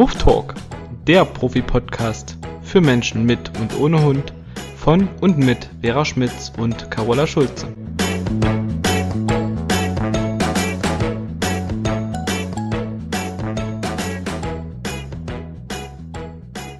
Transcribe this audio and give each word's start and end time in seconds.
Wuff 0.00 0.14
Talk, 0.14 0.54
der 1.06 1.24
Profi-Podcast 1.24 2.38
für 2.62 2.80
Menschen 2.80 3.26
mit 3.26 3.50
und 3.58 3.78
ohne 3.78 4.02
Hund 4.02 4.32
von 4.76 5.08
und 5.20 5.36
mit 5.36 5.68
Vera 5.82 6.04
Schmitz 6.04 6.50
und 6.56 6.90
Carola 6.90 7.26
Schulze. 7.26 7.66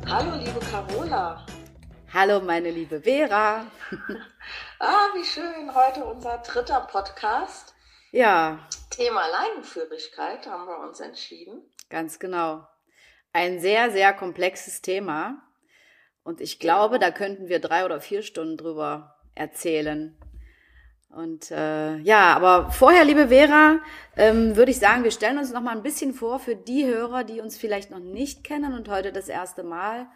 Hallo, 0.07 0.37
liebe 0.39 0.61
Carola. 0.71 1.47
Hallo, 2.13 2.41
meine 2.41 2.71
liebe 2.71 3.01
Vera. 3.01 3.67
ah, 4.81 5.09
wie 5.15 5.25
schön. 5.25 5.75
Heute 5.75 6.05
unser 6.05 6.39
dritter 6.39 6.81
Podcast. 6.81 7.75
Ja. 8.13 8.67
Thema 8.89 9.23
Leinenführigkeit 9.29 10.47
haben 10.47 10.67
wir 10.67 10.79
uns 10.79 11.01
entschieden. 11.01 11.63
Ganz 11.91 12.19
genau. 12.19 12.67
Ein 13.33 13.61
sehr, 13.61 13.91
sehr 13.91 14.13
komplexes 14.13 14.83
Thema. 14.83 15.43
Und 16.25 16.41
ich 16.41 16.59
glaube, 16.59 16.99
da 16.99 17.11
könnten 17.11 17.49
wir 17.49 17.61
drei 17.61 17.85
oder 17.85 18.01
vier 18.01 18.23
Stunden 18.23 18.57
drüber 18.57 19.17
erzählen. 19.35 20.17
Und 21.11 21.51
äh, 21.51 21.99
ja, 21.99 22.35
aber 22.35 22.71
vorher, 22.71 23.05
liebe 23.05 23.29
Vera, 23.29 23.81
ähm, 24.17 24.57
würde 24.57 24.71
ich 24.71 24.79
sagen, 24.79 25.05
wir 25.05 25.11
stellen 25.11 25.39
uns 25.39 25.53
noch 25.53 25.61
mal 25.61 25.77
ein 25.77 25.83
bisschen 25.83 26.15
vor 26.15 26.39
für 26.39 26.57
die 26.57 26.87
Hörer, 26.87 27.25
die 27.25 27.41
uns 27.41 27.59
vielleicht 27.59 27.91
noch 27.91 27.99
nicht 27.99 28.45
kennen 28.45 28.75
und 28.75 28.89
heute 28.89 29.13
das 29.13 29.29
erste 29.29 29.63
Mal 29.63 30.09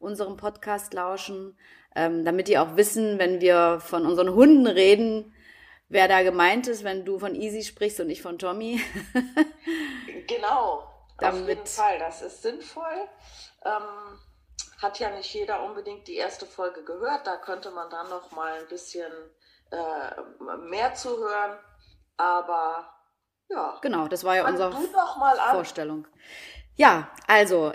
unserem 0.00 0.36
Podcast 0.36 0.92
lauschen, 0.94 1.56
ähm, 1.94 2.24
damit 2.24 2.48
die 2.48 2.58
auch 2.58 2.76
wissen, 2.76 3.18
wenn 3.18 3.40
wir 3.40 3.80
von 3.80 4.06
unseren 4.06 4.34
Hunden 4.34 4.66
reden, 4.66 5.34
wer 5.88 6.08
da 6.08 6.22
gemeint 6.22 6.68
ist, 6.68 6.84
wenn 6.84 7.04
du 7.04 7.18
von 7.18 7.34
Easy 7.34 7.62
sprichst 7.62 8.00
und 8.00 8.10
ich 8.10 8.22
von 8.22 8.38
Tommy. 8.38 8.80
genau, 10.26 10.88
damit, 11.18 11.42
auf 11.42 11.48
jeden 11.48 11.66
Fall, 11.66 11.98
das 11.98 12.22
ist 12.22 12.42
sinnvoll. 12.42 13.08
Ähm, 13.64 14.18
hat 14.80 14.98
ja 14.98 15.10
nicht 15.10 15.32
jeder 15.34 15.62
unbedingt 15.62 16.08
die 16.08 16.16
erste 16.16 16.46
Folge 16.46 16.82
gehört, 16.84 17.26
da 17.26 17.36
könnte 17.36 17.70
man 17.70 17.90
dann 17.90 18.08
noch 18.08 18.30
mal 18.30 18.52
ein 18.52 18.68
bisschen 18.68 19.12
äh, 19.70 20.56
mehr 20.68 20.94
zu 20.94 21.18
hören, 21.18 21.58
aber 22.16 22.90
ja. 23.48 23.78
Genau, 23.82 24.06
das 24.08 24.24
war 24.24 24.36
ja 24.36 24.46
unsere 24.46 24.72
Vorstellung. 25.52 26.06
Ja, 26.76 27.10
also 27.26 27.72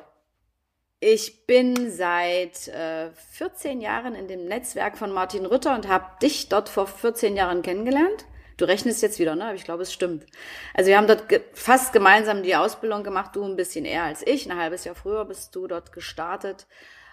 ich 0.99 1.45
bin 1.45 1.91
seit 1.91 2.67
äh, 2.69 3.11
14 3.31 3.81
Jahren 3.81 4.15
in 4.15 4.27
dem 4.27 4.45
Netzwerk 4.45 4.97
von 4.97 5.11
Martin 5.11 5.45
Rütter 5.45 5.75
und 5.75 5.87
habe 5.87 6.05
dich 6.21 6.49
dort 6.49 6.69
vor 6.69 6.87
14 6.87 7.35
Jahren 7.35 7.61
kennengelernt. 7.61 8.25
Du 8.57 8.65
rechnest 8.65 9.01
jetzt 9.01 9.19
wieder, 9.19 9.35
ne? 9.35 9.45
Aber 9.45 9.55
ich 9.55 9.65
glaube, 9.65 9.83
es 9.83 9.91
stimmt. 9.91 10.25
Also 10.73 10.89
wir 10.89 10.97
haben 10.97 11.07
dort 11.07 11.27
ge 11.27 11.41
fast 11.53 11.91
gemeinsam 11.91 12.41
die 12.41 12.55
Ausbildung 12.55 13.03
gemacht, 13.03 13.35
du 13.35 13.43
ein 13.43 13.57
bisschen 13.57 13.83
eher 13.83 14.03
als 14.03 14.25
ich. 14.25 14.49
Ein 14.49 14.57
halbes 14.57 14.85
Jahr 14.85 14.95
früher 14.95 15.25
bist 15.25 15.53
du 15.55 15.67
dort 15.67 15.91
gestartet. 15.91 16.65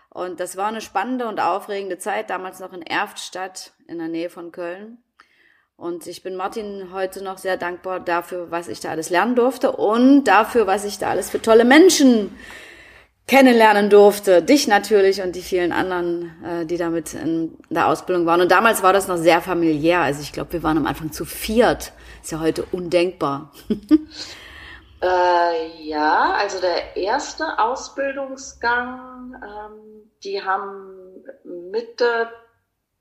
Und 0.08 0.38
das 0.38 0.56
war 0.56 0.68
eine 0.68 0.80
spannende 0.80 1.26
und 1.26 1.40
aufregende 1.40 1.98
Zeit, 1.98 2.30
damals 2.30 2.60
noch 2.60 2.72
in 2.72 2.82
Erftstadt 2.82 3.72
in 3.88 3.98
der 3.98 4.08
Nähe 4.08 4.30
von 4.30 4.52
Köln. 4.52 4.98
Und 5.76 6.06
ich 6.06 6.22
bin 6.22 6.36
Martin 6.36 6.92
heute 6.92 7.24
noch 7.24 7.38
sehr 7.38 7.56
dankbar 7.56 7.98
dafür, 7.98 8.50
was 8.52 8.68
ich 8.68 8.78
da 8.78 8.90
alles 8.90 9.10
lernen 9.10 9.34
durfte 9.34 9.72
und 9.72 10.24
dafür, 10.24 10.68
was 10.68 10.84
ich 10.84 10.98
da 10.98 11.10
alles 11.10 11.30
für 11.30 11.42
tolle 11.42 11.64
Menschen 11.64 12.36
kennenlernen 13.26 13.88
durfte. 13.90 14.42
Dich 14.42 14.68
natürlich 14.68 15.22
und 15.22 15.34
die 15.36 15.42
vielen 15.42 15.72
anderen, 15.72 16.32
äh, 16.44 16.66
die 16.66 16.76
damit 16.76 17.14
in 17.14 17.56
der 17.70 17.88
Ausbildung 17.88 18.26
waren. 18.26 18.40
Und 18.40 18.50
damals 18.50 18.82
war 18.82 18.92
das 18.92 19.08
noch 19.08 19.16
sehr 19.16 19.40
familiär. 19.40 20.00
Also 20.00 20.22
ich 20.22 20.32
glaube, 20.32 20.52
wir 20.52 20.62
waren 20.62 20.76
am 20.76 20.86
Anfang 20.86 21.12
zu 21.12 21.24
viert. 21.24 21.92
Ist 22.22 22.32
ja 22.32 22.40
heute 22.40 22.64
undenkbar. 22.72 23.52
äh, 25.02 25.82
ja, 25.82 26.34
also 26.34 26.60
der 26.60 26.96
erste 26.96 27.58
Ausbildungsgang, 27.58 29.34
ähm, 29.34 30.10
die 30.24 30.42
haben 30.42 31.24
Mitte 31.44 32.28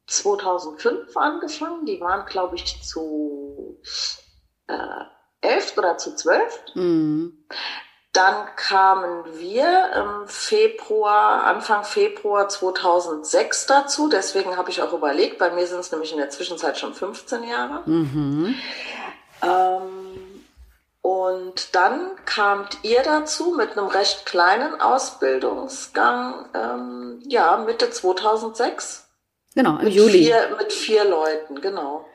2005 0.07 1.15
angefangen. 1.15 1.85
Die 1.85 1.99
waren, 1.99 2.25
glaube 2.25 2.55
ich, 2.55 2.81
zu 2.83 3.79
äh, 4.67 4.75
elf 5.41 5.77
oder 5.77 5.97
zu 5.97 6.15
zwölf. 6.15 6.63
Mhm. 6.75 7.45
Dann 8.13 8.45
kamen 8.57 9.23
wir 9.37 9.91
im 9.95 10.27
Februar, 10.27 11.45
Anfang 11.45 11.85
Februar 11.85 12.49
2006 12.49 13.67
dazu. 13.67 14.09
Deswegen 14.09 14.57
habe 14.57 14.69
ich 14.69 14.81
auch 14.81 14.91
überlegt, 14.91 15.37
bei 15.37 15.49
mir 15.51 15.65
sind 15.65 15.79
es 15.79 15.91
nämlich 15.91 16.11
in 16.11 16.17
der 16.17 16.29
Zwischenzeit 16.29 16.77
schon 16.77 16.93
15 16.93 17.43
Jahre. 17.43 17.83
Mhm. 17.85 18.55
Ähm, 19.41 20.43
und 21.01 21.73
dann 21.73 22.11
kamt 22.25 22.79
ihr 22.83 23.01
dazu 23.01 23.55
mit 23.57 23.77
einem 23.77 23.87
recht 23.87 24.25
kleinen 24.25 24.79
Ausbildungsgang, 24.81 26.45
ähm, 26.53 27.19
ja, 27.27 27.63
Mitte 27.65 27.89
2006. 27.89 29.07
Genau, 29.55 29.77
im 29.77 29.85
mit 29.85 29.93
Juli. 29.93 30.25
Vier, 30.25 30.55
mit 30.57 30.73
vier 30.73 31.05
Leuten, 31.05 31.61
genau. 31.61 32.05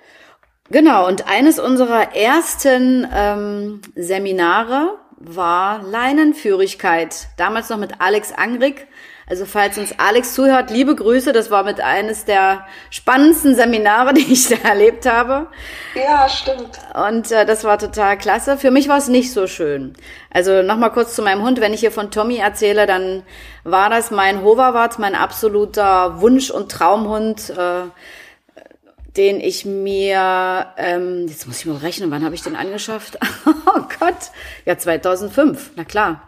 Genau, 0.69 1.07
und 1.07 1.29
eines 1.29 1.59
unserer 1.59 2.15
ersten 2.15 3.09
ähm, 3.13 3.81
Seminare 3.95 4.99
war 5.19 5.83
Leinenführigkeit. 5.83 7.29
Damals 7.37 7.71
noch 7.71 7.79
mit 7.79 8.01
Alex 8.01 8.33
Angrig. 8.33 8.87
Also 9.29 9.45
falls 9.45 9.77
uns 9.77 9.93
Alex 9.99 10.35
zuhört, 10.35 10.71
liebe 10.71 10.95
Grüße. 10.95 11.33
Das 11.33 11.51
war 11.51 11.65
mit 11.65 11.81
eines 11.81 12.25
der 12.25 12.65
spannendsten 12.91 13.57
Seminare, 13.57 14.15
die 14.15 14.33
ich 14.33 14.49
da 14.49 14.69
erlebt 14.69 15.05
habe. 15.07 15.49
Ja, 15.95 16.29
stimmt. 16.29 16.79
Und 16.95 17.33
äh, 17.33 17.45
das 17.45 17.65
war 17.65 17.79
total 17.79 18.19
klasse. 18.19 18.57
Für 18.57 18.71
mich 18.71 18.89
war 18.89 18.99
es 18.99 19.09
nicht 19.09 19.33
so 19.33 19.49
schön. 19.49 19.95
Also 20.31 20.63
nochmal 20.63 20.93
kurz 20.93 21.15
zu 21.17 21.23
meinem 21.23 21.43
Hund. 21.43 21.61
Wenn 21.61 21.75
ich 21.75 21.81
hier 21.81 21.91
von 21.91 22.11
Tommy 22.11 22.37
erzähle, 22.37 22.87
dann 22.87 23.25
war 23.65 23.91
das 23.91 24.13
mein 24.13 24.43
Hoverwart, 24.43 25.01
mein 25.01 25.17
absoluter 25.17 26.21
Wunsch- 26.21 26.51
und 26.51 26.71
Traumhund. 26.71 27.51
Äh, 27.51 27.87
den 29.17 29.41
ich 29.41 29.65
mir, 29.65 30.67
ähm, 30.77 31.27
jetzt 31.29 31.47
muss 31.47 31.61
ich 31.61 31.67
mal 31.67 31.77
rechnen, 31.77 32.11
wann 32.11 32.25
habe 32.25 32.35
ich 32.35 32.43
den 32.43 32.57
angeschafft? 32.57 33.19
oh 33.47 33.83
Gott, 33.99 34.31
ja 34.65 34.77
2005, 34.77 35.73
na 35.77 35.85
klar. 35.85 36.23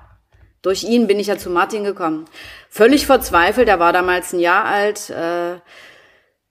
Durch 0.62 0.82
ihn 0.82 1.06
bin 1.06 1.20
ich 1.20 1.28
ja 1.28 1.38
zu 1.38 1.50
Martin 1.50 1.84
gekommen. 1.84 2.24
Völlig 2.68 3.06
verzweifelt, 3.06 3.68
er 3.68 3.78
war 3.78 3.92
damals 3.92 4.32
ein 4.32 4.40
Jahr 4.40 4.64
alt. 4.64 5.08
Äh, 5.10 5.60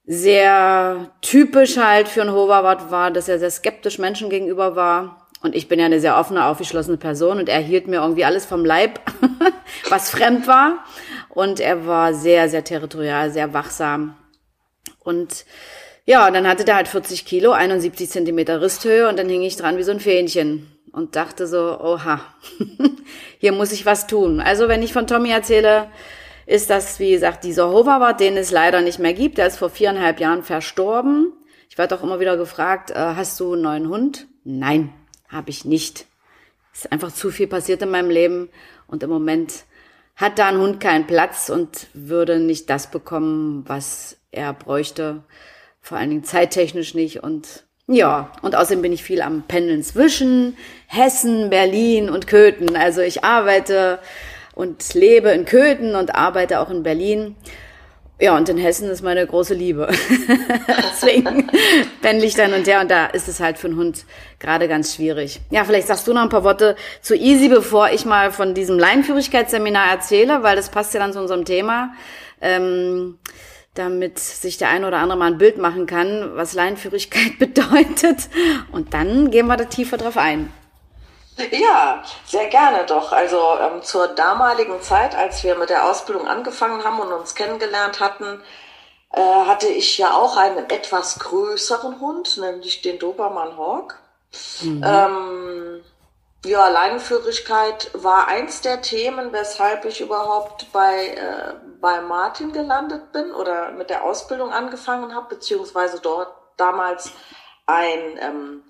sehr 0.05 1.11
typisch 1.21 1.77
halt 1.77 2.07
für 2.07 2.21
einen 2.21 2.31
Hoverwart 2.31 2.89
war, 2.89 3.11
dass 3.11 3.27
er 3.27 3.39
sehr 3.39 3.51
skeptisch 3.51 3.99
Menschen 3.99 4.29
gegenüber 4.29 4.77
war. 4.77 5.27
Und 5.41 5.53
ich 5.53 5.67
bin 5.67 5.79
ja 5.79 5.85
eine 5.85 5.99
sehr 5.99 6.17
offene, 6.17 6.45
aufgeschlossene 6.45 6.97
Person 6.97 7.39
und 7.39 7.49
er 7.49 7.59
hielt 7.59 7.87
mir 7.87 7.97
irgendwie 7.97 8.25
alles 8.25 8.45
vom 8.45 8.65
Leib, 8.65 8.99
was 9.89 10.09
fremd 10.09 10.47
war. 10.47 10.83
Und 11.29 11.59
er 11.59 11.85
war 11.85 12.13
sehr, 12.13 12.49
sehr 12.49 12.63
territorial, 12.63 13.31
sehr 13.31 13.53
wachsam. 13.53 14.15
Und 15.03 15.45
ja, 16.07 16.25
und 16.25 16.33
dann 16.33 16.47
hatte 16.47 16.63
der 16.63 16.77
halt 16.77 16.87
40 16.87 17.25
Kilo, 17.25 17.51
71 17.51 18.09
Zentimeter 18.09 18.61
Risthöhe 18.61 19.09
und 19.09 19.19
dann 19.19 19.27
hing 19.27 19.41
ich 19.41 19.57
dran 19.57 19.77
wie 19.77 19.83
so 19.83 19.91
ein 19.91 19.99
Fähnchen 19.99 20.65
und 20.93 21.17
dachte 21.17 21.47
so, 21.47 21.77
oha, 21.81 22.21
hier 23.39 23.51
muss 23.51 23.73
ich 23.73 23.85
was 23.85 24.07
tun. 24.07 24.39
Also 24.39 24.69
wenn 24.69 24.81
ich 24.81 24.93
von 24.93 25.05
Tommy 25.05 25.31
erzähle, 25.31 25.89
ist 26.45 26.69
das, 26.69 27.01
wie 27.01 27.11
gesagt, 27.11 27.43
dieser 27.43 27.69
Hoverwart, 27.69 28.21
den 28.21 28.37
es 28.37 28.51
leider 28.51 28.79
nicht 28.79 28.99
mehr 28.99 29.13
gibt. 29.13 29.37
Der 29.37 29.47
ist 29.47 29.57
vor 29.57 29.69
viereinhalb 29.69 30.21
Jahren 30.21 30.43
verstorben. 30.43 31.33
Ich 31.69 31.77
werde 31.77 31.93
auch 31.95 32.03
immer 32.03 32.21
wieder 32.21 32.37
gefragt, 32.37 32.91
äh, 32.91 32.95
hast 32.95 33.37
du 33.41 33.51
einen 33.51 33.63
neuen 33.63 33.89
Hund? 33.89 34.27
Nein, 34.45 34.93
habe 35.27 35.49
ich 35.49 35.65
nicht. 35.65 36.05
Ist 36.73 36.89
einfach 36.89 37.11
zu 37.11 37.31
viel 37.31 37.47
passiert 37.47 37.81
in 37.81 37.89
meinem 37.89 38.09
Leben 38.09 38.49
und 38.87 39.03
im 39.03 39.09
Moment 39.09 39.65
hat 40.15 40.39
da 40.39 40.47
ein 40.47 40.57
Hund 40.57 40.79
keinen 40.79 41.05
Platz 41.05 41.49
und 41.49 41.87
würde 41.93 42.39
nicht 42.39 42.69
das 42.69 42.89
bekommen, 42.91 43.65
was 43.67 44.15
er 44.31 44.53
bräuchte 44.53 45.23
vor 45.87 45.97
allen 45.97 46.09
Dingen 46.09 46.23
zeittechnisch 46.25 46.93
nicht 46.95 47.23
und 47.23 47.63
ja, 47.89 48.33
und 48.41 48.53
außerdem 48.53 48.81
bin 48.81 48.91
ich 48.91 49.01
viel 49.01 49.21
am 49.21 49.43
Pendeln 49.47 49.81
zwischen 49.81 50.57
Hessen, 50.87 51.49
Berlin 51.49 52.09
und 52.09 52.27
Köthen. 52.27 52.75
Also 52.75 52.99
ich 52.99 53.23
arbeite 53.23 53.99
und 54.53 54.93
lebe 54.93 55.29
in 55.29 55.45
Köthen 55.45 55.95
und 55.95 56.13
arbeite 56.13 56.59
auch 56.59 56.69
in 56.69 56.83
Berlin. 56.83 57.37
Ja, 58.19 58.35
und 58.35 58.49
in 58.49 58.57
Hessen 58.57 58.89
ist 58.89 59.03
meine 59.03 59.25
große 59.25 59.53
Liebe. 59.53 59.87
Deswegen 60.91 61.49
pendle 62.01 62.25
ich 62.25 62.33
dann 62.33 62.53
und 62.53 62.67
her 62.67 62.81
und 62.81 62.91
da 62.91 63.05
ist 63.05 63.29
es 63.29 63.39
halt 63.39 63.57
für 63.57 63.67
einen 63.67 63.77
Hund 63.77 64.03
gerade 64.39 64.67
ganz 64.67 64.95
schwierig. 64.95 65.39
Ja, 65.49 65.63
vielleicht 65.63 65.87
sagst 65.87 66.05
du 66.07 66.13
noch 66.13 66.23
ein 66.23 66.29
paar 66.29 66.43
Worte 66.43 66.75
zu 67.01 67.15
Easy, 67.15 67.47
bevor 67.47 67.91
ich 67.91 68.03
mal 68.03 68.33
von 68.33 68.53
diesem 68.53 68.77
Leinführigkeitsseminar 68.77 69.91
erzähle, 69.91 70.43
weil 70.43 70.57
das 70.57 70.67
passt 70.67 70.93
ja 70.93 70.99
dann 70.99 71.13
zu 71.13 71.21
unserem 71.21 71.45
Thema. 71.45 71.93
Ähm, 72.41 73.17
damit 73.77 74.19
sich 74.19 74.57
der 74.57 74.69
eine 74.69 74.87
oder 74.87 74.97
andere 74.97 75.17
mal 75.17 75.27
ein 75.27 75.37
Bild 75.37 75.57
machen 75.57 75.85
kann, 75.85 76.35
was 76.35 76.53
Leinführigkeit 76.53 77.37
bedeutet. 77.39 78.29
Und 78.71 78.93
dann 78.93 79.31
gehen 79.31 79.47
wir 79.47 79.57
da 79.57 79.65
tiefer 79.65 79.97
drauf 79.97 80.17
ein. 80.17 80.51
Ja, 81.51 82.03
sehr 82.25 82.47
gerne 82.47 82.85
doch. 82.85 83.11
Also 83.11 83.37
ähm, 83.61 83.83
zur 83.83 84.07
damaligen 84.07 84.81
Zeit, 84.81 85.15
als 85.15 85.43
wir 85.43 85.55
mit 85.55 85.69
der 85.69 85.87
Ausbildung 85.87 86.27
angefangen 86.27 86.83
haben 86.83 86.99
und 86.99 87.11
uns 87.11 87.35
kennengelernt 87.35 87.99
hatten, 87.99 88.41
äh, 89.13 89.21
hatte 89.21 89.67
ich 89.67 89.97
ja 89.97 90.13
auch 90.15 90.35
einen 90.35 90.69
etwas 90.69 91.19
größeren 91.19 91.99
Hund, 91.99 92.37
nämlich 92.37 92.81
den 92.81 92.97
Dobermann 92.97 93.55
Hawk. 93.55 93.99
Mhm. 94.61 94.83
Ähm, 94.83 95.83
ja, 96.47 96.67
Leinenführigkeit 96.69 97.91
war 97.93 98.27
eins 98.27 98.61
der 98.61 98.81
Themen, 98.81 99.31
weshalb 99.31 99.85
ich 99.85 100.01
überhaupt 100.01 100.71
bei, 100.71 101.09
äh, 101.09 101.53
bei 101.79 102.01
Martin 102.01 102.53
gelandet 102.53 103.11
bin 103.11 103.31
oder 103.31 103.71
mit 103.71 103.89
der 103.89 104.03
Ausbildung 104.03 104.51
angefangen 104.51 105.13
habe, 105.13 105.35
beziehungsweise 105.35 105.99
dort 106.01 106.33
damals 106.57 107.11
ein, 107.65 108.17
ähm, 108.19 108.63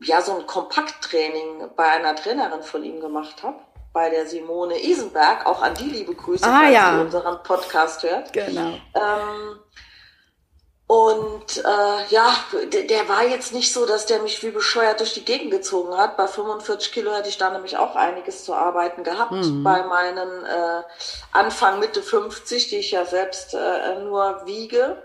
ja, 0.00 0.20
so 0.20 0.36
ein 0.36 0.46
Kompakttraining 0.46 1.70
bei 1.76 1.84
einer 1.84 2.14
Trainerin 2.14 2.62
von 2.62 2.84
ihm 2.84 3.00
gemacht 3.00 3.42
habe, 3.42 3.58
bei 3.92 4.10
der 4.10 4.26
Simone 4.26 4.82
Isenberg. 4.84 5.46
Auch 5.46 5.62
an 5.62 5.74
die 5.74 5.88
liebe 5.88 6.14
Grüße, 6.14 6.46
ah, 6.46 6.60
falls 6.60 6.74
ja. 6.74 6.94
sie 6.94 7.00
unseren 7.00 7.42
Podcast 7.42 8.02
hört. 8.02 8.32
Genau. 8.32 8.74
Ähm, 8.94 9.58
und 10.86 11.64
äh, 11.64 12.06
ja, 12.10 12.36
der, 12.70 12.82
der 12.82 13.08
war 13.08 13.24
jetzt 13.24 13.54
nicht 13.54 13.72
so, 13.72 13.86
dass 13.86 14.04
der 14.04 14.20
mich 14.20 14.42
wie 14.42 14.50
bescheuert 14.50 15.00
durch 15.00 15.14
die 15.14 15.24
Gegend 15.24 15.50
gezogen 15.50 15.96
hat. 15.96 16.18
Bei 16.18 16.26
45 16.26 16.92
Kilo 16.92 17.12
hätte 17.14 17.30
ich 17.30 17.38
da 17.38 17.50
nämlich 17.50 17.78
auch 17.78 17.96
einiges 17.96 18.44
zu 18.44 18.52
arbeiten 18.52 19.02
gehabt. 19.02 19.32
Mhm. 19.32 19.64
Bei 19.64 19.82
meinen 19.84 20.44
äh, 20.44 20.82
Anfang, 21.32 21.78
Mitte 21.78 22.02
50, 22.02 22.68
die 22.68 22.76
ich 22.76 22.90
ja 22.90 23.06
selbst 23.06 23.54
äh, 23.54 24.00
nur 24.02 24.42
wiege. 24.44 25.02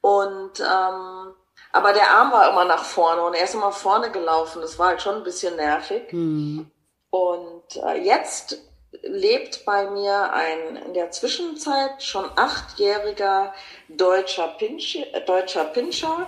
Und 0.00 0.58
ähm, 0.58 1.34
aber 1.70 1.92
der 1.92 2.10
Arm 2.10 2.32
war 2.32 2.50
immer 2.50 2.64
nach 2.64 2.84
vorne 2.84 3.22
und 3.22 3.34
er 3.34 3.44
ist 3.44 3.54
immer 3.54 3.72
vorne 3.72 4.10
gelaufen. 4.10 4.60
Das 4.60 4.78
war 4.78 4.88
halt 4.88 5.02
schon 5.02 5.16
ein 5.16 5.24
bisschen 5.24 5.54
nervig. 5.54 6.12
Mhm. 6.12 6.68
Und 7.10 7.76
äh, 7.76 8.02
jetzt 8.02 8.58
lebt 9.02 9.64
bei 9.64 9.90
mir 9.90 10.32
ein 10.32 10.76
in 10.76 10.94
der 10.94 11.10
Zwischenzeit 11.10 12.02
schon 12.02 12.30
achtjähriger 12.36 13.54
deutscher, 13.88 14.48
Pinch, 14.58 14.96
äh, 14.96 15.20
deutscher 15.22 15.64
Pinscher, 15.64 16.26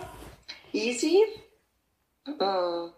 Easy. 0.72 1.22
Äh, 2.26 2.88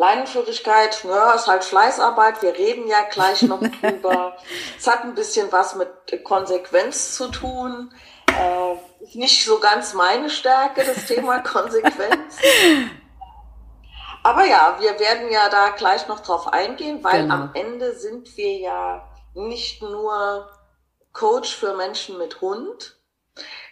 Leinenführigkeit, 0.00 1.02
ja, 1.02 1.32
ist 1.32 1.48
halt 1.48 1.64
Fleißarbeit. 1.64 2.40
Wir 2.40 2.56
reden 2.56 2.86
ja 2.86 3.02
gleich 3.10 3.42
noch 3.42 3.60
drüber. 3.80 4.36
es 4.78 4.86
hat 4.86 5.02
ein 5.02 5.14
bisschen 5.14 5.50
was 5.50 5.74
mit 5.74 5.88
Konsequenz 6.22 7.16
zu 7.16 7.28
tun. 7.28 7.92
Äh, 8.28 9.16
nicht 9.16 9.44
so 9.44 9.58
ganz 9.58 9.94
meine 9.94 10.30
Stärke, 10.30 10.84
das 10.84 11.06
Thema 11.06 11.38
Konsequenz. 11.42 12.36
Aber 14.28 14.44
ja, 14.44 14.76
wir 14.78 15.00
werden 15.00 15.30
ja 15.30 15.48
da 15.48 15.70
gleich 15.70 16.06
noch 16.06 16.20
drauf 16.20 16.52
eingehen, 16.52 17.02
weil 17.02 17.22
genau. 17.22 17.34
am 17.34 17.50
Ende 17.54 17.94
sind 17.94 18.36
wir 18.36 18.58
ja 18.58 19.08
nicht 19.32 19.80
nur 19.80 20.50
Coach 21.14 21.56
für 21.56 21.74
Menschen 21.74 22.18
mit 22.18 22.42
Hund, 22.42 22.98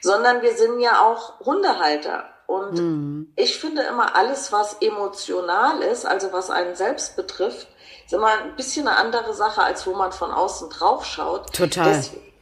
sondern 0.01 0.41
wir 0.41 0.57
sind 0.57 0.81
ja 0.81 1.03
auch 1.05 1.41
Hundehalter. 1.41 2.25
Und 2.47 2.73
mhm. 2.73 3.33
ich 3.37 3.59
finde 3.59 3.83
immer 3.83 4.17
alles, 4.17 4.51
was 4.51 4.81
emotional 4.81 5.83
ist, 5.83 6.07
also 6.07 6.33
was 6.33 6.49
einen 6.49 6.75
selbst 6.75 7.17
betrifft, 7.17 7.69
ist 8.07 8.15
immer 8.15 8.29
ein 8.29 8.57
bisschen 8.57 8.89
eine 8.89 8.97
andere 8.97 9.35
Sache, 9.35 9.63
als 9.63 9.87
wo 9.87 9.93
man 9.93 10.13
von 10.13 10.31
außen 10.31 10.71
drauf 10.71 11.05
schaut. 11.05 11.55
Total. 11.55 11.93
Deswegen 11.93 12.33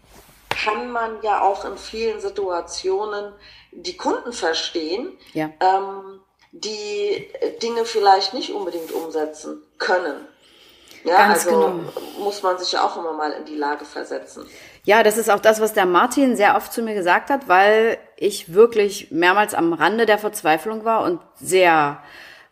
kann 0.51 0.93
man 0.93 1.21
ja 1.23 1.41
auch 1.41 1.65
in 1.65 1.77
vielen 1.77 2.21
Situationen 2.21 3.33
die 3.73 3.97
Kunden 3.97 4.33
verstehen. 4.33 5.19
Ja. 5.33 5.51
Ähm, 5.59 6.14
die 6.55 7.29
Dinge 7.63 7.85
vielleicht 7.85 8.33
nicht 8.33 8.53
unbedingt 8.53 8.93
umsetzen 8.93 9.63
können. 9.79 10.15
Ja, 11.05 11.19
Ganz 11.19 11.47
also 11.47 11.51
genau. 11.51 11.93
muss 12.19 12.43
man 12.43 12.57
sich 12.59 12.73
ja 12.73 12.87
auch 12.87 12.97
immer 12.97 13.13
mal 13.13 13.33
in 13.33 13.45
die 13.45 13.57
Lage 13.57 13.85
versetzen. 13.85 14.47
Ja, 14.85 15.03
das 15.03 15.19
ist 15.19 15.31
auch 15.31 15.41
das, 15.41 15.61
was 15.61 15.75
der 15.75 15.85
Martin 15.85 16.37
sehr 16.37 16.57
oft 16.57 16.73
zu 16.73 16.81
mir 16.83 16.95
gesagt 16.95 17.29
hat, 17.29 17.47
weil 17.47 17.99
ich 18.17 18.55
wirklich 18.55 19.11
mehrmals 19.11 19.53
am 19.53 19.75
Rande 19.75 20.07
der 20.07 20.19
Verzweiflung 20.19 20.85
war 20.85 21.03
und 21.03 21.21
sehr 21.35 22.03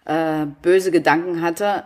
äh, 0.04 0.44
böse 0.60 0.90
Gedanken 0.90 1.40
hatte 1.40 1.84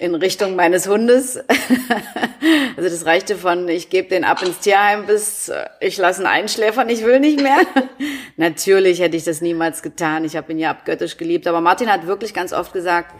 in 0.00 0.14
Richtung 0.14 0.56
meines 0.56 0.88
Hundes. 0.88 1.36
also 2.76 2.88
das 2.88 3.04
reichte 3.04 3.36
von, 3.36 3.68
ich 3.68 3.90
gebe 3.90 4.08
den 4.08 4.24
ab 4.24 4.42
ins 4.42 4.58
Tierheim 4.60 5.04
bis 5.04 5.50
äh, 5.50 5.66
ich 5.78 5.98
lasse 5.98 6.22
ihn 6.22 6.26
einschläfern, 6.26 6.88
ich 6.88 7.04
will 7.04 7.20
nicht 7.20 7.42
mehr. 7.42 7.58
Natürlich 8.38 9.00
hätte 9.00 9.18
ich 9.18 9.24
das 9.24 9.42
niemals 9.42 9.82
getan. 9.82 10.24
Ich 10.24 10.36
habe 10.36 10.52
ihn 10.52 10.58
ja 10.58 10.70
abgöttisch 10.70 11.18
geliebt. 11.18 11.46
Aber 11.46 11.60
Martin 11.60 11.92
hat 11.92 12.06
wirklich 12.06 12.32
ganz 12.32 12.54
oft 12.54 12.72
gesagt, 12.72 13.14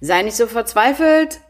sei 0.00 0.22
nicht 0.22 0.36
so 0.36 0.48
verzweifelt. 0.48 1.40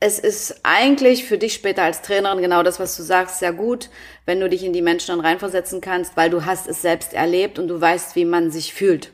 Es 0.00 0.18
ist 0.18 0.62
eigentlich 0.64 1.24
für 1.24 1.38
dich 1.38 1.54
später 1.54 1.84
als 1.84 2.02
Trainerin 2.02 2.42
genau 2.42 2.64
das, 2.64 2.80
was 2.80 2.96
du 2.96 3.04
sagst, 3.04 3.38
sehr 3.38 3.52
gut, 3.52 3.88
wenn 4.26 4.40
du 4.40 4.48
dich 4.48 4.64
in 4.64 4.72
die 4.72 4.82
Menschen 4.82 5.14
dann 5.14 5.24
reinversetzen 5.24 5.80
kannst, 5.80 6.16
weil 6.16 6.28
du 6.28 6.44
hast 6.44 6.66
es 6.66 6.82
selbst 6.82 7.14
erlebt 7.14 7.60
und 7.60 7.68
du 7.68 7.80
weißt, 7.80 8.16
wie 8.16 8.24
man 8.24 8.50
sich 8.50 8.74
fühlt. 8.74 9.12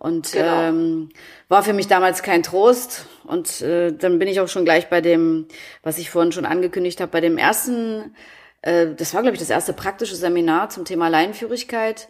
Und 0.00 0.32
genau. 0.32 0.62
ähm, 0.62 1.10
war 1.48 1.62
für 1.62 1.74
mich 1.74 1.86
damals 1.86 2.22
kein 2.22 2.42
Trost. 2.42 3.04
Und 3.24 3.60
äh, 3.60 3.92
dann 3.92 4.18
bin 4.18 4.28
ich 4.28 4.40
auch 4.40 4.48
schon 4.48 4.64
gleich 4.64 4.88
bei 4.88 5.02
dem, 5.02 5.46
was 5.82 5.98
ich 5.98 6.08
vorhin 6.08 6.32
schon 6.32 6.46
angekündigt 6.46 7.02
habe, 7.02 7.12
bei 7.12 7.20
dem 7.20 7.36
ersten, 7.36 8.16
äh, 8.62 8.86
das 8.96 9.12
war, 9.12 9.20
glaube 9.20 9.34
ich, 9.34 9.40
das 9.40 9.50
erste 9.50 9.74
praktische 9.74 10.16
Seminar 10.16 10.70
zum 10.70 10.86
Thema 10.86 11.08
Leinenführigkeit. 11.08 12.08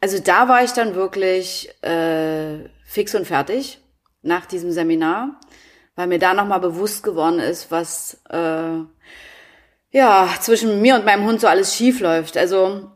Also 0.00 0.18
da 0.18 0.48
war 0.48 0.64
ich 0.64 0.72
dann 0.72 0.96
wirklich 0.96 1.70
äh, 1.84 2.68
fix 2.84 3.14
und 3.14 3.24
fertig 3.24 3.80
nach 4.22 4.44
diesem 4.44 4.72
Seminar, 4.72 5.38
weil 5.94 6.08
mir 6.08 6.18
da 6.18 6.34
nochmal 6.34 6.60
bewusst 6.60 7.04
geworden 7.04 7.38
ist, 7.38 7.70
was 7.70 8.20
äh, 8.30 8.80
ja 9.92 10.28
zwischen 10.40 10.82
mir 10.82 10.96
und 10.96 11.04
meinem 11.04 11.24
Hund 11.24 11.40
so 11.40 11.46
alles 11.46 11.76
schief 11.76 12.00
läuft. 12.00 12.36
Also 12.36 12.90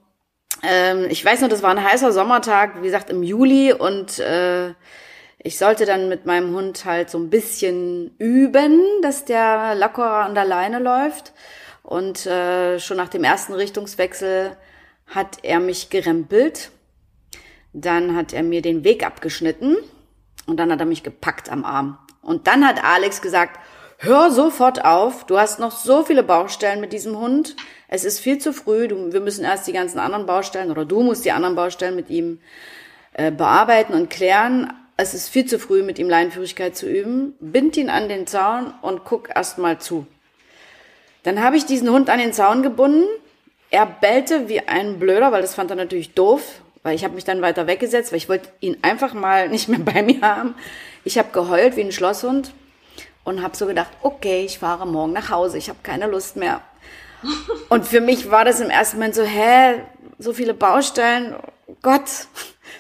ähm, 0.62 1.06
ich 1.08 1.24
weiß 1.24 1.40
noch, 1.40 1.48
das 1.48 1.62
war 1.62 1.70
ein 1.70 1.82
heißer 1.82 2.12
Sommertag, 2.12 2.80
wie 2.80 2.86
gesagt, 2.86 3.10
im 3.10 3.22
Juli 3.22 3.72
und 3.72 4.18
äh, 4.20 4.74
ich 5.44 5.58
sollte 5.58 5.86
dann 5.86 6.08
mit 6.08 6.24
meinem 6.24 6.54
Hund 6.54 6.84
halt 6.84 7.10
so 7.10 7.18
ein 7.18 7.28
bisschen 7.28 8.14
üben, 8.18 8.80
dass 9.02 9.24
der 9.24 9.74
lockerer 9.74 10.24
an 10.24 10.34
der 10.34 10.44
Leine 10.44 10.78
läuft. 10.78 11.32
Und 11.82 12.26
äh, 12.26 12.78
schon 12.78 12.96
nach 12.96 13.08
dem 13.08 13.24
ersten 13.24 13.52
Richtungswechsel 13.52 14.56
hat 15.08 15.38
er 15.42 15.58
mich 15.58 15.90
gerempelt. 15.90 16.70
Dann 17.72 18.14
hat 18.14 18.32
er 18.32 18.44
mir 18.44 18.62
den 18.62 18.84
Weg 18.84 19.04
abgeschnitten 19.04 19.76
und 20.46 20.58
dann 20.58 20.70
hat 20.70 20.78
er 20.78 20.86
mich 20.86 21.02
gepackt 21.02 21.50
am 21.50 21.64
Arm. 21.64 21.98
Und 22.20 22.46
dann 22.46 22.64
hat 22.64 22.84
Alex 22.84 23.20
gesagt, 23.20 23.58
hör 24.02 24.32
sofort 24.32 24.84
auf, 24.84 25.24
du 25.24 25.38
hast 25.38 25.60
noch 25.60 25.70
so 25.70 26.02
viele 26.02 26.24
Baustellen 26.24 26.80
mit 26.80 26.92
diesem 26.92 27.18
Hund. 27.18 27.56
Es 27.88 28.04
ist 28.04 28.18
viel 28.18 28.38
zu 28.38 28.52
früh, 28.52 28.88
du, 28.88 29.12
wir 29.12 29.20
müssen 29.20 29.44
erst 29.44 29.66
die 29.66 29.72
ganzen 29.72 29.98
anderen 29.98 30.26
Baustellen 30.26 30.70
oder 30.70 30.84
du 30.84 31.02
musst 31.02 31.24
die 31.24 31.32
anderen 31.32 31.54
Baustellen 31.54 31.94
mit 31.94 32.10
ihm 32.10 32.40
äh, 33.12 33.30
bearbeiten 33.30 33.94
und 33.94 34.10
klären. 34.10 34.72
Es 34.96 35.14
ist 35.14 35.28
viel 35.28 35.46
zu 35.46 35.58
früh, 35.58 35.82
mit 35.82 35.98
ihm 35.98 36.08
Leinenführigkeit 36.08 36.76
zu 36.76 36.88
üben. 36.88 37.34
Bind 37.40 37.76
ihn 37.76 37.90
an 37.90 38.08
den 38.08 38.26
Zaun 38.26 38.74
und 38.82 39.04
guck 39.04 39.30
erst 39.34 39.58
mal 39.58 39.78
zu. 39.78 40.06
Dann 41.22 41.42
habe 41.42 41.56
ich 41.56 41.64
diesen 41.64 41.88
Hund 41.90 42.10
an 42.10 42.18
den 42.18 42.32
Zaun 42.32 42.62
gebunden. 42.62 43.06
Er 43.70 43.86
bellte 43.86 44.48
wie 44.48 44.60
ein 44.60 44.98
Blöder, 44.98 45.30
weil 45.30 45.42
das 45.42 45.54
fand 45.54 45.70
er 45.70 45.76
natürlich 45.76 46.12
doof, 46.14 46.42
weil 46.82 46.96
ich 46.96 47.04
habe 47.04 47.14
mich 47.14 47.24
dann 47.24 47.40
weiter 47.40 47.68
weggesetzt, 47.68 48.10
weil 48.10 48.18
ich 48.18 48.28
wollte 48.28 48.48
ihn 48.58 48.78
einfach 48.82 49.14
mal 49.14 49.48
nicht 49.48 49.68
mehr 49.68 49.78
bei 49.78 50.02
mir 50.02 50.22
haben. 50.22 50.56
Ich 51.04 51.18
habe 51.18 51.30
geheult 51.32 51.76
wie 51.76 51.82
ein 51.82 51.92
Schlosshund 51.92 52.52
und 53.24 53.42
habe 53.42 53.56
so 53.56 53.66
gedacht, 53.66 53.90
okay, 54.02 54.44
ich 54.44 54.58
fahre 54.58 54.86
morgen 54.86 55.12
nach 55.12 55.30
Hause, 55.30 55.58
ich 55.58 55.68
habe 55.68 55.78
keine 55.82 56.06
Lust 56.06 56.36
mehr. 56.36 56.60
Und 57.68 57.86
für 57.86 58.00
mich 58.00 58.30
war 58.30 58.44
das 58.44 58.60
im 58.60 58.70
ersten 58.70 58.96
Moment 58.96 59.14
so, 59.14 59.22
hä, 59.22 59.80
so 60.18 60.32
viele 60.32 60.54
Baustellen, 60.54 61.36
Gott, 61.82 62.08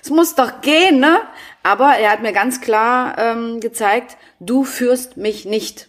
es 0.02 0.10
muss 0.10 0.34
doch 0.34 0.60
gehen, 0.60 1.00
ne? 1.00 1.20
Aber 1.62 1.96
er 1.96 2.10
hat 2.10 2.22
mir 2.22 2.32
ganz 2.32 2.60
klar 2.60 3.16
ähm, 3.18 3.60
gezeigt, 3.60 4.16
du 4.40 4.64
führst 4.64 5.16
mich 5.16 5.44
nicht. 5.44 5.88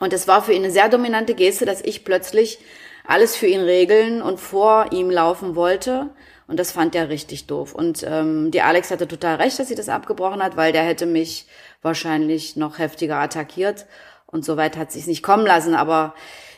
Und 0.00 0.12
es 0.12 0.28
war 0.28 0.42
für 0.42 0.52
ihn 0.52 0.64
eine 0.64 0.72
sehr 0.72 0.88
dominante 0.88 1.34
Geste, 1.34 1.66
dass 1.66 1.82
ich 1.82 2.04
plötzlich 2.04 2.58
alles 3.06 3.36
für 3.36 3.46
ihn 3.46 3.60
regeln 3.60 4.22
und 4.22 4.38
vor 4.38 4.92
ihm 4.92 5.10
laufen 5.10 5.56
wollte. 5.56 6.10
Und 6.46 6.58
das 6.58 6.72
fand 6.72 6.94
er 6.94 7.10
richtig 7.10 7.46
doof. 7.46 7.74
Und 7.74 8.04
ähm, 8.08 8.50
die 8.50 8.62
Alex 8.62 8.90
hatte 8.90 9.06
total 9.06 9.36
recht, 9.36 9.58
dass 9.58 9.68
sie 9.68 9.74
das 9.74 9.90
abgebrochen 9.90 10.42
hat, 10.42 10.56
weil 10.56 10.72
der 10.72 10.82
hätte 10.82 11.04
mich 11.04 11.46
wahrscheinlich 11.82 12.56
noch 12.56 12.78
heftiger 12.78 13.16
attackiert. 13.16 13.86
Und 14.26 14.44
so 14.44 14.56
weit 14.56 14.76
hat 14.76 14.92
sie 14.92 15.00
es 15.00 15.06
nicht 15.06 15.22
kommen 15.22 15.46
lassen. 15.46 15.74
Aber 15.74 16.14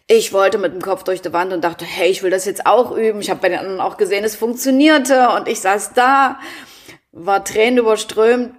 ich 0.06 0.32
wollte 0.32 0.58
mit 0.58 0.72
dem 0.72 0.82
Kopf 0.82 1.04
durch 1.04 1.22
die 1.22 1.32
Wand 1.32 1.52
und 1.52 1.62
dachte, 1.62 1.84
hey, 1.84 2.10
ich 2.10 2.22
will 2.22 2.30
das 2.30 2.44
jetzt 2.44 2.66
auch 2.66 2.90
üben. 2.96 3.20
Ich 3.20 3.30
habe 3.30 3.40
bei 3.40 3.48
den 3.48 3.60
anderen 3.60 3.80
auch 3.80 3.96
gesehen, 3.96 4.24
es 4.24 4.34
funktionierte 4.34 5.30
und 5.30 5.46
ich 5.46 5.60
saß 5.60 5.92
da, 5.92 6.40
war 7.12 7.44
Tränen 7.44 7.78
überströmt. 7.78 8.54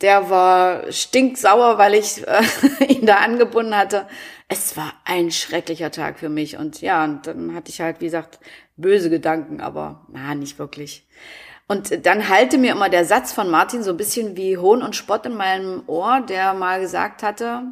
Der 0.00 0.30
war 0.30 0.92
stinksauer, 0.92 1.78
weil 1.78 1.94
ich 1.94 2.24
äh, 2.26 2.84
ihn 2.88 3.06
da 3.06 3.16
angebunden 3.16 3.76
hatte. 3.76 4.06
Es 4.46 4.76
war 4.76 4.92
ein 5.04 5.30
schrecklicher 5.30 5.90
Tag 5.90 6.18
für 6.18 6.28
mich 6.28 6.56
und 6.56 6.80
ja, 6.80 7.02
und 7.04 7.26
dann 7.26 7.54
hatte 7.54 7.70
ich 7.70 7.80
halt, 7.80 8.00
wie 8.00 8.04
gesagt, 8.04 8.38
böse 8.76 9.10
Gedanken, 9.10 9.60
aber 9.60 10.06
na, 10.12 10.34
nicht 10.34 10.58
wirklich. 10.58 11.06
Und 11.68 12.06
dann 12.06 12.28
halte 12.28 12.58
mir 12.58 12.72
immer 12.72 12.88
der 12.88 13.04
Satz 13.04 13.32
von 13.32 13.50
Martin 13.50 13.82
so 13.82 13.90
ein 13.90 13.96
bisschen 13.96 14.36
wie 14.36 14.58
Hohn 14.58 14.82
und 14.82 14.96
Spott 14.96 15.26
in 15.26 15.36
meinem 15.36 15.82
Ohr, 15.86 16.20
der 16.20 16.54
mal 16.54 16.80
gesagt 16.80 17.22
hatte, 17.22 17.62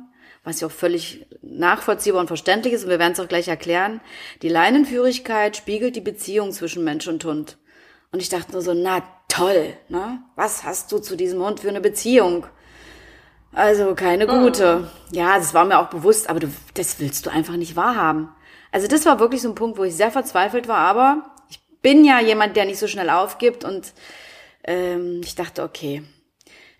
was 0.44 0.61
ja 0.61 0.68
auch 0.68 0.73
völlig 0.73 1.26
nachvollziehbar 1.42 2.20
und 2.20 2.28
verständlich 2.28 2.73
ist, 2.73 2.85
und 2.85 2.90
wir 2.90 2.99
werden 2.99 3.12
es 3.12 3.20
auch 3.20 3.28
gleich 3.28 3.49
erklären, 3.49 4.00
die 4.42 4.49
Leinenführigkeit 4.49 5.56
spiegelt 5.56 5.97
die 5.97 6.00
Beziehung 6.00 6.52
zwischen 6.52 6.82
Mensch 6.82 7.09
und 7.09 7.25
Hund. 7.25 7.59
Und 8.12 8.23
ich 8.23 8.28
dachte 8.28 8.52
nur 8.52 8.62
so, 8.62 8.75
na 8.75 9.02
toll, 9.28 9.75
ne? 9.88 10.23
Was 10.35 10.64
hast 10.64 10.90
du 10.92 10.99
zu 10.99 11.16
diesem 11.16 11.42
Hund 11.42 11.61
für 11.61 11.68
eine 11.68 11.80
Beziehung? 11.80 12.47
Also 13.52 13.94
keine 13.94 14.26
gute. 14.26 14.76
Mhm. 14.76 15.16
Ja, 15.16 15.37
das 15.37 15.54
war 15.54 15.64
mir 15.64 15.78
auch 15.78 15.88
bewusst, 15.88 16.30
aber 16.30 16.40
du, 16.40 16.49
das 16.75 17.00
willst 17.00 17.26
du 17.26 17.30
einfach 17.30 17.56
nicht 17.56 17.76
wahrhaben. 17.76 18.28
Also 18.73 18.87
das 18.87 19.06
war 19.06 19.18
wirklich 19.18 19.42
so 19.42 19.49
ein 19.49 19.54
Punkt, 19.54 19.78
wo 19.78 19.85
ich 19.85 19.97
sehr 19.97 20.11
verzweifelt 20.11 20.68
war, 20.68 20.78
aber 20.78 21.25
bin 21.83 22.05
ja 22.05 22.21
jemand, 22.21 22.57
der 22.57 22.65
nicht 22.65 22.79
so 22.79 22.87
schnell 22.87 23.11
aufgibt 23.11 23.65
und 23.65 23.93
ähm, 24.65 25.21
ich 25.25 25.35
dachte, 25.35 25.63
okay, 25.63 26.03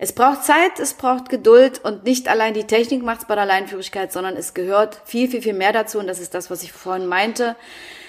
es 0.03 0.15
braucht 0.15 0.45
Zeit, 0.45 0.79
es 0.79 0.95
braucht 0.95 1.29
Geduld 1.29 1.85
und 1.85 2.05
nicht 2.05 2.29
allein 2.29 2.55
die 2.55 2.65
Technik 2.67 3.03
macht 3.03 3.21
es 3.21 3.27
bei 3.27 3.35
der 3.35 3.45
Leinführigkeit, 3.45 4.13
sondern 4.13 4.35
es 4.35 4.55
gehört 4.55 5.03
viel, 5.05 5.29
viel, 5.29 5.43
viel 5.43 5.53
mehr 5.53 5.73
dazu 5.73 5.99
und 5.99 6.07
das 6.07 6.21
ist 6.21 6.33
das, 6.33 6.51
was 6.51 6.63
ich 6.63 6.73
vorhin 6.73 7.07
meinte. 7.07 7.55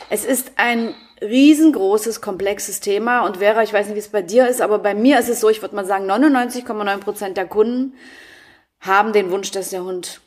Es 0.09 0.23
ist 0.23 0.53
ein 0.55 0.95
riesengroßes, 1.21 2.21
komplexes 2.21 2.79
Thema 2.79 3.25
und 3.25 3.37
Vera, 3.37 3.61
ich 3.63 3.73
weiß 3.73 3.87
nicht, 3.87 3.95
wie 3.95 3.99
es 3.99 4.09
bei 4.09 4.21
dir 4.21 4.47
ist, 4.47 4.61
aber 4.61 4.79
bei 4.79 4.93
mir 4.93 5.19
ist 5.19 5.29
es 5.29 5.41
so, 5.41 5.49
ich 5.49 5.61
würde 5.61 5.75
mal 5.75 5.85
sagen, 5.85 6.09
99,9 6.09 6.97
Prozent 6.99 7.37
der 7.37 7.47
Kunden 7.47 7.93
haben 8.79 9.13
den 9.13 9.29
Wunsch, 9.29 9.51
dass 9.51 9.69
der 9.69 9.83
Hund 9.83 10.21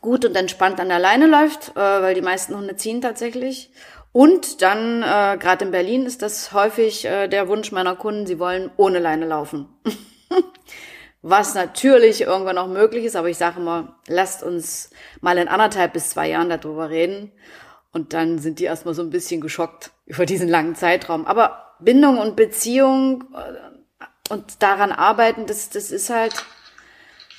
gut 0.00 0.24
und 0.24 0.36
entspannt 0.36 0.80
an 0.80 0.88
der 0.88 0.98
Leine 0.98 1.26
läuft, 1.26 1.70
äh, 1.70 1.80
weil 1.80 2.14
die 2.14 2.22
meisten 2.22 2.56
Hunde 2.56 2.76
ziehen 2.76 3.00
tatsächlich. 3.00 3.70
Und 4.16 4.62
dann, 4.62 5.02
äh, 5.02 5.36
gerade 5.38 5.66
in 5.66 5.70
Berlin, 5.72 6.06
ist 6.06 6.22
das 6.22 6.54
häufig 6.54 7.04
äh, 7.04 7.28
der 7.28 7.48
Wunsch 7.48 7.70
meiner 7.70 7.96
Kunden, 7.96 8.24
sie 8.24 8.38
wollen 8.38 8.70
ohne 8.78 8.98
Leine 8.98 9.26
laufen. 9.26 9.68
Was 11.20 11.54
natürlich 11.54 12.22
irgendwann 12.22 12.56
noch 12.56 12.66
möglich 12.66 13.04
ist, 13.04 13.14
aber 13.14 13.28
ich 13.28 13.36
sage 13.36 13.60
immer, 13.60 13.98
lasst 14.06 14.42
uns 14.42 14.88
mal 15.20 15.36
in 15.36 15.48
anderthalb 15.48 15.92
bis 15.92 16.08
zwei 16.08 16.30
Jahren 16.30 16.48
darüber 16.48 16.88
reden. 16.88 17.30
Und 17.92 18.14
dann 18.14 18.38
sind 18.38 18.58
die 18.58 18.64
erstmal 18.64 18.94
so 18.94 19.02
ein 19.02 19.10
bisschen 19.10 19.42
geschockt 19.42 19.90
über 20.06 20.24
diesen 20.24 20.48
langen 20.48 20.76
Zeitraum. 20.76 21.26
Aber 21.26 21.74
Bindung 21.80 22.16
und 22.16 22.36
Beziehung 22.36 23.22
äh, 23.34 24.32
und 24.32 24.62
daran 24.62 24.92
arbeiten, 24.92 25.44
das, 25.44 25.68
das 25.68 25.90
ist 25.90 26.08
halt, 26.08 26.32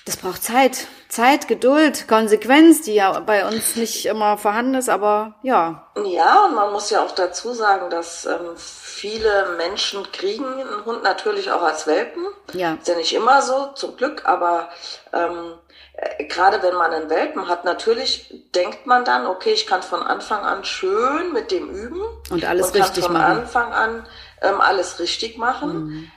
das 0.06 0.18
braucht 0.18 0.44
Zeit. 0.44 0.88
Zeit, 1.10 1.48
Geduld, 1.48 2.08
Konsequenz, 2.08 2.82
die 2.82 2.96
ja 2.96 3.20
bei 3.22 3.48
uns 3.48 3.76
nicht 3.76 4.06
immer 4.06 4.38
vorhanden 4.38 4.76
ist, 4.76 4.90
aber 4.90 5.36
ja. 5.42 5.88
Ja, 6.06 6.46
und 6.46 6.56
man 6.56 6.74
muss 6.74 6.90
ja 6.90 7.04
auch 7.04 7.12
dazu 7.12 7.54
sagen, 7.54 7.90
dass 7.90 8.26
ähm, 8.26 8.56
viele 8.56 9.56
Menschen 9.58 10.12
kriegen 10.12 10.46
einen 10.46 10.86
Hund 10.86 11.04
natürlich 11.04 11.52
auch 11.52 11.62
als 11.62 11.88
Welpen. 11.88 12.26
Ja. 12.54 12.74
Ist 12.74 12.88
ja 12.88 12.96
nicht 12.96 13.14
immer 13.14 13.42
so, 13.42 13.68
zum 13.76 13.96
Glück, 13.96 14.24
aber 14.26 14.70
ähm, 15.14 15.54
äh, 15.94 16.26
gerade 16.26 16.62
wenn 16.62 16.76
man 16.76 16.92
einen 16.92 17.10
Welpen 17.10 17.48
hat, 17.48 17.64
natürlich 17.64 18.34
denkt 18.54 18.86
man 18.86 19.06
dann, 19.06 19.28
okay, 19.28 19.52
ich 19.52 19.66
kann 19.66 19.84
von 19.84 20.04
Anfang 20.04 20.44
an 20.44 20.64
schön 20.66 21.32
mit 21.34 21.52
dem 21.52 21.70
üben. 21.70 22.02
Und 22.30 22.44
alles 22.46 22.68
und 22.68 22.76
richtig 22.76 23.10
machen. 23.10 23.16
von 23.16 23.22
Anfang 23.22 23.74
an 23.74 24.08
ähm, 24.42 24.62
alles 24.62 25.00
richtig 25.00 25.38
machen. 25.38 25.86
Mhm. 25.86 26.12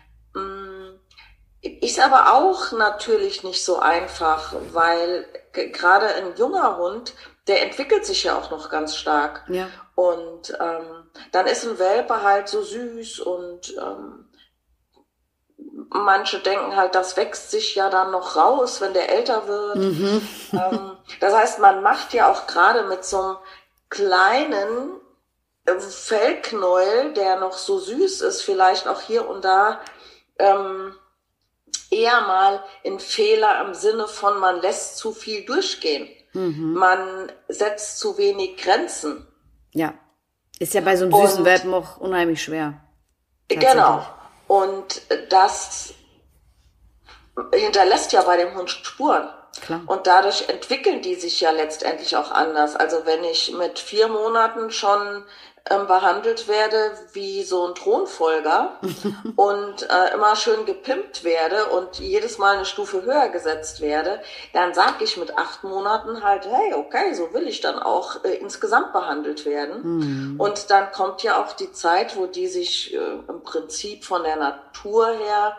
Ist 1.62 2.00
aber 2.00 2.34
auch 2.34 2.72
natürlich 2.72 3.42
nicht 3.44 3.64
so 3.64 3.78
einfach, 3.78 4.54
weil 4.72 5.26
gerade 5.52 6.06
ein 6.06 6.34
junger 6.36 6.78
Hund, 6.78 7.14
der 7.48 7.62
entwickelt 7.62 8.06
sich 8.06 8.24
ja 8.24 8.38
auch 8.38 8.50
noch 8.50 8.70
ganz 8.70 8.96
stark. 8.96 9.44
Ja. 9.48 9.68
Und 9.94 10.56
ähm, 10.58 11.10
dann 11.32 11.46
ist 11.46 11.66
ein 11.66 11.78
Welpe 11.78 12.22
halt 12.22 12.48
so 12.48 12.62
süß 12.62 13.20
und 13.20 13.76
ähm, 13.76 14.30
manche 15.90 16.38
denken 16.38 16.76
halt, 16.76 16.94
das 16.94 17.16
wächst 17.16 17.50
sich 17.50 17.74
ja 17.74 17.90
dann 17.90 18.10
noch 18.10 18.36
raus, 18.36 18.80
wenn 18.80 18.94
der 18.94 19.10
älter 19.10 19.46
wird. 19.46 19.76
Mhm. 19.76 20.28
Ähm, 20.52 20.96
das 21.20 21.34
heißt, 21.34 21.58
man 21.58 21.82
macht 21.82 22.14
ja 22.14 22.30
auch 22.30 22.46
gerade 22.46 22.84
mit 22.84 23.04
so 23.04 23.20
einem 23.20 23.36
kleinen 23.90 25.00
äh, 25.66 25.78
Fellknäuel, 25.78 27.12
der 27.12 27.38
noch 27.38 27.54
so 27.54 27.78
süß 27.78 28.22
ist, 28.22 28.42
vielleicht 28.42 28.88
auch 28.88 29.00
hier 29.00 29.28
und 29.28 29.44
da 29.44 29.80
ähm, 30.38 30.94
eher 31.90 32.20
mal 32.22 32.62
in 32.82 32.98
Fehler 32.98 33.64
im 33.66 33.74
Sinne 33.74 34.06
von, 34.06 34.38
man 34.38 34.60
lässt 34.60 34.96
zu 34.96 35.12
viel 35.12 35.44
durchgehen. 35.44 36.08
Mhm. 36.32 36.74
Man 36.74 37.32
setzt 37.48 37.98
zu 37.98 38.16
wenig 38.16 38.56
Grenzen. 38.56 39.26
Ja. 39.72 39.94
Ist 40.58 40.74
ja 40.74 40.80
bei 40.82 40.96
so 40.96 41.06
einem 41.06 41.14
süßen 41.14 41.44
Welpen 41.44 41.72
auch 41.74 41.96
unheimlich 41.96 42.42
schwer. 42.42 42.74
Genau. 43.48 44.06
Und 44.46 45.02
das 45.30 45.94
hinterlässt 47.52 48.12
ja 48.12 48.22
bei 48.22 48.36
dem 48.36 48.54
Hund 48.54 48.70
Spuren. 48.70 49.28
Klar. 49.62 49.82
Und 49.86 50.06
dadurch 50.06 50.48
entwickeln 50.48 51.02
die 51.02 51.16
sich 51.16 51.40
ja 51.40 51.50
letztendlich 51.50 52.16
auch 52.16 52.30
anders. 52.30 52.76
Also 52.76 53.04
wenn 53.04 53.24
ich 53.24 53.52
mit 53.52 53.78
vier 53.78 54.08
Monaten 54.08 54.70
schon 54.70 55.24
ähm, 55.68 55.86
behandelt 55.86 56.48
werde 56.48 56.92
wie 57.12 57.42
so 57.42 57.68
ein 57.68 57.74
Thronfolger 57.74 58.78
und 59.36 59.82
äh, 59.82 60.14
immer 60.14 60.34
schön 60.34 60.64
gepimpt 60.64 61.22
werde 61.22 61.66
und 61.66 61.98
jedes 61.98 62.38
Mal 62.38 62.56
eine 62.56 62.64
Stufe 62.64 63.02
höher 63.02 63.28
gesetzt 63.28 63.80
werde, 63.80 64.20
dann 64.54 64.72
sage 64.72 65.04
ich 65.04 65.16
mit 65.18 65.36
acht 65.36 65.62
Monaten 65.62 66.24
halt, 66.24 66.46
hey, 66.46 66.74
okay, 66.74 67.12
so 67.12 67.34
will 67.34 67.46
ich 67.46 67.60
dann 67.60 67.78
auch 67.78 68.24
äh, 68.24 68.34
insgesamt 68.36 68.92
behandelt 68.92 69.44
werden. 69.44 69.82
Mhm. 69.82 70.40
Und 70.40 70.70
dann 70.70 70.90
kommt 70.92 71.22
ja 71.22 71.42
auch 71.42 71.52
die 71.52 71.72
Zeit, 71.72 72.16
wo 72.16 72.26
die 72.26 72.46
sich 72.46 72.94
äh, 72.94 72.98
im 73.28 73.42
Prinzip 73.42 74.04
von 74.04 74.22
der 74.22 74.36
Natur 74.36 75.08
her 75.08 75.56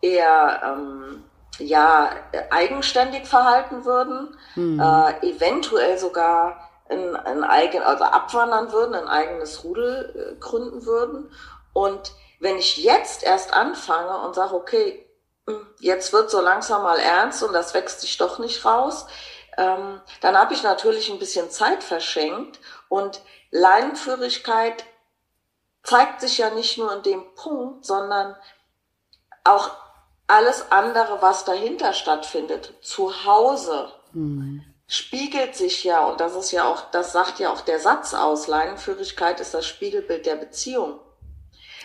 eher 0.00 0.60
ähm, 0.64 1.24
ja 1.58 2.10
eigenständig 2.50 3.26
verhalten 3.26 3.84
würden, 3.84 4.36
mhm. 4.54 4.80
äh, 4.80 5.28
eventuell 5.28 5.98
sogar 5.98 6.69
ein, 6.90 7.16
ein 7.16 7.44
eigen, 7.44 7.82
also 7.82 8.04
abwandern 8.04 8.72
würden, 8.72 8.94
ein 8.94 9.08
eigenes 9.08 9.64
Rudel 9.64 10.34
äh, 10.34 10.40
gründen 10.40 10.84
würden. 10.84 11.32
Und 11.72 12.12
wenn 12.40 12.56
ich 12.56 12.78
jetzt 12.78 13.22
erst 13.22 13.52
anfange 13.54 14.18
und 14.26 14.34
sage, 14.34 14.54
okay, 14.54 15.06
hm, 15.46 15.66
jetzt 15.78 16.12
wird 16.12 16.30
so 16.30 16.40
langsam 16.40 16.82
mal 16.82 16.98
ernst 16.98 17.42
und 17.42 17.52
das 17.52 17.74
wächst 17.74 18.00
sich 18.00 18.16
doch 18.16 18.38
nicht 18.38 18.64
raus, 18.64 19.06
ähm, 19.56 20.00
dann 20.20 20.36
habe 20.36 20.54
ich 20.54 20.62
natürlich 20.62 21.10
ein 21.10 21.18
bisschen 21.18 21.50
Zeit 21.50 21.84
verschenkt 21.84 22.58
und 22.88 23.20
Leinenführigkeit 23.50 24.84
zeigt 25.82 26.20
sich 26.20 26.38
ja 26.38 26.50
nicht 26.50 26.78
nur 26.78 26.92
in 26.92 27.02
dem 27.02 27.34
Punkt, 27.34 27.84
sondern 27.84 28.36
auch 29.44 29.70
alles 30.26 30.70
andere, 30.70 31.20
was 31.22 31.44
dahinter 31.44 31.92
stattfindet, 31.92 32.74
zu 32.82 33.24
Hause. 33.24 33.90
Mhm 34.12 34.69
spiegelt 34.90 35.54
sich 35.54 35.84
ja, 35.84 36.04
und 36.04 36.20
das 36.20 36.34
ist 36.34 36.50
ja 36.50 36.64
auch, 36.64 36.90
das 36.90 37.12
sagt 37.12 37.38
ja 37.38 37.52
auch 37.52 37.60
der 37.60 37.78
Satz 37.78 38.12
aus, 38.12 38.48
Leinenführigkeit 38.48 39.38
ist 39.38 39.54
das 39.54 39.64
Spiegelbild 39.64 40.26
der 40.26 40.34
Beziehung. 40.34 40.98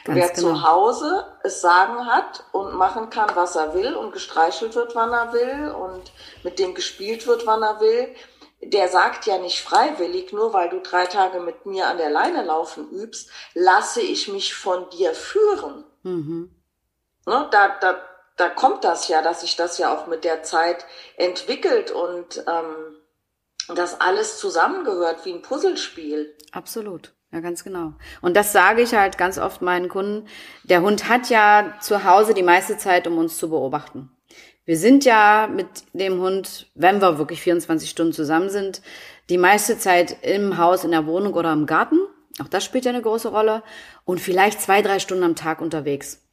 Ganz 0.04 0.18
Wer 0.18 0.30
genau. 0.30 0.50
zu 0.50 0.64
Hause 0.68 1.38
es 1.44 1.62
sagen 1.62 2.08
hat 2.08 2.44
und 2.52 2.74
machen 2.74 3.12
kann, 3.12 3.30
was 3.36 3.56
er 3.56 3.76
will 3.76 3.94
und 3.94 4.12
gestreichelt 4.12 4.74
wird, 4.74 4.96
wann 4.96 5.14
er 5.14 5.34
will 5.34 5.70
und 5.70 6.12
mit 6.44 6.58
dem 6.58 6.74
gespielt 6.74 7.28
wird, 7.28 7.46
wann 7.46 7.62
er 7.62 7.80
will, 7.80 8.16
der 8.64 8.88
sagt 8.88 9.28
ja 9.28 9.38
nicht 9.38 9.62
freiwillig, 9.62 10.34
nur 10.34 10.52
weil 10.54 10.70
du 10.70 10.80
drei 10.80 11.06
Tage 11.06 11.40
mit 11.40 11.68
mir 11.68 11.88
an 11.88 11.98
der 11.98 12.10
Leine 12.10 12.44
laufen 12.44 12.90
übst, 12.90 13.30
lasse 13.54 14.02
ich 14.02 14.28
mich 14.30 14.56
von 14.56 14.90
dir 14.90 15.14
führen. 15.14 15.84
Mhm. 16.02 16.56
Ne, 17.28 17.48
da, 17.52 17.78
da, 17.80 18.02
da 18.38 18.50
kommt 18.50 18.84
das 18.84 19.08
ja, 19.10 19.22
dass 19.22 19.42
sich 19.42 19.56
das 19.56 19.78
ja 19.78 19.96
auch 19.96 20.08
mit 20.08 20.24
der 20.24 20.42
Zeit 20.42 20.86
entwickelt 21.18 21.92
und 21.92 22.44
ähm, 22.48 22.95
das 23.74 24.00
alles 24.00 24.40
zusammengehört 24.40 25.26
wie 25.26 25.34
ein 25.34 25.42
Puzzlespiel. 25.42 26.36
Absolut. 26.52 27.14
Ja, 27.32 27.42
ganz 27.42 27.64
genau. 27.64 27.94
Und 28.22 28.38
das 28.38 28.54
sage 28.54 28.82
ich 28.82 28.94
halt 28.94 29.18
ganz 29.18 29.38
oft 29.38 29.62
meinen 29.62 29.90
Kunden. 29.90 30.28
Der 30.64 30.82
Hund 30.82 31.10
hat 31.10 31.30
ja 31.30 31.74
zu 31.82 32.06
Hause 32.06 32.34
die 32.34 32.44
meiste 32.44 32.78
Zeit, 32.78 33.08
um 33.08 33.18
uns 33.18 33.38
zu 33.38 33.50
beobachten. 33.50 34.10
Wir 34.64 34.78
sind 34.78 35.06
ja 35.06 35.48
mit 35.52 35.68
dem 35.94 36.22
Hund, 36.22 36.68
wenn 36.76 37.02
wir 37.02 37.18
wirklich 37.18 37.42
24 37.42 37.90
Stunden 37.90 38.14
zusammen 38.14 38.50
sind, 38.50 38.82
die 39.30 39.38
meiste 39.38 39.78
Zeit 39.78 40.18
im 40.24 40.58
Haus, 40.58 40.84
in 40.84 40.92
der 40.92 41.08
Wohnung 41.08 41.34
oder 41.34 41.52
im 41.52 41.66
Garten. 41.66 42.00
Auch 42.42 42.48
das 42.48 42.64
spielt 42.64 42.86
ja 42.86 42.92
eine 42.92 43.02
große 43.02 43.30
Rolle. 43.30 43.64
Und 44.06 44.20
vielleicht 44.20 44.62
zwei, 44.62 44.82
drei 44.82 45.00
Stunden 45.00 45.24
am 45.24 45.36
Tag 45.36 45.62
unterwegs. 45.62 46.25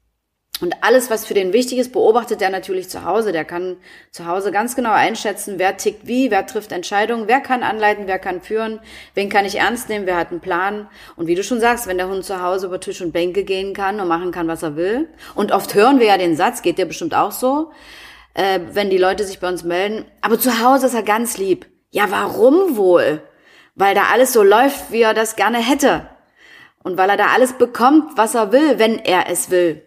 Und 0.61 0.77
alles, 0.83 1.11
was 1.11 1.27
für 1.27 1.35
den 1.35 1.53
wichtig 1.53 1.79
ist, 1.79 1.93
beobachtet 1.93 2.41
er 2.41 2.51
natürlich 2.51 2.89
zu 2.89 3.05
Hause. 3.05 3.33
Der 3.33 3.45
kann 3.45 3.79
zu 4.13 4.27
Hause 4.27 4.53
ganz 4.53 4.77
genau 4.77 4.93
einschätzen, 4.93 5.55
wer 5.59 5.77
tickt 5.77 6.07
wie, 6.07 6.31
wer 6.31 6.47
trifft 6.47 6.71
Entscheidungen, 6.71 7.27
wer 7.27 7.41
kann 7.41 7.65
anleiten, 7.65 8.07
wer 8.07 8.21
kann 8.21 8.41
führen, 8.41 8.79
wen 9.15 9.29
kann 9.29 9.45
ich 9.45 9.59
ernst 9.59 9.89
nehmen, 9.89 10.07
wer 10.07 10.17
hat 10.17 10.31
einen 10.31 10.41
Plan. 10.41 10.89
Und 11.17 11.27
wie 11.27 11.35
du 11.35 11.43
schon 11.43 11.59
sagst, 11.59 11.89
wenn 11.89 11.97
der 11.97 12.09
Hund 12.09 12.25
zu 12.25 12.41
Hause 12.41 12.67
über 12.67 12.79
Tisch 12.79 13.01
und 13.01 13.13
Bänke 13.13 13.43
gehen 13.43 13.75
kann 13.75 13.99
und 13.99 14.07
machen 14.07 14.31
kann, 14.31 14.47
was 14.47 14.63
er 14.63 14.77
will. 14.77 15.09
Und 15.35 15.51
oft 15.51 15.75
hören 15.75 15.99
wir 15.99 16.07
ja 16.07 16.19
den 16.19 16.37
Satz, 16.37 16.63
geht 16.63 16.79
dir 16.79 16.87
bestimmt 16.87 17.15
auch 17.15 17.33
so, 17.33 17.73
äh, 18.35 18.61
wenn 18.73 18.89
die 18.89 18.99
Leute 18.99 19.25
sich 19.25 19.41
bei 19.41 19.49
uns 19.49 19.65
melden. 19.65 20.05
Aber 20.21 20.39
zu 20.39 20.63
Hause 20.63 20.87
ist 20.87 20.95
er 20.95 21.03
ganz 21.03 21.39
lieb. 21.39 21.67
Ja, 21.91 22.11
warum 22.11 22.77
wohl? 22.77 23.21
Weil 23.75 23.97
da 23.97 24.05
alles 24.13 24.33
so 24.33 24.45
läuft, 24.45 24.93
wie 24.93 25.03
er 25.03 25.15
das 25.15 25.35
gerne 25.35 25.59
hätte. 25.59 26.07
Und 26.85 26.99
weil 26.99 27.11
er 27.11 27.17
da 27.17 27.29
alles 27.35 27.55
bekommt, 27.55 28.17
was 28.17 28.35
er 28.37 28.53
will, 28.53 28.79
wenn 28.79 28.99
er 28.99 29.29
es 29.29 29.51
will. 29.51 29.83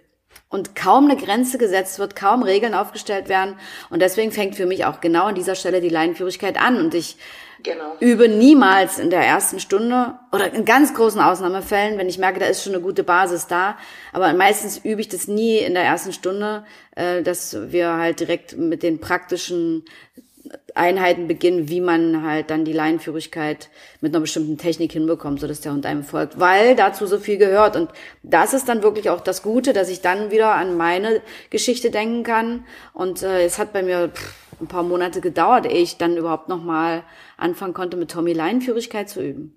Und 0.50 0.76
kaum 0.76 1.06
eine 1.06 1.18
Grenze 1.20 1.58
gesetzt 1.58 2.00
wird, 2.00 2.16
kaum 2.16 2.44
Regeln 2.44 2.74
aufgestellt 2.74 3.30
werden. 3.30 3.58
Und 3.90 4.02
deswegen 4.02 4.32
fängt 4.32 4.56
für 4.56 4.66
mich 4.66 4.86
auch 4.86 5.02
genau 5.02 5.26
an 5.26 5.36
dieser 5.36 5.56
Stelle 5.56 5.82
die 5.82 5.90
Leinenführigkeit 5.90 6.60
an. 6.62 6.78
Und 6.78 6.94
ich 6.94 7.18
genau. 7.64 7.96
übe 8.00 8.30
niemals 8.30 9.00
in 9.00 9.10
der 9.10 9.22
ersten 9.22 9.60
Stunde 9.60 10.18
oder 10.32 10.54
in 10.54 10.64
ganz 10.64 10.94
großen 10.94 11.20
Ausnahmefällen, 11.20 11.98
wenn 11.98 12.08
ich 12.08 12.18
merke, 12.18 12.40
da 12.40 12.46
ist 12.46 12.64
schon 12.64 12.74
eine 12.74 12.82
gute 12.82 13.04
Basis 13.04 13.48
da. 13.48 13.78
Aber 14.14 14.32
meistens 14.34 14.78
übe 14.78 15.02
ich 15.02 15.10
das 15.10 15.28
nie 15.28 15.58
in 15.58 15.74
der 15.74 15.84
ersten 15.84 16.14
Stunde, 16.14 16.64
äh, 16.96 17.22
dass 17.22 17.72
wir 17.72 17.94
halt 17.94 18.20
direkt 18.20 18.58
mit 18.58 18.84
den 18.84 19.00
praktischen 19.00 19.84
Einheiten 20.74 21.28
beginnen, 21.28 21.70
wie 21.70 21.82
man 21.82 22.24
halt 22.24 22.50
dann 22.50 22.66
die 22.66 22.74
Leinenführigkeit 22.74 23.70
mit 24.02 24.14
einer 24.14 24.22
bestimmten 24.22 24.58
Technik 24.58 24.92
hinbekommt, 24.92 25.40
sodass 25.40 25.62
der 25.62 25.74
Hund 25.74 25.86
einem 25.86 26.04
folgt, 26.04 26.40
weil 26.40 26.76
dazu 26.76 27.06
so 27.06 27.20
viel 27.20 27.38
gehört. 27.38 27.76
Und 27.76 27.90
das 28.24 28.54
ist 28.54 28.68
dann 28.68 28.84
wirklich 28.84 29.10
auch 29.10 29.22
das 29.22 29.44
Gute, 29.44 29.74
dass 29.74 29.90
ich 29.90 30.02
dann 30.02 30.32
wieder 30.32 30.54
an 30.54 30.78
meine 30.78 31.22
Geschichte 31.50 31.92
denken 31.92 32.24
kann. 32.24 32.66
Und 32.94 33.24
äh, 33.24 33.44
es 33.46 33.58
hat 33.58 33.74
bei 33.74 33.84
mir 33.84 34.10
pff, 34.10 34.34
ein 34.62 34.68
paar 34.68 34.84
Monate 34.84 35.22
gedauert, 35.22 35.66
ehe 35.66 35.82
ich 35.82 35.98
dann 35.98 36.18
überhaupt 36.18 36.50
nochmal 36.50 37.04
anfangen 37.38 37.74
konnte, 37.74 37.98
mit 37.98 38.12
Tommy 38.12 38.34
Leinenführigkeit 38.34 39.10
zu 39.10 39.22
üben. 39.22 39.54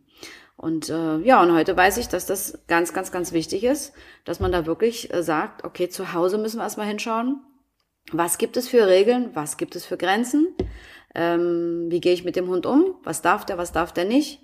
Und 0.57 0.91
äh, 0.91 1.19
ja, 1.19 1.41
und 1.41 1.53
heute 1.53 1.77
weiß 1.77 1.99
ich, 1.99 2.09
dass 2.09 2.27
das 2.27 2.59
ganz, 2.67 2.93
ganz, 2.93 3.13
ganz 3.13 3.33
wichtig 3.33 3.63
ist, 3.63 3.93
dass 4.25 4.41
man 4.41 4.51
da 4.51 4.67
wirklich 4.67 5.15
äh, 5.15 5.23
sagt, 5.23 5.65
okay, 5.65 5.89
zu 5.89 6.13
Hause 6.13 6.37
müssen 6.37 6.59
wir 6.59 6.65
erstmal 6.65 6.89
hinschauen. 6.89 7.41
Was 8.13 8.39
gibt 8.39 8.57
es 8.57 8.69
für 8.69 8.87
Regeln? 8.87 9.31
Was 9.35 9.57
gibt 9.57 9.77
es 9.77 9.85
für 9.85 9.97
Grenzen? 9.97 10.49
Ähm, 11.15 11.87
wie 11.89 12.01
gehe 12.01 12.13
ich 12.13 12.25
mit 12.25 12.37
dem 12.37 12.49
Hund 12.49 12.65
um? 12.65 12.95
Was 13.03 13.23
darf 13.23 13.45
der, 13.45 13.59
was 13.59 13.73
darf 13.73 13.93
der 13.93 14.05
nicht? 14.05 14.41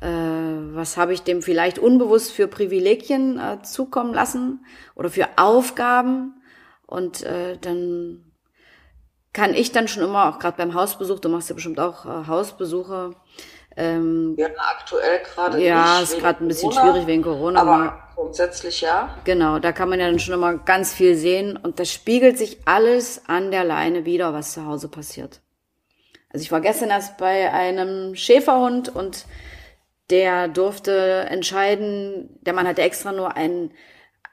Äh, 0.00 0.08
was 0.08 0.96
habe 0.96 1.12
ich 1.12 1.22
dem 1.22 1.42
vielleicht 1.42 1.78
unbewusst 1.78 2.32
für 2.32 2.48
Privilegien 2.48 3.38
äh, 3.38 3.62
zukommen 3.62 4.12
lassen 4.12 4.64
oder 4.94 5.10
für 5.10 5.28
Aufgaben? 5.36 6.42
Und 6.86 7.22
äh, 7.22 7.56
dann 7.58 8.24
kann 9.32 9.54
ich 9.54 9.72
dann 9.72 9.88
schon 9.88 10.02
immer, 10.02 10.28
auch 10.28 10.38
gerade 10.38 10.56
beim 10.56 10.74
Hausbesuch, 10.74 11.20
du 11.20 11.28
machst 11.28 11.48
ja 11.48 11.54
bestimmt 11.54 11.80
auch 11.80 12.04
äh, 12.04 12.26
Hausbesuche. 12.26 13.14
Ähm, 13.76 14.34
ja, 14.36 14.48
aktuell 14.58 15.20
gerade 15.22 15.62
Ja, 15.62 16.00
ist 16.00 16.18
gerade 16.18 16.44
ein 16.44 16.48
bisschen 16.48 16.72
schwierig 16.72 17.06
wegen 17.06 17.22
Corona. 17.22 17.60
Aber 17.60 18.10
grundsätzlich 18.14 18.80
ja. 18.80 19.16
Genau, 19.24 19.58
da 19.58 19.72
kann 19.72 19.88
man 19.88 20.00
ja 20.00 20.06
dann 20.06 20.18
schon 20.18 20.34
immer 20.34 20.58
ganz 20.58 20.92
viel 20.92 21.16
sehen 21.16 21.56
und 21.56 21.78
das 21.78 21.92
spiegelt 21.92 22.36
sich 22.36 22.58
alles 22.66 23.22
an 23.26 23.50
der 23.50 23.64
Leine 23.64 24.04
wieder, 24.04 24.34
was 24.34 24.52
zu 24.52 24.66
Hause 24.66 24.88
passiert. 24.88 25.40
Also 26.32 26.42
ich 26.42 26.52
war 26.52 26.60
gestern 26.60 26.90
erst 26.90 27.16
bei 27.16 27.52
einem 27.52 28.14
Schäferhund 28.14 28.94
und 28.94 29.26
der 30.10 30.48
durfte 30.48 31.26
entscheiden, 31.28 32.38
der 32.42 32.52
Mann 32.52 32.66
hatte 32.66 32.82
extra 32.82 33.12
nur 33.12 33.36
einen, 33.36 33.72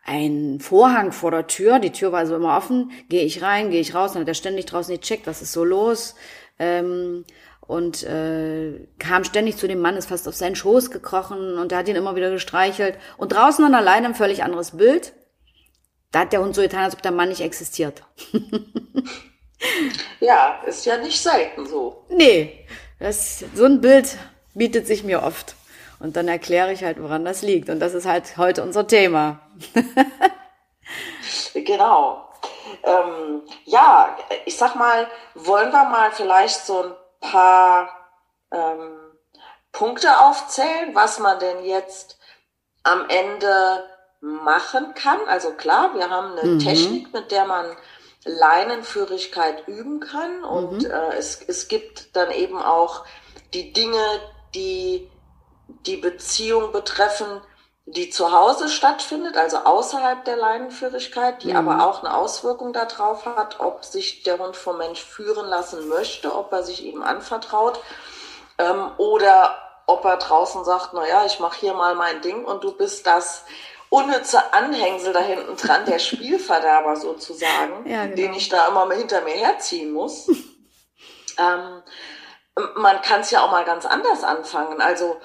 einen 0.04 0.60
Vorhang 0.60 1.12
vor 1.12 1.32
der 1.32 1.48
Tür, 1.48 1.80
die 1.80 1.92
Tür 1.92 2.12
war 2.12 2.20
also 2.20 2.36
immer 2.36 2.58
offen, 2.58 2.92
gehe 3.10 3.24
ich 3.24 3.42
rein, 3.42 3.72
gehe 3.72 3.82
ich 3.82 3.96
raus, 3.96 4.14
dann 4.14 4.22
hat 4.22 4.28
er 4.28 4.34
ständig 4.34 4.66
draußen 4.66 4.96
gecheckt, 4.96 5.28
was 5.28 5.42
ist 5.42 5.54
so 5.54 5.64
los, 5.64 6.16
ähm, 6.60 7.26
und 7.68 8.04
äh, 8.04 8.88
kam 8.98 9.24
ständig 9.24 9.58
zu 9.58 9.68
dem 9.68 9.80
Mann, 9.80 9.98
ist 9.98 10.10
fast 10.10 10.28
auf 10.28 10.36
seinen 10.36 10.56
Schoß 10.56 10.90
gekrochen 10.90 11.58
und 11.58 11.72
er 11.72 11.80
hat 11.80 11.88
ihn 11.88 11.96
immer 11.96 12.16
wieder 12.16 12.32
gestreichelt. 12.32 12.98
Und 13.18 13.34
draußen 13.34 13.64
dann 13.64 13.76
allein 13.76 14.06
ein 14.06 14.16
völlig 14.16 14.44
anderes 14.44 14.78
Bild. 14.78 15.14
Da 16.12 16.20
hat 16.22 16.34
der 16.34 16.42
Hund 16.42 16.56
so 16.56 16.62
getan, 16.62 16.86
als 16.86 16.94
ob 16.94 17.02
der 17.02 17.12
Mann 17.12 17.30
nicht 17.30 17.42
existiert. 17.42 18.04
Ja, 20.20 20.62
ist 20.66 20.86
ja 20.86 20.98
nicht 20.98 21.20
selten 21.20 21.66
so. 21.66 22.06
Nee, 22.10 22.66
das, 23.00 23.44
so 23.56 23.66
ein 23.66 23.82
Bild 23.82 24.18
bietet 24.54 24.88
sich 24.88 25.04
mir 25.04 25.24
oft. 25.24 25.56
Und 26.00 26.16
dann 26.16 26.28
erkläre 26.28 26.72
ich 26.74 26.84
halt, 26.84 27.02
woran 27.02 27.26
das 27.26 27.42
liegt. 27.42 27.70
Und 27.70 27.80
das 27.80 27.94
ist 27.94 28.06
halt 28.06 28.38
heute 28.38 28.62
unser 28.62 28.88
Thema. 28.88 29.40
genau. 31.54 32.30
Ähm, 32.84 33.42
ja, 33.66 34.16
ich 34.46 34.58
sag 34.58 34.76
mal, 34.76 35.08
wollen 35.34 35.72
wir 35.72 35.86
mal 35.86 36.12
vielleicht 36.12 36.66
so 36.66 36.84
ein 36.84 36.92
paar 37.20 37.90
ähm, 38.52 38.98
Punkte 39.72 40.20
aufzählen, 40.20 40.94
was 40.94 41.20
man 41.20 41.40
denn 41.40 41.64
jetzt 41.64 42.18
am 42.84 43.08
Ende 43.10 43.84
machen 44.22 44.94
kann. 44.94 45.20
Also 45.28 45.52
klar, 45.52 45.94
wir 45.96 46.10
haben 46.10 46.38
eine 46.38 46.52
mhm. 46.52 46.60
Technik, 46.60 47.14
mit 47.14 47.32
der 47.32 47.46
man 47.46 47.66
Leinenführigkeit 48.26 49.68
üben 49.68 50.00
kann. 50.00 50.44
Und 50.44 50.84
mhm. 50.84 50.92
äh, 50.92 51.16
es, 51.16 51.42
es 51.42 51.68
gibt 51.68 52.16
dann 52.16 52.32
eben 52.32 52.62
auch 52.62 53.06
die 53.54 53.74
Dinge, 53.74 54.02
die 54.56 55.10
die 55.86 55.98
Beziehung 55.98 56.72
betreffen, 56.72 57.42
die 57.90 58.10
zu 58.10 58.34
Hause 58.34 58.68
stattfindet, 58.68 59.38
also 59.38 59.60
außerhalb 59.60 60.26
der 60.26 60.36
Leinenführigkeit, 60.36 61.42
die 61.44 61.52
mhm. 61.52 61.56
aber 61.56 61.88
auch 61.88 62.04
eine 62.04 62.16
Auswirkung 62.16 62.74
darauf 62.74 63.26
hat, 63.26 63.62
ob 63.62 63.86
sich 63.86 64.24
der 64.24 64.38
Hund 64.40 64.58
vom 64.58 64.78
Mensch 64.78 65.02
führen 65.02 65.48
lassen 65.48 65.88
möchte, 65.88 66.36
ob 66.36 66.52
er 66.52 66.64
sich 66.64 66.84
ihm 66.84 67.02
anvertraut 67.02 67.80
ähm, 68.58 68.92
oder 68.98 69.56
ob 69.86 70.04
er 70.04 70.18
draußen 70.18 70.66
sagt, 70.66 70.90
na 70.94 71.08
ja, 71.08 71.26
ich 71.26 71.40
mache 71.40 71.62
hier 71.62 71.74
mal 71.74 71.96
mein 71.96 72.22
Ding 72.22 72.44
und 72.44 72.66
du 72.66 72.74
bist 72.74 73.08
das 73.08 73.46
unnütze 73.88 74.54
Anhängsel 74.54 75.14
da 75.14 75.22
hinten 75.22 75.56
dran, 75.56 75.86
der 75.86 76.00
Spielverderber 76.00 76.98
sozusagen, 76.98 77.90
ja, 77.90 78.04
genau. 78.04 78.16
den 78.18 78.34
ich 78.34 78.50
da 78.50 78.68
immer 78.68 78.94
hinter 78.94 79.22
mir 79.22 79.36
herziehen 79.36 79.94
muss. 79.94 80.28
ähm, 81.38 81.84
man 82.76 83.02
kann 83.02 83.22
es 83.22 83.32
ja 83.32 83.46
auch 83.46 83.52
mal 83.52 83.64
ganz 83.64 83.86
anders 83.86 84.26
anfangen. 84.26 84.82
Also 84.82 85.22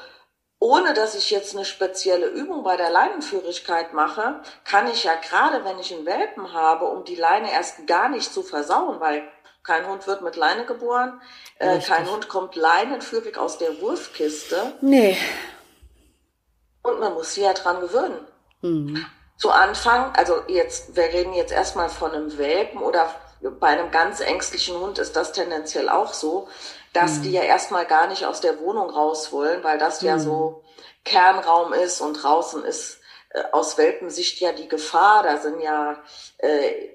ohne 0.62 0.94
dass 0.94 1.16
ich 1.16 1.33
jetzt 1.33 1.57
eine 1.57 1.64
spezielle 1.64 2.27
Übung 2.27 2.62
bei 2.62 2.77
der 2.77 2.88
Leinenführigkeit 2.88 3.94
mache, 3.94 4.37
kann 4.64 4.87
ich 4.87 5.03
ja 5.03 5.16
gerade, 5.16 5.64
wenn 5.64 5.81
ich 5.81 5.92
einen 5.92 6.07
Welpen 6.07 6.53
habe, 6.53 6.85
um 6.85 7.05
die 7.05 7.16
Leine 7.16 7.51
erst 7.51 7.85
gar 7.88 8.09
nicht 8.09 8.33
zu 8.33 8.44
versauen, 8.44 9.01
weil 9.01 9.25
kein 9.64 9.88
Hund 9.88 10.07
wird 10.07 10.22
mit 10.22 10.37
Leine 10.37 10.64
geboren, 10.64 11.20
äh, 11.59 11.81
kein 11.81 12.09
Hund 12.09 12.29
kommt 12.29 12.55
leinenführig 12.55 13.37
aus 13.38 13.59
der 13.59 13.81
Wurfkiste. 13.81 14.75
Nee. 14.81 15.16
Und 16.85 17.01
man 17.01 17.14
muss 17.14 17.35
sie 17.35 17.42
ja 17.42 17.55
dran 17.55 17.81
gewöhnen. 17.81 18.25
Mhm. 18.61 19.05
Zu 19.38 19.51
Anfang, 19.51 20.14
also 20.14 20.44
jetzt, 20.46 20.94
wir 20.94 21.07
reden 21.07 21.33
jetzt 21.33 21.53
erstmal 21.53 21.88
von 21.88 22.12
einem 22.12 22.38
Welpen 22.38 22.83
oder 22.83 23.12
bei 23.59 23.66
einem 23.66 23.90
ganz 23.90 24.20
ängstlichen 24.20 24.79
Hund 24.79 25.01
ist 25.01 25.16
das 25.16 25.33
tendenziell 25.33 25.88
auch 25.88 26.14
so, 26.14 26.48
dass 26.92 27.18
mhm. 27.18 27.22
die 27.22 27.33
ja 27.33 27.42
erstmal 27.42 27.87
gar 27.87 28.07
nicht 28.07 28.26
aus 28.26 28.40
der 28.40 28.61
Wohnung 28.61 28.90
raus 28.90 29.33
wollen, 29.33 29.64
weil 29.64 29.78
das 29.78 30.02
mhm. 30.02 30.09
ja 30.09 30.18
so 30.18 30.64
Kernraum 31.05 31.72
ist 31.72 32.00
und 32.00 32.22
draußen 32.22 32.64
ist 32.64 33.00
äh, 33.31 33.42
aus 33.52 33.78
Welpensicht 33.78 34.40
ja 34.40 34.52
die 34.52 34.68
Gefahr. 34.68 35.22
Da 35.22 35.38
sind 35.38 35.61
ja 35.61 36.02
äh, 36.38 36.88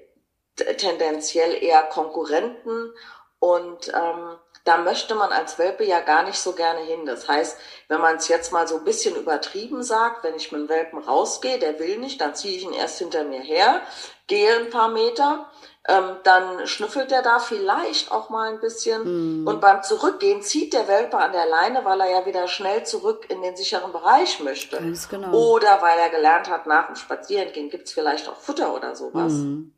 tendenziell 0.76 1.62
eher 1.62 1.82
Konkurrenten 1.84 2.92
und 3.38 3.88
ähm, 3.88 4.38
da 4.64 4.76
möchte 4.76 5.14
man 5.14 5.32
als 5.32 5.58
Welpe 5.58 5.84
ja 5.84 6.00
gar 6.00 6.24
nicht 6.24 6.38
so 6.38 6.52
gerne 6.52 6.80
hin. 6.80 7.06
Das 7.06 7.26
heißt, 7.26 7.58
wenn 7.88 8.02
man 8.02 8.16
es 8.16 8.28
jetzt 8.28 8.52
mal 8.52 8.68
so 8.68 8.76
ein 8.76 8.84
bisschen 8.84 9.16
übertrieben 9.16 9.82
sagt, 9.82 10.24
wenn 10.24 10.34
ich 10.34 10.52
mit 10.52 10.60
dem 10.60 10.68
Welpen 10.68 10.98
rausgehe, 10.98 11.58
der 11.58 11.78
will 11.78 11.96
nicht, 11.96 12.20
dann 12.20 12.34
ziehe 12.34 12.56
ich 12.56 12.64
ihn 12.64 12.74
erst 12.74 12.98
hinter 12.98 13.24
mir 13.24 13.40
her, 13.40 13.80
gehe 14.26 14.54
ein 14.56 14.68
paar 14.68 14.88
Meter, 14.88 15.50
ähm, 15.88 16.16
dann 16.22 16.66
schnüffelt 16.66 17.10
er 17.12 17.22
da 17.22 17.38
vielleicht 17.38 18.12
auch 18.12 18.28
mal 18.28 18.50
ein 18.50 18.60
bisschen. 18.60 19.42
Mm. 19.42 19.46
Und 19.48 19.60
beim 19.62 19.82
Zurückgehen 19.82 20.42
zieht 20.42 20.74
der 20.74 20.86
Welpe 20.86 21.16
an 21.16 21.32
der 21.32 21.46
Leine, 21.46 21.82
weil 21.86 22.00
er 22.00 22.10
ja 22.10 22.26
wieder 22.26 22.46
schnell 22.46 22.84
zurück 22.84 23.26
in 23.30 23.40
den 23.40 23.56
sicheren 23.56 23.90
Bereich 23.90 24.38
möchte. 24.40 24.76
Ganz 24.76 25.08
genau. 25.08 25.32
Oder 25.32 25.80
weil 25.80 25.98
er 25.98 26.10
gelernt 26.10 26.50
hat, 26.50 26.66
nach 26.66 26.86
dem 26.86 26.96
Spazierengehen 26.96 27.70
gibt 27.70 27.88
es 27.88 27.94
vielleicht 27.94 28.28
auch 28.28 28.36
Futter 28.36 28.74
oder 28.74 28.94
sowas. 28.94 29.32
Mm. 29.32 29.72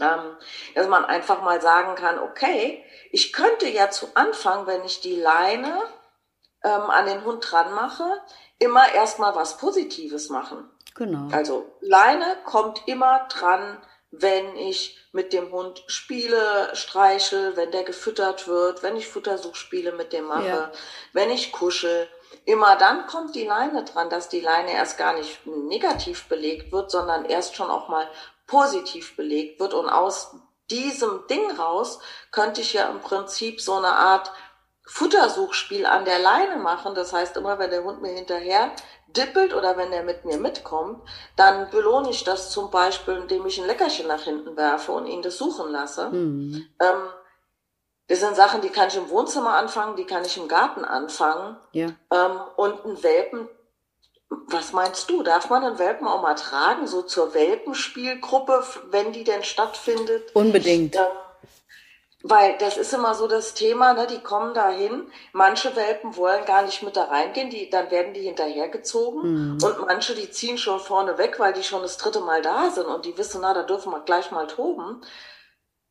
Ähm, 0.00 0.36
dass 0.76 0.88
man 0.88 1.04
einfach 1.04 1.42
mal 1.42 1.60
sagen 1.60 1.96
kann, 1.96 2.18
okay, 2.20 2.84
ich 3.10 3.32
könnte 3.32 3.68
ja 3.68 3.90
zu 3.90 4.06
Anfang, 4.14 4.66
wenn 4.68 4.84
ich 4.84 5.00
die 5.00 5.16
Leine 5.16 5.82
ähm, 6.62 6.90
an 6.90 7.06
den 7.06 7.24
Hund 7.24 7.44
dran 7.48 7.74
mache, 7.74 8.04
immer 8.60 8.92
erstmal 8.92 9.34
was 9.34 9.56
Positives 9.56 10.30
machen. 10.30 10.70
Genau. 10.94 11.28
Also 11.34 11.66
Leine 11.80 12.36
kommt 12.44 12.86
immer 12.86 13.26
dran, 13.28 13.78
wenn 14.20 14.56
ich 14.56 14.98
mit 15.12 15.32
dem 15.32 15.52
Hund 15.52 15.84
spiele, 15.86 16.70
streichel, 16.74 17.56
wenn 17.56 17.70
der 17.70 17.84
gefüttert 17.84 18.48
wird, 18.48 18.82
wenn 18.82 18.96
ich 18.96 19.08
Futtersuchspiele 19.08 19.92
mit 19.92 20.12
dem 20.12 20.24
mache, 20.24 20.46
ja. 20.46 20.72
wenn 21.12 21.30
ich 21.30 21.52
kuschel. 21.52 22.08
Immer 22.44 22.76
dann 22.76 23.06
kommt 23.06 23.34
die 23.34 23.46
Leine 23.46 23.84
dran, 23.84 24.10
dass 24.10 24.28
die 24.28 24.40
Leine 24.40 24.72
erst 24.72 24.98
gar 24.98 25.14
nicht 25.14 25.46
negativ 25.46 26.24
belegt 26.24 26.72
wird, 26.72 26.90
sondern 26.90 27.24
erst 27.24 27.54
schon 27.54 27.70
auch 27.70 27.88
mal 27.88 28.08
positiv 28.46 29.16
belegt 29.16 29.60
wird. 29.60 29.72
Und 29.72 29.88
aus 29.88 30.34
diesem 30.70 31.26
Ding 31.28 31.50
raus 31.52 32.00
könnte 32.32 32.60
ich 32.60 32.72
ja 32.72 32.88
im 32.88 33.00
Prinzip 33.00 33.60
so 33.60 33.74
eine 33.74 33.92
Art 33.92 34.30
Futtersuchspiel 34.86 35.86
an 35.86 36.04
der 36.04 36.18
Leine 36.18 36.56
machen. 36.56 36.94
Das 36.94 37.12
heißt, 37.12 37.36
immer 37.36 37.58
wenn 37.58 37.70
der 37.70 37.84
Hund 37.84 38.02
mir 38.02 38.12
hinterher 38.12 38.70
dippelt 39.08 39.54
oder 39.54 39.76
wenn 39.76 39.92
er 39.92 40.02
mit 40.02 40.24
mir 40.24 40.38
mitkommt, 40.38 41.00
dann 41.36 41.70
belohne 41.70 42.10
ich 42.10 42.24
das 42.24 42.50
zum 42.50 42.70
Beispiel, 42.70 43.14
indem 43.14 43.46
ich 43.46 43.60
ein 43.60 43.66
Leckerchen 43.66 44.08
nach 44.08 44.22
hinten 44.22 44.56
werfe 44.56 44.92
und 44.92 45.06
ihn 45.06 45.22
das 45.22 45.38
suchen 45.38 45.70
lasse. 45.70 46.10
Mhm. 46.10 46.66
Ähm, 46.80 47.08
das 48.08 48.20
sind 48.20 48.36
Sachen, 48.36 48.60
die 48.60 48.68
kann 48.68 48.88
ich 48.88 48.96
im 48.96 49.08
Wohnzimmer 49.08 49.56
anfangen, 49.56 49.96
die 49.96 50.04
kann 50.04 50.24
ich 50.24 50.36
im 50.36 50.48
Garten 50.48 50.84
anfangen. 50.84 51.56
Ja. 51.72 51.88
Ähm, 52.12 52.40
und 52.56 52.84
ein 52.84 53.02
Welpen 53.02 53.48
Was 54.48 54.72
meinst 54.72 55.08
du? 55.08 55.22
Darf 55.22 55.48
man 55.48 55.64
einen 55.64 55.78
Welpen 55.78 56.06
auch 56.06 56.20
mal 56.20 56.34
tragen, 56.34 56.86
so 56.86 57.02
zur 57.02 57.34
Welpenspielgruppe, 57.34 58.64
wenn 58.90 59.12
die 59.12 59.24
denn 59.24 59.42
stattfindet? 59.42 60.34
Unbedingt. 60.34 60.94
Ja. 60.96 61.10
Weil 62.26 62.56
das 62.56 62.78
ist 62.78 62.94
immer 62.94 63.14
so 63.14 63.28
das 63.28 63.52
Thema, 63.52 63.92
ne? 63.92 64.06
die 64.06 64.20
kommen 64.20 64.54
da 64.54 64.70
hin. 64.70 65.12
Manche 65.34 65.76
Welpen 65.76 66.16
wollen 66.16 66.46
gar 66.46 66.62
nicht 66.62 66.82
mit 66.82 66.96
da 66.96 67.04
reingehen, 67.04 67.50
die, 67.50 67.68
dann 67.68 67.90
werden 67.90 68.14
die 68.14 68.22
hinterhergezogen. 68.22 69.56
Mhm. 69.56 69.62
Und 69.62 69.80
manche, 69.86 70.14
die 70.14 70.30
ziehen 70.30 70.56
schon 70.56 70.80
vorne 70.80 71.18
weg, 71.18 71.38
weil 71.38 71.52
die 71.52 71.62
schon 71.62 71.82
das 71.82 71.98
dritte 71.98 72.20
Mal 72.20 72.40
da 72.40 72.70
sind 72.70 72.86
und 72.86 73.04
die 73.04 73.18
wissen, 73.18 73.42
na, 73.42 73.52
da 73.52 73.62
dürfen 73.62 73.92
wir 73.92 74.00
gleich 74.00 74.30
mal 74.30 74.46
toben. 74.46 75.02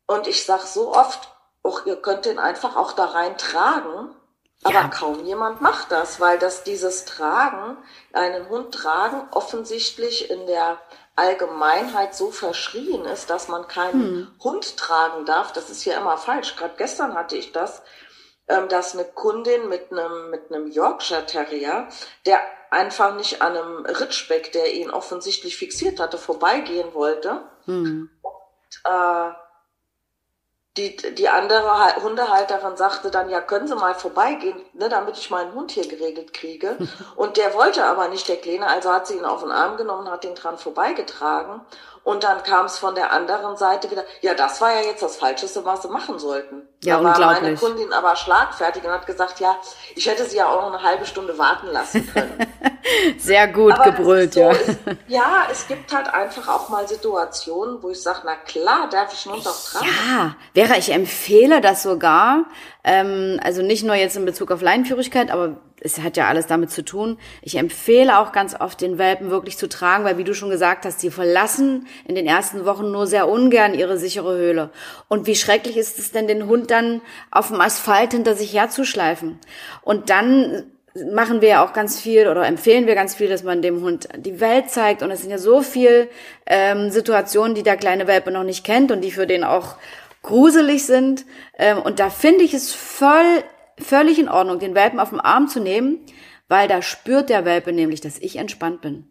Und 0.07 0.25
ich 0.25 0.43
sag 0.43 0.61
so 0.61 0.95
oft, 0.95 1.29
auch 1.61 1.85
ihr 1.85 1.97
könnt 1.97 2.25
den 2.25 2.39
einfach 2.39 2.77
auch 2.77 2.93
da 2.93 3.05
rein 3.05 3.37
tragen. 3.37 4.15
Aber 4.63 4.73
ja. 4.73 4.87
kaum 4.87 5.23
jemand 5.25 5.61
macht 5.61 5.91
das, 5.91 6.19
weil 6.19 6.39
das 6.39 6.63
dieses 6.63 7.05
Tragen, 7.05 7.77
einen 8.11 8.49
Hund 8.49 8.73
tragen, 8.73 9.27
offensichtlich 9.31 10.31
in 10.31 10.47
der 10.47 10.79
Allgemeinheit 11.15 12.15
so 12.15 12.31
verschrien 12.31 13.05
ist, 13.05 13.29
dass 13.29 13.47
man 13.47 13.67
keinen 13.67 14.01
hm. 14.01 14.27
Hund 14.39 14.77
tragen 14.77 15.25
darf. 15.25 15.53
Das 15.53 15.69
ist 15.69 15.85
ja 15.85 15.97
immer 15.97 16.17
falsch. 16.17 16.55
Gerade 16.55 16.73
gestern 16.77 17.13
hatte 17.13 17.37
ich 17.37 17.51
das, 17.51 17.83
ähm, 18.47 18.67
dass 18.67 18.93
eine 18.93 19.05
Kundin 19.05 19.69
mit 19.69 19.91
einem, 19.91 20.31
mit 20.31 20.51
einem 20.51 20.71
Yorkshire 20.71 21.25
Terrier, 21.25 21.87
der 22.25 22.39
einfach 22.71 23.15
nicht 23.15 23.41
an 23.41 23.55
einem 23.55 23.85
Ritschbeck, 23.85 24.51
der 24.51 24.73
ihn 24.73 24.89
offensichtlich 24.89 25.55
fixiert 25.55 25.99
hatte, 25.99 26.17
vorbeigehen 26.17 26.93
wollte. 26.93 27.43
Hm. 27.65 28.09
Und, 28.21 28.81
äh, 28.85 29.31
die, 30.77 30.95
die 30.95 31.29
andere 31.29 32.01
Hundehalterin 32.01 32.75
sagte 32.77 33.11
dann, 33.11 33.29
ja, 33.29 33.41
können 33.41 33.67
Sie 33.67 33.75
mal 33.75 33.93
vorbeigehen, 33.93 34.59
ne, 34.73 34.89
damit 34.89 35.17
ich 35.17 35.29
meinen 35.29 35.53
Hund 35.53 35.71
hier 35.71 35.87
geregelt 35.87 36.33
kriege. 36.33 36.77
Und 37.15 37.37
der 37.37 37.53
wollte 37.53 37.85
aber 37.85 38.07
nicht, 38.07 38.27
der 38.27 38.37
Kleine, 38.37 38.67
also 38.67 38.91
hat 38.91 39.05
sie 39.05 39.17
ihn 39.17 39.25
auf 39.25 39.41
den 39.41 39.51
Arm 39.51 39.77
genommen, 39.77 40.09
hat 40.09 40.25
ihn 40.25 40.33
dran 40.33 40.57
vorbeigetragen. 40.57 41.61
Und 42.03 42.23
dann 42.25 42.43
kam 42.43 42.65
es 42.65 42.77
von 42.77 42.95
der 42.95 43.13
anderen 43.13 43.55
Seite 43.55 43.89
wieder, 43.89 44.03
ja, 44.21 44.33
das 44.33 44.59
war 44.59 44.73
ja 44.73 44.81
jetzt 44.87 45.01
das 45.01 45.15
Falscheste, 45.15 45.63
was 45.63 45.83
sie 45.83 45.87
machen 45.87 46.19
sollten. 46.19 46.67
Ja, 46.83 46.97
da 46.97 47.03
war 47.03 47.41
meine 47.41 47.55
Kundin 47.55 47.93
aber 47.93 48.17
schlagfertig 48.17 48.83
und 48.83 48.91
hat 48.91 49.07
gesagt, 49.07 49.39
ja, 49.39 49.55
ich 49.95 50.05
hätte 50.05 50.25
sie 50.25 50.35
ja 50.35 50.49
auch 50.49 50.63
noch 50.63 50.73
eine 50.73 50.83
halbe 50.83 51.05
Stunde 51.05 51.37
warten 51.37 51.67
lassen 51.67 52.05
können. 52.11 52.45
Sehr 53.17 53.47
gut 53.47 53.71
aber 53.71 53.85
gebrüllt, 53.85 54.33
so, 54.33 54.41
ja. 54.41 54.51
Es, 54.51 54.77
ja, 55.07 55.47
es 55.49 55.67
gibt 55.67 55.93
halt 55.93 56.13
einfach 56.13 56.45
auch 56.49 56.67
mal 56.67 56.85
Situationen, 56.85 57.81
wo 57.81 57.89
ich 57.89 58.01
sage, 58.01 58.19
na 58.25 58.35
klar, 58.35 58.89
darf 58.89 59.13
ich 59.13 59.25
nun 59.25 59.41
doch 59.41 59.57
tragen. 59.71 59.85
Ja, 59.85 60.35
Vera, 60.53 60.77
ich 60.77 60.91
empfehle 60.91 61.61
das 61.61 61.83
sogar, 61.83 62.43
ähm, 62.83 63.39
also 63.41 63.61
nicht 63.61 63.85
nur 63.85 63.95
jetzt 63.95 64.17
in 64.17 64.25
Bezug 64.25 64.51
auf 64.51 64.61
Leinenführigkeit, 64.61 65.31
aber 65.31 65.55
es 65.83 65.99
hat 65.99 66.17
ja 66.17 66.27
alles 66.27 66.47
damit 66.47 66.71
zu 66.71 66.83
tun. 66.83 67.17
Ich 67.41 67.57
empfehle 67.57 68.17
auch 68.17 68.31
ganz 68.31 68.59
oft, 68.59 68.79
den 68.81 68.97
Welpen 68.97 69.29
wirklich 69.29 69.57
zu 69.57 69.67
tragen, 69.67 70.05
weil 70.05 70.17
wie 70.17 70.23
du 70.23 70.33
schon 70.33 70.49
gesagt 70.49 70.85
hast, 70.85 71.03
die 71.03 71.11
verlassen 71.11 71.87
in 72.07 72.15
den 72.15 72.25
ersten 72.25 72.65
Wochen 72.65 72.91
nur 72.91 73.05
sehr 73.05 73.27
ungern 73.27 73.73
ihre 73.73 73.97
sichere 73.97 74.35
Höhle. 74.37 74.69
Und 75.09 75.27
wie 75.27 75.35
schrecklich 75.35 75.77
ist 75.77 75.99
es 75.99 76.11
denn, 76.11 76.27
den 76.27 76.47
Hund 76.47 76.71
dann 76.71 77.01
auf 77.31 77.49
dem 77.49 77.59
Asphalt 77.59 78.13
hinter 78.13 78.35
sich 78.35 78.53
herzuschleifen? 78.53 79.39
Und 79.81 80.09
dann 80.09 80.63
machen 81.11 81.41
wir 81.41 81.49
ja 81.49 81.65
auch 81.65 81.73
ganz 81.73 81.99
viel 81.99 82.27
oder 82.27 82.45
empfehlen 82.45 82.85
wir 82.85 82.95
ganz 82.95 83.15
viel, 83.15 83.27
dass 83.27 83.43
man 83.43 83.61
dem 83.61 83.81
Hund 83.81 84.07
die 84.15 84.39
Welt 84.39 84.69
zeigt. 84.69 85.01
Und 85.01 85.11
es 85.11 85.21
sind 85.21 85.31
ja 85.31 85.37
so 85.37 85.61
viel 85.61 86.07
ähm, 86.45 86.91
Situationen, 86.91 87.55
die 87.55 87.63
der 87.63 87.77
kleine 87.77 88.07
Welpe 88.07 88.31
noch 88.31 88.43
nicht 88.43 88.63
kennt 88.63 88.91
und 88.91 89.01
die 89.01 89.11
für 89.11 89.27
den 89.27 89.43
auch 89.43 89.75
gruselig 90.21 90.85
sind. 90.85 91.25
Ähm, 91.57 91.79
und 91.79 91.99
da 91.99 92.09
finde 92.09 92.43
ich 92.43 92.53
es 92.53 92.73
voll 92.73 93.43
völlig 93.79 94.19
in 94.19 94.29
Ordnung, 94.29 94.59
den 94.59 94.75
Welpen 94.75 94.99
auf 94.99 95.09
den 95.09 95.19
Arm 95.19 95.47
zu 95.47 95.59
nehmen, 95.59 95.99
weil 96.47 96.67
da 96.67 96.81
spürt 96.81 97.29
der 97.29 97.45
Welpe 97.45 97.73
nämlich, 97.73 98.01
dass 98.01 98.19
ich 98.19 98.35
entspannt 98.35 98.81
bin. 98.81 99.09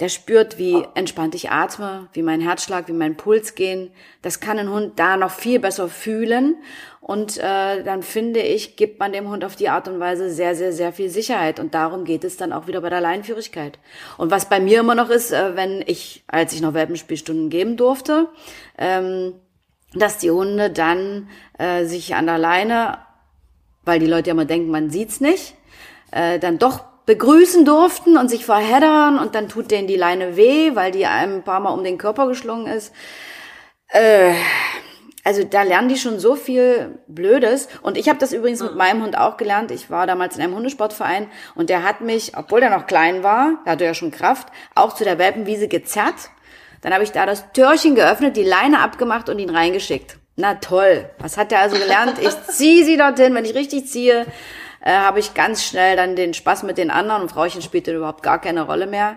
Der 0.00 0.08
spürt, 0.08 0.58
wie 0.58 0.84
entspannt 0.94 1.34
ich 1.34 1.50
atme, 1.50 2.08
wie 2.12 2.22
mein 2.22 2.40
Herzschlag, 2.40 2.86
wie 2.86 2.92
mein 2.92 3.16
Puls 3.16 3.56
gehen. 3.56 3.90
Das 4.22 4.38
kann 4.38 4.56
ein 4.56 4.70
Hund 4.70 4.92
da 4.96 5.16
noch 5.16 5.32
viel 5.32 5.58
besser 5.58 5.88
fühlen. 5.88 6.56
Und 7.00 7.36
äh, 7.38 7.82
dann 7.82 8.04
finde 8.04 8.38
ich, 8.40 8.76
gibt 8.76 9.00
man 9.00 9.12
dem 9.12 9.28
Hund 9.28 9.44
auf 9.44 9.56
die 9.56 9.68
Art 9.68 9.88
und 9.88 9.98
Weise 9.98 10.30
sehr, 10.30 10.54
sehr, 10.54 10.72
sehr 10.72 10.92
viel 10.92 11.08
Sicherheit. 11.08 11.58
Und 11.58 11.74
darum 11.74 12.04
geht 12.04 12.22
es 12.22 12.36
dann 12.36 12.52
auch 12.52 12.68
wieder 12.68 12.80
bei 12.80 12.90
der 12.90 13.00
Leinführigkeit. 13.00 13.80
Und 14.18 14.30
was 14.30 14.48
bei 14.48 14.60
mir 14.60 14.80
immer 14.80 14.94
noch 14.94 15.10
ist, 15.10 15.32
äh, 15.32 15.56
wenn 15.56 15.82
ich, 15.84 16.22
als 16.28 16.52
ich 16.52 16.60
noch 16.60 16.74
Welpenspielstunden 16.74 17.50
geben 17.50 17.76
durfte, 17.76 18.28
ähm, 18.76 19.34
dass 19.94 20.18
die 20.18 20.30
Hunde 20.30 20.70
dann 20.70 21.28
äh, 21.58 21.86
sich 21.86 22.14
an 22.14 22.26
der 22.26 22.38
Leine 22.38 22.98
weil 23.88 23.98
die 23.98 24.06
Leute 24.06 24.28
ja 24.28 24.34
immer 24.34 24.44
denken, 24.44 24.70
man 24.70 24.90
sieht's 24.90 25.20
nicht, 25.20 25.54
äh, 26.12 26.38
dann 26.38 26.58
doch 26.58 26.84
begrüßen 27.06 27.64
durften 27.64 28.18
und 28.18 28.28
sich 28.28 28.44
verheddern 28.44 29.18
und 29.18 29.34
dann 29.34 29.48
tut 29.48 29.70
denen 29.70 29.88
die 29.88 29.96
Leine 29.96 30.36
weh, 30.36 30.76
weil 30.76 30.92
die 30.92 31.06
einem 31.06 31.36
ein 31.36 31.42
paar 31.42 31.58
Mal 31.58 31.70
um 31.70 31.82
den 31.82 31.96
Körper 31.96 32.28
geschlungen 32.28 32.66
ist. 32.66 32.92
Äh, 33.88 34.34
also 35.24 35.42
da 35.42 35.62
lernen 35.62 35.88
die 35.88 35.96
schon 35.96 36.18
so 36.18 36.36
viel 36.36 36.98
Blödes. 37.06 37.68
Und 37.80 37.96
ich 37.96 38.10
habe 38.10 38.18
das 38.18 38.34
übrigens 38.34 38.62
mit 38.62 38.72
mhm. 38.72 38.78
meinem 38.78 39.02
Hund 39.02 39.16
auch 39.16 39.38
gelernt. 39.38 39.70
Ich 39.70 39.90
war 39.90 40.06
damals 40.06 40.36
in 40.36 40.42
einem 40.42 40.54
Hundesportverein 40.54 41.28
und 41.54 41.70
der 41.70 41.82
hat 41.82 42.02
mich, 42.02 42.36
obwohl 42.36 42.60
der 42.60 42.70
noch 42.70 42.86
klein 42.86 43.22
war, 43.22 43.54
der 43.64 43.72
hatte 43.72 43.84
ja 43.86 43.94
schon 43.94 44.10
Kraft, 44.10 44.48
auch 44.74 44.94
zu 44.94 45.04
der 45.04 45.18
Welpenwiese 45.18 45.66
gezerrt. 45.66 46.30
Dann 46.82 46.92
habe 46.92 47.04
ich 47.04 47.12
da 47.12 47.24
das 47.24 47.52
Türchen 47.52 47.94
geöffnet, 47.94 48.36
die 48.36 48.44
Leine 48.44 48.80
abgemacht 48.80 49.30
und 49.30 49.38
ihn 49.38 49.50
reingeschickt. 49.50 50.17
Na 50.40 50.54
toll. 50.54 51.10
Was 51.18 51.36
hat 51.36 51.50
er 51.50 51.58
also 51.58 51.76
gelernt? 51.76 52.14
Ich 52.20 52.42
ziehe 52.54 52.84
sie 52.84 52.96
dorthin. 52.96 53.34
Wenn 53.34 53.44
ich 53.44 53.56
richtig 53.56 53.88
ziehe, 53.88 54.24
äh, 54.80 54.92
habe 54.92 55.18
ich 55.18 55.34
ganz 55.34 55.64
schnell 55.64 55.96
dann 55.96 56.14
den 56.14 56.32
Spaß 56.32 56.62
mit 56.62 56.78
den 56.78 56.92
anderen 56.92 57.22
und 57.22 57.32
Frauchen 57.32 57.60
spielte 57.60 57.92
überhaupt 57.92 58.22
gar 58.22 58.40
keine 58.40 58.62
Rolle 58.62 58.86
mehr. 58.86 59.16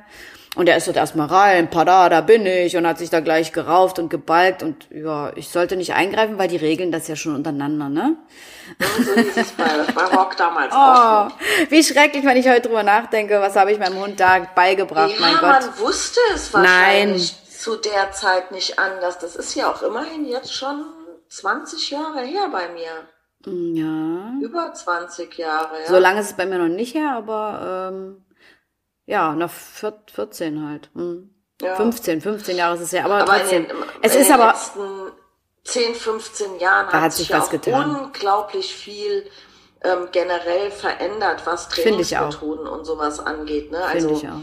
Und 0.56 0.68
er 0.68 0.78
ist 0.78 0.88
dort 0.88 0.98
erstmal 0.98 1.28
rein, 1.28 1.70
pada, 1.70 2.10
da 2.10 2.22
bin 2.22 2.46
ich 2.48 2.76
und 2.76 2.88
hat 2.88 2.98
sich 2.98 3.12
da 3.12 3.20
gleich 3.20 3.54
gerauft 3.54 4.00
und 4.00 4.10
gebalgt 4.10 4.64
und 4.64 4.88
ja, 4.90 5.32
ich 5.36 5.48
sollte 5.48 5.78
nicht 5.78 5.94
eingreifen, 5.94 6.40
weil 6.40 6.50
die 6.50 6.58
regeln 6.58 6.92
das 6.92 7.08
ja 7.08 7.16
schon 7.16 7.36
untereinander, 7.36 7.88
ne? 7.88 8.18
Ja, 8.80 8.88
so 9.02 9.14
hieß 9.14 9.38
es 9.38 9.52
bei, 9.52 9.64
bei 9.96 10.04
Rock 10.18 10.36
damals 10.36 10.74
oh, 10.74 10.78
auch. 10.78 11.32
Wie 11.70 11.84
schrecklich, 11.84 12.26
wenn 12.26 12.36
ich 12.36 12.50
heute 12.50 12.68
drüber 12.68 12.84
nachdenke, 12.84 13.40
was 13.40 13.56
habe 13.56 13.72
ich 13.72 13.80
meinem 13.80 13.98
Hund 13.98 14.20
da 14.20 14.40
beigebracht, 14.54 15.14
ja, 15.14 15.22
mein 15.22 15.36
Gott. 15.36 15.42
man 15.42 15.80
wusste 15.80 16.20
es 16.34 16.54
wahrscheinlich 16.54 17.32
Nein. 17.32 17.60
zu 17.60 17.76
der 17.78 18.12
Zeit 18.12 18.52
nicht 18.52 18.78
anders. 18.78 19.20
Das 19.20 19.38
ist 19.38 19.56
ja 19.56 19.72
auch 19.72 19.84
immerhin 19.84 20.26
jetzt 20.26 20.54
schon 20.54 20.84
20 21.32 21.92
Jahre 21.92 22.22
her 22.22 22.50
bei 22.52 22.68
mir. 22.70 23.08
Mm, 23.46 23.76
ja. 23.76 24.34
Über 24.42 24.74
20 24.74 25.38
Jahre, 25.38 25.82
ja. 25.82 25.88
So 25.88 25.98
lange 25.98 26.20
ist 26.20 26.32
es 26.32 26.38
bei 26.38 26.46
mir 26.46 26.58
noch 26.58 26.68
nicht 26.68 26.94
her, 26.94 27.14
aber 27.16 27.92
ähm, 27.94 28.26
ja, 29.06 29.34
noch 29.34 29.50
14 29.50 30.68
halt. 30.68 30.90
Hm. 30.94 31.34
Ja. 31.62 31.76
15, 31.76 32.22
15 32.22 32.58
Jahre 32.58 32.76
ist 32.76 32.82
es 32.82 32.92
her, 32.92 33.06
aber, 33.06 33.22
aber 33.22 33.38
trotzdem. 33.38 33.68
Den, 33.68 33.78
es 34.02 34.16
ist 34.16 34.32
aber. 34.32 34.56
10, 35.64 35.94
15 35.94 36.60
Jahren 36.60 36.88
da 36.92 37.02
hat 37.02 37.14
sich 37.14 37.32
was 37.32 37.46
auch 37.46 37.52
getan. 37.52 37.96
unglaublich 37.96 38.74
viel 38.74 39.30
ähm, 39.84 40.08
generell 40.12 40.72
verändert, 40.72 41.46
was 41.46 41.70
Trainingsmethoden 41.70 42.66
und 42.68 42.84
sowas 42.86 43.20
angeht. 43.20 43.72
Ne? 43.72 43.84
Also 43.84 44.10
ich 44.10 44.28
auch. 44.28 44.42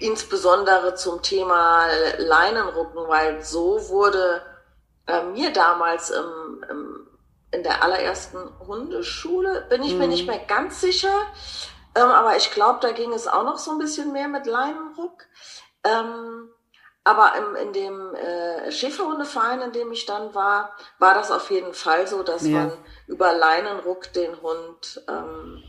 insbesondere 0.00 0.94
zum 0.94 1.22
Thema 1.22 1.86
Leinenrucken, 2.18 3.08
weil 3.08 3.42
so 3.42 3.88
wurde 3.88 4.42
äh, 5.10 5.24
mir 5.24 5.52
damals 5.52 6.10
im, 6.10 6.64
im, 6.70 7.06
in 7.50 7.62
der 7.62 7.82
allerersten 7.82 8.38
Hundeschule, 8.66 9.66
bin 9.68 9.82
ich 9.82 9.92
mhm. 9.92 9.98
mir 9.98 10.08
nicht 10.08 10.26
mehr 10.26 10.38
ganz 10.38 10.80
sicher, 10.80 11.14
ähm, 11.94 12.08
aber 12.08 12.36
ich 12.36 12.50
glaube, 12.52 12.78
da 12.80 12.92
ging 12.92 13.12
es 13.12 13.26
auch 13.26 13.44
noch 13.44 13.58
so 13.58 13.72
ein 13.72 13.78
bisschen 13.78 14.12
mehr 14.12 14.28
mit 14.28 14.46
Leinenruck. 14.46 15.24
Ähm, 15.84 16.50
aber 17.02 17.32
im, 17.36 17.56
in 17.56 17.72
dem 17.72 18.14
äh, 18.14 18.70
Schäferhundeverein, 18.70 19.62
in 19.62 19.72
dem 19.72 19.90
ich 19.90 20.06
dann 20.06 20.34
war, 20.34 20.76
war 20.98 21.14
das 21.14 21.30
auf 21.30 21.50
jeden 21.50 21.72
Fall 21.72 22.06
so, 22.06 22.22
dass 22.22 22.46
ja. 22.46 22.58
man 22.58 22.72
über 23.06 23.32
Leinenruck 23.32 24.12
den 24.12 24.40
Hund 24.42 25.02
ähm, 25.08 25.62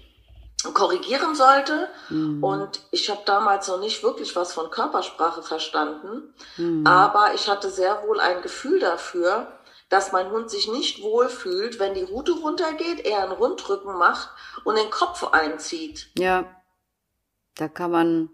korrigieren 0.70 1.36
sollte. 1.36 1.90
Mhm. 2.10 2.44
Und 2.44 2.82
ich 2.92 3.10
habe 3.10 3.22
damals 3.26 3.68
noch 3.68 3.80
nicht 3.80 4.04
wirklich 4.04 4.36
was 4.36 4.54
von 4.54 4.70
Körpersprache 4.70 5.42
verstanden, 5.42 6.34
mhm. 6.58 6.86
aber 6.86 7.34
ich 7.34 7.50
hatte 7.50 7.70
sehr 7.70 8.04
wohl 8.08 8.20
ein 8.20 8.42
Gefühl 8.42 8.80
dafür, 8.80 9.48
dass 9.90 10.14
mein 10.14 10.32
Hund 10.32 10.50
sich 10.50 10.72
nicht 10.72 11.02
wohlfühlt, 11.02 11.80
wenn 11.80 11.94
die 11.94 12.04
Rute 12.04 12.32
runtergeht, 12.32 13.06
er 13.06 13.24
einen 13.24 13.34
Rundrücken 13.34 13.98
macht 13.98 14.30
und 14.64 14.78
den 14.78 14.90
Kopf 14.90 15.24
einzieht. 15.34 16.10
Ja, 16.18 16.46
da 17.56 17.68
kann 17.68 17.92
man 17.92 18.30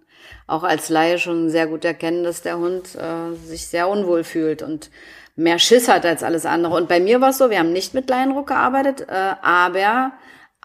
auch 0.45 0.63
als 0.63 0.89
Laie 0.89 1.17
schon 1.17 1.49
sehr 1.49 1.65
gut 1.65 1.83
erkennen, 1.83 2.23
dass 2.23 2.43
der 2.43 2.59
Hund 2.59 2.95
äh, 2.95 3.33
sich 3.33 3.67
sehr 3.67 3.87
unwohl 3.87 4.23
fühlt 4.23 4.61
und 4.61 4.91
mehr 5.35 5.57
Schiss 5.57 5.87
hat 5.87 6.05
als 6.05 6.23
alles 6.23 6.45
andere. 6.45 6.75
Und 6.75 6.87
bei 6.87 6.99
mir 6.99 7.21
war 7.21 7.29
es 7.29 7.39
so, 7.39 7.49
wir 7.49 7.59
haben 7.59 7.73
nicht 7.73 7.93
mit 7.93 8.09
Leinenruck 8.09 8.47
gearbeitet, 8.47 9.07
äh, 9.09 9.35
aber 9.41 10.11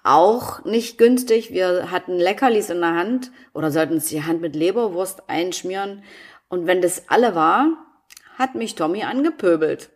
auch 0.04 0.64
nicht 0.64 0.98
günstig. 0.98 1.52
Wir 1.52 1.90
hatten 1.90 2.18
Leckerlis 2.18 2.70
in 2.70 2.80
der 2.80 2.94
Hand 2.94 3.30
oder 3.54 3.70
sollten 3.70 3.94
uns 3.94 4.06
die 4.06 4.24
Hand 4.24 4.40
mit 4.40 4.56
Leberwurst 4.56 5.28
einschmieren. 5.28 6.02
Und 6.48 6.66
wenn 6.66 6.82
das 6.82 7.04
alle 7.08 7.34
war, 7.34 7.68
hat 8.38 8.54
mich 8.54 8.74
Tommy 8.74 9.04
angepöbelt. 9.04 9.90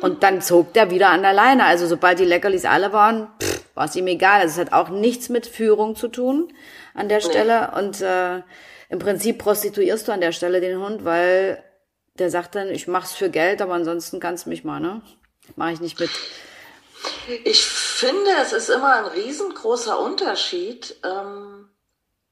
Und 0.00 0.22
dann 0.22 0.40
zog 0.40 0.72
der 0.72 0.90
wieder 0.90 1.10
an 1.10 1.22
der 1.22 1.32
Leine. 1.32 1.64
Also 1.64 1.86
sobald 1.86 2.18
die 2.18 2.24
Leckerlis 2.24 2.64
alle 2.64 2.92
waren, 2.92 3.28
war 3.74 3.86
es 3.86 3.96
ihm 3.96 4.06
egal. 4.06 4.40
Also 4.40 4.60
es 4.60 4.66
hat 4.66 4.72
auch 4.72 4.88
nichts 4.88 5.28
mit 5.28 5.46
Führung 5.46 5.96
zu 5.96 6.08
tun 6.08 6.52
an 6.94 7.08
der 7.08 7.20
Stelle. 7.20 7.72
Und 7.76 8.00
äh, 8.00 8.42
im 8.88 8.98
Prinzip 8.98 9.38
prostituierst 9.38 10.08
du 10.08 10.12
an 10.12 10.20
der 10.20 10.32
Stelle 10.32 10.60
den 10.60 10.78
Hund, 10.78 11.04
weil 11.04 11.62
der 12.18 12.30
sagt 12.30 12.54
dann, 12.54 12.68
ich 12.68 12.88
mach's 12.88 13.12
für 13.12 13.30
Geld, 13.30 13.62
aber 13.62 13.74
ansonsten 13.74 14.20
kannst 14.20 14.46
du 14.46 14.50
mich 14.50 14.64
mal, 14.64 14.80
ne? 14.80 15.00
Mach 15.56 15.70
ich 15.70 15.80
nicht 15.80 15.98
mit. 15.98 16.10
Ich 17.44 17.64
finde, 17.64 18.30
es 18.40 18.52
ist 18.52 18.68
immer 18.68 18.94
ein 18.94 19.06
riesengroßer 19.06 19.98
Unterschied, 19.98 20.96
ähm, 21.04 21.70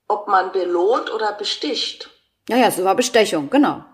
ob 0.09 0.29
man 0.29 0.53
belohnt 0.53 1.13
oder 1.13 1.33
besticht. 1.33 2.11
Ja, 2.49 2.57
ja, 2.57 2.67
es 2.67 2.83
war 2.83 2.95
Bestechung, 2.95 3.49
genau. 3.51 3.85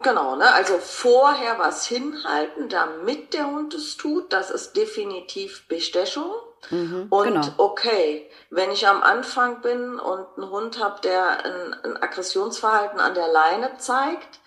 Genau, 0.00 0.36
ne? 0.36 0.52
Also 0.52 0.78
vorher 0.78 1.58
was 1.58 1.86
hinhalten, 1.86 2.68
damit 2.68 3.32
der 3.34 3.46
Hund 3.46 3.74
es 3.74 3.96
tut, 3.96 4.32
das 4.32 4.50
ist 4.50 4.76
definitiv 4.76 5.66
Bestechung. 5.68 6.30
Mhm, 6.70 7.06
und 7.10 7.24
genau. 7.24 7.46
okay, 7.58 8.28
wenn 8.50 8.70
ich 8.70 8.88
am 8.88 9.02
Anfang 9.02 9.60
bin 9.60 9.98
und 9.98 10.26
einen 10.36 10.50
Hund 10.50 10.82
habe, 10.82 11.00
der 11.00 11.44
ein, 11.44 11.74
ein, 11.84 12.02
Aggressionsverhalten 12.02 12.98
an 12.98 13.14
der 13.14 13.28
Leine 13.28 13.76
zeigt, 13.78 14.40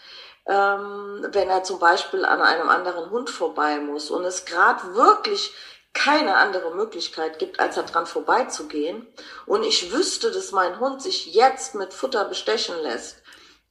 ähm, 0.50 1.28
wenn 1.32 1.48
er 1.48 1.64
zum 1.64 1.78
Beispiel 1.78 2.26
an 2.26 2.42
einem 2.42 2.70
anderen 2.70 3.12
Hund 3.12 3.30
vorbei 3.30 3.80
muss 3.80 4.10
und 4.10 4.26
es 4.26 4.46
gerade 4.46 4.96
wirklich 4.96 5.54
keine 5.94 6.38
andere 6.38 6.74
Möglichkeit 6.76 7.38
gibt, 7.38 7.60
als 7.60 7.76
daran 7.76 8.08
vorbeizugehen 8.08 9.08
und 9.46 9.64
ich 9.64 9.94
wüsste, 9.94 10.32
dass 10.32 10.52
mein 10.52 10.80
Hund 10.80 11.02
sich 11.02 11.34
jetzt 11.34 11.76
mit 11.76 11.94
Futter 11.94 12.26
bestechen 12.26 12.76
lässt, 12.82 13.18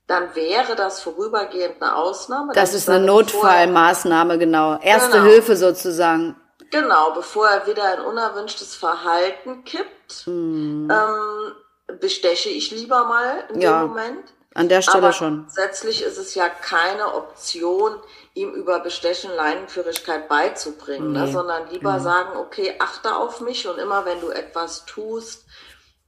dann 0.07 0.35
wäre 0.37 0.77
das 0.77 1.03
vorübergehend 1.03 1.83
eine 1.83 1.97
Ausnahme. 1.97 2.53
Das 2.55 2.75
ist 2.75 2.89
eine 2.89 3.05
Notfallmaßnahme, 3.05 4.39
genau. 4.39 4.79
Erste 4.81 5.19
genau. 5.19 5.25
Hilfe 5.25 5.57
sozusagen. 5.57 6.37
Genau, 6.71 7.13
bevor 7.13 7.49
er 7.49 7.67
wieder 7.67 7.85
ein 7.85 8.01
unerwünschtes 8.01 8.75
Verhalten 8.75 9.65
kippt, 9.65 10.13
hm. 10.25 10.89
ähm, 10.91 11.99
besteche 11.99 12.51
ich 12.51 12.71
lieber 12.71 13.05
mal 13.05 13.45
in 13.53 13.61
ja, 13.61 13.81
dem 13.81 13.89
Moment. 13.89 14.33
An 14.59 14.69
der 14.69 14.83
Stelle 14.83 14.99
Aber 14.99 15.13
schon. 15.13 15.45
Grundsätzlich 15.45 16.03
ist 16.03 16.19
es 16.19 16.35
ja 16.35 16.49
keine 16.49 17.15
Option, 17.15 17.95
ihm 18.35 18.51
über 18.51 18.81
Bestechen 18.81 19.31
Leinenführigkeit 19.35 20.29
beizubringen, 20.29 21.13
ne? 21.13 21.21
nee, 21.21 21.27
ne? 21.27 21.33
sondern 21.33 21.71
lieber 21.71 21.93
genau. 21.93 22.03
sagen, 22.03 22.37
okay, 22.37 22.75
achte 22.81 23.15
auf 23.15 23.41
mich 23.41 23.69
und 23.69 23.79
immer 23.79 24.05
wenn 24.05 24.21
du 24.21 24.31
etwas 24.31 24.85
tust, 24.85 25.47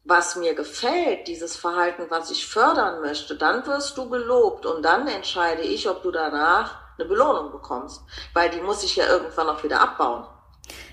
was 0.03 0.35
mir 0.35 0.55
gefällt, 0.55 1.29
dieses 1.29 1.55
Verhalten, 1.55 2.07
was 2.09 2.33
ich 2.33 2.47
fördern 2.47 3.01
möchte, 3.03 3.37
dann 3.37 3.65
wirst 3.67 3.97
du 3.97 4.09
gelobt 4.09 4.67
und 4.67 4.83
dann 4.83 5.07
entscheide 5.07 5.63
ich, 5.63 5.89
ob 5.89 6.03
du 6.03 6.11
danach 6.11 6.75
eine 6.99 7.09
Belohnung 7.09 7.53
bekommst, 7.53 8.03
weil 8.35 8.51
die 8.51 8.61
muss 8.61 8.83
ich 8.83 8.97
ja 8.97 9.07
irgendwann 9.07 9.49
auch 9.49 9.63
wieder 9.63 9.81
abbauen. 9.81 10.27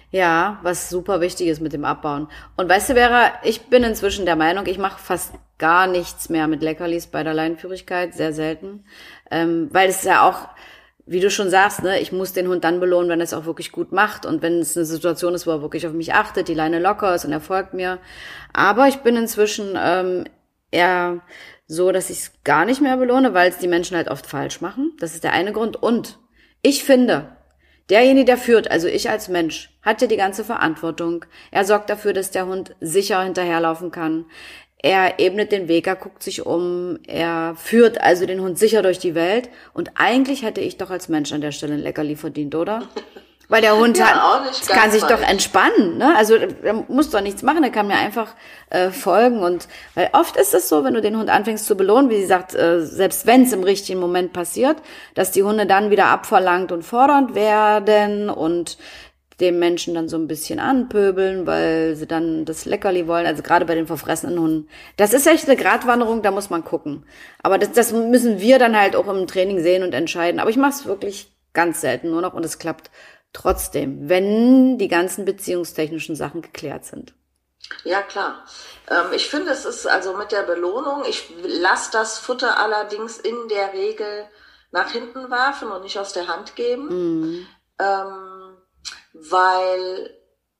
Ja, 0.10 0.60
was 0.64 0.90
super 0.90 1.20
wichtig 1.20 1.48
ist 1.48 1.62
mit 1.62 1.74
dem 1.74 1.84
Abbauen. 1.84 2.30
Und 2.56 2.70
weißt 2.70 2.90
du, 2.90 2.94
Vera, 2.94 3.32
ich 3.44 3.64
bin 3.64 3.84
inzwischen 3.84 4.26
der 4.26 4.38
Meinung, 4.38 4.66
ich 4.66 4.78
mache 4.78 5.00
fast 5.00 5.34
gar 5.58 5.88
nichts 5.88 6.30
mehr 6.30 6.48
mit 6.48 6.62
Leckerlis 6.62 7.08
bei 7.08 7.24
der 7.24 7.34
Leinenführigkeit, 7.34 8.14
sehr 8.14 8.32
selten, 8.32 8.86
ähm, 9.32 9.70
weil 9.72 9.90
es 9.90 10.04
ja 10.04 10.28
auch 10.28 10.48
wie 11.08 11.22
du 11.22 11.32
schon 11.32 11.50
sagst, 11.50 11.84
ne, 11.84 12.00
ich 12.00 12.12
muss 12.12 12.34
den 12.34 12.50
Hund 12.50 12.66
dann 12.66 12.82
belohnen, 12.82 13.10
wenn 13.10 13.22
er 13.22 13.24
es 13.24 13.34
auch 13.34 13.46
wirklich 13.46 13.72
gut 13.72 13.94
macht 13.94 14.26
und 14.26 14.42
wenn 14.42 14.60
es 14.60 14.76
eine 14.76 14.86
Situation 14.86 15.34
ist, 15.34 15.48
wo 15.48 15.52
er 15.52 15.62
wirklich 15.62 15.88
auf 15.88 15.94
mich 15.94 16.14
achtet, 16.14 16.50
die 16.50 16.54
Leine 16.54 16.80
locker 16.80 17.16
ist 17.16 17.24
und 17.24 17.32
er 17.32 17.40
folgt 17.40 17.74
mir. 17.74 18.00
Aber 18.52 18.88
ich 18.90 18.98
bin 18.98 19.16
inzwischen 19.16 19.78
ähm, 19.78 20.26
eher 20.70 21.22
so, 21.66 21.94
dass 21.94 22.10
ich 22.10 22.18
es 22.20 22.32
gar 22.44 22.66
nicht 22.66 22.82
mehr 22.82 22.98
belohne, 22.98 23.34
weil 23.34 23.50
es 23.50 23.58
die 23.58 23.70
Menschen 23.70 23.96
halt 23.96 24.10
oft 24.10 24.28
falsch 24.28 24.60
machen. 24.60 24.92
Das 25.00 25.14
ist 25.14 25.24
der 25.24 25.32
eine 25.32 25.54
Grund. 25.54 25.82
Und 25.82 26.20
ich 26.62 26.84
finde, 26.84 27.37
derjenige, 27.90 28.26
der 28.26 28.38
führt, 28.38 28.70
also 28.70 28.88
ich 28.88 29.10
als 29.10 29.28
Mensch, 29.28 29.70
hat 29.82 30.02
ja 30.02 30.08
die 30.08 30.18
ganze 30.18 30.44
Verantwortung. 30.44 31.26
Er 31.52 31.66
sorgt 31.66 31.90
dafür, 31.90 32.14
dass 32.14 32.32
der 32.32 32.48
Hund 32.48 32.76
sicher 32.82 33.24
hinterherlaufen 33.24 33.92
kann. 33.92 34.26
Er 34.80 35.20
ebnet 35.20 35.52
den 35.52 35.68
Weg, 35.68 35.88
er 35.88 35.96
guckt 35.96 36.22
sich 36.22 36.46
um, 36.46 37.00
er 37.08 37.56
führt 37.56 38.00
also 38.00 38.26
den 38.26 38.42
Hund 38.42 38.60
sicher 38.60 38.84
durch 38.84 39.00
die 39.00 39.16
Welt. 39.16 39.50
Und 39.74 39.92
eigentlich 39.96 40.44
hätte 40.44 40.62
ich 40.62 40.78
doch 40.78 40.92
als 40.92 41.10
Mensch 41.10 41.34
an 41.34 41.42
der 41.42 41.52
Stelle 41.52 41.74
ein 41.74 41.80
Leckerli 41.80 42.16
verdient, 42.16 42.56
oder? 42.56 42.88
Weil 43.50 43.62
der 43.62 43.78
Hund 43.78 43.98
ja, 43.98 44.08
hat, 44.08 44.68
kann 44.68 44.92
sich 44.92 45.04
doch 45.04 45.22
entspannen, 45.22 45.98
ne? 45.98 46.14
Also 46.18 46.36
er 46.36 46.74
muss 46.90 47.10
doch 47.12 47.22
nichts 47.22 47.44
machen, 47.44 47.64
er 47.64 47.70
kann 47.70 47.88
mir 47.88 47.96
einfach 47.96 48.34
äh, 48.70 48.90
folgen. 48.90 49.40
Und 49.40 49.70
weil 49.96 50.10
oft 50.12 50.36
ist 50.36 50.54
es 50.54 50.68
so, 50.68 50.84
wenn 50.84 50.94
du 50.94 51.02
den 51.02 51.18
Hund 51.18 51.30
anfängst 51.30 51.66
zu 51.66 51.78
belohnen, 51.78 52.10
wie 52.10 52.18
sie 52.18 52.26
sagt, 52.26 52.54
äh, 52.56 52.82
selbst 52.82 53.26
wenn 53.26 53.44
es 53.44 53.54
im 53.54 53.64
richtigen 53.64 54.02
Moment 54.02 54.34
passiert, 54.34 54.78
dass 55.16 55.32
die 55.32 55.44
Hunde 55.44 55.66
dann 55.66 55.92
wieder 55.92 56.08
abverlangt 56.08 56.74
und 56.74 56.84
fordernd 56.84 57.36
werden 57.36 58.30
und 58.30 58.78
dem 59.40 59.60
Menschen 59.60 59.94
dann 59.94 60.10
so 60.10 60.18
ein 60.18 60.28
bisschen 60.28 60.60
anpöbeln, 60.60 61.46
weil 61.46 61.96
sie 61.96 62.08
dann 62.08 62.44
das 62.44 62.66
Leckerli 62.66 63.08
wollen. 63.08 63.28
Also 63.28 63.44
gerade 63.44 63.66
bei 63.66 63.76
den 63.76 63.88
verfressenen 63.88 64.40
Hunden. 64.40 64.68
Das 64.98 65.14
ist 65.14 65.28
echt 65.28 65.48
eine 65.48 65.56
Gratwanderung, 65.56 66.22
da 66.22 66.32
muss 66.32 66.50
man 66.50 66.66
gucken. 66.66 67.06
Aber 67.44 67.58
das, 67.58 67.72
das 67.72 67.94
müssen 67.94 68.42
wir 68.42 68.60
dann 68.60 68.78
halt 68.78 68.96
auch 68.96 69.08
im 69.08 69.28
Training 69.28 69.62
sehen 69.62 69.84
und 69.84 69.94
entscheiden. 69.94 70.40
Aber 70.40 70.50
ich 70.50 70.58
mache 70.58 70.72
es 70.72 70.86
wirklich 70.86 71.32
ganz 71.54 71.82
selten 71.82 72.10
nur 72.10 72.22
noch 72.22 72.34
und 72.34 72.46
es 72.46 72.60
klappt 72.60 72.90
trotzdem, 73.34 74.10
wenn 74.10 74.78
die 74.78 74.88
ganzen 74.88 75.26
beziehungstechnischen 75.26 76.16
Sachen 76.16 76.42
geklärt 76.42 76.86
sind. 76.86 77.14
Ja, 77.84 78.02
klar. 78.02 78.46
Ähm, 78.90 79.14
ich 79.14 79.28
finde, 79.28 79.52
es 79.52 79.66
ist 79.66 79.88
also 79.88 80.16
mit 80.16 80.32
der 80.32 80.44
Belohnung, 80.44 81.04
ich 81.08 81.30
lasse 81.44 81.92
das 81.92 82.18
Futter 82.18 82.60
allerdings 82.60 83.18
in 83.18 83.48
der 83.50 83.74
Regel 83.74 84.26
nach 84.72 84.92
hinten 84.92 85.30
werfen 85.30 85.72
und 85.72 85.84
nicht 85.84 86.00
aus 86.00 86.14
der 86.14 86.28
Hand 86.28 86.56
geben. 86.56 86.88
Mhm. 86.88 87.48
Ähm, 87.80 88.58
weil 89.14 90.14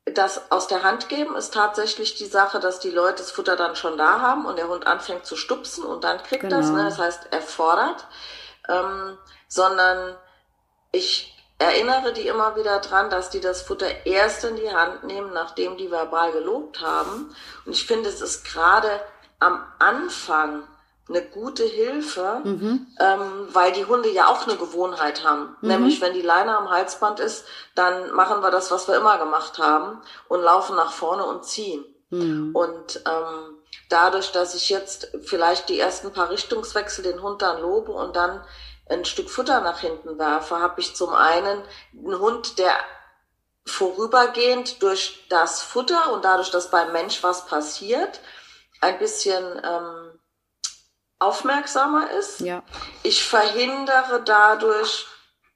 das 0.06 0.52
aus 0.52 0.68
der 0.68 0.84
Hand 0.84 1.10
geben 1.10 1.36
ist 1.36 1.54
tatsächlich 1.54 2.16
die 2.16 2.26
Sache, 2.26 2.60
dass 2.60 2.80
die 2.80 2.92
Leute 2.92 3.18
das 3.18 3.32
Futter 3.32 3.56
dann 3.56 3.76
schon 3.76 3.98
da 3.98 4.22
haben 4.22 4.46
und 4.46 4.58
der 4.58 4.70
Hund 4.70 4.88
anfängt 4.88 5.26
zu 5.26 5.36
stupsen 5.36 5.84
und 5.84 6.04
dann 6.04 6.24
kriegt 6.24 6.44
genau. 6.44 6.58
das, 6.58 6.70
ne? 6.72 6.84
das 6.84 6.98
heißt, 6.98 7.28
er 7.32 7.42
fordert, 7.42 8.08
ähm, 8.70 9.18
sondern 9.48 10.16
ich 10.92 11.37
erinnere 11.60 12.14
die 12.14 12.28
immer 12.28 12.56
wieder 12.56 12.80
dran, 12.80 13.10
dass 13.10 13.30
die 13.30 13.40
das 13.40 13.62
Futter 13.62 14.06
erst 14.06 14.44
in 14.44 14.56
die 14.56 14.72
Hand 14.72 15.04
nehmen, 15.04 15.34
nachdem 15.34 15.78
die 15.78 15.90
verbal 15.90 16.32
gelobt 16.32 16.82
haben. 16.82 17.36
Und 17.66 17.72
ich 17.72 17.86
finde, 17.86 18.10
es 18.10 18.22
ist 18.22 18.46
gerade 18.46 18.90
am 19.40 19.64
Anfang 19.80 20.64
eine 21.10 21.22
gute 21.22 21.64
Hilfe, 21.64 22.42
mhm. 22.44 22.88
ähm, 23.00 23.48
weil 23.54 23.72
die 23.72 23.86
Hunde 23.86 24.10
ja 24.10 24.28
auch 24.28 24.46
eine 24.46 24.58
Gewohnheit 24.58 25.24
haben. 25.24 25.56
Mhm. 25.62 25.70
Nämlich, 25.70 26.02
wenn 26.02 26.14
die 26.14 26.22
Leine 26.22 26.58
am 26.58 26.70
Halsband 26.70 27.20
ist, 27.20 27.46
dann 27.76 28.12
machen 28.14 28.42
wir 28.42 28.52
das, 28.52 28.72
was 28.72 28.88
wir 28.88 28.98
immer 28.98 29.18
gemacht 29.18 29.58
haben 29.58 30.02
und 30.28 30.42
laufen 30.42 30.76
nach 30.76 30.92
vorne 30.92 31.26
und 31.26 31.46
ziehen. 31.46 31.86
Mhm. 32.10 32.52
Und 32.54 33.02
ähm, 33.06 33.58
dadurch, 33.90 34.32
dass 34.32 34.54
ich 34.54 34.70
jetzt 34.70 35.10
vielleicht 35.24 35.70
die 35.70 35.80
ersten 35.80 36.12
paar 36.12 36.30
Richtungswechsel 36.30 37.04
den 37.04 37.22
Hund 37.22 37.42
dann 37.42 37.62
lobe 37.62 37.92
und 37.92 38.16
dann 38.16 38.42
ein 38.90 39.06
Stück 39.06 39.30
Futter 39.30 39.62
nach 39.62 39.80
hinten 39.80 40.18
werfe, 40.18 40.60
habe 40.60 40.82
ich 40.82 40.96
zum 40.96 41.14
einen 41.14 41.64
einen 41.94 42.20
Hund, 42.20 42.60
der 42.60 42.74
vorübergehend 43.66 44.82
durch 44.82 45.26
das 45.30 45.62
Futter 45.62 46.12
und 46.14 46.24
dadurch, 46.24 46.52
dass 46.52 46.72
beim 46.72 46.94
Mensch 46.94 47.22
was 47.22 47.46
passiert, 47.46 48.22
ein 48.80 48.98
bisschen 49.00 49.44
ähm, 49.64 50.20
aufmerksamer 51.20 52.12
ist. 52.12 52.40
Ja. 52.40 52.64
Ich 53.04 53.24
verhindere 53.24 54.22
dadurch 54.24 55.08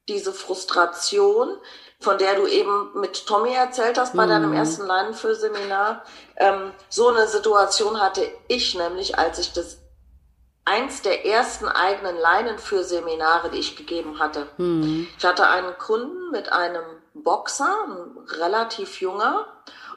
diese 0.07 0.33
Frustration, 0.33 1.57
von 1.99 2.17
der 2.17 2.35
du 2.35 2.47
eben 2.47 2.99
mit 2.99 3.27
Tommy 3.27 3.53
erzählt 3.53 3.97
hast 3.97 4.15
bei 4.15 4.25
mhm. 4.25 4.29
deinem 4.29 4.53
ersten 4.53 4.87
Leinenfüllseminar. 4.87 6.03
Ähm, 6.35 6.73
so 6.89 7.09
eine 7.09 7.27
Situation 7.27 8.01
hatte 8.01 8.27
ich 8.47 8.75
nämlich, 8.75 9.17
als 9.17 9.39
ich 9.39 9.53
das 9.53 9.77
eins 10.65 11.01
der 11.01 11.25
ersten 11.25 11.67
eigenen 11.67 12.17
Leinenführseminare, 12.17 13.49
die 13.49 13.59
ich 13.59 13.75
gegeben 13.75 14.19
hatte. 14.19 14.47
Mhm. 14.57 15.07
Ich 15.17 15.25
hatte 15.25 15.47
einen 15.47 15.77
Kunden 15.77 16.31
mit 16.31 16.51
einem 16.51 16.83
Boxer, 17.13 17.85
ein 17.87 18.17
relativ 18.39 19.01
junger, 19.01 19.47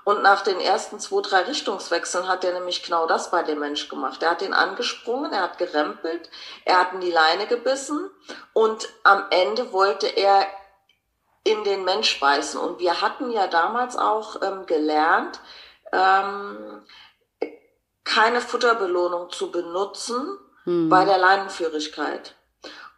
und 0.04 0.22
nach 0.22 0.42
den 0.42 0.60
ersten 0.60 1.00
zwei, 1.00 1.22
drei 1.22 1.40
Richtungswechseln 1.42 2.28
hat 2.28 2.44
er 2.44 2.52
nämlich 2.52 2.82
genau 2.82 3.06
das 3.06 3.30
bei 3.30 3.42
dem 3.42 3.58
Mensch 3.58 3.88
gemacht. 3.88 4.22
Er 4.22 4.32
hat 4.32 4.42
ihn 4.42 4.52
angesprungen, 4.52 5.32
er 5.32 5.40
hat 5.40 5.56
gerempelt, 5.56 6.28
er 6.66 6.80
hat 6.80 6.92
in 6.92 7.00
die 7.00 7.10
Leine 7.10 7.46
gebissen 7.46 8.10
und 8.52 8.86
am 9.02 9.24
Ende 9.30 9.72
wollte 9.72 10.06
er 10.06 10.46
in 11.42 11.64
den 11.64 11.84
Mensch 11.84 12.20
beißen. 12.20 12.60
Und 12.60 12.80
wir 12.80 13.00
hatten 13.00 13.30
ja 13.30 13.46
damals 13.46 13.96
auch 13.96 14.42
ähm, 14.42 14.66
gelernt, 14.66 15.40
ähm, 15.90 16.82
keine 18.04 18.42
Futterbelohnung 18.42 19.30
zu 19.30 19.50
benutzen 19.50 20.38
hm. 20.64 20.88
bei 20.88 21.04
der 21.04 21.18
Leinenführigkeit. 21.18 22.34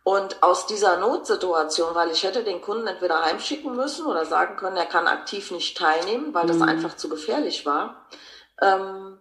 Und 0.05 0.40
aus 0.40 0.66
dieser 0.66 0.98
Notsituation, 0.98 1.94
weil 1.96 2.12
ich 2.12 2.22
hätte 2.22 2.44
den 2.44 2.61
Kunden 2.61 2.87
entweder 2.87 3.24
heimschicken 3.24 3.74
müssen 3.74 4.07
oder 4.07 4.24
sagen 4.24 4.57
können, 4.57 4.76
er 4.76 4.87
kann 4.87 5.09
aktiv 5.09 5.50
nicht 5.50 5.76
teilnehmen, 5.76 6.33
weil 6.33 6.46
das 6.46 6.59
mhm. 6.59 6.62
einfach 6.62 6.96
zu 6.96 7.09
gefährlich 7.09 7.66
war. 7.66 8.07
Ähm, 8.62 9.18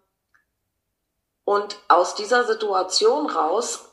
und 1.44 1.78
aus 1.88 2.14
dieser 2.14 2.44
Situation 2.44 3.28
raus 3.28 3.92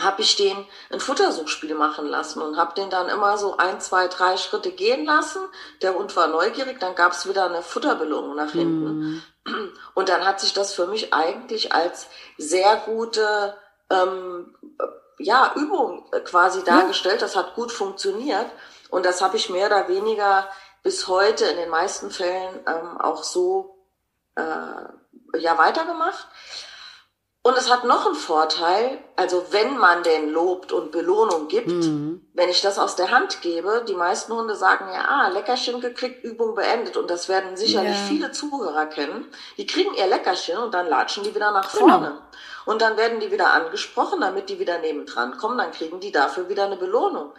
habe 0.00 0.22
ich 0.22 0.36
den 0.36 0.66
ein 0.90 1.00
Futtersuchspiel 1.00 1.74
machen 1.74 2.06
lassen 2.06 2.40
und 2.40 2.56
habe 2.56 2.74
den 2.74 2.90
dann 2.90 3.08
immer 3.08 3.36
so 3.36 3.56
ein, 3.56 3.80
zwei, 3.80 4.08
drei 4.08 4.36
Schritte 4.36 4.72
gehen 4.72 5.04
lassen. 5.04 5.40
Der 5.82 5.94
Hund 5.94 6.16
war 6.16 6.28
neugierig, 6.28 6.80
dann 6.80 6.94
gab 6.94 7.12
es 7.12 7.28
wieder 7.28 7.46
eine 7.46 7.62
Futterbelohnung 7.62 8.34
nach 8.34 8.52
hinten. 8.52 9.22
Mhm. 9.44 9.72
Und 9.94 10.08
dann 10.08 10.24
hat 10.24 10.40
sich 10.40 10.52
das 10.52 10.72
für 10.72 10.86
mich 10.86 11.12
eigentlich 11.12 11.74
als 11.74 12.06
sehr 12.38 12.76
gute 12.76 13.56
ähm, 13.90 14.54
ja, 15.18 15.52
Übung 15.56 16.10
quasi 16.24 16.64
dargestellt. 16.64 17.22
Das 17.22 17.36
hat 17.36 17.54
gut 17.54 17.72
funktioniert. 17.72 18.46
Und 18.88 19.04
das 19.04 19.20
habe 19.20 19.36
ich 19.36 19.50
mehr 19.50 19.66
oder 19.66 19.88
weniger 19.88 20.48
bis 20.82 21.08
heute 21.08 21.44
in 21.46 21.56
den 21.56 21.70
meisten 21.70 22.10
Fällen 22.10 22.60
ähm, 22.66 23.00
auch 23.00 23.22
so 23.22 23.86
äh, 24.36 25.38
ja 25.38 25.58
weitergemacht. 25.58 26.26
Und 27.44 27.58
es 27.58 27.68
hat 27.68 27.84
noch 27.84 28.06
einen 28.06 28.14
Vorteil, 28.14 28.98
also 29.16 29.46
wenn 29.50 29.76
man 29.76 30.04
den 30.04 30.30
lobt 30.30 30.70
und 30.70 30.92
Belohnung 30.92 31.48
gibt, 31.48 31.66
mhm. 31.66 32.24
wenn 32.34 32.48
ich 32.48 32.60
das 32.60 32.78
aus 32.78 32.94
der 32.94 33.10
Hand 33.10 33.40
gebe, 33.40 33.84
die 33.88 33.94
meisten 33.94 34.32
Hunde 34.32 34.54
sagen 34.54 34.86
ja, 34.92 35.04
ah, 35.08 35.28
Leckerchen 35.28 35.80
gekriegt, 35.80 36.22
Übung 36.22 36.54
beendet. 36.54 36.96
Und 36.96 37.10
das 37.10 37.28
werden 37.28 37.56
sicherlich 37.56 37.96
ja. 37.96 38.04
viele 38.06 38.30
Zuhörer 38.30 38.86
kennen. 38.86 39.26
Die 39.56 39.66
kriegen 39.66 39.92
ihr 39.94 40.06
Leckerchen 40.06 40.56
und 40.58 40.72
dann 40.72 40.86
latschen 40.86 41.24
die 41.24 41.34
wieder 41.34 41.50
nach 41.50 41.72
genau. 41.72 41.88
vorne. 41.88 42.06
Genau. 42.06 42.20
Und 42.64 42.80
dann 42.80 42.96
werden 42.96 43.18
die 43.18 43.32
wieder 43.32 43.52
angesprochen, 43.52 44.20
damit 44.20 44.48
die 44.48 44.60
wieder 44.60 44.78
nebendran 44.78 45.36
kommen. 45.36 45.58
Dann 45.58 45.72
kriegen 45.72 45.98
die 45.98 46.12
dafür 46.12 46.48
wieder 46.48 46.66
eine 46.66 46.76
Belohnung. 46.76 47.32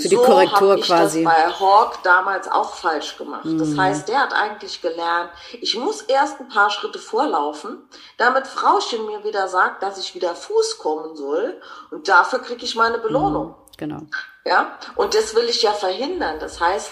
Für 0.00 0.08
die 0.08 0.16
so 0.16 0.22
Korrektur 0.22 0.76
ich 0.76 0.86
quasi. 0.86 1.24
Das 1.24 1.32
bei 1.32 1.52
Hawk 1.52 2.02
damals 2.02 2.48
auch 2.48 2.74
falsch 2.74 3.16
gemacht. 3.16 3.44
Mhm. 3.44 3.58
Das 3.58 3.76
heißt, 3.76 4.08
der 4.08 4.20
hat 4.20 4.34
eigentlich 4.34 4.82
gelernt, 4.82 5.30
ich 5.60 5.76
muss 5.76 6.02
erst 6.02 6.40
ein 6.40 6.48
paar 6.48 6.70
Schritte 6.70 6.98
vorlaufen, 6.98 7.78
damit 8.18 8.46
Frauchen 8.46 9.06
mir 9.06 9.24
wieder 9.24 9.48
sagt, 9.48 9.82
dass 9.82 9.98
ich 9.98 10.14
wieder 10.14 10.34
Fuß 10.34 10.78
kommen 10.78 11.16
soll 11.16 11.60
und 11.90 12.08
dafür 12.08 12.40
kriege 12.40 12.64
ich 12.64 12.74
meine 12.74 12.98
Belohnung. 12.98 13.48
Mhm. 13.48 13.54
Genau. 13.78 14.00
Ja, 14.44 14.78
und 14.94 15.14
das 15.14 15.34
will 15.34 15.44
ich 15.44 15.62
ja 15.62 15.72
verhindern. 15.72 16.38
Das 16.38 16.60
heißt, 16.60 16.90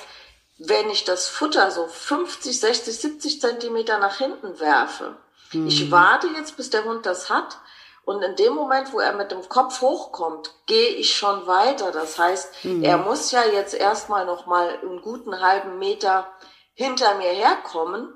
wenn 0.58 0.90
ich 0.90 1.04
das 1.04 1.28
Futter 1.28 1.70
so 1.70 1.86
50, 1.86 2.58
60, 2.58 3.00
70 3.00 3.40
Zentimeter 3.40 3.98
nach 3.98 4.16
hinten 4.16 4.60
werfe, 4.60 5.16
mhm. 5.52 5.66
ich 5.66 5.90
warte 5.90 6.28
jetzt, 6.28 6.56
bis 6.56 6.70
der 6.70 6.84
Hund 6.84 7.06
das 7.06 7.30
hat, 7.30 7.58
und 8.04 8.22
in 8.22 8.36
dem 8.36 8.54
Moment, 8.54 8.92
wo 8.92 9.00
er 9.00 9.14
mit 9.14 9.30
dem 9.30 9.48
Kopf 9.48 9.80
hochkommt, 9.80 10.52
gehe 10.66 10.90
ich 10.90 11.16
schon 11.16 11.46
weiter. 11.46 11.90
Das 11.90 12.18
heißt, 12.18 12.64
mhm. 12.64 12.82
er 12.82 12.98
muss 12.98 13.30
ja 13.30 13.44
jetzt 13.44 13.74
erstmal 13.74 14.26
noch 14.26 14.46
mal 14.46 14.78
einen 14.82 15.00
guten 15.00 15.40
halben 15.40 15.78
Meter 15.78 16.26
hinter 16.74 17.14
mir 17.14 17.30
herkommen. 17.30 18.14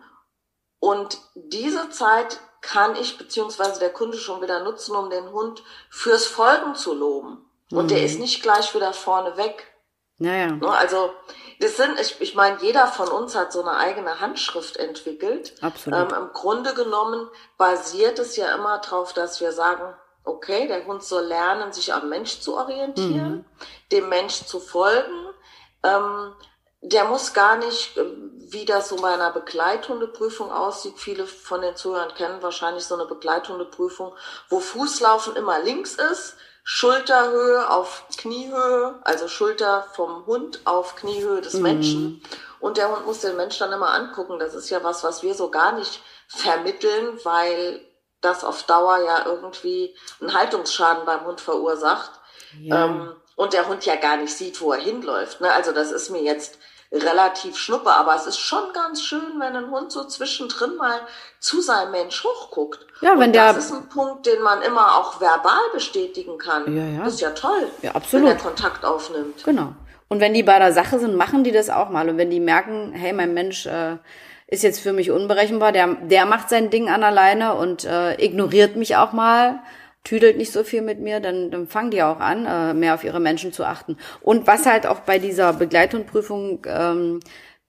Und 0.79 1.19
diese 1.35 1.89
Zeit 1.91 2.39
kann 2.61 2.97
ich 2.97 3.17
beziehungsweise 3.17 3.81
der 3.81 3.93
Kunde 3.93 4.19
schon 4.19 4.43
wieder 4.43 4.63
nutzen, 4.63 4.95
um 4.95 5.09
den 5.09 5.33
Hund 5.33 5.63
fürs 5.91 6.27
Folgen 6.27 6.75
zu 6.75 6.93
loben. 6.93 7.51
Und 7.71 7.85
mhm. 7.85 7.89
der 7.89 8.03
ist 8.03 8.19
nicht 8.19 8.43
gleich 8.43 8.75
wieder 8.75 8.93
vorne 8.93 9.37
weg. 9.39 9.67
Naja. 10.19 10.53
Ne, 10.53 10.69
also 10.69 11.13
das 11.61 11.77
sind, 11.77 11.99
ich, 12.01 12.21
ich 12.21 12.35
meine, 12.35 12.59
jeder 12.61 12.87
von 12.87 13.09
uns 13.09 13.35
hat 13.35 13.53
so 13.53 13.63
eine 13.63 13.77
eigene 13.77 14.21
Handschrift 14.21 14.77
entwickelt. 14.77 15.55
Absolut. 15.61 16.13
Ähm, 16.13 16.19
Im 16.19 16.33
Grunde 16.33 16.75
genommen 16.75 17.29
basiert 17.57 18.19
es 18.19 18.37
ja 18.37 18.55
immer 18.55 18.79
darauf, 18.79 19.13
dass 19.13 19.41
wir 19.41 19.53
sagen, 19.53 19.95
okay, 20.25 20.69
der 20.69 20.87
Hund 20.87 21.03
soll 21.03 21.25
lernen, 21.25 21.73
sich 21.73 21.93
am 21.93 22.09
Mensch 22.09 22.41
zu 22.41 22.57
orientieren, 22.57 23.33
mhm. 23.33 23.45
dem 23.91 24.09
Mensch 24.09 24.45
zu 24.45 24.61
folgen. 24.61 25.31
Ähm, 25.83 26.33
der 26.81 27.05
muss 27.07 27.33
gar 27.33 27.57
nicht, 27.57 27.97
äh, 27.97 28.05
wie 28.51 28.65
das 28.65 28.89
so 28.89 28.97
bei 28.97 29.13
einer 29.13 29.33
Begleithundeprüfung 29.33 30.53
aussieht. 30.53 30.95
Viele 30.97 31.27
von 31.27 31.61
den 31.61 31.77
Zuhörern 31.77 32.15
kennen 32.15 32.43
wahrscheinlich 32.43 32.85
so 32.85 32.95
eine 32.95 33.07
Begleithundeprüfung, 33.07 34.13
wo 34.49 34.61
Fußlaufen 34.61 35.35
immer 35.35 35.61
links 35.61 35.95
ist 35.95 36.37
Schulterhöhe 36.71 37.71
auf 37.71 38.05
Kniehöhe, 38.19 39.01
also 39.03 39.27
Schulter 39.27 39.87
vom 39.95 40.27
Hund 40.27 40.61
auf 40.67 40.97
Kniehöhe 40.97 41.41
des 41.41 41.55
mhm. 41.55 41.63
Menschen. 41.63 42.23
Und 42.61 42.77
der 42.77 42.91
Hund 42.91 43.07
muss 43.07 43.23
den 43.23 43.39
Mensch 43.39 43.57
dann 43.57 43.73
immer 43.73 43.95
angucken. 43.95 44.39
Das 44.39 44.53
ist 44.53 44.69
ja 44.69 44.85
was, 44.85 45.03
was 45.03 45.23
wir 45.23 45.33
so 45.35 45.51
gar 45.51 45.73
nicht 45.73 46.03
vermitteln, 46.29 47.19
weil 47.25 47.81
das 48.21 48.45
auf 48.45 48.65
Dauer 48.65 48.99
ja 48.99 49.25
irgendwie 49.25 49.97
einen 50.21 50.35
Haltungsschaden 50.35 51.07
beim 51.07 51.25
Hund 51.25 51.41
verursacht. 51.41 52.11
Ja. 52.61 52.85
Ähm, 52.85 53.17
und 53.35 53.55
der 53.55 53.67
Hund 53.67 53.87
ja 53.87 53.97
gar 53.97 54.19
nicht 54.19 54.37
sieht, 54.37 54.61
wo 54.61 54.71
er 54.73 54.81
hinläuft. 54.81 55.41
Ne? 55.41 55.51
Also 55.51 55.73
das 55.73 55.91
ist 55.91 56.11
mir 56.11 56.21
jetzt 56.21 56.59
relativ 56.93 57.57
schnuppe, 57.57 57.91
aber 57.91 58.15
es 58.15 58.27
ist 58.27 58.39
schon 58.39 58.73
ganz 58.73 59.03
schön, 59.03 59.39
wenn 59.39 59.55
ein 59.55 59.71
Hund 59.71 59.93
so 59.93 60.05
zwischendrin 60.05 60.77
mal 60.77 61.01
zu 61.39 61.61
seinem 61.61 61.93
Mensch 61.93 62.25
hochguckt. 62.25 62.87
Ja, 63.03 63.11
wenn 63.13 63.29
Und 63.29 63.33
der. 63.35 63.53
Das 63.53 63.67
ist 63.67 63.73
ein 63.73 63.89
Punkt, 63.89 64.27
den 64.27 64.41
man 64.43 64.63
immer 64.63 64.97
auch 64.97 65.21
verbal 65.21 65.61
bestätigen 65.73 66.39
kann. 66.39 66.75
Ja, 66.75 66.85
ja. 66.85 67.05
Das 67.05 67.15
ist 67.15 67.21
ja 67.21 67.31
toll. 67.31 67.69
Ja, 67.83 67.93
absolut. 67.93 68.29
Wenn 68.29 68.37
er 68.37 68.43
Kontakt 68.43 68.85
aufnimmt. 68.85 69.45
Genau. 69.45 69.75
Und 70.09 70.21
wenn 70.21 70.33
die 70.33 70.43
bei 70.43 70.59
der 70.59 70.73
Sache 70.73 70.99
sind, 70.99 71.15
machen 71.15 71.45
die 71.45 71.53
das 71.53 71.69
auch 71.69 71.91
mal. 71.91 72.09
Und 72.09 72.17
wenn 72.17 72.31
die 72.31 72.41
merken, 72.41 72.93
hey, 72.93 73.13
mein 73.13 73.35
Mensch 73.35 73.67
äh, 73.67 73.99
ist 74.47 74.63
jetzt 74.63 74.81
für 74.81 74.95
mich 74.95 75.11
unberechenbar, 75.11 75.73
der, 75.73 75.97
der 76.01 76.25
macht 76.25 76.49
sein 76.49 76.71
Ding 76.71 76.89
an 76.89 77.05
alleine 77.05 77.55
und 77.55 77.85
äh, 77.85 78.15
ignoriert 78.15 78.77
mich 78.77 78.97
auch 78.97 79.13
mal 79.13 79.61
tüdelt 80.09 80.39
nicht 80.39 80.53
so 80.53 80.65
viel 80.65 80.81
mit 80.81 81.01
mir, 81.01 81.21
dann, 81.21 81.51
dann 81.51 81.69
fangen 81.69 81.91
die 81.91 82.03
auch 82.03 82.19
an, 82.19 82.47
äh, 82.47 82.73
mehr 82.73 82.95
auf 82.95 83.05
ihre 83.05 83.21
Menschen 83.21 83.53
zu 83.53 83.65
achten. 83.65 83.99
Und 84.23 84.47
was 84.47 84.65
halt 84.65 84.87
auch 84.87 85.01
bei 85.01 85.19
dieser 85.19 85.53
Begleithundprüfung 85.53 86.67
ähm, 86.67 87.21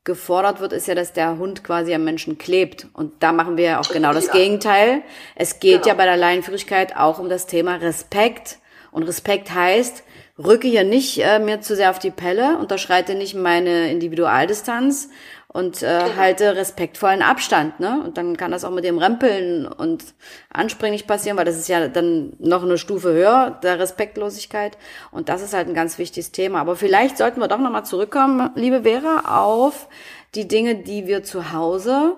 gefordert 0.05 0.61
wird, 0.61 0.71
ist 0.71 0.87
ja, 0.87 0.95
dass 0.95 1.11
der 1.11 1.37
Hund 1.37 1.65
quasi 1.65 1.93
am 1.93 2.05
Menschen 2.05 2.37
klebt. 2.37 2.87
Und 2.93 3.11
da 3.19 3.33
machen 3.33 3.57
wir 3.57 3.65
ja 3.65 3.79
auch 3.81 3.89
genau 3.89 4.13
das 4.13 4.27
ja. 4.27 4.31
Gegenteil. 4.31 5.01
Es 5.35 5.59
geht 5.59 5.83
genau. 5.83 5.87
ja 5.87 5.93
bei 5.95 6.05
der 6.05 6.15
Leinenführigkeit 6.15 6.95
auch 6.95 7.19
um 7.19 7.27
das 7.27 7.45
Thema 7.45 7.75
Respekt. 7.75 8.59
Und 8.91 9.03
Respekt 9.03 9.53
heißt, 9.53 10.03
rücke 10.37 10.69
hier 10.69 10.85
nicht 10.85 11.17
äh, 11.21 11.39
mir 11.39 11.59
zu 11.59 11.75
sehr 11.75 11.89
auf 11.89 11.99
die 11.99 12.09
Pelle, 12.09 12.57
unterschreite 12.57 13.15
nicht 13.15 13.35
meine 13.35 13.91
Individualdistanz 13.91 15.09
und 15.51 15.81
äh, 15.81 15.99
genau. 16.03 16.15
halte 16.15 16.55
respektvollen 16.55 17.23
Abstand, 17.23 17.79
ne? 17.79 18.03
Und 18.05 18.17
dann 18.17 18.37
kann 18.37 18.51
das 18.51 18.63
auch 18.63 18.71
mit 18.71 18.83
dem 18.83 18.99
Rempeln 18.99 19.65
und 19.65 20.13
Anspringen 20.53 20.93
nicht 20.93 21.07
passieren, 21.07 21.37
weil 21.37 21.45
das 21.45 21.57
ist 21.57 21.67
ja 21.67 21.87
dann 21.87 22.33
noch 22.37 22.63
eine 22.63 22.77
Stufe 22.77 23.11
höher 23.11 23.59
der 23.63 23.79
Respektlosigkeit 23.79 24.77
und 25.11 25.27
das 25.27 25.41
ist 25.41 25.55
halt 25.55 25.67
ein 25.67 25.73
ganz 25.73 25.97
wichtiges 25.97 26.31
Thema. 26.31 26.61
Aber 26.61 26.75
vielleicht 26.75 27.17
sollten 27.17 27.39
wir 27.39 27.47
doch 27.47 27.57
nochmal 27.57 27.85
zurückkommen, 27.85 28.51
liebe 28.55 28.83
Vera, 28.83 29.43
auf 29.43 29.89
die 30.35 30.47
Dinge, 30.47 30.75
die 30.75 31.07
wir 31.07 31.23
zu 31.23 31.51
Hause 31.51 32.15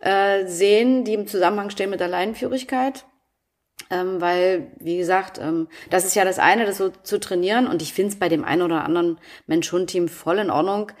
äh, 0.00 0.46
sehen, 0.46 1.04
die 1.04 1.14
im 1.14 1.26
Zusammenhang 1.26 1.68
stehen 1.68 1.90
mit 1.90 2.00
der 2.00 2.08
Leinenführigkeit. 2.08 3.04
Ähm, 3.90 4.20
weil, 4.20 4.72
wie 4.78 4.96
gesagt, 4.96 5.38
ähm, 5.38 5.68
das 5.90 6.06
ist 6.06 6.14
ja 6.14 6.24
das 6.24 6.38
eine, 6.38 6.64
das 6.64 6.78
so 6.78 6.88
zu 7.02 7.20
trainieren. 7.20 7.66
Und 7.66 7.82
ich 7.82 7.92
finde 7.92 8.12
es 8.12 8.18
bei 8.18 8.30
dem 8.30 8.44
einen 8.44 8.62
oder 8.62 8.84
anderen 8.84 9.18
Mensch-Hund-Team 9.46 10.08
voll 10.08 10.38
in 10.38 10.50
Ordnung, 10.50 10.92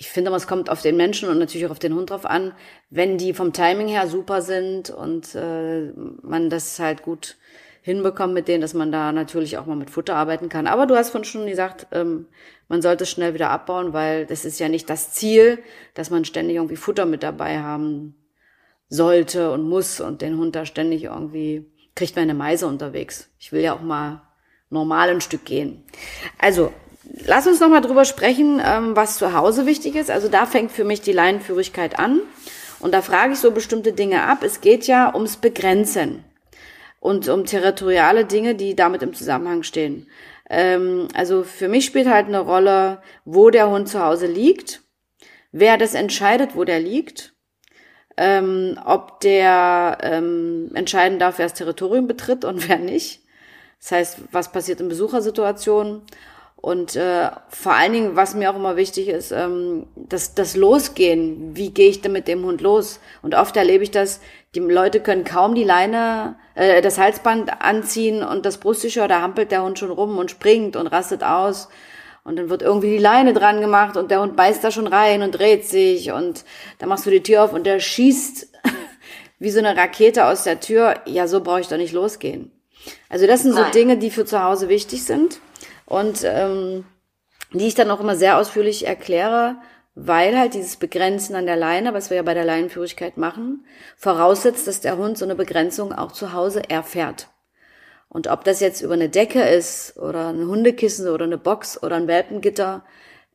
ich 0.00 0.08
finde, 0.08 0.34
es 0.34 0.46
kommt 0.46 0.70
auf 0.70 0.80
den 0.80 0.96
Menschen 0.96 1.28
und 1.28 1.38
natürlich 1.38 1.66
auch 1.66 1.72
auf 1.72 1.78
den 1.78 1.94
Hund 1.94 2.08
drauf 2.08 2.24
an, 2.24 2.54
wenn 2.88 3.18
die 3.18 3.34
vom 3.34 3.52
Timing 3.52 3.86
her 3.86 4.06
super 4.06 4.40
sind 4.40 4.88
und 4.88 5.34
äh, 5.34 5.92
man 6.22 6.48
das 6.48 6.78
halt 6.78 7.02
gut 7.02 7.36
hinbekommt 7.82 8.32
mit 8.32 8.48
denen, 8.48 8.62
dass 8.62 8.72
man 8.72 8.90
da 8.90 9.12
natürlich 9.12 9.58
auch 9.58 9.66
mal 9.66 9.76
mit 9.76 9.90
Futter 9.90 10.16
arbeiten 10.16 10.48
kann. 10.48 10.66
Aber 10.66 10.86
du 10.86 10.96
hast 10.96 11.10
von 11.10 11.22
schon 11.24 11.46
gesagt, 11.46 11.86
ähm, 11.92 12.28
man 12.66 12.80
sollte 12.80 13.04
es 13.04 13.10
schnell 13.10 13.34
wieder 13.34 13.50
abbauen, 13.50 13.92
weil 13.92 14.24
das 14.24 14.46
ist 14.46 14.58
ja 14.58 14.70
nicht 14.70 14.88
das 14.88 15.12
Ziel, 15.12 15.58
dass 15.92 16.08
man 16.08 16.24
ständig 16.24 16.56
irgendwie 16.56 16.76
Futter 16.76 17.04
mit 17.04 17.22
dabei 17.22 17.58
haben 17.58 18.14
sollte 18.88 19.52
und 19.52 19.68
muss 19.68 20.00
und 20.00 20.22
den 20.22 20.38
Hund 20.38 20.56
da 20.56 20.64
ständig 20.64 21.04
irgendwie 21.04 21.70
kriegt 21.94 22.16
man 22.16 22.22
eine 22.22 22.32
Meise 22.34 22.66
unterwegs. 22.66 23.28
Ich 23.38 23.52
will 23.52 23.60
ja 23.60 23.74
auch 23.74 23.82
mal 23.82 24.22
normal 24.70 25.10
ein 25.10 25.20
Stück 25.20 25.44
gehen. 25.44 25.84
Also 26.38 26.72
lass 27.26 27.46
uns 27.46 27.60
noch 27.60 27.68
mal 27.68 27.80
drüber 27.80 28.04
sprechen, 28.04 28.60
ähm, 28.64 28.96
was 28.96 29.18
zu 29.18 29.34
Hause 29.34 29.66
wichtig 29.66 29.96
ist. 29.96 30.10
Also 30.10 30.28
da 30.28 30.46
fängt 30.46 30.72
für 30.72 30.84
mich 30.84 31.00
die 31.00 31.12
Leinenführigkeit 31.12 31.98
an. 31.98 32.20
Und 32.80 32.92
da 32.92 33.02
frage 33.02 33.34
ich 33.34 33.38
so 33.38 33.50
bestimmte 33.50 33.92
Dinge 33.92 34.22
ab. 34.22 34.42
Es 34.42 34.60
geht 34.60 34.86
ja 34.86 35.14
ums 35.14 35.36
Begrenzen 35.36 36.24
und 36.98 37.28
um 37.28 37.44
territoriale 37.44 38.24
Dinge, 38.24 38.54
die 38.54 38.74
damit 38.74 39.02
im 39.02 39.14
Zusammenhang 39.14 39.62
stehen. 39.62 40.06
Ähm, 40.48 41.08
also 41.14 41.44
für 41.44 41.68
mich 41.68 41.84
spielt 41.86 42.08
halt 42.08 42.26
eine 42.26 42.40
Rolle, 42.40 43.02
wo 43.24 43.50
der 43.50 43.70
Hund 43.70 43.88
zu 43.88 44.02
Hause 44.02 44.26
liegt, 44.26 44.82
wer 45.52 45.78
das 45.78 45.94
entscheidet, 45.94 46.56
wo 46.56 46.64
der 46.64 46.80
liegt, 46.80 47.34
ähm, 48.16 48.78
ob 48.84 49.20
der 49.20 49.98
ähm, 50.02 50.70
entscheiden 50.74 51.18
darf, 51.18 51.38
wer 51.38 51.46
das 51.46 51.54
Territorium 51.54 52.06
betritt 52.06 52.44
und 52.44 52.68
wer 52.68 52.78
nicht. 52.78 53.22
Das 53.80 53.92
heißt, 53.92 54.18
was 54.32 54.52
passiert 54.52 54.80
in 54.80 54.88
Besuchersituationen 54.88 56.02
und 56.60 56.94
äh, 56.94 57.30
vor 57.48 57.72
allen 57.72 57.92
Dingen, 57.92 58.16
was 58.16 58.34
mir 58.34 58.50
auch 58.50 58.56
immer 58.56 58.76
wichtig 58.76 59.08
ist, 59.08 59.32
ähm, 59.32 59.86
das, 59.96 60.34
das 60.34 60.56
Losgehen. 60.56 61.56
Wie 61.56 61.70
gehe 61.70 61.88
ich 61.88 62.02
denn 62.02 62.12
mit 62.12 62.28
dem 62.28 62.44
Hund 62.44 62.60
los? 62.60 63.00
Und 63.22 63.34
oft 63.34 63.56
erlebe 63.56 63.82
ich 63.82 63.90
das, 63.90 64.20
die 64.54 64.60
Leute 64.60 65.00
können 65.00 65.24
kaum 65.24 65.54
die 65.54 65.64
Leine, 65.64 66.36
äh, 66.54 66.82
das 66.82 66.98
Halsband 66.98 67.62
anziehen 67.62 68.22
und 68.22 68.44
das 68.44 68.58
Brusttücher, 68.58 69.08
da 69.08 69.22
hampelt 69.22 69.52
der 69.52 69.62
Hund 69.62 69.78
schon 69.78 69.90
rum 69.90 70.18
und 70.18 70.30
springt 70.30 70.76
und 70.76 70.86
rastet 70.86 71.24
aus. 71.24 71.70
Und 72.24 72.36
dann 72.36 72.50
wird 72.50 72.60
irgendwie 72.60 72.90
die 72.90 72.98
Leine 72.98 73.32
dran 73.32 73.62
gemacht 73.62 73.96
und 73.96 74.10
der 74.10 74.20
Hund 74.20 74.36
beißt 74.36 74.62
da 74.62 74.70
schon 74.70 74.86
rein 74.86 75.22
und 75.22 75.32
dreht 75.32 75.66
sich 75.66 76.12
und 76.12 76.44
dann 76.78 76.90
machst 76.90 77.06
du 77.06 77.10
die 77.10 77.22
Tür 77.22 77.44
auf 77.44 77.54
und 77.54 77.64
der 77.64 77.80
schießt 77.80 78.52
wie 79.38 79.50
so 79.50 79.60
eine 79.60 79.74
Rakete 79.74 80.26
aus 80.26 80.44
der 80.44 80.60
Tür. 80.60 80.96
Ja, 81.06 81.26
so 81.26 81.40
brauche 81.40 81.60
ich 81.60 81.68
doch 81.68 81.78
nicht 81.78 81.94
losgehen. 81.94 82.52
Also 83.08 83.26
das 83.26 83.42
sind 83.44 83.54
so. 83.54 83.64
Dinge, 83.72 83.96
die 83.96 84.10
für 84.10 84.26
zu 84.26 84.42
Hause 84.42 84.68
wichtig 84.68 85.04
sind 85.04 85.40
und 85.90 86.22
ähm, 86.24 86.84
die 87.52 87.66
ich 87.66 87.74
dann 87.74 87.90
auch 87.90 88.00
immer 88.00 88.14
sehr 88.14 88.38
ausführlich 88.38 88.86
erkläre, 88.86 89.56
weil 89.94 90.38
halt 90.38 90.54
dieses 90.54 90.76
Begrenzen 90.76 91.34
an 91.34 91.46
der 91.46 91.56
Leine, 91.56 91.92
was 91.92 92.10
wir 92.10 92.16
ja 92.16 92.22
bei 92.22 92.32
der 92.32 92.44
Leinenführigkeit 92.44 93.16
machen, 93.16 93.66
voraussetzt, 93.96 94.66
dass 94.68 94.80
der 94.80 94.96
Hund 94.96 95.18
so 95.18 95.24
eine 95.24 95.34
Begrenzung 95.34 95.92
auch 95.92 96.12
zu 96.12 96.32
Hause 96.32 96.62
erfährt. 96.70 97.28
Und 98.08 98.28
ob 98.28 98.44
das 98.44 98.60
jetzt 98.60 98.82
über 98.82 98.94
eine 98.94 99.08
Decke 99.08 99.42
ist 99.42 99.96
oder 99.96 100.28
ein 100.28 100.46
Hundekissen 100.46 101.08
oder 101.08 101.24
eine 101.24 101.38
Box 101.38 101.82
oder 101.82 101.96
ein 101.96 102.06
Welpengitter, 102.06 102.84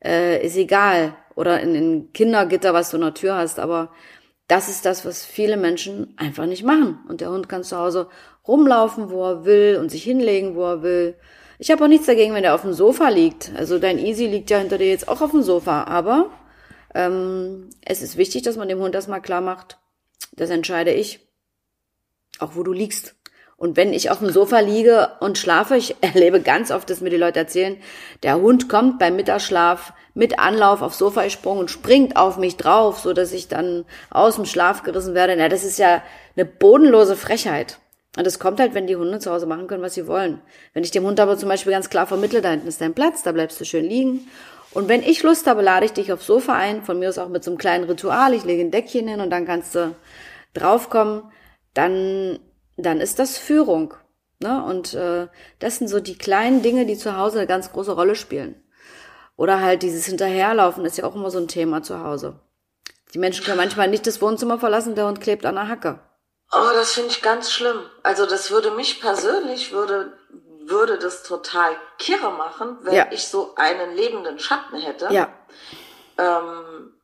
äh, 0.02 0.44
ist 0.44 0.56
egal. 0.56 1.14
Oder 1.34 1.56
ein, 1.56 1.74
ein 1.74 2.12
Kindergitter, 2.12 2.72
was 2.72 2.90
du 2.90 2.96
in 2.96 3.02
der 3.02 3.14
Tür 3.14 3.36
hast. 3.36 3.58
Aber 3.58 3.90
das 4.48 4.68
ist 4.70 4.86
das, 4.86 5.04
was 5.04 5.24
viele 5.24 5.58
Menschen 5.58 6.14
einfach 6.16 6.46
nicht 6.46 6.64
machen. 6.64 6.98
Und 7.08 7.20
der 7.20 7.30
Hund 7.30 7.48
kann 7.48 7.64
zu 7.64 7.76
Hause 7.76 8.08
rumlaufen, 8.46 9.10
wo 9.10 9.24
er 9.24 9.44
will 9.44 9.78
und 9.80 9.90
sich 9.90 10.02
hinlegen, 10.02 10.54
wo 10.54 10.64
er 10.64 10.82
will. 10.82 11.16
Ich 11.58 11.70
habe 11.70 11.84
auch 11.84 11.88
nichts 11.88 12.06
dagegen, 12.06 12.34
wenn 12.34 12.44
er 12.44 12.54
auf 12.54 12.62
dem 12.62 12.72
Sofa 12.72 13.08
liegt. 13.08 13.52
Also 13.56 13.78
dein 13.78 13.98
Easy 13.98 14.26
liegt 14.26 14.50
ja 14.50 14.58
hinter 14.58 14.78
dir 14.78 14.88
jetzt 14.88 15.08
auch 15.08 15.20
auf 15.20 15.30
dem 15.30 15.42
Sofa. 15.42 15.84
Aber 15.84 16.30
ähm, 16.94 17.70
es 17.84 18.02
ist 18.02 18.16
wichtig, 18.16 18.42
dass 18.42 18.56
man 18.56 18.68
dem 18.68 18.78
Hund 18.78 18.94
das 18.94 19.08
mal 19.08 19.20
klar 19.20 19.40
macht. 19.40 19.78
Das 20.32 20.50
entscheide 20.50 20.92
ich. 20.92 21.20
Auch 22.38 22.54
wo 22.54 22.62
du 22.62 22.72
liegst. 22.72 23.14
Und 23.58 23.78
wenn 23.78 23.94
ich 23.94 24.10
auf 24.10 24.18
dem 24.18 24.30
Sofa 24.30 24.58
liege 24.58 25.12
und 25.20 25.38
schlafe, 25.38 25.76
ich 25.76 25.96
erlebe 26.02 26.40
ganz 26.40 26.70
oft, 26.70 26.90
dass 26.90 27.00
mir 27.00 27.10
die 27.10 27.16
Leute 27.16 27.38
erzählen, 27.38 27.78
der 28.22 28.36
Hund 28.36 28.68
kommt 28.68 28.98
beim 28.98 29.16
Mittagsschlaf 29.16 29.94
mit 30.12 30.38
Anlauf 30.38 30.82
aufs 30.82 30.98
Sofa 30.98 31.24
gesprungen 31.24 31.60
und 31.60 31.70
springt 31.70 32.16
auf 32.16 32.36
mich 32.36 32.56
drauf, 32.56 32.98
so 32.98 33.12
dass 33.14 33.32
ich 33.32 33.48
dann 33.48 33.84
aus 34.10 34.36
dem 34.36 34.44
Schlaf 34.44 34.82
gerissen 34.82 35.14
werde. 35.14 35.36
Na, 35.36 35.48
das 35.48 35.64
ist 35.64 35.78
ja 35.78 36.02
eine 36.36 36.44
bodenlose 36.44 37.16
Frechheit. 37.16 37.78
Und 38.16 38.26
das 38.26 38.38
kommt 38.38 38.58
halt, 38.60 38.74
wenn 38.74 38.86
die 38.86 38.96
Hunde 38.96 39.18
zu 39.18 39.30
Hause 39.30 39.46
machen 39.46 39.66
können, 39.66 39.82
was 39.82 39.94
sie 39.94 40.06
wollen. 40.06 40.40
Wenn 40.72 40.82
ich 40.82 40.90
dem 40.90 41.04
Hund 41.04 41.20
aber 41.20 41.36
zum 41.36 41.48
Beispiel 41.48 41.72
ganz 41.72 41.90
klar 41.90 42.06
vermittle, 42.06 42.40
da 42.40 42.50
hinten 42.50 42.66
ist 42.66 42.80
dein 42.80 42.94
Platz, 42.94 43.22
da 43.22 43.32
bleibst 43.32 43.60
du 43.60 43.64
schön 43.64 43.84
liegen. 43.84 44.26
Und 44.72 44.88
wenn 44.88 45.02
ich 45.02 45.22
Lust 45.22 45.46
habe, 45.46 45.62
lade 45.62 45.86
ich 45.86 45.92
dich 45.92 46.12
aufs 46.12 46.26
Sofa 46.26 46.54
ein, 46.54 46.82
von 46.82 46.98
mir 46.98 47.10
aus 47.10 47.18
auch 47.18 47.28
mit 47.28 47.44
so 47.44 47.50
einem 47.50 47.58
kleinen 47.58 47.84
Ritual, 47.84 48.34
ich 48.34 48.44
lege 48.44 48.62
ein 48.62 48.70
Deckchen 48.70 49.06
hin 49.06 49.20
und 49.20 49.30
dann 49.30 49.46
kannst 49.46 49.74
du 49.74 49.94
draufkommen, 50.54 51.22
dann, 51.74 52.38
dann 52.76 53.00
ist 53.00 53.18
das 53.18 53.38
Führung. 53.38 53.94
Ne? 54.40 54.64
Und 54.64 54.94
äh, 54.94 55.28
das 55.58 55.76
sind 55.76 55.88
so 55.88 56.00
die 56.00 56.18
kleinen 56.18 56.62
Dinge, 56.62 56.86
die 56.86 56.96
zu 56.96 57.16
Hause 57.16 57.38
eine 57.38 57.46
ganz 57.46 57.72
große 57.72 57.92
Rolle 57.92 58.14
spielen. 58.14 58.62
Oder 59.36 59.60
halt 59.60 59.82
dieses 59.82 60.06
Hinterherlaufen 60.06 60.84
ist 60.84 60.96
ja 60.96 61.04
auch 61.04 61.14
immer 61.14 61.30
so 61.30 61.38
ein 61.38 61.48
Thema 61.48 61.82
zu 61.82 62.02
Hause. 62.02 62.40
Die 63.14 63.18
Menschen 63.18 63.44
können 63.44 63.58
manchmal 63.58 63.88
nicht 63.88 64.06
das 64.06 64.20
Wohnzimmer 64.20 64.58
verlassen, 64.58 64.94
der 64.94 65.06
Hund 65.06 65.20
klebt 65.20 65.46
an 65.46 65.54
der 65.54 65.68
Hacke. 65.68 66.00
Oh, 66.52 66.70
das 66.72 66.92
finde 66.92 67.10
ich 67.10 67.22
ganz 67.22 67.50
schlimm. 67.52 67.88
Also 68.02 68.26
das 68.26 68.50
würde 68.50 68.70
mich 68.70 69.00
persönlich, 69.00 69.72
würde, 69.72 70.16
würde 70.64 70.98
das 70.98 71.22
total 71.22 71.76
kirre 71.98 72.30
machen, 72.30 72.78
wenn 72.82 72.94
Ja. 72.94 73.06
ich 73.10 73.26
so 73.28 73.54
einen 73.56 73.94
lebenden 73.94 74.38
Schatten 74.38 74.76
hätte. 74.78 75.08
Ja. 75.10 75.28
Ähm, 76.18 76.94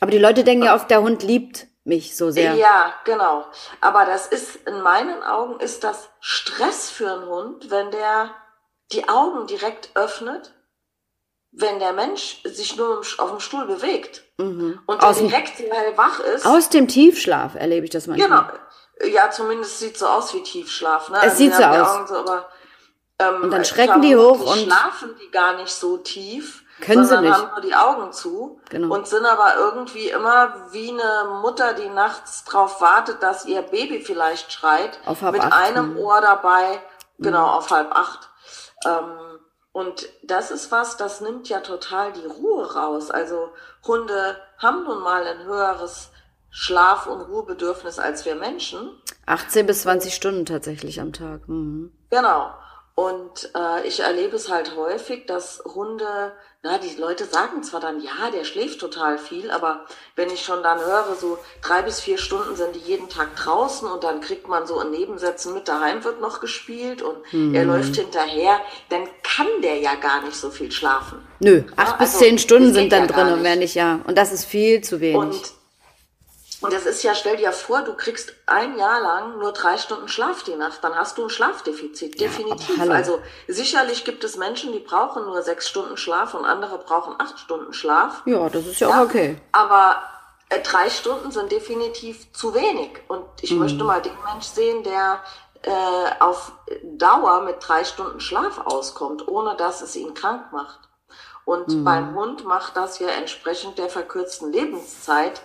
Aber 0.00 0.10
die 0.10 0.18
Leute 0.18 0.44
denken 0.44 0.64
ja 0.64 0.74
oft, 0.74 0.90
der 0.90 1.02
Hund 1.02 1.22
liebt 1.22 1.66
mich 1.84 2.16
so 2.16 2.30
sehr. 2.30 2.54
Ja, 2.54 2.94
genau. 3.04 3.46
Aber 3.80 4.04
das 4.06 4.26
ist, 4.26 4.56
in 4.66 4.80
meinen 4.80 5.22
Augen, 5.22 5.60
ist 5.60 5.84
das 5.84 6.08
Stress 6.20 6.90
für 6.90 7.12
einen 7.12 7.26
Hund, 7.26 7.70
wenn 7.70 7.90
der 7.90 8.34
die 8.92 9.08
Augen 9.08 9.46
direkt 9.46 9.90
öffnet, 9.94 10.52
wenn 11.52 11.78
der 11.80 11.92
Mensch 11.92 12.42
sich 12.44 12.76
nur 12.76 13.00
auf 13.18 13.30
dem 13.30 13.40
Stuhl 13.40 13.66
bewegt 13.66 14.22
Mhm. 14.38 14.80
und 14.86 15.02
Aus 15.02 15.16
der 15.18 15.24
dem- 15.26 15.30
direkt 15.30 15.58
hellwach 15.58 16.20
ist. 16.20 16.46
Aus 16.46 16.68
dem 16.68 16.86
Tiefschlaf 16.88 17.54
erlebe 17.56 17.84
ich 17.84 17.90
das 17.90 18.06
manchmal. 18.06 18.28
Genau. 18.98 19.12
Ja, 19.14 19.30
zumindest 19.30 19.78
sieht 19.80 19.98
so 19.98 20.06
aus 20.06 20.32
wie 20.34 20.42
Tiefschlaf. 20.42 21.08
Ne? 21.10 21.18
Es 21.22 21.36
sieht 21.38 21.56
die 21.58 21.64
haben 21.64 21.84
so 21.84 22.02
aus. 22.02 22.08
So, 22.08 22.16
aber, 22.18 22.48
ähm, 23.18 23.42
Und 23.44 23.50
dann 23.50 23.64
schrecken 23.64 24.00
die 24.02 24.16
hoch 24.16 24.40
und- 24.40 24.58
schlafen 24.58 25.16
die 25.20 25.30
gar 25.30 25.56
nicht 25.56 25.72
so 25.72 25.96
tief, 25.98 26.62
Können 26.80 27.04
sie 27.04 27.20
nicht. 27.20 27.32
haben 27.32 27.50
nur 27.50 27.60
die 27.60 27.74
Augen 27.74 28.12
zu 28.12 28.60
Genau. 28.70 28.94
und 28.94 29.06
sind 29.08 29.24
aber 29.26 29.56
irgendwie 29.56 30.08
immer 30.10 30.54
wie 30.72 30.90
eine 30.90 31.30
Mutter, 31.42 31.72
die 31.74 31.88
nachts 31.88 32.44
drauf 32.44 32.80
wartet, 32.80 33.22
dass 33.22 33.44
ihr 33.46 33.62
Baby 33.62 34.00
vielleicht 34.02 34.52
schreit, 34.52 34.98
Auf 35.06 35.22
halb 35.22 35.32
mit 35.32 35.42
acht, 35.42 35.52
einem 35.52 35.92
mhm. 35.94 35.98
Ohr 35.98 36.20
dabei, 36.20 36.80
genau 37.18 37.46
auf 37.46 37.70
halb 37.70 37.90
acht. 37.94 38.28
Ähm, 38.86 39.29
und 39.72 40.08
das 40.22 40.50
ist 40.50 40.72
was, 40.72 40.96
das 40.96 41.20
nimmt 41.20 41.48
ja 41.48 41.60
total 41.60 42.12
die 42.12 42.26
Ruhe 42.26 42.74
raus. 42.74 43.10
Also 43.10 43.50
Hunde 43.86 44.36
haben 44.58 44.84
nun 44.84 45.00
mal 45.00 45.24
ein 45.26 45.44
höheres 45.44 46.10
Schlaf- 46.50 47.06
und 47.06 47.20
Ruhebedürfnis 47.20 47.98
als 47.98 48.24
wir 48.24 48.34
Menschen. 48.34 48.90
18 49.26 49.66
bis 49.66 49.82
20 49.82 50.14
Stunden 50.14 50.44
tatsächlich 50.44 51.00
am 51.00 51.12
Tag. 51.12 51.48
Mhm. 51.48 51.92
Genau. 52.10 52.52
Und 52.96 53.50
äh, 53.54 53.86
ich 53.86 54.00
erlebe 54.00 54.34
es 54.36 54.50
halt 54.50 54.74
häufig, 54.76 55.26
dass 55.26 55.62
Hunde, 55.64 56.32
na, 56.62 56.76
die 56.76 57.00
Leute 57.00 57.24
sagen 57.24 57.62
zwar 57.62 57.80
dann, 57.80 58.02
ja, 58.02 58.30
der 58.30 58.44
schläft 58.44 58.80
total 58.80 59.16
viel, 59.16 59.50
aber 59.50 59.86
wenn 60.14 60.28
ich 60.28 60.44
schon 60.44 60.62
dann 60.62 60.78
höre, 60.78 61.16
so 61.18 61.38
drei 61.62 61.80
bis 61.80 62.00
vier 62.00 62.18
Stunden 62.18 62.54
sind 62.54 62.76
die 62.76 62.80
jeden 62.80 63.08
Tag 63.08 63.34
draußen 63.34 63.88
und 63.88 64.04
dann 64.04 64.20
kriegt 64.20 64.46
man 64.46 64.66
so 64.66 64.78
in 64.82 64.90
Nebensätzen 64.90 65.54
mit, 65.54 65.68
daheim 65.68 66.04
wird 66.04 66.20
noch 66.20 66.40
gespielt 66.40 67.00
und 67.00 67.16
er 67.54 67.64
läuft 67.64 67.96
hinterher, 67.96 68.60
dann 68.90 69.08
kann 69.22 69.46
der 69.62 69.78
ja 69.78 69.94
gar 69.94 70.22
nicht 70.22 70.36
so 70.36 70.50
viel 70.50 70.70
schlafen. 70.70 71.26
Nö, 71.38 71.62
acht 71.76 71.96
bis 71.96 72.12
also, 72.12 72.24
zehn 72.24 72.38
Stunden 72.38 72.74
sind 72.74 72.92
dann 72.92 73.06
ja 73.08 73.14
drin 73.14 73.32
und 73.32 73.42
nicht. 73.42 73.58
nicht, 73.58 73.74
ja. 73.74 74.00
Und 74.06 74.18
das 74.18 74.30
ist 74.30 74.44
viel 74.44 74.82
zu 74.82 75.00
wenig. 75.00 75.16
Und, 75.16 75.59
und 76.60 76.72
das 76.72 76.84
ist 76.86 77.02
ja, 77.02 77.14
stell 77.14 77.36
dir 77.36 77.52
vor, 77.52 77.82
du 77.82 77.94
kriegst 77.94 78.34
ein 78.46 78.76
Jahr 78.78 79.00
lang 79.00 79.38
nur 79.38 79.52
drei 79.52 79.78
Stunden 79.78 80.08
Schlaf 80.08 80.42
die 80.42 80.54
Nacht, 80.56 80.82
dann 80.84 80.94
hast 80.94 81.16
du 81.18 81.24
ein 81.24 81.30
Schlafdefizit, 81.30 82.20
definitiv. 82.20 82.78
hallo. 82.78 82.92
also 82.92 83.20
sicherlich 83.48 84.04
gibt 84.04 84.24
es 84.24 84.36
Menschen, 84.36 84.72
die 84.72 84.80
brauchen 84.80 85.24
nur 85.24 85.42
sechs 85.42 85.68
Stunden 85.68 85.96
Schlaf 85.96 86.34
und 86.34 86.44
andere 86.44 86.78
brauchen 86.78 87.14
acht 87.18 87.38
Stunden 87.38 87.72
Schlaf. 87.72 88.22
ja, 88.26 88.48
das 88.48 88.66
ist 88.66 88.80
ja, 88.80 88.88
Ja, 88.90 89.00
auch 89.00 89.04
okay. 89.06 89.36
Aber 89.52 90.02
äh, 90.50 90.60
drei 90.62 90.90
Stunden 90.90 91.30
sind 91.30 91.50
definitiv 91.52 92.32
zu 92.32 92.54
wenig. 92.54 93.00
Und 93.08 93.24
ich 93.40 93.52
Mhm. 93.52 93.58
möchte 93.60 93.84
mal 93.84 94.02
den 94.02 94.16
Mensch 94.32 94.46
sehen, 94.46 94.82
der 94.82 95.22
äh, 95.62 95.70
auf 96.20 96.52
Dauer 96.82 97.42
mit 97.42 97.56
drei 97.60 97.84
Stunden 97.84 98.18
Schlaf 98.20 98.58
auskommt, 98.64 99.28
ohne 99.28 99.56
dass 99.56 99.82
es 99.82 99.94
ihn 99.94 100.14
krank 100.14 100.52
macht. 100.52 100.80
Und 101.44 101.68
Mhm. 101.68 101.84
beim 101.84 102.14
Hund 102.14 102.44
macht 102.44 102.76
das 102.76 102.98
ja 102.98 103.08
entsprechend 103.08 103.76
der 103.78 103.88
verkürzten 103.90 104.50
Lebenszeit 104.52 105.40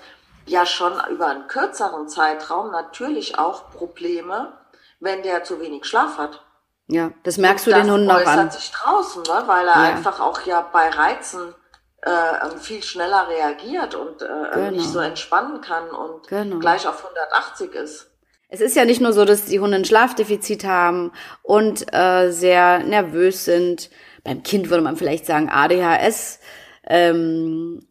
ja 0.45 0.65
schon 0.65 0.93
über 1.09 1.27
einen 1.27 1.47
kürzeren 1.47 2.07
Zeitraum 2.07 2.71
natürlich 2.71 3.37
auch 3.39 3.71
Probleme, 3.71 4.53
wenn 4.99 5.23
der 5.23 5.43
zu 5.43 5.59
wenig 5.59 5.85
Schlaf 5.85 6.17
hat. 6.17 6.41
Ja, 6.87 7.11
das 7.23 7.37
merkst 7.37 7.65
du 7.65 7.71
das 7.71 7.81
den 7.81 7.91
Hunden 7.91 8.11
auch 8.11 8.25
an. 8.25 8.51
sich 8.51 8.71
draußen, 8.71 9.23
ne? 9.23 9.43
weil 9.47 9.67
er 9.67 9.73
Ja. 9.75 9.81
einfach 9.95 10.19
auch 10.19 10.41
ja 10.45 10.61
bei 10.71 10.89
Reizen 10.89 11.53
äh, 12.03 12.57
viel 12.59 12.83
schneller 12.83 13.27
reagiert 13.27 13.95
und 13.95 14.21
äh, 14.21 14.27
Genau. 14.53 14.71
nicht 14.71 14.87
so 14.89 14.99
entspannen 14.99 15.61
kann 15.61 15.89
und 15.89 16.27
Genau. 16.27 16.59
gleich 16.59 16.87
auf 16.87 17.03
180 17.03 17.73
ist. 17.73 18.11
Es 18.47 18.61
ist 18.61 18.75
ja 18.75 18.85
nicht 18.85 19.01
nur 19.01 19.11
so, 19.11 19.25
dass 19.25 19.45
die 19.45 19.59
Hunde 19.59 19.77
ein 19.77 19.85
Schlafdefizit 19.85 20.63
haben 20.65 21.11
und 21.41 21.91
äh, 21.93 22.29
sehr 22.31 22.79
nervös 22.79 23.45
sind. 23.45 23.89
Beim 24.23 24.43
Kind 24.43 24.69
würde 24.69 24.83
man 24.83 24.97
vielleicht 24.97 25.25
sagen 25.25 25.49
ADHS. 25.49 26.39
Ähm, 26.87 27.87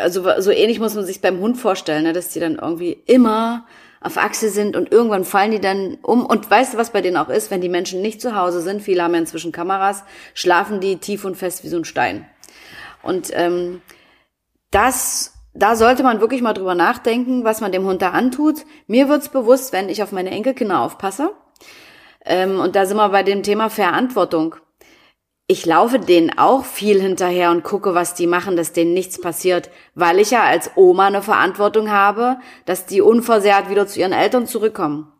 also 0.00 0.24
so 0.38 0.50
ähnlich 0.50 0.80
muss 0.80 0.94
man 0.94 1.04
sich 1.04 1.20
beim 1.20 1.40
Hund 1.40 1.56
vorstellen, 1.56 2.04
ne, 2.04 2.12
dass 2.12 2.28
die 2.28 2.40
dann 2.40 2.56
irgendwie 2.56 2.92
immer 3.06 3.66
auf 4.00 4.16
Achse 4.16 4.48
sind 4.48 4.76
und 4.76 4.92
irgendwann 4.92 5.24
fallen 5.24 5.50
die 5.50 5.60
dann 5.60 5.98
um. 6.02 6.24
Und 6.24 6.50
weißt 6.50 6.74
du, 6.74 6.78
was 6.78 6.90
bei 6.90 7.02
denen 7.02 7.16
auch 7.16 7.28
ist? 7.28 7.50
Wenn 7.50 7.60
die 7.60 7.68
Menschen 7.68 8.00
nicht 8.00 8.20
zu 8.20 8.34
Hause 8.34 8.62
sind, 8.62 8.82
viele 8.82 9.02
haben 9.02 9.12
ja 9.12 9.20
inzwischen 9.20 9.52
Kameras, 9.52 10.04
schlafen 10.34 10.80
die 10.80 10.96
tief 10.96 11.24
und 11.24 11.36
fest 11.36 11.64
wie 11.64 11.68
so 11.68 11.76
ein 11.76 11.84
Stein. 11.84 12.26
Und 13.02 13.30
ähm, 13.34 13.82
das, 14.70 15.34
da 15.52 15.76
sollte 15.76 16.02
man 16.02 16.20
wirklich 16.20 16.40
mal 16.40 16.54
drüber 16.54 16.74
nachdenken, 16.74 17.44
was 17.44 17.60
man 17.60 17.72
dem 17.72 17.84
Hund 17.84 18.00
da 18.00 18.10
antut. 18.10 18.64
Mir 18.86 19.08
wird's 19.08 19.28
bewusst, 19.28 19.72
wenn 19.72 19.88
ich 19.88 20.02
auf 20.02 20.12
meine 20.12 20.30
Enkelkinder 20.30 20.80
aufpasse. 20.80 21.32
Ähm, 22.24 22.58
und 22.60 22.76
da 22.76 22.86
sind 22.86 22.96
wir 22.96 23.08
bei 23.10 23.22
dem 23.22 23.42
Thema 23.42 23.68
Verantwortung. 23.68 24.56
Ich 25.50 25.66
laufe 25.66 25.98
denen 25.98 26.38
auch 26.38 26.64
viel 26.64 27.02
hinterher 27.02 27.50
und 27.50 27.64
gucke, 27.64 27.92
was 27.92 28.14
die 28.14 28.28
machen, 28.28 28.54
dass 28.54 28.72
denen 28.72 28.94
nichts 28.94 29.20
passiert, 29.20 29.68
weil 29.96 30.20
ich 30.20 30.30
ja 30.30 30.44
als 30.44 30.70
Oma 30.76 31.08
eine 31.08 31.22
Verantwortung 31.22 31.90
habe, 31.90 32.36
dass 32.66 32.86
die 32.86 33.00
unversehrt 33.00 33.68
wieder 33.68 33.84
zu 33.88 33.98
ihren 33.98 34.12
Eltern 34.12 34.46
zurückkommen. 34.46 35.12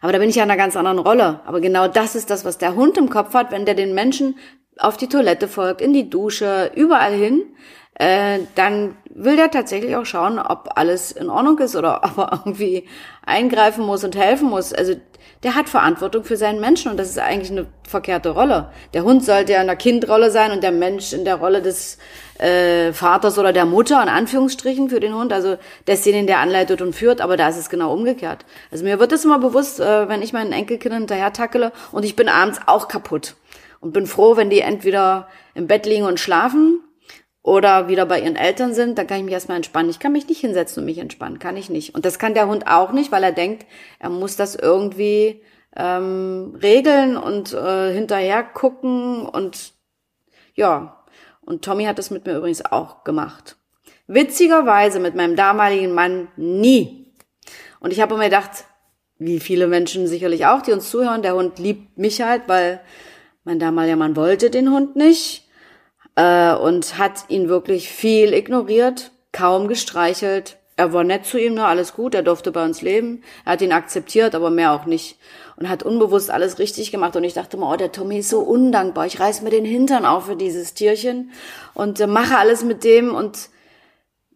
Aber 0.00 0.10
da 0.10 0.18
bin 0.18 0.28
ich 0.28 0.34
ja 0.34 0.42
in 0.42 0.50
einer 0.50 0.58
ganz 0.58 0.74
anderen 0.74 0.98
Rolle. 0.98 1.38
Aber 1.46 1.60
genau 1.60 1.86
das 1.86 2.16
ist 2.16 2.30
das, 2.30 2.44
was 2.44 2.58
der 2.58 2.74
Hund 2.74 2.98
im 2.98 3.10
Kopf 3.10 3.32
hat, 3.32 3.52
wenn 3.52 3.64
der 3.64 3.76
den 3.76 3.94
Menschen 3.94 4.36
auf 4.76 4.96
die 4.96 5.08
Toilette 5.08 5.46
folgt, 5.46 5.82
in 5.82 5.92
die 5.92 6.10
Dusche, 6.10 6.72
überall 6.74 7.12
hin, 7.12 7.44
äh, 7.94 8.40
dann 8.56 8.96
will 9.08 9.36
der 9.36 9.52
tatsächlich 9.52 9.94
auch 9.94 10.04
schauen, 10.04 10.40
ob 10.40 10.70
alles 10.74 11.12
in 11.12 11.30
Ordnung 11.30 11.60
ist 11.60 11.76
oder 11.76 12.02
ob 12.02 12.18
er 12.18 12.32
irgendwie 12.32 12.88
eingreifen 13.24 13.86
muss 13.86 14.02
und 14.02 14.16
helfen 14.16 14.48
muss. 14.48 14.72
Also 14.72 14.94
der 15.42 15.54
hat 15.54 15.68
Verantwortung 15.68 16.24
für 16.24 16.36
seinen 16.36 16.60
Menschen 16.60 16.90
und 16.90 16.96
das 16.96 17.10
ist 17.10 17.18
eigentlich 17.18 17.50
eine 17.50 17.66
verkehrte 17.88 18.30
Rolle. 18.30 18.70
Der 18.92 19.04
Hund 19.04 19.24
sollte 19.24 19.52
ja 19.52 19.60
in 19.60 19.68
der 19.68 19.76
Kindrolle 19.76 20.30
sein 20.30 20.50
und 20.50 20.62
der 20.62 20.72
Mensch 20.72 21.12
in 21.12 21.24
der 21.24 21.36
Rolle 21.36 21.62
des 21.62 21.98
äh, 22.38 22.92
Vaters 22.92 23.38
oder 23.38 23.52
der 23.52 23.64
Mutter, 23.64 24.02
in 24.02 24.08
Anführungsstrichen, 24.08 24.90
für 24.90 24.98
den 24.98 25.14
Hund, 25.14 25.32
also 25.32 25.56
desjenigen, 25.86 26.26
der 26.26 26.40
anleitet 26.40 26.82
und 26.82 26.94
führt, 26.94 27.20
aber 27.20 27.36
da 27.36 27.48
ist 27.48 27.58
es 27.58 27.70
genau 27.70 27.92
umgekehrt. 27.92 28.44
Also 28.72 28.84
mir 28.84 28.98
wird 28.98 29.12
es 29.12 29.24
immer 29.24 29.38
bewusst, 29.38 29.78
äh, 29.78 30.08
wenn 30.08 30.22
ich 30.22 30.32
meinen 30.32 30.52
Enkelkindern 30.52 31.02
hinterher 31.02 31.32
tackele 31.32 31.72
und 31.92 32.04
ich 32.04 32.16
bin 32.16 32.28
abends 32.28 32.60
auch 32.66 32.88
kaputt 32.88 33.36
und 33.80 33.92
bin 33.92 34.06
froh, 34.06 34.36
wenn 34.36 34.50
die 34.50 34.60
entweder 34.60 35.28
im 35.54 35.68
Bett 35.68 35.86
liegen 35.86 36.04
und 36.04 36.18
schlafen 36.18 36.80
oder 37.48 37.88
wieder 37.88 38.04
bei 38.04 38.20
ihren 38.20 38.36
Eltern 38.36 38.74
sind, 38.74 38.98
dann 38.98 39.06
kann 39.06 39.18
ich 39.18 39.24
mich 39.24 39.32
erstmal 39.32 39.56
entspannen. 39.56 39.90
Ich 39.90 39.98
kann 39.98 40.12
mich 40.12 40.28
nicht 40.28 40.40
hinsetzen 40.40 40.82
und 40.82 40.84
mich 40.84 40.98
entspannen, 40.98 41.38
kann 41.38 41.56
ich 41.56 41.70
nicht. 41.70 41.94
Und 41.94 42.04
das 42.04 42.18
kann 42.18 42.34
der 42.34 42.46
Hund 42.46 42.66
auch 42.66 42.92
nicht, 42.92 43.10
weil 43.10 43.24
er 43.24 43.32
denkt, 43.32 43.64
er 43.98 44.10
muss 44.10 44.36
das 44.36 44.54
irgendwie 44.54 45.42
ähm, 45.74 46.58
regeln 46.62 47.16
und 47.16 47.54
äh, 47.54 47.92
hinterher 47.94 48.42
gucken 48.42 49.24
und 49.24 49.72
ja. 50.54 51.04
Und 51.40 51.64
Tommy 51.64 51.84
hat 51.84 51.98
das 51.98 52.10
mit 52.10 52.26
mir 52.26 52.36
übrigens 52.36 52.62
auch 52.66 53.02
gemacht. 53.04 53.56
Witzigerweise 54.06 55.00
mit 55.00 55.14
meinem 55.14 55.34
damaligen 55.34 55.94
Mann 55.94 56.28
nie. 56.36 57.14
Und 57.80 57.94
ich 57.94 58.02
habe 58.02 58.18
mir 58.18 58.24
gedacht, 58.24 58.64
wie 59.18 59.40
viele 59.40 59.68
Menschen 59.68 60.06
sicherlich 60.06 60.44
auch, 60.44 60.60
die 60.60 60.72
uns 60.72 60.90
zuhören, 60.90 61.22
der 61.22 61.34
Hund 61.34 61.58
liebt 61.58 61.96
mich 61.96 62.20
halt, 62.20 62.42
weil 62.46 62.80
mein 63.44 63.58
damaliger 63.58 63.96
Mann 63.96 64.16
wollte 64.16 64.50
den 64.50 64.70
Hund 64.70 64.96
nicht 64.96 65.47
äh, 66.18 66.52
und 66.52 66.98
hat 66.98 67.24
ihn 67.28 67.48
wirklich 67.48 67.88
viel 67.88 68.34
ignoriert, 68.34 69.12
kaum 69.30 69.68
gestreichelt. 69.68 70.56
Er 70.76 70.92
war 70.92 71.04
nett 71.04 71.24
zu 71.24 71.38
ihm, 71.38 71.54
ne, 71.54 71.64
alles 71.64 71.94
gut, 71.94 72.14
er 72.14 72.22
durfte 72.22 72.50
bei 72.50 72.64
uns 72.64 72.82
leben. 72.82 73.22
Er 73.44 73.52
hat 73.52 73.62
ihn 73.62 73.72
akzeptiert, 73.72 74.34
aber 74.34 74.50
mehr 74.50 74.72
auch 74.72 74.84
nicht. 74.84 75.16
Und 75.56 75.68
hat 75.68 75.82
unbewusst 75.82 76.30
alles 76.30 76.58
richtig 76.58 76.90
gemacht. 76.90 77.16
Und 77.16 77.24
ich 77.24 77.34
dachte 77.34 77.56
mal, 77.56 77.72
oh, 77.72 77.76
der 77.76 77.92
Tommy 77.92 78.18
ist 78.18 78.30
so 78.30 78.40
undankbar. 78.40 79.06
Ich 79.06 79.18
reiß 79.18 79.42
mir 79.42 79.50
den 79.50 79.64
Hintern 79.64 80.04
auf 80.04 80.26
für 80.26 80.36
dieses 80.36 80.74
Tierchen 80.74 81.30
und 81.74 82.00
äh, 82.00 82.06
mache 82.06 82.36
alles 82.36 82.64
mit 82.64 82.84
dem. 82.84 83.14
Und 83.14 83.50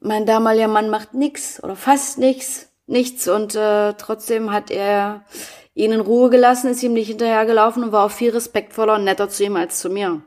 mein 0.00 0.26
damaliger 0.26 0.68
Mann 0.68 0.88
macht 0.88 1.14
nix 1.14 1.62
oder 1.62 1.76
fast 1.76 2.18
nix, 2.18 2.68
nichts. 2.86 3.26
Und 3.28 3.56
äh, 3.56 3.94
trotzdem 3.94 4.52
hat 4.52 4.70
er 4.70 5.24
ihn 5.74 5.92
in 5.92 6.00
Ruhe 6.00 6.30
gelassen, 6.30 6.70
ist 6.70 6.82
ihm 6.82 6.92
nicht 6.92 7.08
hinterhergelaufen 7.08 7.84
und 7.84 7.92
war 7.92 8.06
auch 8.06 8.10
viel 8.10 8.30
respektvoller 8.30 8.94
und 8.94 9.04
netter 9.04 9.28
zu 9.28 9.44
ihm 9.44 9.56
als 9.56 9.80
zu 9.80 9.90
mir. 9.90 10.22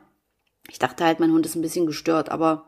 Ich 0.70 0.78
dachte 0.78 1.04
halt, 1.04 1.20
mein 1.20 1.32
Hund 1.32 1.46
ist 1.46 1.54
ein 1.54 1.62
bisschen 1.62 1.86
gestört, 1.86 2.30
aber 2.30 2.66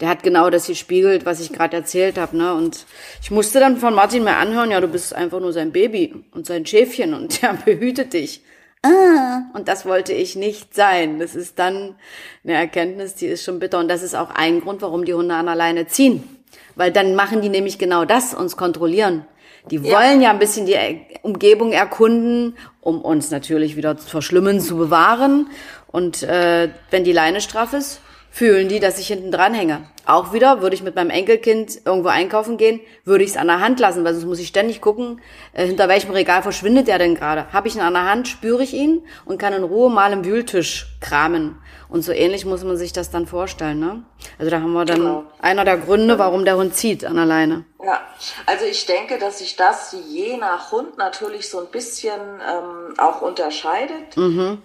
der 0.00 0.08
hat 0.08 0.22
genau 0.22 0.50
das 0.50 0.66
gespiegelt, 0.66 1.24
was 1.24 1.40
ich 1.40 1.52
gerade 1.52 1.76
erzählt 1.76 2.18
habe, 2.18 2.36
ne? 2.36 2.54
Und 2.54 2.86
ich 3.22 3.30
musste 3.30 3.60
dann 3.60 3.76
von 3.76 3.94
Martin 3.94 4.24
mir 4.24 4.36
anhören, 4.36 4.70
ja, 4.70 4.80
du 4.80 4.88
bist 4.88 5.14
einfach 5.14 5.40
nur 5.40 5.52
sein 5.52 5.72
Baby 5.72 6.24
und 6.32 6.46
sein 6.46 6.66
Schäfchen 6.66 7.14
und 7.14 7.42
der 7.42 7.54
behütet 7.64 8.12
dich. 8.12 8.42
Ah, 8.82 9.44
und 9.54 9.68
das 9.68 9.86
wollte 9.86 10.12
ich 10.12 10.36
nicht 10.36 10.74
sein. 10.74 11.18
Das 11.18 11.34
ist 11.34 11.58
dann 11.58 11.94
eine 12.42 12.52
Erkenntnis, 12.52 13.14
die 13.14 13.26
ist 13.26 13.42
schon 13.42 13.58
bitter. 13.58 13.78
Und 13.78 13.88
das 13.88 14.02
ist 14.02 14.14
auch 14.14 14.28
ein 14.30 14.60
Grund, 14.60 14.82
warum 14.82 15.06
die 15.06 15.14
Hunde 15.14 15.34
an 15.34 15.48
alleine 15.48 15.86
ziehen. 15.86 16.22
Weil 16.74 16.92
dann 16.92 17.14
machen 17.14 17.40
die 17.40 17.48
nämlich 17.48 17.78
genau 17.78 18.04
das, 18.04 18.34
uns 18.34 18.58
kontrollieren. 18.58 19.24
Die 19.70 19.82
wollen 19.82 20.20
ja. 20.20 20.24
ja 20.24 20.30
ein 20.32 20.38
bisschen 20.38 20.66
die 20.66 20.76
Umgebung 21.22 21.72
erkunden, 21.72 22.56
um 22.82 23.00
uns 23.00 23.30
natürlich 23.30 23.76
wieder 23.76 23.96
vor 23.96 24.20
Schlimmen 24.20 24.60
zu 24.60 24.76
bewahren. 24.76 25.48
Und 25.94 26.24
äh, 26.24 26.70
wenn 26.90 27.04
die 27.04 27.12
Leine 27.12 27.40
straff 27.40 27.72
ist, 27.72 28.00
fühlen 28.28 28.66
die, 28.66 28.80
dass 28.80 28.98
ich 28.98 29.06
hinten 29.06 29.30
dran 29.30 29.54
hänge. 29.54 29.88
Auch 30.06 30.32
wieder 30.32 30.60
würde 30.60 30.74
ich 30.74 30.82
mit 30.82 30.96
meinem 30.96 31.10
Enkelkind 31.10 31.82
irgendwo 31.84 32.08
einkaufen 32.08 32.56
gehen, 32.56 32.80
würde 33.04 33.22
ich 33.22 33.30
es 33.30 33.36
an 33.36 33.46
der 33.46 33.60
Hand 33.60 33.78
lassen, 33.78 34.02
weil 34.02 34.12
sonst 34.12 34.26
muss 34.26 34.40
ich 34.40 34.48
ständig 34.48 34.80
gucken, 34.80 35.20
äh, 35.52 35.64
hinter 35.64 35.86
welchem 35.86 36.10
Regal 36.10 36.42
verschwindet 36.42 36.88
der 36.88 36.98
denn 36.98 37.14
gerade. 37.14 37.46
Habe 37.52 37.68
ich 37.68 37.76
ihn 37.76 37.80
an 37.80 37.92
der 37.92 38.10
Hand, 38.10 38.26
spüre 38.26 38.64
ich 38.64 38.74
ihn 38.74 39.06
und 39.24 39.38
kann 39.38 39.52
in 39.52 39.62
Ruhe 39.62 39.88
mal 39.88 40.12
im 40.12 40.24
Wühltisch 40.24 40.88
kramen. 41.00 41.58
Und 41.88 42.02
so 42.02 42.10
ähnlich 42.10 42.44
muss 42.44 42.64
man 42.64 42.76
sich 42.76 42.92
das 42.92 43.12
dann 43.12 43.28
vorstellen. 43.28 43.78
Ne? 43.78 44.02
Also 44.40 44.50
da 44.50 44.60
haben 44.60 44.72
wir 44.72 44.84
dann 44.84 44.98
genau. 44.98 45.24
einer 45.38 45.64
der 45.64 45.76
Gründe, 45.76 46.18
warum 46.18 46.44
der 46.44 46.56
Hund 46.56 46.74
zieht 46.74 47.04
an 47.04 47.14
der 47.14 47.26
Leine. 47.26 47.66
Ja, 47.84 48.00
also 48.46 48.64
ich 48.64 48.84
denke, 48.86 49.20
dass 49.20 49.38
sich 49.38 49.54
das 49.54 49.94
je 50.10 50.38
nach 50.38 50.72
Hund 50.72 50.98
natürlich 50.98 51.48
so 51.48 51.60
ein 51.60 51.68
bisschen 51.70 52.20
ähm, 52.20 52.94
auch 52.98 53.22
unterscheidet. 53.22 54.16
Mhm 54.16 54.58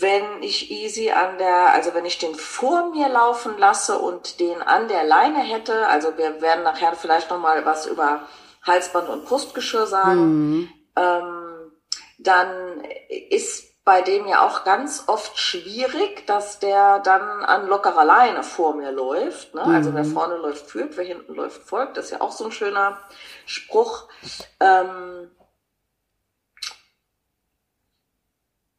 wenn 0.00 0.42
ich 0.42 0.70
Easy 0.70 1.10
an 1.10 1.38
der, 1.38 1.72
also 1.72 1.94
wenn 1.94 2.04
ich 2.04 2.18
den 2.18 2.34
vor 2.34 2.90
mir 2.90 3.08
laufen 3.08 3.56
lasse 3.58 3.98
und 3.98 4.40
den 4.40 4.62
an 4.62 4.88
der 4.88 5.04
Leine 5.04 5.40
hätte, 5.40 5.86
also 5.88 6.16
wir 6.16 6.40
werden 6.40 6.64
nachher 6.64 6.94
vielleicht 6.94 7.30
noch 7.30 7.38
mal 7.38 7.64
was 7.64 7.86
über 7.86 8.22
Halsband 8.62 9.08
und 9.08 9.24
Brustgeschirr 9.24 9.86
sagen, 9.86 10.50
mhm. 10.50 10.68
ähm, 10.96 11.72
dann 12.18 12.82
ist 13.30 13.68
bei 13.88 14.02
dem 14.02 14.26
ja 14.26 14.46
auch 14.46 14.64
ganz 14.64 15.04
oft 15.06 15.38
schwierig, 15.38 16.26
dass 16.26 16.58
der 16.58 16.98
dann 16.98 17.42
an 17.42 17.66
lockerer 17.68 18.04
Leine 18.04 18.42
vor 18.42 18.74
mir 18.74 18.92
läuft. 18.92 19.54
Ne? 19.54 19.64
Mhm. 19.64 19.74
Also 19.74 19.94
wer 19.94 20.04
vorne 20.04 20.36
läuft, 20.36 20.66
führt, 20.66 20.98
wer 20.98 21.06
hinten 21.06 21.34
läuft, 21.34 21.62
folgt. 21.62 21.96
Das 21.96 22.06
ist 22.06 22.10
ja 22.10 22.20
auch 22.20 22.32
so 22.32 22.44
ein 22.44 22.52
schöner 22.52 22.98
Spruch. 23.46 24.08
Ähm, 24.60 25.30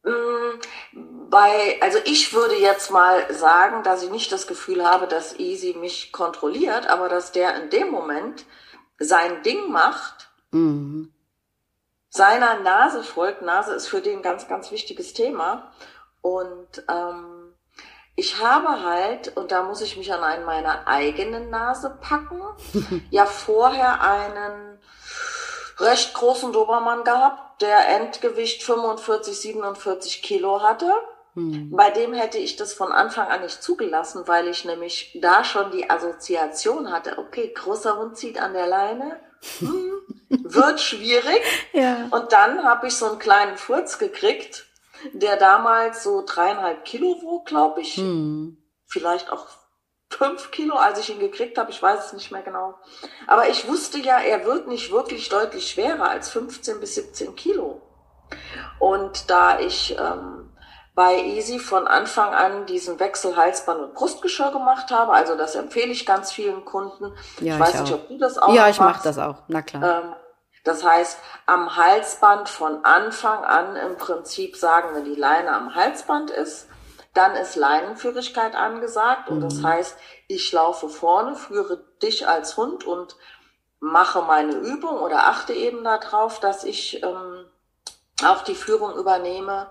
bei, 0.02 1.78
also 1.80 1.98
ich 2.04 2.32
würde 2.32 2.56
jetzt 2.56 2.90
mal 2.90 3.32
sagen, 3.32 3.82
dass 3.82 4.02
ich 4.02 4.10
nicht 4.10 4.32
das 4.32 4.46
Gefühl 4.46 4.84
habe, 4.84 5.06
dass 5.06 5.38
Easy 5.38 5.74
mich 5.74 6.12
kontrolliert, 6.12 6.88
aber 6.88 7.08
dass 7.08 7.32
der 7.32 7.62
in 7.62 7.70
dem 7.70 7.90
Moment 7.90 8.44
sein 8.98 9.42
Ding 9.42 9.70
macht, 9.70 10.30
mhm. 10.50 11.12
seiner 12.08 12.60
Nase 12.60 13.02
folgt. 13.02 13.42
Nase 13.42 13.74
ist 13.74 13.88
für 13.88 14.00
den 14.00 14.18
ein 14.18 14.22
ganz, 14.22 14.48
ganz 14.48 14.70
wichtiges 14.70 15.12
Thema. 15.12 15.72
Und 16.20 16.84
ähm, 16.88 17.54
ich 18.16 18.42
habe 18.42 18.82
halt, 18.82 19.36
und 19.36 19.52
da 19.52 19.62
muss 19.62 19.80
ich 19.80 19.96
mich 19.96 20.12
an 20.12 20.22
einen 20.22 20.44
meiner 20.44 20.86
eigenen 20.86 21.50
Nase 21.50 21.96
packen, 22.00 22.40
ja 23.10 23.24
vorher 23.24 24.02
einen 24.02 24.69
recht 25.80 26.14
großen 26.14 26.52
Dobermann 26.52 27.04
gehabt, 27.04 27.62
der 27.62 27.88
Endgewicht 27.88 28.62
45, 28.62 29.38
47 29.38 30.22
Kilo 30.22 30.62
hatte. 30.62 30.92
Hm. 31.34 31.70
Bei 31.70 31.90
dem 31.90 32.12
hätte 32.12 32.38
ich 32.38 32.56
das 32.56 32.72
von 32.72 32.90
Anfang 32.90 33.28
an 33.28 33.42
nicht 33.42 33.62
zugelassen, 33.62 34.26
weil 34.26 34.48
ich 34.48 34.64
nämlich 34.64 35.16
da 35.20 35.44
schon 35.44 35.70
die 35.70 35.88
Assoziation 35.88 36.90
hatte, 36.90 37.18
okay, 37.18 37.52
großer 37.54 37.98
Hund 37.98 38.16
zieht 38.16 38.40
an 38.40 38.52
der 38.52 38.66
Leine, 38.66 39.20
hm, 39.58 40.00
wird 40.28 40.80
schwierig. 40.80 41.42
ja. 41.72 42.08
Und 42.10 42.32
dann 42.32 42.64
habe 42.64 42.88
ich 42.88 42.96
so 42.96 43.06
einen 43.06 43.18
kleinen 43.18 43.56
Furz 43.56 43.98
gekriegt, 43.98 44.66
der 45.12 45.36
damals 45.36 46.02
so 46.02 46.24
dreieinhalb 46.26 46.84
Kilo 46.84 47.16
wog, 47.22 47.46
glaube 47.46 47.80
ich. 47.80 47.96
Hm. 47.96 48.56
Vielleicht 48.86 49.30
auch 49.30 49.46
fünf 50.10 50.50
Kilo, 50.50 50.76
als 50.76 50.98
ich 50.98 51.10
ihn 51.10 51.20
gekriegt 51.20 51.56
habe. 51.56 51.70
Ich 51.70 51.82
weiß 51.82 52.06
es 52.06 52.12
nicht 52.12 52.30
mehr 52.32 52.42
genau. 52.42 52.74
Aber 53.26 53.48
ich 53.48 53.66
wusste 53.68 53.98
ja, 53.98 54.18
er 54.18 54.44
wird 54.44 54.68
nicht 54.68 54.90
wirklich 54.90 55.28
deutlich 55.28 55.70
schwerer 55.70 56.10
als 56.10 56.28
15 56.30 56.80
bis 56.80 56.96
17 56.96 57.36
Kilo. 57.36 57.80
Und 58.78 59.30
da 59.30 59.58
ich 59.60 59.96
ähm, 59.98 60.50
bei 60.94 61.16
Easy 61.16 61.58
von 61.58 61.86
Anfang 61.86 62.34
an 62.34 62.66
diesen 62.66 62.98
Wechsel 63.00 63.36
Halsband 63.36 63.80
und 63.80 63.94
Brustgeschirr 63.94 64.50
gemacht 64.50 64.90
habe. 64.90 65.12
Also 65.12 65.36
das 65.36 65.54
empfehle 65.54 65.92
ich 65.92 66.04
ganz 66.04 66.32
vielen 66.32 66.64
Kunden. 66.64 67.14
Ja, 67.40 67.54
ich 67.54 67.60
weiß 67.60 67.74
ich 67.74 67.80
nicht, 67.80 67.94
ob 67.94 68.08
du 68.08 68.18
das 68.18 68.38
auch 68.38 68.52
Ja, 68.52 68.68
ich 68.68 68.80
mache 68.80 69.02
das 69.02 69.18
auch, 69.18 69.36
na 69.48 69.62
klar. 69.62 69.82
Ähm, 70.04 70.14
das 70.64 70.84
heißt, 70.84 71.18
am 71.46 71.76
Halsband 71.76 72.48
von 72.48 72.84
Anfang 72.84 73.44
an 73.44 73.76
im 73.76 73.96
Prinzip 73.96 74.56
sagen, 74.56 74.94
wenn 74.94 75.04
die 75.04 75.14
Leine 75.14 75.52
am 75.52 75.74
Halsband 75.74 76.30
ist, 76.30 76.68
dann 77.14 77.34
ist 77.34 77.56
Leinenführigkeit 77.56 78.54
angesagt. 78.54 79.28
Und 79.28 79.38
mhm. 79.38 79.42
das 79.42 79.62
heißt, 79.62 79.98
ich 80.28 80.52
laufe 80.52 80.88
vorne, 80.88 81.34
führe 81.34 81.84
dich 82.02 82.28
als 82.28 82.56
Hund 82.56 82.84
und 82.84 83.16
mache 83.80 84.22
meine 84.22 84.52
Übung 84.52 85.00
oder 85.00 85.28
achte 85.28 85.52
eben 85.52 85.84
darauf, 85.84 86.38
dass 86.38 86.64
ich 86.64 87.02
ähm, 87.02 87.46
auch 88.24 88.42
die 88.42 88.54
Führung 88.54 88.94
übernehme 88.96 89.68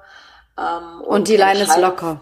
ähm, 0.57 1.01
und, 1.01 1.07
und, 1.07 1.27
die 1.27 1.37
Leine 1.37 1.63
ist 1.63 1.77
locker. 1.77 2.21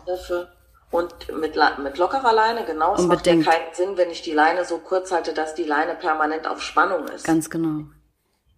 Und 0.90 1.14
mit, 1.34 1.58
mit 1.80 1.98
lockerer 1.98 2.32
Leine, 2.32 2.64
genau. 2.66 2.94
Es 2.94 3.02
Unbedingt. 3.02 3.46
macht 3.46 3.54
ja 3.54 3.60
keinen 3.60 3.74
Sinn, 3.74 3.98
wenn 3.98 4.10
ich 4.10 4.22
die 4.22 4.32
Leine 4.32 4.64
so 4.64 4.78
kurz 4.78 5.12
halte, 5.12 5.34
dass 5.34 5.54
die 5.54 5.66
Leine 5.66 5.96
permanent 5.96 6.48
auf 6.48 6.62
Spannung 6.62 7.08
ist. 7.10 7.26
Ganz 7.26 7.50
genau. 7.50 7.86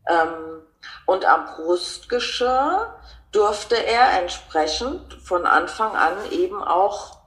Ähm, 0.08 0.62
und 1.06 1.26
am 1.26 1.46
Brustgeschirr 1.46 2.96
durfte 3.32 3.76
er 3.76 4.22
entsprechend 4.22 5.14
von 5.24 5.46
Anfang 5.46 5.96
an 5.96 6.14
eben 6.32 6.64
auch 6.64 7.20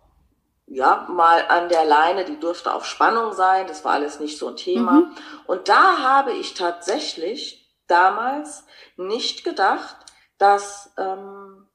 ja, 0.67 1.07
mal 1.11 1.45
an 1.49 1.69
der 1.69 1.85
Leine, 1.85 2.25
die 2.25 2.41
durfte 2.41 2.73
auf 2.73 2.87
Spannung 2.87 3.35
sein, 3.35 3.67
das 3.67 3.85
war 3.85 3.93
alles 3.93 4.21
nicht 4.21 4.39
so 4.39 4.49
ein 4.49 4.57
Thema. 4.57 4.93
Mhm. 4.93 5.15
Und 5.47 5.69
da 5.69 5.99
habe 5.99 6.33
ich 6.33 6.55
tatsächlich 6.55 7.71
damals 7.89 8.65
nicht 8.97 9.45
gedacht, 9.45 9.97
dass 10.39 10.91
ähm, 10.97 11.69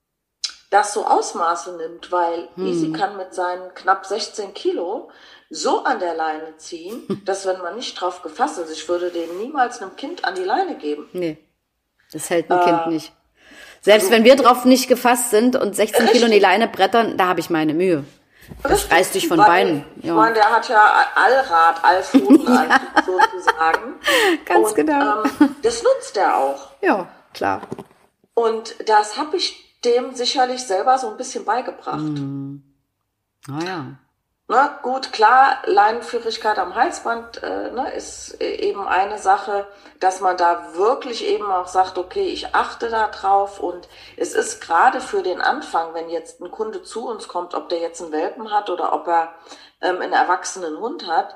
das 0.69 0.93
so 0.93 1.05
Ausmaße 1.05 1.77
nimmt, 1.77 2.11
weil 2.11 2.49
Hm. 2.55 2.65
Easy 2.65 2.91
kann 2.91 3.17
mit 3.17 3.33
seinen 3.33 3.73
knapp 3.73 4.05
16 4.05 4.53
Kilo 4.53 5.11
so 5.49 5.83
an 5.83 5.99
der 5.99 6.13
Leine 6.13 6.57
ziehen, 6.57 7.21
dass 7.25 7.45
wenn 7.45 7.61
man 7.61 7.75
nicht 7.75 7.99
drauf 7.99 8.21
gefasst 8.21 8.59
ist, 8.59 8.71
ich 8.71 8.89
würde 8.89 9.11
den 9.11 9.37
niemals 9.37 9.81
einem 9.81 9.95
Kind 9.95 10.25
an 10.25 10.35
die 10.35 10.43
Leine 10.43 10.75
geben. 10.77 11.07
Nee, 11.13 11.37
das 12.11 12.29
hält 12.29 12.51
ein 12.51 12.61
Kind 12.61 12.87
nicht. 12.87 13.13
Selbst 13.87 14.11
wenn 14.11 14.25
wir 14.25 14.35
drauf 14.35 14.65
nicht 14.65 14.89
gefasst 14.89 15.29
sind 15.29 15.55
und 15.55 15.73
16 15.73 16.07
Kilo 16.07 16.25
in 16.25 16.33
die 16.33 16.39
Leine 16.39 16.67
brettern, 16.67 17.17
da 17.17 17.27
habe 17.27 17.39
ich 17.39 17.49
meine 17.49 17.73
Mühe. 17.73 18.03
Das 18.63 18.71
Richtig, 18.73 18.91
reißt 18.91 19.15
dich 19.15 19.27
von 19.29 19.37
Beinen. 19.37 19.85
Ich 19.95 20.03
Ja. 20.05 20.13
meine, 20.13 20.33
der 20.35 20.49
hat 20.51 20.67
ja 20.67 21.05
Allrad, 21.15 21.81
Allpfotenantrieb 21.83 22.81
sozusagen. 23.05 23.93
Ganz 24.43 24.67
und, 24.69 24.75
genau. 24.75 25.23
Ähm, 25.23 25.55
das 25.61 25.83
nutzt 25.83 26.17
er 26.17 26.35
auch. 26.37 26.71
ja, 26.81 27.07
klar. 27.33 27.61
Und 28.33 28.75
das 28.89 29.17
habe 29.17 29.37
ich 29.37 29.79
dem 29.85 30.13
sicherlich 30.15 30.63
selber 30.65 30.97
so 30.97 31.09
ein 31.09 31.15
bisschen 31.15 31.45
beigebracht. 31.45 31.99
Mhm. 31.99 32.63
Naja. 33.47 33.85
Ne, 34.49 34.79
gut, 34.81 35.11
klar, 35.11 35.57
Leinenführigkeit 35.65 36.57
am 36.57 36.73
Halsband 36.75 37.43
äh, 37.43 37.69
ne, 37.69 37.91
ist 37.91 38.39
äh, 38.39 38.55
eben 38.55 38.87
eine 38.87 39.17
Sache, 39.17 39.67
dass 39.99 40.21
man 40.21 40.37
da 40.37 40.73
wirklich 40.73 41.25
eben 41.25 41.51
auch 41.51 41.67
sagt, 41.67 41.97
okay, 41.97 42.27
ich 42.27 42.55
achte 42.55 42.89
da 42.89 43.09
drauf. 43.09 43.59
Und 43.59 43.89
es 44.15 44.33
ist 44.33 44.61
gerade 44.61 45.01
für 45.01 45.21
den 45.21 45.41
Anfang, 45.41 45.93
wenn 45.93 46.09
jetzt 46.09 46.39
ein 46.39 46.49
Kunde 46.49 46.81
zu 46.81 47.09
uns 47.09 47.27
kommt, 47.27 47.55
ob 47.55 47.67
der 47.67 47.79
jetzt 47.79 48.01
einen 48.01 48.13
Welpen 48.13 48.49
hat 48.53 48.69
oder 48.69 48.93
ob 48.93 49.05
er 49.09 49.33
ähm, 49.81 49.99
einen 49.99 50.13
erwachsenen 50.13 50.77
Hund 50.79 51.07
hat, 51.07 51.35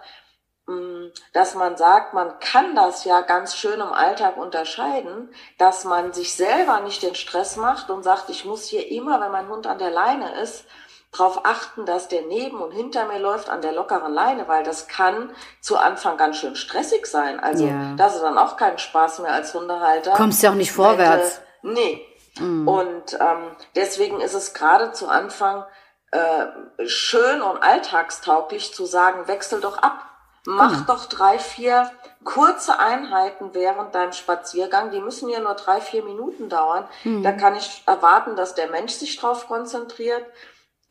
mh, 0.67 1.09
dass 1.33 1.53
man 1.55 1.75
sagt, 1.75 2.13
man 2.13 2.39
kann 2.39 2.75
das 2.75 3.03
ja 3.03 3.19
ganz 3.19 3.57
schön 3.57 3.81
im 3.81 3.91
Alltag 3.91 4.37
unterscheiden, 4.37 5.35
dass 5.57 5.83
man 5.83 6.13
sich 6.13 6.33
selber 6.33 6.79
nicht 6.79 7.03
den 7.03 7.15
Stress 7.15 7.57
macht 7.57 7.89
und 7.89 8.03
sagt, 8.03 8.29
ich 8.29 8.45
muss 8.45 8.67
hier 8.67 8.89
immer, 8.89 9.19
wenn 9.19 9.33
mein 9.33 9.49
Hund 9.49 9.67
an 9.67 9.79
der 9.79 9.91
Leine 9.91 10.39
ist, 10.41 10.65
darauf 11.11 11.45
achten, 11.45 11.85
dass 11.85 12.07
der 12.07 12.21
neben 12.23 12.61
und 12.61 12.71
hinter 12.71 13.05
mir 13.05 13.19
läuft 13.19 13.49
an 13.49 13.61
der 13.61 13.73
lockeren 13.73 14.13
Leine, 14.13 14.47
weil 14.47 14.63
das 14.63 14.87
kann 14.87 15.31
zu 15.59 15.77
Anfang 15.77 16.17
ganz 16.17 16.37
schön 16.37 16.55
stressig 16.55 17.05
sein. 17.05 17.39
Also 17.39 17.65
Ja. 17.65 17.93
das 17.97 18.15
ist 18.15 18.21
dann 18.21 18.37
auch 18.37 18.55
keinen 18.55 18.77
Spaß 18.77 19.19
mehr 19.19 19.33
als 19.33 19.53
Hundehalter. 19.53 20.13
Kommst 20.13 20.41
ja 20.41 20.51
auch 20.51 20.55
nicht 20.55 20.71
vorwärts. 20.71 21.37
Äh, 21.37 21.41
nee. 21.63 22.07
Und 22.39 23.13
ähm, 23.19 23.55
deswegen 23.75 24.21
ist 24.21 24.33
es 24.33 24.53
gerade 24.53 24.93
zu 24.93 25.09
Anfang 25.09 25.65
äh, 26.11 26.87
schön 26.87 27.41
und 27.41 27.61
alltagstauglich 27.61 28.73
zu 28.73 28.85
sagen, 28.85 29.27
wechsel 29.27 29.59
doch 29.59 29.77
ab. 29.79 30.05
Mach 30.45 30.85
doch 30.87 31.05
drei, 31.05 31.37
vier 31.37 31.91
kurze 32.23 32.79
Einheiten 32.79 33.53
während 33.53 33.93
deinem 33.93 34.11
Spaziergang. 34.13 34.89
Die 34.89 34.99
müssen 34.99 35.29
ja 35.29 35.39
nur 35.39 35.53
drei, 35.53 35.81
vier 35.81 36.03
Minuten 36.03 36.49
dauern. 36.49 36.87
Da 37.21 37.31
kann 37.31 37.55
ich 37.55 37.83
erwarten, 37.85 38.35
dass 38.35 38.55
der 38.55 38.69
Mensch 38.71 38.93
sich 38.93 39.17
drauf 39.17 39.47
konzentriert. 39.47 40.25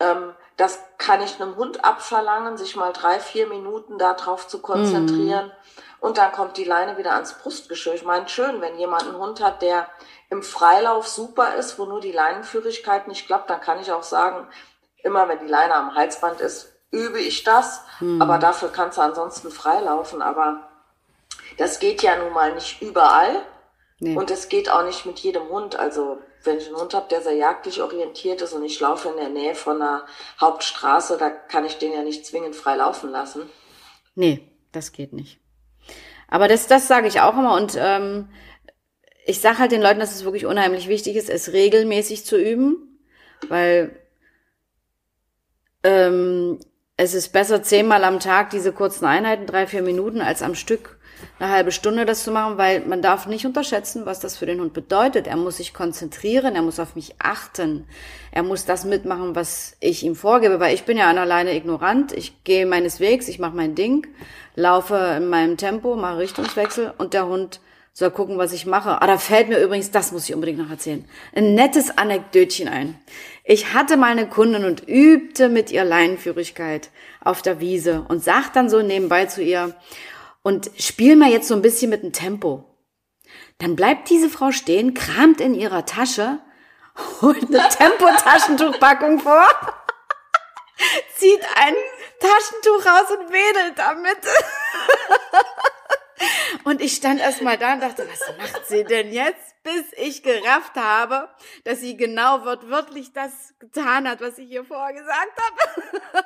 Ähm, 0.01 0.35
das 0.57 0.79
kann 0.99 1.23
ich 1.23 1.41
einem 1.41 1.57
Hund 1.57 1.85
abverlangen, 1.85 2.59
sich 2.59 2.77
mal 2.77 2.93
drei, 2.93 3.21
vier 3.21 3.47
Minuten 3.47 3.97
darauf 3.99 4.47
zu 4.47 4.61
konzentrieren. 4.61 5.51
Und 6.01 6.19
dann 6.19 6.33
kommt 6.33 6.57
die 6.57 6.65
Leine 6.65 6.99
wieder 6.99 7.13
ans 7.15 7.35
Brustgeschirr. 7.35 7.95
Ich 7.95 8.05
meine, 8.05 8.29
schön, 8.29 8.61
wenn 8.61 8.79
jemand 8.79 9.05
einen 9.05 9.19
Hund 9.19 9.43
hat, 9.43 9.63
der 9.63 9.89
im 10.31 10.43
Freilauf 10.43 11.07
super 11.07 11.55
ist, 11.55 11.79
wo 11.79 11.85
nur 11.85 12.01
die 12.01 12.13
Leinenführigkeit 12.13 13.09
nicht 13.09 13.27
klappt, 13.27 13.51
dann 13.51 13.61
kann 13.61 13.81
ich 13.81 13.93
auch 13.93 14.03
sagen, 14.03 14.49
immer 15.03 15.29
wenn 15.29 15.41
die 15.41 15.47
Leine 15.47 15.75
am 15.75 15.95
Halsband 15.95 16.41
ist, 16.41 16.73
übe 16.91 17.21
ich 17.21 17.45
das. 17.45 17.83
Aber 18.21 18.39
dafür 18.39 18.71
kannst 18.71 18.99
du 18.99 19.03
ansonsten 19.03 19.51
freilaufen. 19.51 20.23
Aber 20.23 20.69
das 21.59 21.79
geht 21.79 22.03
ja 22.03 22.17
nun 22.17 22.33
mal 22.33 22.55
nicht 22.55 22.83
überall. 22.83 23.43
Nee. 23.99 24.17
Und 24.17 24.31
es 24.31 24.49
geht 24.49 24.71
auch 24.71 24.85
nicht 24.85 25.05
mit 25.05 25.19
jedem 25.21 25.49
Hund. 25.49 25.77
Also 25.77 26.19
wenn 26.45 26.59
ich 26.59 26.67
einen 26.67 26.77
Hund 26.77 26.95
habe, 26.95 27.09
der 27.09 27.23
sehr 27.23 27.35
jagdlich 27.35 27.83
orientiert 27.83 28.41
ist 28.43 28.53
und 28.53 28.65
ich 28.65 28.81
laufe 28.81 29.09
in 29.09 29.17
der 29.17 29.29
Nähe 29.29 29.55
von 29.55 29.81
einer 29.81 30.07
Hauptstraße, 30.41 31.19
da 31.19 31.31
kann 31.31 31.65
ich 31.65 31.79
den 31.79 31.93
ja 31.93 32.03
nicht 32.03 32.25
zwingend 32.27 32.57
frei 32.57 32.77
laufen 32.77 33.11
lassen. 33.11 33.43
Nee, 34.15 34.49
das 34.73 34.93
geht 34.93 35.13
nicht. 35.13 35.39
Aber 36.29 36.49
das, 36.49 36.67
das 36.67 36.89
sage 36.89 37.09
ich 37.09 37.21
auch 37.21 37.37
immer 37.37 37.55
und 37.55 37.77
ähm, 37.79 38.29
ich 39.27 39.41
sage 39.41 39.59
halt 39.59 39.73
den 39.73 39.83
Leuten, 39.83 40.01
dass 40.01 40.15
es 40.15 40.25
wirklich 40.25 40.47
unheimlich 40.47 40.89
wichtig 40.89 41.17
ist, 41.17 41.29
es 41.29 41.53
regelmäßig 41.53 42.25
zu 42.25 42.37
üben, 42.39 42.99
weil 43.49 43.97
ähm, 45.83 46.59
es 46.97 47.15
ist 47.15 47.31
besser 47.31 47.63
zehnmal 47.63 48.05
am 48.05 48.21
Tag 48.21 48.51
diese 48.51 48.73
kurzen 48.73 49.07
Einheiten, 49.07 49.47
drei, 49.47 49.67
vier 49.67 49.83
Minuten, 49.83 50.21
als 50.21 50.43
am 50.43 50.55
Stück 50.55 51.00
eine 51.39 51.51
halbe 51.51 51.73
Stunde 51.73 52.07
das 52.07 52.25
zu 52.25 52.31
machen, 52.31 52.59
weil 52.59 52.81
man 52.81 53.03
darf 53.03 53.27
nicht 53.27 53.47
unterschätzen, 53.47 54.07
was 54.07 54.21
das 54.21 54.37
für 54.37 54.47
den 54.47 54.61
Hund 54.61 54.73
bedeutet. 54.73 55.27
Er 55.27 55.37
muss 55.37 55.59
sich 55.59 55.75
konzentrieren, 55.75 56.55
er 56.55 56.63
muss 56.63 56.81
auf 56.81 56.97
mich 56.97 57.15
achten, 57.19 57.87
er 58.33 58.43
muss 58.43 58.65
das 58.65 58.85
mitmachen, 58.85 59.35
was 59.35 59.77
ich 59.81 60.05
ihm 60.05 60.17
vorgebe, 60.17 60.61
weil 60.61 60.75
ich 60.75 60.85
bin 60.85 60.99
ja 60.99 61.09
alleine 61.11 61.55
ignorant. 61.55 62.13
Ich 62.13 62.45
gehe 62.45 62.67
meines 62.67 63.01
Wegs, 63.01 63.29
ich 63.29 63.39
mache 63.39 63.57
mein 63.57 63.75
Ding, 63.75 64.07
laufe 64.55 64.97
in 65.17 65.29
meinem 65.29 65.57
Tempo, 65.57 65.97
mache 65.97 66.19
Richtungswechsel 66.19 66.93
und 66.99 67.15
der 67.15 67.27
Hund 67.27 67.61
soll 67.93 68.11
gucken, 68.11 68.39
was 68.39 68.53
ich 68.53 68.67
mache. 68.67 69.03
Ah, 69.03 69.07
da 69.07 69.19
fällt 69.19 69.49
mir 69.49 69.59
übrigens, 69.59 69.91
das 69.91 70.13
muss 70.13 70.29
ich 70.29 70.35
unbedingt 70.35 70.59
noch 70.59 70.71
erzählen, 70.71 71.05
ein 71.35 71.55
nettes 71.55 71.97
Anekdötchen 71.99 72.69
ein. 72.69 72.99
Ich 73.45 73.75
hatte 73.75 73.97
mal 73.97 74.13
eine 74.13 74.29
Kundin 74.29 74.65
und 74.65 74.89
übte 74.89 75.49
mit 75.49 75.71
ihr 75.71 75.85
Leinenführigkeit 75.85 76.91
auf 77.21 77.43
der 77.43 77.61
Wiese 77.61 78.05
und 78.09 78.23
sagt 78.23 78.57
dann 78.57 78.71
so 78.71 78.81
nebenbei 78.81 79.27
zu 79.27 79.43
ihr, 79.43 79.75
und 80.43 80.71
spiel 80.79 81.17
mal 81.17 81.31
jetzt 81.31 81.49
so 81.49 81.55
ein 81.55 81.63
bisschen 81.63 81.91
mit 81.91 82.03
dem 82.03 82.13
Tempo. 82.13 82.65
Dann 83.59 83.77
bleibt 83.77 84.09
diese 84.09 84.31
Frau 84.31 84.53
stehen, 84.53 84.95
kramt 84.95 85.41
in 85.41 85.55
ihrer 85.55 85.85
Tasche, 85.85 86.41
holt 87.23 87.45
eine 87.45 87.69
Tempotaschentuchpackung 87.69 89.21
vor, 89.21 89.45
zieht 91.17 91.43
ein 91.57 91.75
Taschentuch 92.19 92.87
raus 92.87 93.11
und 93.19 93.33
wedelt 93.33 93.79
damit. 93.79 94.19
Und 96.65 96.83
ich 96.83 96.95
stand 96.95 97.21
erst 97.21 97.43
mal 97.43 97.57
da 97.57 97.73
und 97.73 97.81
dachte, 97.81 98.07
was 98.07 98.37
macht 98.37 98.67
sie 98.67 98.85
denn 98.85 99.13
jetzt? 99.13 99.55
Bis 99.63 99.93
ich 99.97 100.23
gerafft 100.23 100.77
habe, 100.77 101.29
dass 101.65 101.81
sie 101.81 101.97
genau 101.97 102.45
wortwörtlich 102.45 103.13
das 103.13 103.55
getan 103.59 104.09
hat, 104.09 104.21
was 104.21 104.39
ich 104.39 104.51
ihr 104.51 104.65
vorher 104.65 104.95
gesagt 104.95 105.41
habe. 105.41 106.25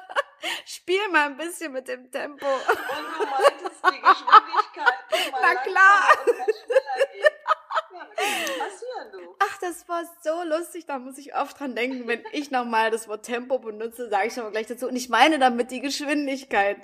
Spiel 0.67 1.09
mal 1.11 1.27
ein 1.27 1.37
bisschen 1.37 1.73
mit 1.73 1.89
dem 1.89 2.11
Tempo. 2.11 2.47
Und 2.47 3.19
du 3.19 3.27
meintest 3.27 3.74
die 3.91 4.01
Geschwindigkeit. 4.01 5.33
Na 5.41 5.55
klar. 5.57 6.09
Ja, 7.21 8.07
das 8.17 8.47
kann 8.47 8.59
passieren, 8.59 9.13
du. 9.13 9.37
Ach, 9.39 9.59
das 9.61 9.89
war 9.89 10.03
so 10.23 10.43
lustig, 10.45 10.87
da 10.87 10.99
muss 10.99 11.19
ich 11.19 11.35
oft 11.35 11.59
dran 11.59 11.75
denken, 11.75 12.07
wenn 12.09 12.23
ich 12.33 12.51
nochmal 12.51 12.91
das 12.91 13.09
Wort 13.09 13.25
Tempo 13.25 13.59
benutze, 13.59 14.09
sage 14.09 14.29
ich 14.29 14.35
schon 14.35 14.45
mal 14.45 14.51
gleich 14.51 14.67
dazu. 14.67 14.89
Und 14.89 14.97
ich 14.97 15.09
meine 15.09 15.39
damit 15.39 15.71
die 15.71 15.81
Geschwindigkeit. 15.81 16.79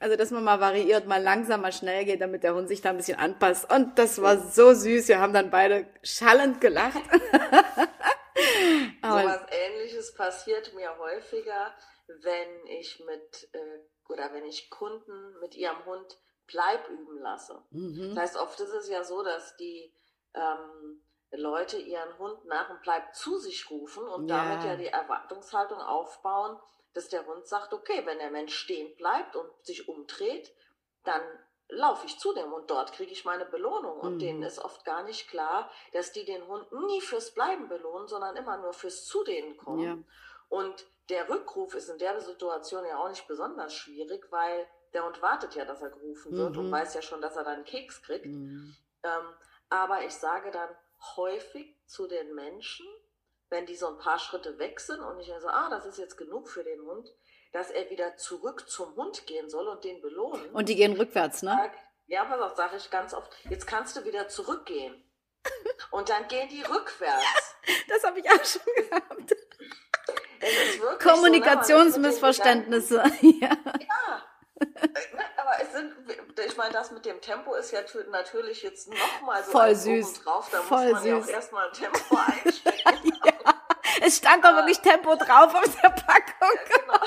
Also, 0.00 0.16
dass 0.16 0.30
man 0.30 0.44
mal 0.44 0.60
variiert, 0.60 1.06
mal 1.06 1.22
langsam, 1.22 1.62
mal 1.62 1.72
schnell 1.72 2.04
geht, 2.04 2.20
damit 2.20 2.42
der 2.42 2.54
Hund 2.54 2.68
sich 2.68 2.80
da 2.80 2.90
ein 2.90 2.96
bisschen 2.96 3.18
anpasst. 3.18 3.70
Und 3.72 3.98
das 3.98 4.20
war 4.20 4.38
so 4.38 4.74
süß. 4.74 5.08
Wir 5.08 5.20
haben 5.20 5.32
dann 5.32 5.50
beide 5.50 5.86
schallend 6.02 6.60
gelacht. 6.60 7.02
So 9.04 9.10
was 9.10 9.46
ähnliches 9.50 10.14
passiert 10.14 10.72
mir 10.74 10.96
häufiger, 10.98 11.74
wenn 12.06 12.66
ich 12.66 13.00
mit 13.00 13.48
äh, 13.52 13.80
oder 14.08 14.32
wenn 14.32 14.44
ich 14.44 14.70
Kunden 14.70 15.38
mit 15.40 15.54
ihrem 15.54 15.84
Hund 15.84 16.18
Bleib 16.46 16.88
üben 16.88 17.18
lasse. 17.20 17.62
Mhm. 17.70 18.14
Das 18.14 18.18
heißt, 18.24 18.36
oft 18.36 18.60
ist 18.60 18.72
es 18.72 18.88
ja 18.88 19.02
so, 19.04 19.22
dass 19.22 19.56
die 19.56 19.92
ähm, 20.34 21.02
Leute 21.30 21.78
ihren 21.78 22.18
Hund 22.18 22.44
nach 22.44 22.68
dem 22.68 22.80
Bleib 22.82 23.14
zu 23.14 23.38
sich 23.38 23.70
rufen 23.70 24.06
und 24.06 24.28
Ja. 24.28 24.44
damit 24.44 24.64
ja 24.64 24.76
die 24.76 24.86
Erwartungshaltung 24.88 25.78
aufbauen, 25.80 26.58
dass 26.92 27.08
der 27.08 27.26
Hund 27.26 27.46
sagt, 27.46 27.72
okay, 27.72 28.04
wenn 28.06 28.18
der 28.18 28.30
Mensch 28.30 28.54
stehen 28.54 28.94
bleibt 28.96 29.34
und 29.36 29.50
sich 29.64 29.88
umdreht, 29.88 30.54
dann 31.02 31.22
laufe 31.68 32.06
ich 32.06 32.18
zu 32.18 32.32
dem 32.34 32.52
und 32.52 32.70
dort 32.70 32.92
kriege 32.92 33.10
ich 33.10 33.24
meine 33.24 33.46
Belohnung. 33.46 33.98
Und 33.98 34.14
Mhm. 34.14 34.18
denen 34.18 34.42
ist 34.42 34.58
oft 34.58 34.84
gar 34.84 35.02
nicht 35.02 35.28
klar, 35.28 35.70
dass 35.92 36.12
die 36.12 36.24
den 36.24 36.46
Hund 36.46 36.70
nie 36.72 37.00
fürs 37.00 37.32
Bleiben 37.32 37.68
belohnen, 37.68 38.06
sondern 38.06 38.36
immer 38.36 38.58
nur 38.58 38.72
fürs 38.74 39.06
Zu 39.06 39.24
denen 39.24 39.56
kommen. 39.56 39.80
Ja. 39.82 39.98
Und 40.50 40.86
der 41.08 41.28
Rückruf 41.28 41.74
ist 41.74 41.88
in 41.88 41.98
der 41.98 42.20
Situation 42.20 42.84
ja 42.86 42.98
auch 42.98 43.08
nicht 43.08 43.26
besonders 43.26 43.74
schwierig, 43.74 44.30
weil 44.30 44.68
der 44.94 45.04
Hund 45.04 45.20
wartet 45.20 45.54
ja, 45.54 45.64
dass 45.64 45.82
er 45.82 45.90
gerufen 45.90 46.32
wird 46.36 46.52
Mhm. 46.52 46.58
und 46.58 46.72
weiß 46.72 46.94
ja 46.94 47.02
schon, 47.02 47.20
dass 47.20 47.36
er 47.36 47.44
dann 47.44 47.56
einen 47.56 47.64
Keks 47.64 48.02
kriegt. 48.02 48.26
Mhm. 48.26 48.74
Ähm, 49.02 49.26
aber 49.68 50.04
ich 50.04 50.14
sage 50.14 50.50
dann 50.50 50.68
häufig 51.16 51.76
zu 51.86 52.06
den 52.06 52.34
Menschen, 52.34 52.86
wenn 53.50 53.66
die 53.66 53.76
so 53.76 53.88
ein 53.88 53.98
paar 53.98 54.18
Schritte 54.18 54.58
weg 54.58 54.80
sind 54.80 55.00
und 55.00 55.20
ich 55.20 55.30
so, 55.40 55.48
ah, 55.48 55.68
das 55.68 55.84
ist 55.84 55.98
jetzt 55.98 56.16
genug 56.16 56.48
für 56.48 56.64
den 56.64 56.80
Hund, 56.82 57.08
dass 57.52 57.70
er 57.70 57.90
wieder 57.90 58.16
zurück 58.16 58.68
zum 58.68 58.94
Hund 58.96 59.26
gehen 59.26 59.48
soll 59.50 59.68
und 59.68 59.84
den 59.84 60.00
belohnen. 60.00 60.50
Und 60.52 60.68
die 60.68 60.76
gehen 60.76 60.94
rückwärts, 60.96 61.42
ne? 61.42 61.50
Sag- 61.60 61.72
Ja, 62.06 62.24
pass 62.24 62.40
auf, 62.40 62.56
sage 62.56 62.76
ich 62.76 62.90
ganz 62.90 63.14
oft, 63.14 63.30
jetzt 63.50 63.66
kannst 63.66 63.96
du 63.96 64.04
wieder 64.04 64.28
zurückgehen. 64.28 65.00
Und 65.90 66.08
dann 66.08 66.26
gehen 66.28 66.48
die 66.48 66.62
rückwärts. 66.62 67.24
Das 67.88 68.02
habe 68.04 68.18
ich 68.20 68.26
auch 68.30 68.44
schon 68.44 68.62
gehabt. 68.74 69.30
Wirklich 70.40 70.78
so, 70.80 70.90
ne, 70.90 70.98
Kommunikationsmissverständnisse. 70.98 72.96
ja. 73.40 73.48
Ja. 73.80 74.22
Äh, 74.60 74.64
ne, 74.66 75.24
Aber 75.36 75.60
es 75.62 75.72
sind, 75.72 75.92
ich 76.46 76.56
meine, 76.56 76.72
das 76.72 76.90
mit 76.92 77.04
dem 77.04 77.20
Tempo 77.20 77.54
ist 77.54 77.72
ja 77.72 77.80
natürlich 78.10 78.62
jetzt 78.62 78.88
nochmal 78.88 79.42
so 79.42 79.50
Voll 79.50 79.74
süß. 79.74 80.22
drauf. 80.22 80.48
Da 80.50 80.58
Voll 80.62 80.90
muss 80.90 81.00
man 81.00 81.06
ja 81.06 81.16
auch 81.18 81.22
süß. 81.22 81.30
erstmal 81.30 81.66
ein 81.68 81.72
Tempo 81.72 82.16
einstecken. 82.44 83.12
es 84.02 84.16
stand 84.18 84.44
doch 84.44 84.54
wirklich 84.54 84.80
Tempo 84.80 85.16
drauf 85.16 85.54
auf 85.54 85.80
der 85.82 85.88
Packung. 85.90 86.58
Genau. 86.68 86.98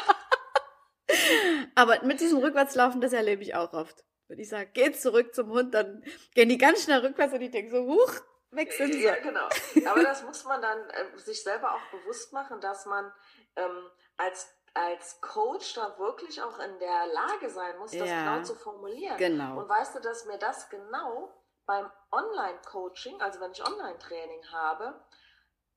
Aber 1.76 2.04
mit 2.04 2.20
diesem 2.20 2.40
Rückwärtslaufen, 2.40 3.02
das 3.02 3.14
erlebe 3.14 3.44
ich 3.44 3.56
auch 3.56 3.74
oft. 3.74 4.04
Wenn 4.28 4.40
ich 4.40 4.50
sage, 4.50 4.68
geht 4.72 5.00
zurück 5.00 5.34
zum 5.34 5.50
Hund, 5.52 5.74
dann 5.74 6.04
gehen 6.36 6.50
die 6.50 6.58
ganz 6.58 6.84
schnell 6.84 7.00
rückwärts 7.00 7.34
und 7.34 7.42
ich 7.42 7.52
denke 7.52 7.72
so, 7.72 7.86
huch, 7.86 8.14
weg 8.52 8.74
sind 8.74 8.92
sie. 8.94 9.04
Ja, 9.04 9.16
genau. 9.16 9.48
Aber 9.90 10.04
das 10.04 10.24
muss 10.24 10.44
man 10.44 10.62
dann 10.62 10.90
äh, 10.90 11.18
sich 11.18 11.42
selber 11.44 11.74
auch 11.74 11.92
bewusst 11.98 12.34
machen, 12.34 12.60
dass 12.60 12.86
man 12.86 13.10
ähm, 13.56 13.90
als 14.18 14.50
als 14.78 15.20
Coach 15.22 15.74
da 15.74 15.98
wirklich 15.98 16.42
auch 16.42 16.60
in 16.60 16.78
der 16.80 17.08
Lage 17.08 17.50
sein 17.50 17.78
muss, 17.80 17.92
das 17.92 18.10
ja, 18.10 18.36
genau 18.36 18.44
zu 18.44 18.56
formulieren. 18.56 19.18
Genau. 19.18 19.60
Und 19.60 19.68
weißt 19.70 19.96
du, 19.96 20.00
dass 20.00 20.26
mir 20.26 20.38
das 20.38 20.70
genau 20.70 21.34
beim 21.66 21.92
Online-Coaching, 22.12 23.22
also 23.22 23.40
wenn 23.40 23.52
ich 23.52 23.66
Online-Training 23.66 24.52
habe, 24.52 25.04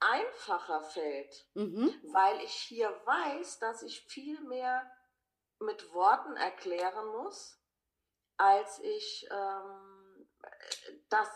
einfacher 0.00 0.82
fällt, 0.82 1.46
mhm. 1.54 1.94
weil 2.12 2.40
ich 2.42 2.52
hier 2.52 2.88
weiß, 3.04 3.58
dass 3.58 3.82
ich 3.82 4.00
viel 4.06 4.40
mehr 4.42 4.90
mit 5.58 5.92
Worten 5.92 6.36
erklären 6.36 7.06
muss, 7.08 7.58
als 8.36 8.78
ich 8.80 9.28
ähm, 9.30 10.28
das 11.08 11.28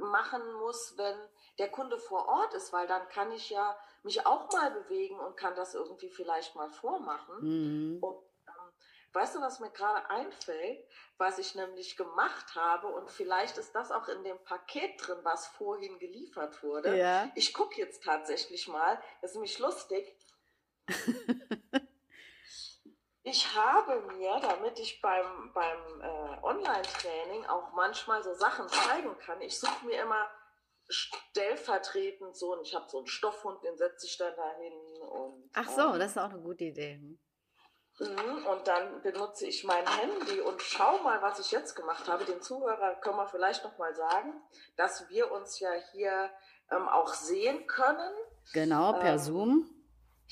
machen 0.00 0.52
muss, 0.54 0.94
wenn 0.96 1.16
der 1.58 1.70
Kunde 1.70 1.98
vor 1.98 2.26
Ort 2.28 2.54
ist, 2.54 2.72
weil 2.72 2.86
dann 2.86 3.08
kann 3.08 3.32
ich 3.32 3.50
ja 3.50 3.76
mich 4.02 4.24
auch 4.26 4.50
mal 4.52 4.70
bewegen 4.70 5.18
und 5.18 5.36
kann 5.36 5.54
das 5.56 5.74
irgendwie 5.74 6.10
vielleicht 6.10 6.54
mal 6.54 6.70
vormachen. 6.70 7.36
Mhm. 7.40 7.98
Und 8.02 8.16
ähm, 8.46 8.72
weißt 9.12 9.36
du, 9.36 9.40
was 9.40 9.60
mir 9.60 9.70
gerade 9.70 10.08
einfällt, 10.10 10.84
was 11.16 11.38
ich 11.38 11.54
nämlich 11.54 11.96
gemacht 11.96 12.54
habe 12.54 12.88
und 12.88 13.10
vielleicht 13.10 13.58
ist 13.58 13.74
das 13.74 13.90
auch 13.90 14.08
in 14.08 14.22
dem 14.22 14.38
Paket 14.44 14.92
drin, 14.98 15.18
was 15.22 15.48
vorhin 15.48 15.98
geliefert 15.98 16.62
wurde. 16.62 16.96
Ja. 16.96 17.30
Ich 17.34 17.52
gucke 17.52 17.80
jetzt 17.80 18.04
tatsächlich 18.04 18.68
mal, 18.68 19.00
das 19.20 19.32
ist 19.32 19.36
nämlich 19.36 19.58
lustig. 19.58 20.16
Ich 23.30 23.54
habe 23.54 24.00
mir, 24.16 24.40
damit 24.40 24.78
ich 24.78 25.02
beim, 25.02 25.52
beim 25.52 26.00
äh, 26.00 26.42
Online-Training 26.42 27.44
auch 27.44 27.72
manchmal 27.74 28.22
so 28.22 28.32
Sachen 28.32 28.66
zeigen 28.68 29.18
kann, 29.18 29.42
ich 29.42 29.58
suche 29.58 29.84
mir 29.84 30.00
immer 30.00 30.30
stellvertretend 30.88 32.34
so, 32.34 32.54
und 32.54 32.62
ich 32.66 32.74
habe 32.74 32.88
so 32.88 32.98
einen 32.98 33.06
Stoffhund, 33.06 33.62
den 33.62 33.76
setze 33.76 34.06
ich 34.06 34.16
dann 34.16 34.34
dahin. 34.34 34.72
Und, 35.02 35.50
Ach 35.52 35.68
so, 35.68 35.92
ähm, 35.92 35.98
das 35.98 36.12
ist 36.12 36.18
auch 36.18 36.30
eine 36.30 36.40
gute 36.40 36.64
Idee. 36.64 37.00
Mhm, 37.98 38.46
und 38.46 38.66
dann 38.66 39.02
benutze 39.02 39.46
ich 39.46 39.62
mein 39.64 39.86
Handy 39.86 40.40
und 40.40 40.62
schau 40.62 40.98
mal, 40.98 41.20
was 41.20 41.38
ich 41.38 41.50
jetzt 41.50 41.74
gemacht 41.74 42.08
habe. 42.08 42.24
Den 42.24 42.40
Zuhörer 42.40 42.94
können 42.94 43.18
wir 43.18 43.28
vielleicht 43.28 43.62
noch 43.62 43.76
mal 43.76 43.94
sagen, 43.94 44.40
dass 44.76 45.06
wir 45.10 45.30
uns 45.32 45.60
ja 45.60 45.72
hier 45.92 46.30
ähm, 46.70 46.88
auch 46.88 47.12
sehen 47.12 47.66
können. 47.66 48.14
Genau, 48.54 48.94
per 48.94 49.12
ähm, 49.12 49.18
Zoom. 49.18 49.77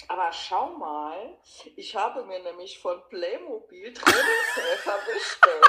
Aber 0.09 0.31
schau 0.33 0.71
mal, 0.71 1.39
ich 1.75 1.97
habe 1.97 2.25
mir 2.25 2.41
nämlich 2.43 2.79
von 2.79 3.03
Playmobil 3.09 3.93
Trainingshelfer 3.93 4.99
bestellt. 5.13 5.65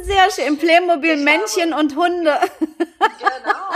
Sehr 0.00 0.30
schön. 0.30 0.58
Playmobil 0.58 1.16
Männchen 1.16 1.72
habe, 1.72 1.82
und 1.82 1.96
Hunde. 1.96 2.40
Genau. 2.98 3.74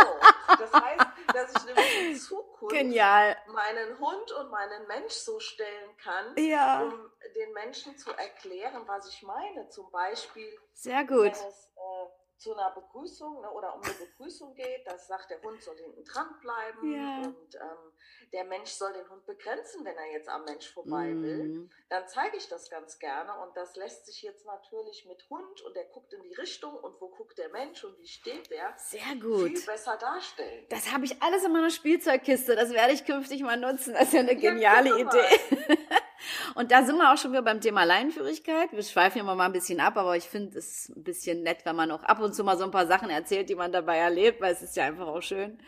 Das 0.59 0.73
heißt, 0.73 1.07
dass 1.35 1.55
ich 1.57 1.65
nämlich 1.67 2.01
in 2.03 2.17
Zukunft 2.17 2.75
Genial. 2.75 3.37
meinen 3.49 3.99
Hund 3.99 4.33
und 4.33 4.51
meinen 4.51 4.87
Mensch 4.87 5.13
so 5.13 5.39
stellen 5.39 5.97
kann, 6.03 6.35
ja. 6.37 6.83
um 6.83 7.11
den 7.37 7.53
Menschen 7.53 7.97
zu 7.97 8.11
erklären, 8.13 8.83
was 8.87 9.09
ich 9.09 9.23
meine. 9.23 9.69
Zum 9.69 9.91
Beispiel, 9.91 10.59
Sehr 10.73 11.05
gut. 11.05 11.25
wenn 11.25 11.33
es 11.33 11.71
äh, 11.77 12.07
zu 12.39 12.55
einer 12.55 12.71
Begrüßung 12.71 13.41
ne, 13.41 13.51
oder 13.51 13.75
um 13.75 13.83
eine 13.83 13.95
Begrüßung 13.95 14.55
geht, 14.55 14.87
das 14.87 15.07
sagt 15.09 15.31
der 15.31 15.43
Hund 15.43 15.61
soll 15.63 15.77
hinten 15.77 16.05
dran 16.05 16.29
bleiben 16.41 16.93
ja. 16.93 17.17
und 17.27 17.55
ähm, 17.57 17.93
der 18.33 18.45
Mensch 18.45 18.71
soll 18.71 18.93
den 18.93 19.09
Hund 19.09 19.27
begrenzen, 19.27 19.85
wenn 19.85 19.97
er 19.97 20.13
jetzt 20.13 20.29
am 20.29 20.45
Mensch 20.45 20.73
vorbei 20.73 21.09
mm. 21.09 21.23
will, 21.23 21.71
dann 21.89 22.07
zeige 22.07 22.37
ich 22.37 22.49
das 22.49 22.71
ganz 22.71 22.99
gerne 22.99 23.33
und 23.41 23.57
das 23.57 23.75
lässt 23.77 24.07
sich 24.07 24.23
jetzt 24.23 24.47
natürlich 24.47 25.07
mit 25.07 25.29
Hund 25.31 25.63
und 25.63 25.75
der 25.75 25.85
guckt 25.87 26.13
in 26.13 26.23
die 26.23 26.35
Richtung 26.35 26.75
und 26.75 27.01
wo 27.01 27.09
guckt 27.09 27.39
der 27.39 27.49
Mensch 27.49 27.83
und 27.85 27.99
wie 27.99 28.07
steht 28.07 28.51
der, 28.51 28.75
sehr 28.77 29.17
gut 29.21 29.49
viel 29.49 29.67
besser 29.67 29.97
darstellen. 29.97 30.67
Das 30.69 30.93
habe 30.93 31.05
ich 31.05 31.21
alles 31.23 31.45
in 31.45 31.53
meiner 31.53 31.71
Spielzeugkiste, 31.71 32.55
das 32.55 32.71
werde 32.71 32.93
ich 32.93 33.05
künftig 33.05 33.43
mal 33.43 33.57
nutzen, 33.57 33.95
das 33.95 34.05
ist 34.05 34.13
ja 34.13 34.21
eine 34.21 34.37
geniale 34.37 34.91
ja, 34.91 34.97
Idee. 34.99 35.77
Und 36.55 36.73
da 36.73 36.83
sind 36.83 36.97
wir 36.97 37.13
auch 37.13 37.17
schon 37.17 37.33
wieder 37.33 37.43
beim 37.43 37.61
Thema 37.61 37.85
Leinenführigkeit. 37.85 38.73
Wir 38.73 38.83
schweifen 38.83 39.21
immer 39.21 39.35
mal 39.35 39.47
ein 39.47 39.53
bisschen 39.53 39.81
ab, 39.81 39.97
aber 39.97 40.17
ich 40.17 40.25
finde 40.25 40.59
es 40.59 40.93
ein 40.95 41.03
bisschen 41.03 41.43
nett, 41.43 41.65
wenn 41.65 41.77
man 41.77 41.91
auch 41.91 42.03
ab 42.03 42.21
und 42.21 42.35
zu 42.35 42.45
mal 42.45 42.59
so 42.59 42.65
ein 42.65 42.71
paar 42.71 42.87
Sachen 42.87 43.11
erzählt, 43.11 43.49
die 43.49 43.55
man 43.55 43.73
dabei 43.73 43.97
erlebt, 43.97 44.41
weil 44.41 44.53
es 44.53 44.63
ist 44.63 44.77
ja 44.77 44.85
einfach 44.85 45.07
auch 45.07 45.23
schön. 45.23 45.59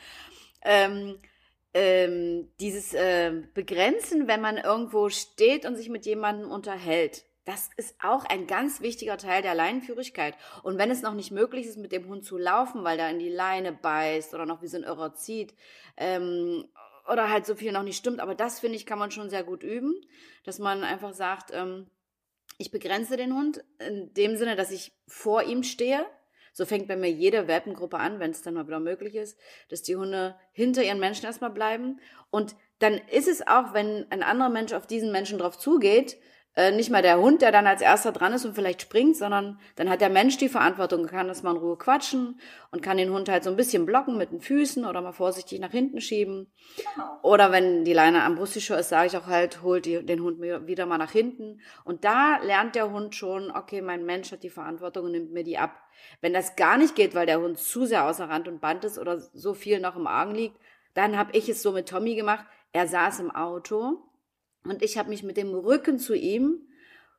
Ähm, 0.63 1.19
ähm, 1.73 2.51
dieses 2.61 2.95
äh, 2.95 3.33
Begrenzen, 3.55 4.27
wenn 4.27 4.41
man 4.41 4.57
irgendwo 4.57 5.09
steht 5.09 5.65
und 5.67 5.77
sich 5.77 5.89
mit 5.89 6.05
jemandem 6.05 6.51
unterhält. 6.51 7.25
Das 7.45 7.71
ist 7.77 7.97
auch 8.03 8.25
ein 8.27 8.47
ganz 8.47 8.81
wichtiger 8.81 9.17
Teil 9.17 9.43
der 9.43 9.55
Leinenführigkeit. 9.55 10.37
Und 10.63 10.79
wenn 10.79 10.91
es 10.91 11.03
noch 11.03 11.15
nicht 11.15 11.31
möglich 11.31 11.67
ist, 11.67 11.79
mit 11.79 11.91
dem 11.91 12.07
Hund 12.07 12.25
zu 12.25 12.37
laufen, 12.37 12.85
weil 12.85 12.97
der 12.97 13.11
in 13.11 13.19
die 13.19 13.31
Leine 13.31 13.73
beißt 13.73 14.35
oder 14.35 14.47
noch 14.47 14.63
wie 14.63 14.69
so 14.69 14.77
ein 14.77 14.85
Irrer 14.85 15.15
zieht, 15.15 15.55
ähm, 15.97 16.69
oder 17.11 17.29
halt 17.29 17.45
so 17.45 17.55
viel 17.55 17.73
noch 17.73 17.83
nicht 17.83 17.97
stimmt. 17.97 18.21
Aber 18.21 18.35
das, 18.35 18.61
finde 18.61 18.77
ich, 18.77 18.87
kann 18.87 18.99
man 18.99 19.11
schon 19.11 19.31
sehr 19.31 19.45
gut 19.45 19.63
üben, 19.63 19.95
dass 20.45 20.59
man 20.59 20.85
einfach 20.85 21.13
sagt, 21.13 21.51
ähm, 21.53 21.91
ich 22.59 22.71
begrenze 22.71 23.17
den 23.17 23.35
Hund 23.35 23.65
in 23.79 24.13
dem 24.15 24.37
Sinne, 24.37 24.55
dass 24.55 24.71
ich 24.71 24.93
vor 25.09 25.43
ihm 25.43 25.63
stehe. 25.63 26.07
So 26.53 26.67
fängt 26.67 26.89
bei 26.89 26.97
mir 26.97 27.11
jede 27.11 27.49
Welpengruppe 27.49 27.99
an, 27.99 28.19
wenn 28.19 28.33
es 28.33 28.43
dann 28.43 28.55
mal 28.55 28.67
wieder 28.67 28.81
möglich 28.81 29.15
ist, 29.15 29.39
dass 29.69 29.83
die 29.83 29.97
Hunde 29.97 30.37
hinter 30.53 30.83
ihren 30.83 31.01
Menschen 31.01 31.25
erstmal 31.25 31.51
bleiben. 31.51 32.01
Und 32.31 32.57
dann 32.81 32.95
ist 33.11 33.29
es 33.29 33.47
auch, 33.47 33.73
wenn 33.73 34.11
ein 34.11 34.23
anderer 34.23 34.51
Mensch 34.51 34.73
auf 34.73 34.87
diesen 34.87 35.13
Menschen 35.13 35.39
drauf 35.39 35.59
zugeht, 35.59 36.19
äh, 36.57 36.73
nicht 36.73 36.91
mal 36.91 37.03
der 37.03 37.19
Hund, 37.19 37.43
der 37.43 37.53
dann 37.53 37.67
als 37.67 37.81
erster 37.81 38.11
dran 38.11 38.33
ist 38.33 38.45
und 38.45 38.55
vielleicht 38.55 38.83
springt, 38.83 39.17
sondern 39.17 39.61
dann 39.77 39.89
hat 39.89 40.01
der 40.01 40.11
Mensch 40.11 40.37
die 40.37 40.49
Verantwortung, 40.49 41.07
kann 41.07 41.29
das 41.29 41.45
mal 41.45 41.53
in 41.53 41.59
Ruhe 41.59 41.79
quatschen 41.79 42.41
und 42.73 42.83
kann 42.83 42.97
den 42.97 43.13
Hund 43.13 43.29
halt 43.29 43.45
so 43.45 43.51
ein 43.51 43.57
bisschen 43.57 43.87
blocken 43.87 44.19
mit 44.19 44.33
den 44.33 44.41
Füßen 44.41 44.85
oder 44.85 45.01
mal 45.01 45.13
vorsichtig 45.13 45.61
nach 45.61 45.71
hinten 45.71 46.01
schieben. 46.01 46.51
Genau. 46.77 47.19
Oder 47.23 47.53
wenn 47.53 47.85
die 47.85 47.93
Leine 47.93 48.25
am 48.25 48.35
Brusttischer 48.35 48.79
ist, 48.79 48.89
sage 48.89 49.07
ich 49.07 49.17
auch 49.17 49.29
halt, 49.29 49.63
holt 49.63 49.87
die, 49.87 50.05
den 50.05 50.23
Hund 50.23 50.41
mir 50.41 50.67
wieder 50.67 50.87
mal 50.87 50.99
nach 50.99 51.13
hinten. 51.13 51.61
Und 51.85 52.05
da 52.05 52.39
lernt 52.43 52.75
der 52.75 52.91
Hund 52.91 53.15
schon, 53.15 53.53
okay, 53.53 53.81
mein 53.81 54.05
Mensch 54.05 54.33
hat 54.33 54.43
die 54.43 54.51
Verantwortung 54.51 55.05
und 55.05 55.13
nimmt 55.13 55.33
mir 55.33 55.45
die 55.45 55.59
ab. 55.59 55.77
Wenn 56.21 56.33
das 56.33 56.57
gar 56.57 56.79
nicht 56.79 56.97
geht, 56.97 57.15
weil 57.15 57.27
der 57.27 57.41
Hund 57.41 57.59
zu 57.59 57.87
sehr 57.87 58.07
außer 58.07 58.29
Rand 58.29 58.49
und 58.49 58.61
Band 58.61 58.85
ist 58.85 58.99
oder 58.99 59.21
so 59.21 59.55
viel 59.55 59.79
noch 59.79 59.97
im 59.97 60.09
Argen 60.09 60.35
liegt, 60.35 60.57
dann 60.95 61.17
habe 61.17 61.37
ich 61.37 61.49
es 61.49 61.63
so 61.63 61.71
mit 61.71 61.89
Tommy 61.89 62.17
gemacht. 62.17 62.45
Er 62.73 62.89
saß 62.89 63.21
im 63.21 63.31
Auto 63.31 63.99
und 64.65 64.83
ich 64.83 64.99
habe 64.99 65.09
mich 65.09 65.23
mit 65.23 65.37
dem 65.37 65.55
Rücken 65.55 65.99
zu 65.99 66.15
ihm 66.15 66.67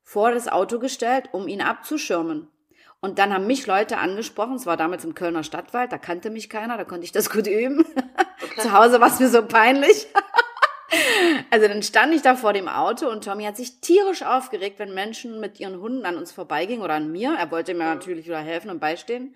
vor 0.03 0.31
das 0.31 0.47
Auto 0.47 0.79
gestellt, 0.79 1.29
um 1.31 1.47
ihn 1.47 1.61
abzuschirmen. 1.61 2.47
Und 2.99 3.17
dann 3.17 3.33
haben 3.33 3.47
mich 3.47 3.65
Leute 3.65 3.97
angesprochen, 3.97 4.55
es 4.55 4.67
war 4.67 4.77
damals 4.77 5.03
im 5.03 5.15
Kölner 5.15 5.43
Stadtwald, 5.43 5.91
da 5.91 5.97
kannte 5.97 6.29
mich 6.29 6.49
keiner, 6.49 6.77
da 6.77 6.83
konnte 6.83 7.03
ich 7.03 7.11
das 7.11 7.29
gut 7.31 7.47
üben. 7.47 7.85
Okay. 8.43 8.61
Zu 8.61 8.71
Hause 8.71 9.01
war 9.01 9.07
es 9.07 9.19
mir 9.19 9.29
so 9.29 9.45
peinlich. 9.45 10.07
also 11.49 11.67
dann 11.67 11.81
stand 11.81 12.13
ich 12.13 12.21
da 12.21 12.35
vor 12.35 12.53
dem 12.53 12.67
Auto 12.67 13.09
und 13.09 13.23
Tommy 13.23 13.45
hat 13.45 13.57
sich 13.57 13.81
tierisch 13.81 14.21
aufgeregt, 14.23 14.77
wenn 14.77 14.93
Menschen 14.93 15.39
mit 15.39 15.59
ihren 15.59 15.79
Hunden 15.79 16.05
an 16.05 16.17
uns 16.17 16.31
vorbeigingen 16.31 16.83
oder 16.83 16.93
an 16.93 17.11
mir. 17.11 17.35
Er 17.37 17.49
wollte 17.49 17.73
mir 17.73 17.85
natürlich 17.85 18.25
wieder 18.25 18.39
helfen 18.39 18.69
und 18.69 18.79
beistehen. 18.79 19.35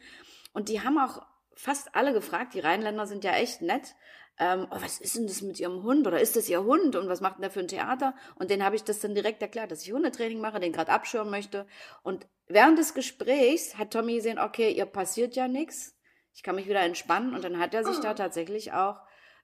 Und 0.53 0.69
die 0.69 0.81
haben 0.81 0.99
auch 0.99 1.23
fast 1.55 1.95
alle 1.95 2.13
gefragt, 2.13 2.53
die 2.53 2.59
Rheinländer 2.59 3.07
sind 3.07 3.23
ja 3.23 3.31
echt 3.31 3.61
nett, 3.61 3.95
ähm, 4.37 4.67
oh, 4.69 4.77
was 4.81 4.99
ist 4.99 5.15
denn 5.15 5.27
das 5.27 5.41
mit 5.41 5.59
ihrem 5.59 5.83
Hund 5.83 6.05
oder 6.05 6.19
ist 6.19 6.35
das 6.35 6.49
ihr 6.49 6.63
Hund 6.63 6.95
und 6.95 7.07
was 7.07 7.21
macht 7.21 7.35
denn 7.35 7.43
der 7.43 7.51
für 7.51 7.61
ein 7.61 7.67
Theater? 7.67 8.13
Und 8.35 8.49
den 8.49 8.63
habe 8.63 8.75
ich 8.75 8.83
das 8.83 8.99
dann 8.99 9.15
direkt 9.15 9.41
erklärt, 9.41 9.71
dass 9.71 9.83
ich 9.83 9.93
Hundetraining 9.93 10.41
mache, 10.41 10.59
den 10.59 10.73
gerade 10.73 10.91
abschirmen 10.91 11.31
möchte. 11.31 11.65
Und 12.03 12.27
während 12.47 12.77
des 12.77 12.93
Gesprächs 12.93 13.77
hat 13.77 13.91
Tommy 13.91 14.15
gesehen, 14.15 14.39
okay, 14.39 14.71
ihr 14.71 14.85
passiert 14.85 15.35
ja 15.35 15.47
nichts, 15.47 15.95
ich 16.33 16.43
kann 16.43 16.55
mich 16.55 16.67
wieder 16.67 16.81
entspannen 16.81 17.33
und 17.33 17.43
dann 17.45 17.59
hat 17.59 17.73
er 17.73 17.85
sich 17.85 17.99
da 17.99 18.11
ah. 18.11 18.13
tatsächlich 18.13 18.73
auch 18.73 18.97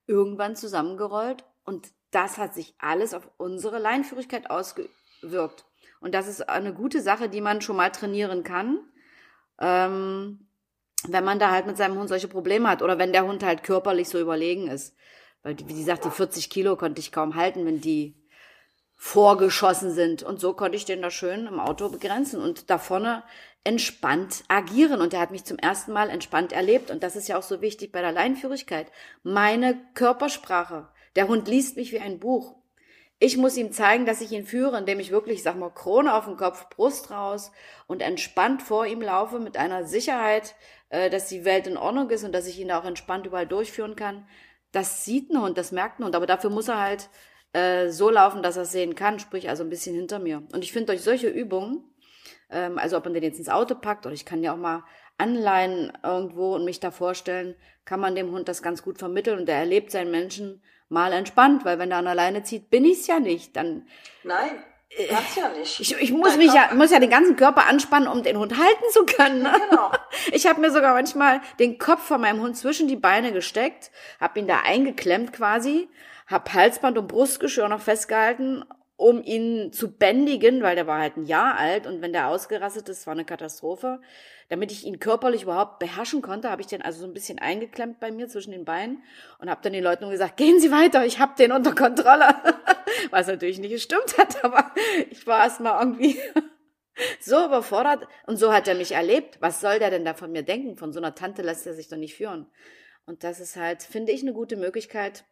irgendwann 0.07 0.57
zusammengerollt 0.57 1.45
und 1.63 1.87
das 2.11 2.37
hat 2.37 2.53
sich 2.53 2.75
alles 2.77 3.13
auf 3.13 3.29
unsere 3.37 3.79
Leinführigkeit 3.79 4.49
ausgewirkt. 4.49 5.65
Und 6.01 6.13
das 6.13 6.27
ist 6.27 6.49
eine 6.49 6.73
gute 6.73 7.01
Sache, 7.01 7.29
die 7.29 7.39
man 7.39 7.61
schon 7.61 7.77
mal 7.77 7.91
trainieren 7.91 8.43
kann. 8.43 8.79
Ähm, 9.59 10.49
wenn 11.07 11.23
man 11.23 11.39
da 11.39 11.51
halt 11.51 11.67
mit 11.67 11.77
seinem 11.77 11.97
Hund 11.97 12.09
solche 12.09 12.27
Probleme 12.27 12.69
hat 12.69 12.81
oder 12.81 12.97
wenn 12.97 13.13
der 13.13 13.25
Hund 13.25 13.43
halt 13.43 13.63
körperlich 13.63 14.09
so 14.09 14.19
überlegen 14.19 14.67
ist. 14.67 14.95
Weil, 15.43 15.55
wie 15.65 15.73
sie 15.73 15.83
sagt, 15.83 16.05
die 16.05 16.09
40 16.09 16.49
Kilo 16.49 16.75
konnte 16.75 16.99
ich 16.99 17.11
kaum 17.11 17.35
halten, 17.35 17.65
wenn 17.65 17.81
die 17.81 18.15
vorgeschossen 18.95 19.91
sind. 19.91 20.21
Und 20.21 20.39
so 20.39 20.53
konnte 20.53 20.77
ich 20.77 20.85
den 20.85 21.01
da 21.01 21.09
schön 21.09 21.47
im 21.47 21.59
Auto 21.59 21.89
begrenzen 21.89 22.39
und 22.39 22.69
da 22.69 22.77
vorne 22.77 23.23
entspannt 23.63 24.43
agieren. 24.47 25.01
Und 25.01 25.13
er 25.13 25.21
hat 25.21 25.31
mich 25.31 25.43
zum 25.43 25.57
ersten 25.57 25.91
Mal 25.91 26.09
entspannt 26.09 26.51
erlebt. 26.51 26.91
Und 26.91 27.01
das 27.01 27.15
ist 27.15 27.27
ja 27.27 27.37
auch 27.37 27.43
so 27.43 27.61
wichtig 27.61 27.91
bei 27.91 28.01
der 28.01 28.11
Leinführigkeit. 28.11 28.91
Meine 29.23 29.79
Körpersprache. 29.95 30.89
Der 31.15 31.27
Hund 31.27 31.47
liest 31.47 31.77
mich 31.77 31.91
wie 31.91 31.99
ein 31.99 32.19
Buch. 32.19 32.55
Ich 33.23 33.37
muss 33.37 33.57
ihm 33.57 33.71
zeigen, 33.71 34.07
dass 34.07 34.21
ich 34.21 34.31
ihn 34.31 34.45
führe, 34.45 34.77
indem 34.77 34.99
ich 34.99 35.11
wirklich, 35.11 35.43
sag 35.43 35.55
mal, 35.55 35.69
Krone 35.69 36.15
auf 36.15 36.25
dem 36.25 36.37
Kopf, 36.37 36.69
Brust 36.69 37.11
raus 37.11 37.51
und 37.85 38.01
entspannt 38.01 38.63
vor 38.63 38.87
ihm 38.87 39.01
laufe 39.01 39.39
mit 39.39 39.57
einer 39.57 39.85
Sicherheit, 39.85 40.55
äh, 40.91 41.09
dass 41.09 41.27
die 41.27 41.45
Welt 41.45 41.67
in 41.67 41.77
Ordnung 41.77 42.09
ist 42.09 42.23
und 42.23 42.33
dass 42.33 42.47
ich 42.47 42.59
ihn 42.59 42.67
da 42.67 42.79
auch 42.79 42.85
entspannt 42.85 43.25
überall 43.25 43.47
durchführen 43.47 43.95
kann. 43.95 44.27
das 44.73 45.03
sieht 45.03 45.29
ein 45.29 45.41
Hund, 45.41 45.57
das 45.57 45.71
merkt 45.71 45.99
ein 45.99 46.05
Hund, 46.05 46.15
aber 46.15 46.25
dafür 46.25 46.49
muss 46.49 46.69
er 46.69 46.79
halt 46.79 47.09
äh, 47.53 47.89
so 47.89 48.09
laufen, 48.09 48.43
dass 48.43 48.55
er 48.55 48.63
es 48.63 48.71
sehen 48.71 48.95
kann, 48.95 49.19
sprich 49.19 49.49
also 49.49 49.63
ein 49.63 49.69
bisschen 49.69 49.95
hinter 49.95 50.19
mir. 50.19 50.43
Und 50.53 50.63
ich 50.63 50.71
finde 50.71 50.87
durch 50.87 51.01
solche 51.01 51.27
Übungen, 51.27 51.83
ähm, 52.49 52.77
also 52.77 52.97
ob 52.97 53.03
man 53.05 53.13
den 53.13 53.23
jetzt 53.23 53.39
ins 53.39 53.49
Auto 53.49 53.75
packt 53.75 54.05
oder 54.05 54.13
ich 54.13 54.25
kann 54.25 54.43
ja 54.43 54.53
auch 54.53 54.57
mal 54.57 54.83
anleihen 55.17 55.91
irgendwo 56.03 56.55
und 56.55 56.65
mich 56.65 56.79
da 56.79 56.91
vorstellen, 56.91 57.55
kann 57.85 57.99
man 57.99 58.15
dem 58.15 58.31
Hund 58.31 58.47
das 58.47 58.63
ganz 58.63 58.83
gut 58.83 58.97
vermitteln 58.97 59.39
und 59.39 59.49
er 59.49 59.57
erlebt 59.57 59.91
seinen 59.91 60.11
Menschen 60.11 60.61
mal 60.87 61.13
entspannt, 61.13 61.63
weil 61.65 61.79
wenn 61.79 61.91
er 61.91 61.97
an 61.97 62.07
alleine 62.07 62.43
zieht, 62.43 62.69
bin 62.69 62.85
ich's 62.85 63.07
ja 63.07 63.19
nicht. 63.19 63.55
Dann 63.55 63.87
Nein, 64.23 64.63
Kannst 65.09 65.37
ja 65.37 65.49
nicht. 65.49 65.79
Ich, 65.79 65.95
ich 65.95 66.11
muss 66.11 66.35
mich 66.35 66.53
ja, 66.53 66.69
muss 66.73 66.91
ja 66.91 66.99
den 66.99 67.09
ganzen 67.09 67.37
Körper 67.37 67.65
anspannen, 67.65 68.09
um 68.09 68.23
den 68.23 68.37
Hund 68.37 68.57
halten 68.57 68.83
zu 68.91 69.05
können. 69.05 69.41
Ne? 69.43 69.53
Genau. 69.69 69.91
Ich 70.33 70.45
habe 70.45 70.59
mir 70.59 70.71
sogar 70.71 70.93
manchmal 70.93 71.41
den 71.59 71.77
Kopf 71.77 72.03
von 72.03 72.21
meinem 72.21 72.41
Hund 72.41 72.57
zwischen 72.57 72.87
die 72.87 72.95
Beine 72.95 73.31
gesteckt, 73.31 73.91
habe 74.19 74.39
ihn 74.39 74.47
da 74.47 74.59
eingeklemmt 74.61 75.33
quasi, 75.33 75.87
habe 76.27 76.53
Halsband 76.53 76.97
und 76.97 77.07
Brustgeschirr 77.07 77.69
noch 77.69 77.81
festgehalten 77.81 78.65
um 79.01 79.23
ihn 79.23 79.73
zu 79.73 79.91
bändigen, 79.91 80.61
weil 80.61 80.75
der 80.75 80.85
war 80.85 80.99
halt 80.99 81.17
ein 81.17 81.25
Jahr 81.25 81.57
alt 81.57 81.87
und 81.87 82.01
wenn 82.01 82.13
der 82.13 82.27
ausgerastet 82.27 82.87
ist, 82.87 83.07
war 83.07 83.13
eine 83.13 83.25
Katastrophe. 83.25 83.99
Damit 84.49 84.71
ich 84.71 84.85
ihn 84.85 84.99
körperlich 84.99 85.43
überhaupt 85.43 85.79
beherrschen 85.79 86.21
konnte, 86.21 86.51
habe 86.51 86.61
ich 86.61 86.67
den 86.67 86.83
also 86.83 87.01
so 87.01 87.07
ein 87.07 87.13
bisschen 87.13 87.39
eingeklemmt 87.39 87.99
bei 87.99 88.11
mir 88.11 88.27
zwischen 88.27 88.51
den 88.51 88.63
Beinen 88.63 89.01
und 89.39 89.49
habe 89.49 89.61
dann 89.63 89.73
den 89.73 89.83
Leuten 89.83 90.03
nur 90.03 90.11
gesagt, 90.11 90.37
gehen 90.37 90.59
Sie 90.59 90.71
weiter, 90.71 91.03
ich 91.03 91.17
habe 91.17 91.33
den 91.35 91.51
unter 91.51 91.73
Kontrolle. 91.73 92.35
Was 93.09 93.25
natürlich 93.25 93.57
nicht 93.57 93.71
gestimmt 93.71 94.19
hat, 94.19 94.43
aber 94.43 94.71
ich 95.09 95.25
war 95.25 95.39
erstmal 95.39 95.81
irgendwie 95.81 96.19
so 97.19 97.43
überfordert 97.43 98.07
und 98.27 98.37
so 98.37 98.53
hat 98.53 98.67
er 98.67 98.75
mich 98.75 98.91
erlebt. 98.91 99.37
Was 99.39 99.61
soll 99.61 99.79
der 99.79 99.89
denn 99.89 100.05
da 100.05 100.13
von 100.13 100.31
mir 100.31 100.43
denken? 100.43 100.75
Von 100.75 100.93
so 100.93 100.99
einer 100.99 101.15
Tante 101.15 101.41
lässt 101.41 101.65
er 101.65 101.73
sich 101.73 101.87
doch 101.87 101.97
nicht 101.97 102.15
führen. 102.15 102.45
Und 103.07 103.23
das 103.23 103.39
ist 103.39 103.55
halt, 103.55 103.81
finde 103.81 104.11
ich, 104.11 104.21
eine 104.21 104.33
gute 104.33 104.57
Möglichkeit, 104.57 105.23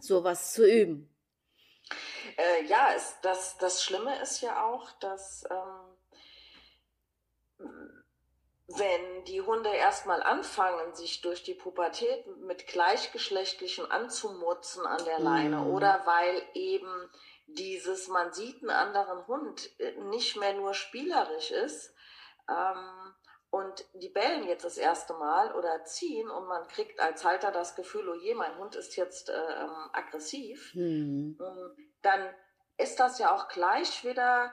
sowas 0.00 0.54
zu 0.54 0.66
üben. 0.66 1.10
Äh, 2.36 2.64
ja, 2.64 2.92
es, 2.94 3.16
das, 3.22 3.58
das 3.58 3.82
Schlimme 3.82 4.20
ist 4.20 4.40
ja 4.40 4.64
auch, 4.64 4.90
dass 5.00 5.44
ähm, 5.50 5.94
wenn 8.66 9.24
die 9.24 9.40
Hunde 9.40 9.70
erstmal 9.70 10.22
anfangen, 10.22 10.94
sich 10.94 11.20
durch 11.20 11.42
die 11.42 11.54
Pubertät 11.54 12.26
mit 12.38 12.66
Gleichgeschlechtlichen 12.66 13.90
anzumutzen 13.90 14.86
an 14.86 15.04
der 15.04 15.20
Leine 15.20 15.58
mhm. 15.58 15.74
oder 15.74 16.02
weil 16.06 16.42
eben 16.54 17.10
dieses, 17.46 18.08
man 18.08 18.32
sieht 18.32 18.62
einen 18.62 18.70
anderen 18.70 19.26
Hund, 19.26 19.68
äh, 19.78 19.92
nicht 20.04 20.36
mehr 20.36 20.54
nur 20.54 20.74
spielerisch 20.74 21.50
ist, 21.50 21.94
ähm, 22.48 23.14
und 23.50 23.84
die 23.94 24.08
bellen 24.08 24.48
jetzt 24.48 24.64
das 24.64 24.76
erste 24.76 25.14
Mal 25.14 25.54
oder 25.54 25.84
ziehen 25.84 26.28
und 26.28 26.48
man 26.48 26.66
kriegt 26.66 26.98
als 26.98 27.24
Halter 27.24 27.52
das 27.52 27.76
Gefühl, 27.76 28.08
oh 28.08 28.14
je, 28.14 28.34
mein 28.34 28.58
Hund 28.58 28.74
ist 28.74 28.96
jetzt 28.96 29.28
äh, 29.28 29.32
ähm, 29.32 29.90
aggressiv, 29.92 30.74
mhm. 30.74 31.38
Dann 32.04 32.34
ist 32.76 32.98
das 33.00 33.18
ja 33.18 33.34
auch 33.34 33.48
gleich 33.48 34.04
wieder, 34.04 34.52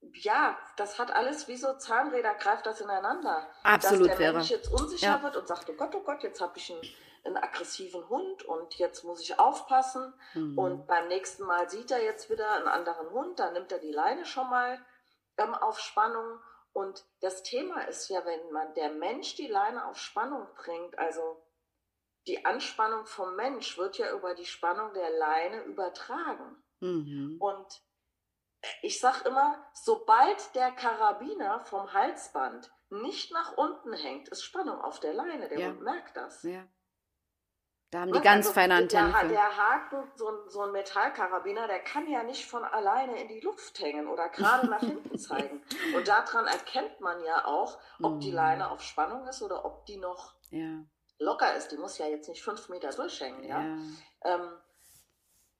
ja, 0.00 0.56
das 0.76 0.98
hat 0.98 1.10
alles 1.10 1.48
wie 1.48 1.56
so 1.56 1.74
Zahnräder, 1.74 2.34
greift 2.34 2.66
das 2.66 2.80
ineinander. 2.80 3.48
Absolut 3.62 4.10
Dass 4.10 4.18
der. 4.18 4.32
Mensch 4.32 4.50
jetzt 4.50 4.72
unsicher 4.72 5.06
ja. 5.06 5.22
wird 5.22 5.36
und 5.36 5.48
sagt, 5.48 5.68
oh 5.70 5.74
Gott, 5.74 5.94
oh 5.94 6.02
Gott, 6.02 6.22
jetzt 6.22 6.40
habe 6.40 6.58
ich 6.58 6.70
einen, 6.70 6.82
einen, 7.24 7.36
aggressiven 7.36 8.08
Hund 8.08 8.44
und 8.44 8.74
jetzt 8.74 9.04
muss 9.04 9.20
ich 9.20 9.38
aufpassen. 9.38 10.12
Mhm. 10.34 10.58
Und 10.58 10.86
beim 10.86 11.08
nächsten 11.08 11.44
Mal 11.44 11.68
sieht 11.68 11.90
er 11.90 12.02
jetzt 12.02 12.30
wieder 12.30 12.52
einen 12.54 12.68
anderen 12.68 13.10
Hund, 13.10 13.38
dann 13.38 13.52
nimmt 13.52 13.72
er 13.72 13.78
die 13.78 13.92
Leine 13.92 14.24
schon 14.24 14.48
mal 14.48 14.84
ähm, 15.36 15.54
auf 15.54 15.78
Spannung 15.78 16.40
und 16.78 17.04
das 17.20 17.42
Thema 17.42 17.80
ist 17.88 18.08
ja, 18.08 18.24
wenn 18.24 18.52
man 18.52 18.72
der 18.74 18.90
Mensch 18.90 19.34
die 19.34 19.48
Leine 19.48 19.86
auf 19.86 19.98
Spannung 19.98 20.46
bringt, 20.54 20.96
also 20.96 21.42
die 22.28 22.44
Anspannung 22.44 23.06
vom 23.06 23.34
Mensch 23.34 23.78
wird 23.78 23.98
ja 23.98 24.12
über 24.12 24.34
die 24.34 24.44
Spannung 24.44 24.92
der 24.92 25.10
Leine 25.10 25.62
übertragen. 25.62 26.62
Mhm. 26.80 27.36
Und 27.40 27.82
ich 28.82 29.00
sage 29.00 29.28
immer, 29.28 29.66
sobald 29.72 30.54
der 30.54 30.72
Karabiner 30.72 31.60
vom 31.64 31.92
Halsband 31.92 32.70
nicht 32.90 33.32
nach 33.32 33.56
unten 33.56 33.92
hängt, 33.92 34.28
ist 34.28 34.42
Spannung 34.42 34.80
auf 34.80 35.00
der 35.00 35.14
Leine. 35.14 35.48
Der 35.48 35.58
ja. 35.58 35.68
Hund 35.68 35.82
merkt 35.82 36.16
das. 36.16 36.42
Ja. 36.42 36.66
Da 37.90 38.00
haben 38.00 38.12
die 38.12 38.20
ganz 38.20 38.46
also, 38.46 38.52
feine 38.52 38.74
Antennen. 38.74 39.12
Der, 39.12 39.28
der 39.28 39.56
Haken, 39.56 40.12
so 40.14 40.28
ein, 40.28 40.50
so 40.50 40.60
ein 40.60 40.72
Metallkarabiner, 40.72 41.66
der 41.68 41.80
kann 41.80 42.06
ja 42.06 42.22
nicht 42.22 42.44
von 42.44 42.62
alleine 42.62 43.18
in 43.18 43.28
die 43.28 43.40
Luft 43.40 43.80
hängen 43.80 44.08
oder 44.08 44.28
gerade 44.28 44.66
nach 44.68 44.80
hinten 44.80 45.18
zeigen. 45.18 45.62
Und 45.96 46.06
daran 46.06 46.46
erkennt 46.46 47.00
man 47.00 47.24
ja 47.24 47.46
auch, 47.46 47.78
ob 48.02 48.20
die 48.20 48.30
mm. 48.30 48.34
Leine 48.34 48.70
auf 48.70 48.82
Spannung 48.82 49.26
ist 49.26 49.40
oder 49.40 49.64
ob 49.64 49.86
die 49.86 49.96
noch 49.96 50.34
ja. 50.50 50.84
Locker 51.18 51.54
ist. 51.56 51.72
Die 51.72 51.76
muss 51.76 51.98
ja 51.98 52.06
jetzt 52.06 52.28
nicht 52.28 52.42
fünf 52.42 52.68
Meter 52.68 52.90
durchhängen. 52.90 53.44
Ja? 53.44 53.60
ja. 53.60 53.76
Ähm, 54.24 54.52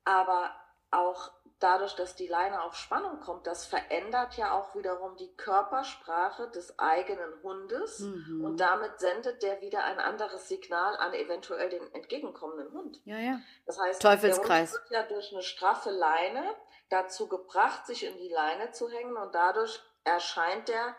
aber 0.04 0.54
auch 0.90 1.32
dadurch, 1.58 1.94
dass 1.96 2.14
die 2.14 2.26
Leine 2.26 2.62
auf 2.62 2.76
Spannung 2.76 3.20
kommt, 3.20 3.46
das 3.46 3.66
verändert 3.66 4.36
ja 4.36 4.52
auch 4.52 4.74
wiederum 4.74 5.16
die 5.16 5.34
Körpersprache 5.36 6.48
des 6.50 6.78
eigenen 6.78 7.42
Hundes 7.42 8.00
mhm. 8.00 8.44
und 8.44 8.60
damit 8.60 9.00
sendet 9.00 9.42
der 9.42 9.60
wieder 9.60 9.84
ein 9.84 9.98
anderes 9.98 10.48
Signal 10.48 10.96
an 10.96 11.12
eventuell 11.14 11.68
den 11.68 11.92
entgegenkommenden 11.94 12.72
Hund. 12.72 13.00
Ja, 13.04 13.18
ja. 13.18 13.40
Das 13.66 13.78
heißt, 13.78 14.00
Teufelskreis. 14.00 14.72
der 14.72 14.80
Hund 14.80 14.90
wird 14.90 15.02
ja 15.02 15.14
durch 15.14 15.32
eine 15.32 15.42
straffe 15.42 15.90
Leine 15.90 16.44
dazu 16.90 17.28
gebracht, 17.28 17.86
sich 17.86 18.04
in 18.04 18.16
die 18.16 18.28
Leine 18.28 18.70
zu 18.70 18.88
hängen 18.88 19.16
und 19.16 19.34
dadurch 19.34 19.82
erscheint 20.04 20.68
der, 20.68 20.96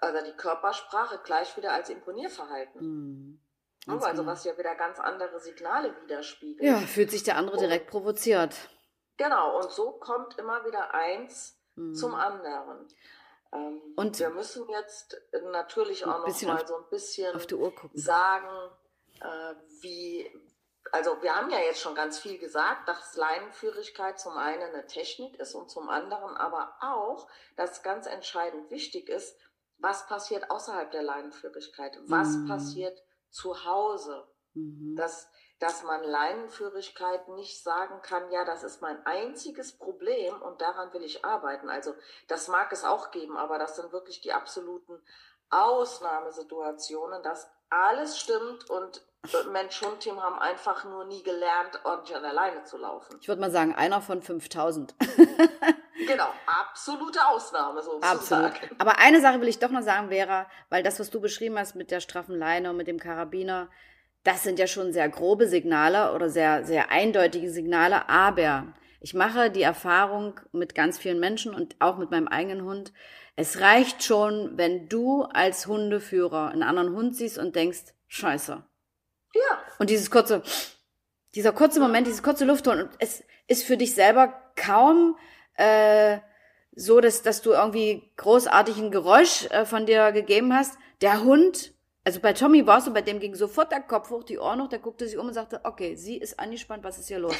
also 0.00 0.24
die 0.24 0.36
Körpersprache 0.36 1.18
gleich 1.24 1.56
wieder 1.56 1.72
als 1.72 1.90
Imponierverhalten. 1.90 2.80
Mhm. 2.80 3.27
Also 3.86 4.08
genau. 4.08 4.26
was 4.26 4.44
ja 4.44 4.56
wieder 4.58 4.74
ganz 4.74 4.98
andere 4.98 5.40
Signale 5.40 5.94
widerspiegelt. 6.02 6.62
Ja, 6.62 6.78
fühlt 6.78 7.10
sich 7.10 7.22
der 7.22 7.36
andere 7.36 7.56
direkt 7.56 7.90
provoziert. 7.90 8.54
Genau, 9.16 9.58
und 9.58 9.70
so 9.70 9.92
kommt 9.92 10.38
immer 10.38 10.64
wieder 10.64 10.94
eins 10.94 11.58
mhm. 11.74 11.94
zum 11.94 12.14
anderen. 12.14 12.86
Ähm, 13.52 13.80
und 13.96 14.18
wir 14.18 14.30
müssen 14.30 14.68
jetzt 14.68 15.16
natürlich 15.52 16.04
auch 16.04 16.26
noch 16.26 16.42
mal 16.42 16.66
so 16.66 16.76
ein 16.76 16.88
bisschen 16.90 17.34
sagen, 17.94 18.70
äh, 19.20 19.54
wie, 19.80 20.30
also 20.92 21.20
wir 21.22 21.34
haben 21.34 21.50
ja 21.50 21.58
jetzt 21.58 21.80
schon 21.80 21.94
ganz 21.94 22.18
viel 22.18 22.38
gesagt, 22.38 22.88
dass 22.88 23.16
Leinenführigkeit 23.16 24.20
zum 24.20 24.36
einen 24.36 24.62
eine 24.62 24.86
Technik 24.86 25.38
ist 25.40 25.54
und 25.54 25.70
zum 25.70 25.88
anderen 25.88 26.36
aber 26.36 26.74
auch, 26.80 27.28
dass 27.56 27.82
ganz 27.82 28.06
entscheidend 28.06 28.70
wichtig 28.70 29.08
ist, 29.08 29.36
was 29.78 30.06
passiert 30.06 30.50
außerhalb 30.50 30.90
der 30.90 31.02
Leinenführigkeit, 31.02 31.98
was 32.06 32.28
mhm. 32.36 32.48
passiert 32.48 33.02
zu 33.38 33.64
Hause. 33.64 34.26
Mhm. 34.54 34.96
Das, 34.96 35.28
dass 35.60 35.82
man 35.84 36.02
Leinenführigkeit 36.02 37.28
nicht 37.28 37.62
sagen 37.62 38.02
kann, 38.02 38.30
ja, 38.30 38.44
das 38.44 38.64
ist 38.64 38.82
mein 38.82 39.04
einziges 39.06 39.72
Problem 39.72 40.40
und 40.42 40.60
daran 40.60 40.92
will 40.92 41.04
ich 41.04 41.24
arbeiten. 41.24 41.70
Also 41.70 41.94
das 42.26 42.48
mag 42.48 42.72
es 42.72 42.84
auch 42.84 43.10
geben, 43.10 43.36
aber 43.36 43.58
das 43.58 43.76
sind 43.76 43.92
wirklich 43.92 44.20
die 44.20 44.32
absoluten 44.32 45.00
Ausnahmesituationen, 45.50 47.22
dass 47.22 47.48
alles 47.70 48.18
stimmt 48.18 48.68
und 48.70 49.02
Mensch-Hund-Team 49.50 50.22
haben 50.22 50.38
einfach 50.38 50.84
nur 50.84 51.04
nie 51.04 51.22
gelernt, 51.22 51.80
ordentlich 51.84 52.16
an 52.16 52.22
der 52.22 52.32
Leine 52.32 52.64
zu 52.64 52.76
laufen. 52.76 53.18
Ich 53.20 53.28
würde 53.28 53.40
mal 53.40 53.50
sagen, 53.50 53.74
einer 53.74 54.00
von 54.00 54.22
5000. 54.22 54.94
genau, 56.06 56.28
absolute 56.46 57.26
Ausnahme 57.26 57.82
sozusagen. 57.82 58.18
Absolut. 58.18 58.52
Aber 58.78 58.98
eine 58.98 59.20
Sache 59.20 59.40
will 59.40 59.48
ich 59.48 59.58
doch 59.58 59.70
noch 59.70 59.82
sagen, 59.82 60.08
Vera, 60.08 60.46
weil 60.70 60.82
das, 60.82 61.00
was 61.00 61.10
du 61.10 61.20
beschrieben 61.20 61.58
hast 61.58 61.74
mit 61.74 61.90
der 61.90 62.00
straffen 62.00 62.36
Leine 62.36 62.70
und 62.70 62.76
mit 62.76 62.86
dem 62.86 62.98
Karabiner, 62.98 63.68
das 64.24 64.42
sind 64.42 64.58
ja 64.58 64.66
schon 64.66 64.92
sehr 64.92 65.08
grobe 65.08 65.48
Signale 65.48 66.12
oder 66.12 66.28
sehr, 66.28 66.64
sehr 66.64 66.90
eindeutige 66.90 67.50
Signale, 67.50 68.08
aber 68.08 68.74
ich 69.00 69.14
mache 69.14 69.50
die 69.50 69.62
Erfahrung 69.62 70.40
mit 70.52 70.74
ganz 70.74 70.98
vielen 70.98 71.20
Menschen 71.20 71.54
und 71.54 71.76
auch 71.78 71.98
mit 71.98 72.10
meinem 72.10 72.28
eigenen 72.28 72.64
Hund. 72.64 72.92
Es 73.36 73.60
reicht 73.60 74.02
schon, 74.02 74.58
wenn 74.58 74.88
du 74.88 75.22
als 75.22 75.66
Hundeführer 75.66 76.48
einen 76.48 76.64
anderen 76.64 76.92
Hund 76.94 77.14
siehst 77.14 77.38
und 77.38 77.54
denkst, 77.54 77.94
scheiße. 78.08 78.64
Ja. 79.34 79.62
Und 79.78 79.90
dieses 79.90 80.10
kurze, 80.10 80.42
dieser 81.34 81.52
kurze 81.52 81.78
Moment, 81.78 82.06
dieses 82.06 82.22
kurze 82.22 82.50
und 82.50 82.90
es 82.98 83.22
ist 83.46 83.64
für 83.64 83.76
dich 83.76 83.94
selber 83.94 84.34
kaum 84.56 85.16
äh, 85.58 86.18
so, 86.74 87.00
dass, 87.00 87.22
dass 87.22 87.42
du 87.42 87.52
irgendwie 87.52 88.10
großartigen 88.16 88.90
Geräusch 88.90 89.46
äh, 89.50 89.64
von 89.64 89.86
dir 89.86 90.12
gegeben 90.12 90.54
hast. 90.54 90.78
Der 91.00 91.22
Hund 91.22 91.74
also 92.08 92.20
bei 92.20 92.32
Tommy 92.32 92.66
war 92.66 92.78
es 92.78 92.86
so, 92.86 92.92
bei 92.94 93.02
dem 93.02 93.20
ging 93.20 93.34
sofort 93.34 93.70
der 93.70 93.82
Kopf 93.82 94.08
hoch, 94.08 94.24
die 94.24 94.38
Ohren 94.38 94.62
hoch, 94.62 94.68
der 94.68 94.78
guckte 94.78 95.06
sich 95.06 95.18
um 95.18 95.26
und 95.26 95.34
sagte, 95.34 95.60
okay, 95.64 95.94
sie 95.94 96.16
ist 96.16 96.40
angespannt, 96.40 96.82
was 96.82 96.98
ist 96.98 97.08
hier 97.08 97.18
los? 97.18 97.36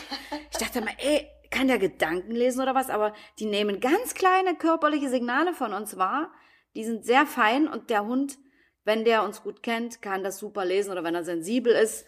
Ich 0.52 0.58
dachte 0.58 0.82
mal, 0.82 0.92
ey, 0.98 1.26
kann 1.50 1.68
der 1.68 1.78
Gedanken 1.78 2.32
lesen 2.32 2.60
oder 2.60 2.74
was? 2.74 2.90
Aber 2.90 3.14
die 3.38 3.46
nehmen 3.46 3.80
ganz 3.80 4.12
kleine 4.12 4.56
körperliche 4.56 5.08
Signale 5.08 5.54
von 5.54 5.72
uns 5.72 5.96
wahr. 5.96 6.30
Die 6.74 6.84
sind 6.84 7.06
sehr 7.06 7.24
fein 7.24 7.66
und 7.66 7.88
der 7.88 8.04
Hund, 8.04 8.36
wenn 8.84 9.06
der 9.06 9.22
uns 9.22 9.42
gut 9.42 9.62
kennt, 9.62 10.02
kann 10.02 10.22
das 10.22 10.38
super 10.38 10.66
lesen 10.66 10.92
oder 10.92 11.02
wenn 11.02 11.14
er 11.14 11.24
sensibel 11.24 11.72
ist. 11.72 12.04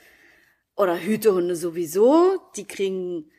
Oder 0.76 1.00
Hütehunde 1.00 1.56
sowieso, 1.56 2.42
die 2.56 2.66
kriegen 2.66 3.30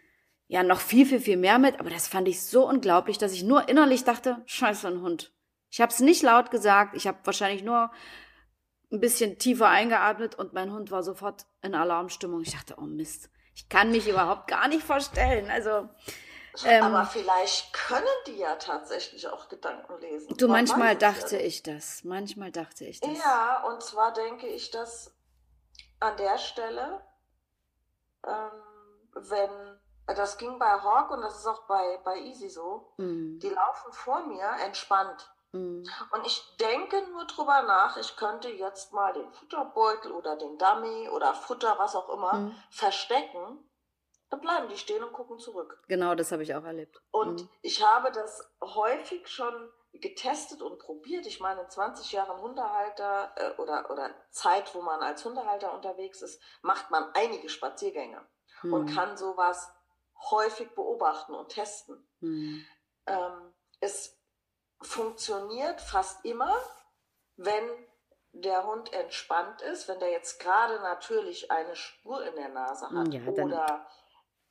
ja 0.51 0.63
noch 0.63 0.81
viel, 0.81 1.05
viel, 1.05 1.21
viel 1.21 1.37
mehr 1.37 1.59
mit. 1.59 1.79
Aber 1.79 1.89
das 1.89 2.09
fand 2.09 2.27
ich 2.27 2.43
so 2.43 2.67
unglaublich, 2.67 3.17
dass 3.17 3.31
ich 3.31 3.43
nur 3.43 3.69
innerlich 3.69 4.03
dachte, 4.03 4.41
scheiße, 4.47 4.85
ein 4.85 5.01
Hund. 5.01 5.31
Ich 5.69 5.79
habe 5.79 5.93
es 5.93 6.01
nicht 6.01 6.21
laut 6.23 6.51
gesagt, 6.51 6.93
ich 6.97 7.07
habe 7.07 7.19
wahrscheinlich 7.23 7.63
nur 7.63 7.89
ein 8.91 8.99
bisschen 8.99 9.39
tiefer 9.39 9.69
eingeatmet 9.69 10.35
und 10.35 10.51
mein 10.51 10.73
Hund 10.73 10.91
war 10.91 11.03
sofort 11.03 11.45
in 11.61 11.73
Alarmstimmung. 11.73 12.41
Ich 12.41 12.51
dachte, 12.51 12.75
oh 12.77 12.81
Mist, 12.81 13.29
ich 13.55 13.69
kann 13.69 13.91
mich 13.91 14.09
überhaupt 14.09 14.47
gar 14.47 14.67
nicht 14.67 14.83
vorstellen. 14.83 15.49
Also 15.49 15.87
ähm, 16.65 16.83
Aber 16.83 17.05
vielleicht 17.05 17.71
können 17.71 18.03
die 18.27 18.35
ja 18.35 18.57
tatsächlich 18.57 19.29
auch 19.29 19.47
Gedanken 19.47 20.01
lesen. 20.01 20.35
Du, 20.35 20.49
Man 20.49 20.65
manchmal 20.65 20.97
dachte 20.97 21.37
ja 21.37 21.45
ich 21.45 21.63
das. 21.63 22.03
Manchmal 22.03 22.51
dachte 22.51 22.83
ich 22.83 22.99
das. 22.99 23.17
Ja, 23.17 23.63
und 23.69 23.81
zwar 23.81 24.11
denke 24.11 24.47
ich, 24.47 24.69
dass 24.69 25.15
an 26.01 26.17
der 26.17 26.37
Stelle, 26.37 27.01
ähm, 28.27 28.51
wenn, 29.13 29.70
das 30.07 30.37
ging 30.37 30.57
bei 30.59 30.69
Hawk 30.69 31.11
und 31.11 31.21
das 31.21 31.37
ist 31.37 31.47
auch 31.47 31.63
bei, 31.67 31.99
bei 32.03 32.17
Easy 32.17 32.49
so, 32.49 32.93
mm. 32.97 33.39
die 33.39 33.49
laufen 33.49 33.93
vor 33.93 34.25
mir 34.25 34.49
entspannt. 34.63 35.31
Mm. 35.51 35.83
Und 36.11 36.25
ich 36.25 36.57
denke 36.57 37.01
nur 37.11 37.25
drüber 37.25 37.61
nach, 37.63 37.97
ich 37.97 38.15
könnte 38.17 38.49
jetzt 38.49 38.93
mal 38.93 39.13
den 39.13 39.31
Futterbeutel 39.31 40.11
oder 40.11 40.35
den 40.35 40.57
Dummy 40.57 41.09
oder 41.09 41.33
Futter, 41.33 41.75
was 41.77 41.95
auch 41.95 42.09
immer, 42.09 42.33
mm. 42.33 42.55
verstecken 42.69 43.65
dann 44.31 44.39
bleiben 44.39 44.69
die 44.69 44.77
stehen 44.77 45.03
und 45.03 45.11
gucken 45.11 45.39
zurück. 45.39 45.83
Genau, 45.89 46.15
das 46.15 46.31
habe 46.31 46.43
ich 46.43 46.55
auch 46.55 46.63
erlebt. 46.63 47.01
Und 47.11 47.41
mhm. 47.41 47.49
ich 47.61 47.85
habe 47.85 48.11
das 48.11 48.49
häufig 48.61 49.27
schon 49.27 49.69
getestet 49.93 50.61
und 50.61 50.79
probiert. 50.79 51.25
Ich 51.25 51.41
meine, 51.41 51.67
20 51.67 52.13
Jahren 52.13 52.41
Hundehalter 52.41 53.33
äh, 53.35 53.61
oder, 53.61 53.91
oder 53.91 54.09
Zeit, 54.29 54.73
wo 54.73 54.81
man 54.81 55.01
als 55.01 55.25
Hundehalter 55.25 55.73
unterwegs 55.73 56.21
ist, 56.21 56.41
macht 56.61 56.89
man 56.91 57.11
einige 57.13 57.49
Spaziergänge 57.49 58.25
mhm. 58.63 58.73
und 58.73 58.95
kann 58.95 59.17
sowas 59.17 59.69
häufig 60.29 60.69
beobachten 60.75 61.33
und 61.33 61.49
testen. 61.49 62.07
Mhm. 62.19 62.65
Ähm, 63.07 63.53
es 63.79 64.17
funktioniert 64.81 65.81
fast 65.81 66.23
immer, 66.25 66.55
wenn 67.37 67.63
der 68.33 68.65
Hund 68.65 68.93
entspannt 68.93 69.61
ist, 69.61 69.87
wenn 69.87 69.99
der 69.99 70.11
jetzt 70.11 70.39
gerade 70.39 70.75
natürlich 70.81 71.51
eine 71.51 71.75
Spur 71.75 72.23
in 72.25 72.35
der 72.35 72.49
Nase 72.49 72.89
hat 72.89 73.13
ja, 73.13 73.21
oder 73.25 73.87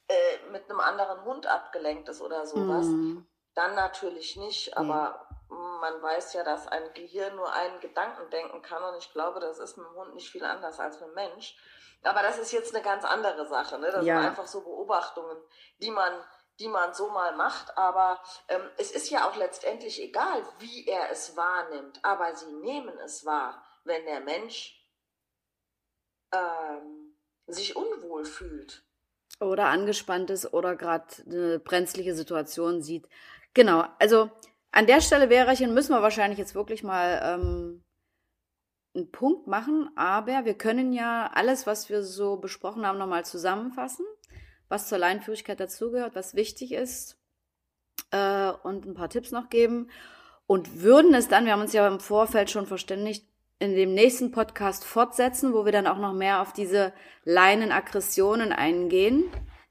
äh, 0.09 0.51
mit 0.51 0.69
einem 0.69 0.81
anderen 0.81 1.25
Hund 1.25 1.47
abgelenkt 1.47 2.09
ist 2.09 2.21
oder 2.21 2.47
sowas, 2.47 2.87
mhm. 2.87 3.27
dann 3.55 3.75
natürlich 3.75 4.37
nicht. 4.37 4.77
Aber. 4.77 5.27
Man 5.51 6.01
weiß 6.03 6.35
ja, 6.35 6.45
dass 6.45 6.67
ein 6.69 6.93
Gehirn 6.95 7.37
nur 7.37 7.53
einen 7.53 7.81
Gedanken 7.81 8.31
denken 8.31 8.63
kann 8.63 8.83
und 8.83 8.97
ich 8.99 9.13
glaube, 9.13 9.41
das 9.41 9.59
ist 9.59 9.77
mit 9.77 9.87
dem 9.87 9.95
Hund 9.95 10.15
nicht 10.15 10.31
viel 10.31 10.45
anders 10.45 10.79
als 10.79 11.01
mit 11.01 11.09
dem 11.09 11.15
Mensch. 11.15 11.57
Aber 12.03 12.23
das 12.23 12.39
ist 12.39 12.53
jetzt 12.53 12.75
eine 12.75 12.83
ganz 12.83 13.05
andere 13.05 13.47
Sache. 13.47 13.79
Ne? 13.79 13.91
Das 13.91 14.05
ja. 14.05 14.17
sind 14.17 14.27
einfach 14.29 14.47
so 14.47 14.63
Beobachtungen, 14.63 15.37
die 15.81 15.91
man 15.91 16.13
die 16.59 16.69
man 16.69 16.93
so 16.93 17.09
mal 17.09 17.35
macht, 17.37 17.77
aber 17.79 18.23
ähm, 18.49 18.61
es 18.77 18.93
ist 18.93 19.09
ja 19.09 19.27
auch 19.27 19.35
letztendlich 19.35 20.01
egal, 20.03 20.45
wie 20.59 20.87
er 20.87 21.11
es 21.11 21.35
wahrnimmt, 21.35 21.99
aber 22.03 22.37
sie 22.37 22.53
nehmen 22.53 22.99
es 22.99 23.25
wahr, 23.25 23.65
wenn 23.85 24.05
der 24.05 24.21
Mensch 24.21 24.79
ähm, 26.33 27.17
sich 27.47 27.77
unwohl 27.77 28.27
fühlt 28.27 28.85
oder 29.41 29.67
angespannt 29.67 30.29
ist 30.29 30.53
oder 30.53 30.77
gerade 30.77 31.07
eine 31.27 31.59
brenzliche 31.59 32.15
Situation 32.15 32.83
sieht. 32.83 33.09
Genau, 33.55 33.87
also 33.99 34.31
an 34.73 34.87
der 34.87 35.01
Stelle 35.01 35.31
wäre 35.31 35.53
ich 35.53 35.63
und 35.63 35.75
müssen 35.75 35.95
wir 35.95 36.03
wahrscheinlich 36.03 36.39
jetzt 36.39 36.55
wirklich 36.55 36.83
mal 36.83 37.21
ähm, 37.23 37.85
einen 38.95 39.11
Punkt 39.11 39.47
machen, 39.47 39.91
aber 39.97 40.45
wir 40.45 40.55
können 40.55 40.93
ja 40.93 41.31
alles, 41.33 41.67
was 41.67 41.89
wir 41.89 42.03
so 42.03 42.37
besprochen 42.37 42.87
haben, 42.87 42.99
nochmal 42.99 43.25
zusammenfassen, 43.25 44.05
was 44.69 44.89
zur 44.89 44.99
Leinführigkeit 44.99 45.61
dazugehört, 45.61 46.15
was 46.15 46.35
wichtig 46.35 46.73
ist 46.73 47.19
äh, 48.11 48.51
und 48.63 48.87
ein 48.87 48.95
paar 48.95 49.09
Tipps 49.09 49.31
noch 49.33 49.49
geben 49.49 49.91
und 50.47 50.83
würden 50.83 51.15
es 51.15 51.29
dann, 51.29 51.45
wir 51.45 51.53
haben 51.53 51.61
uns 51.61 51.73
ja 51.73 51.87
im 51.87 52.01
Vorfeld 52.01 52.51
schon 52.51 52.67
verständigt, 52.67 53.27
in 53.61 53.75
dem 53.75 53.93
nächsten 53.93 54.33
Podcast 54.33 54.85
fortsetzen, 54.85 55.53
wo 55.53 55.65
wir 55.65 55.73
dann 55.73 55.87
auch 55.87 55.99
noch 55.99 56.15
mehr 56.15 56.41
auf 56.41 56.53
diese 56.53 56.93
Leinenaggressionen 57.25 58.53
eingehen, 58.53 59.25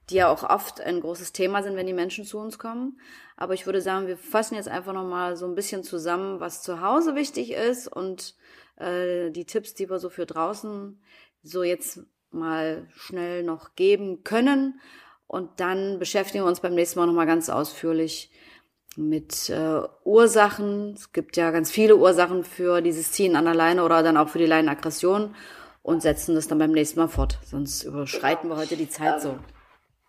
die 0.10 0.16
ja 0.16 0.30
auch 0.30 0.44
oft 0.44 0.82
ein 0.82 1.02
großes 1.02 1.32
Thema 1.34 1.64
sind, 1.64 1.76
wenn 1.76 1.88
die 1.88 1.94
Menschen 1.94 2.26
zu 2.26 2.40
uns 2.40 2.58
kommen. 2.58 3.00
Aber 3.38 3.54
ich 3.54 3.66
würde 3.66 3.82
sagen, 3.82 4.08
wir 4.08 4.18
fassen 4.18 4.56
jetzt 4.56 4.68
einfach 4.68 4.94
noch 4.94 5.08
mal 5.08 5.38
so 5.38 5.46
ein 5.46 5.56
bisschen 5.56 5.84
zusammen, 5.84 6.40
was 6.40 6.62
zu 6.62 6.82
Hause 6.82 7.16
wichtig 7.16 7.52
ist 7.52 7.88
und 7.88 8.36
äh, 8.78 9.30
die 9.32 9.46
Tipps, 9.46 9.74
die 9.74 9.90
wir 9.90 10.00
so 10.00 10.10
für 10.10 10.26
draußen 10.26 11.02
so 11.44 11.64
jetzt 11.64 12.02
mal 12.32 12.88
schnell 12.96 13.44
noch 13.44 13.76
geben 13.76 14.24
können. 14.24 14.80
Und 15.28 15.60
dann 15.60 16.00
beschäftigen 16.00 16.44
wir 16.44 16.50
uns 16.50 16.60
beim 16.60 16.74
nächsten 16.74 17.00
Mal 17.00 17.06
noch 17.06 17.14
mal 17.14 17.26
ganz 17.26 17.50
ausführlich 17.50 18.32
mit 18.96 19.50
äh, 19.50 19.82
Ursachen. 20.04 20.94
Es 20.96 21.14
gibt 21.14 21.38
ja 21.38 21.52
ganz 21.52 21.70
viele 21.72 21.96
Ursachen 21.96 22.44
für 22.44 22.82
dieses 22.82 23.12
Ziehen 23.12 23.36
an 23.36 23.46
der 23.46 23.54
Leine 23.54 23.84
oder 23.84 24.02
dann 24.02 24.18
auch 24.18 24.30
für 24.30 24.40
die 24.40 24.48
Leinenaggression 24.48 25.36
und 25.84 26.02
setzen 26.02 26.36
das 26.36 26.48
dann 26.48 26.60
beim 26.60 26.72
nächsten 26.72 27.00
Mal 27.00 27.08
fort. 27.08 27.40
Sonst 27.46 27.84
überschreiten 27.84 28.50
wir 28.50 28.58
heute 28.58 28.76
die 28.76 28.90
Zeit 28.90 29.16
ähm, 29.16 29.20
so. 29.22 29.59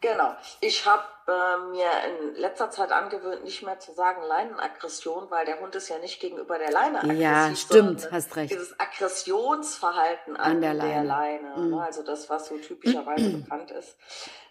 Genau. 0.00 0.34
Ich 0.60 0.86
habe 0.86 1.04
äh, 1.28 1.70
mir 1.70 1.88
in 2.08 2.34
letzter 2.36 2.70
Zeit 2.70 2.90
angewöhnt, 2.90 3.44
nicht 3.44 3.62
mehr 3.62 3.78
zu 3.78 3.92
sagen 3.92 4.22
Leinenaggression, 4.22 5.30
weil 5.30 5.44
der 5.44 5.60
Hund 5.60 5.74
ist 5.74 5.90
ja 5.90 5.98
nicht 5.98 6.20
gegenüber 6.20 6.58
der 6.58 6.70
Leine 6.70 7.00
aggressiv. 7.00 7.20
Ja, 7.20 7.54
stimmt, 7.54 8.10
hast 8.10 8.34
recht. 8.34 8.50
Dieses 8.50 8.78
Aggressionsverhalten 8.80 10.36
an, 10.36 10.52
an 10.52 10.60
der, 10.62 10.74
Leine. 10.74 10.92
Der 10.92 11.04
Leine 11.04 11.56
mhm. 11.56 11.70
Ne? 11.70 11.82
Also 11.82 12.02
das, 12.02 12.30
was 12.30 12.48
so 12.48 12.56
typischerweise 12.56 13.30
bekannt 13.38 13.70
ist. 13.72 13.96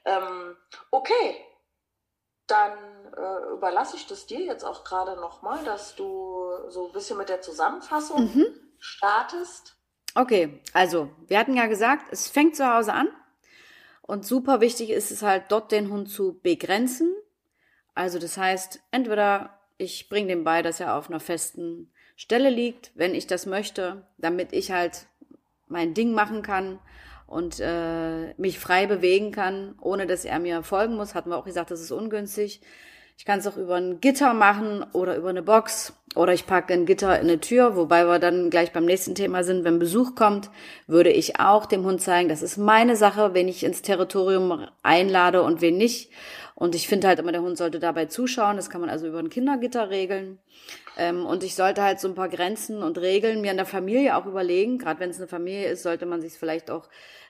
Ähm, 0.05 0.55
okay, 0.91 1.43
dann 2.45 2.77
äh, 3.17 3.53
überlasse 3.53 3.95
ich 3.95 4.05
das 4.05 4.27
dir 4.27 4.41
jetzt 4.41 4.63
auch 4.63 4.83
gerade 4.83 5.15
nochmal, 5.19 5.63
dass 5.63 5.95
du 5.95 6.47
so 6.67 6.87
ein 6.87 6.93
bisschen 6.93 7.17
mit 7.17 7.29
der 7.29 7.41
Zusammenfassung 7.41 8.33
mhm. 8.35 8.45
startest. 8.77 9.75
Okay, 10.13 10.61
also 10.73 11.09
wir 11.27 11.39
hatten 11.39 11.55
ja 11.55 11.65
gesagt, 11.65 12.05
es 12.11 12.27
fängt 12.27 12.55
zu 12.55 12.71
Hause 12.71 12.93
an 12.93 13.09
und 14.09 14.25
super 14.25 14.59
wichtig 14.59 14.89
ist 14.89 15.11
es 15.11 15.21
halt 15.21 15.43
dort 15.49 15.71
den 15.71 15.91
Hund 15.91 16.09
zu 16.09 16.39
begrenzen. 16.41 17.13
Also 17.93 18.17
das 18.17 18.39
heißt, 18.39 18.81
entweder 18.89 19.59
ich 19.77 20.09
bringe 20.09 20.29
dem 20.29 20.43
bei, 20.43 20.63
dass 20.63 20.79
er 20.79 20.95
auf 20.95 21.11
einer 21.11 21.19
festen 21.19 21.91
Stelle 22.15 22.49
liegt, 22.49 22.89
wenn 22.95 23.13
ich 23.13 23.27
das 23.27 23.45
möchte, 23.45 24.07
damit 24.17 24.51
ich 24.51 24.71
halt 24.71 25.05
mein 25.67 25.93
Ding 25.93 26.13
machen 26.13 26.41
kann 26.41 26.79
und 27.27 27.59
äh, 27.59 28.33
mich 28.33 28.57
frei 28.57 28.87
bewegen 28.87 29.31
kann, 29.31 29.75
ohne 29.79 30.07
dass 30.07 30.25
er 30.25 30.39
mir 30.39 30.63
folgen 30.63 30.95
muss. 30.95 31.13
Hatten 31.13 31.29
wir 31.29 31.37
auch 31.37 31.45
gesagt, 31.45 31.69
das 31.69 31.79
ist 31.79 31.91
ungünstig. 31.91 32.61
Ich 33.19 33.25
kann 33.25 33.39
es 33.39 33.47
auch 33.47 33.57
über 33.57 33.75
ein 33.75 33.99
Gitter 33.99 34.33
machen 34.33 34.85
oder 34.93 35.17
über 35.17 35.27
eine 35.27 35.43
Box 35.43 35.91
oder 36.15 36.33
ich 36.33 36.47
packe 36.47 36.73
ein 36.73 36.85
Gitter 36.85 37.19
in 37.19 37.27
eine 37.27 37.41
Tür, 37.41 37.75
wobei 37.75 38.05
wir 38.05 38.17
dann 38.17 38.49
gleich 38.49 38.71
beim 38.71 38.85
nächsten 38.85 39.13
Thema 39.13 39.43
sind. 39.43 39.65
Wenn 39.65 39.77
Besuch 39.77 40.15
kommt, 40.15 40.49
würde 40.87 41.11
ich 41.11 41.37
auch 41.37 41.65
dem 41.65 41.83
Hund 41.83 42.01
zeigen, 42.01 42.29
das 42.29 42.41
ist 42.41 42.55
meine 42.55 42.95
Sache, 42.95 43.33
wen 43.33 43.49
ich 43.49 43.65
ins 43.65 43.81
Territorium 43.81 44.65
einlade 44.83 45.43
und 45.43 45.59
wen 45.59 45.75
nicht. 45.77 46.11
Und 46.55 46.75
ich 46.75 46.87
finde 46.87 47.09
halt 47.09 47.19
immer, 47.19 47.33
der 47.33 47.41
Hund 47.41 47.57
sollte 47.57 47.79
dabei 47.79 48.05
zuschauen. 48.05 48.55
Das 48.55 48.69
kann 48.69 48.79
man 48.79 48.89
also 48.89 49.05
über 49.07 49.19
ein 49.19 49.29
Kindergitter 49.29 49.89
regeln. 49.89 50.39
Ähm, 50.97 51.25
und 51.25 51.43
ich 51.43 51.55
sollte 51.55 51.83
halt 51.83 51.99
so 51.99 52.07
ein 52.07 52.15
paar 52.15 52.29
Grenzen 52.29 52.81
und 52.81 52.97
Regeln 52.99 53.41
mir 53.41 53.51
in 53.51 53.57
der 53.57 53.65
Familie 53.65 54.15
auch 54.15 54.27
überlegen. 54.27 54.77
Gerade 54.77 55.01
wenn 55.01 55.09
es 55.09 55.17
eine 55.17 55.27
Familie 55.27 55.67
ist, 55.67 55.83
sollte 55.83 56.05
man 56.05 56.21
sich 56.21 56.35
vielleicht 56.35 56.71
auch 56.71 56.87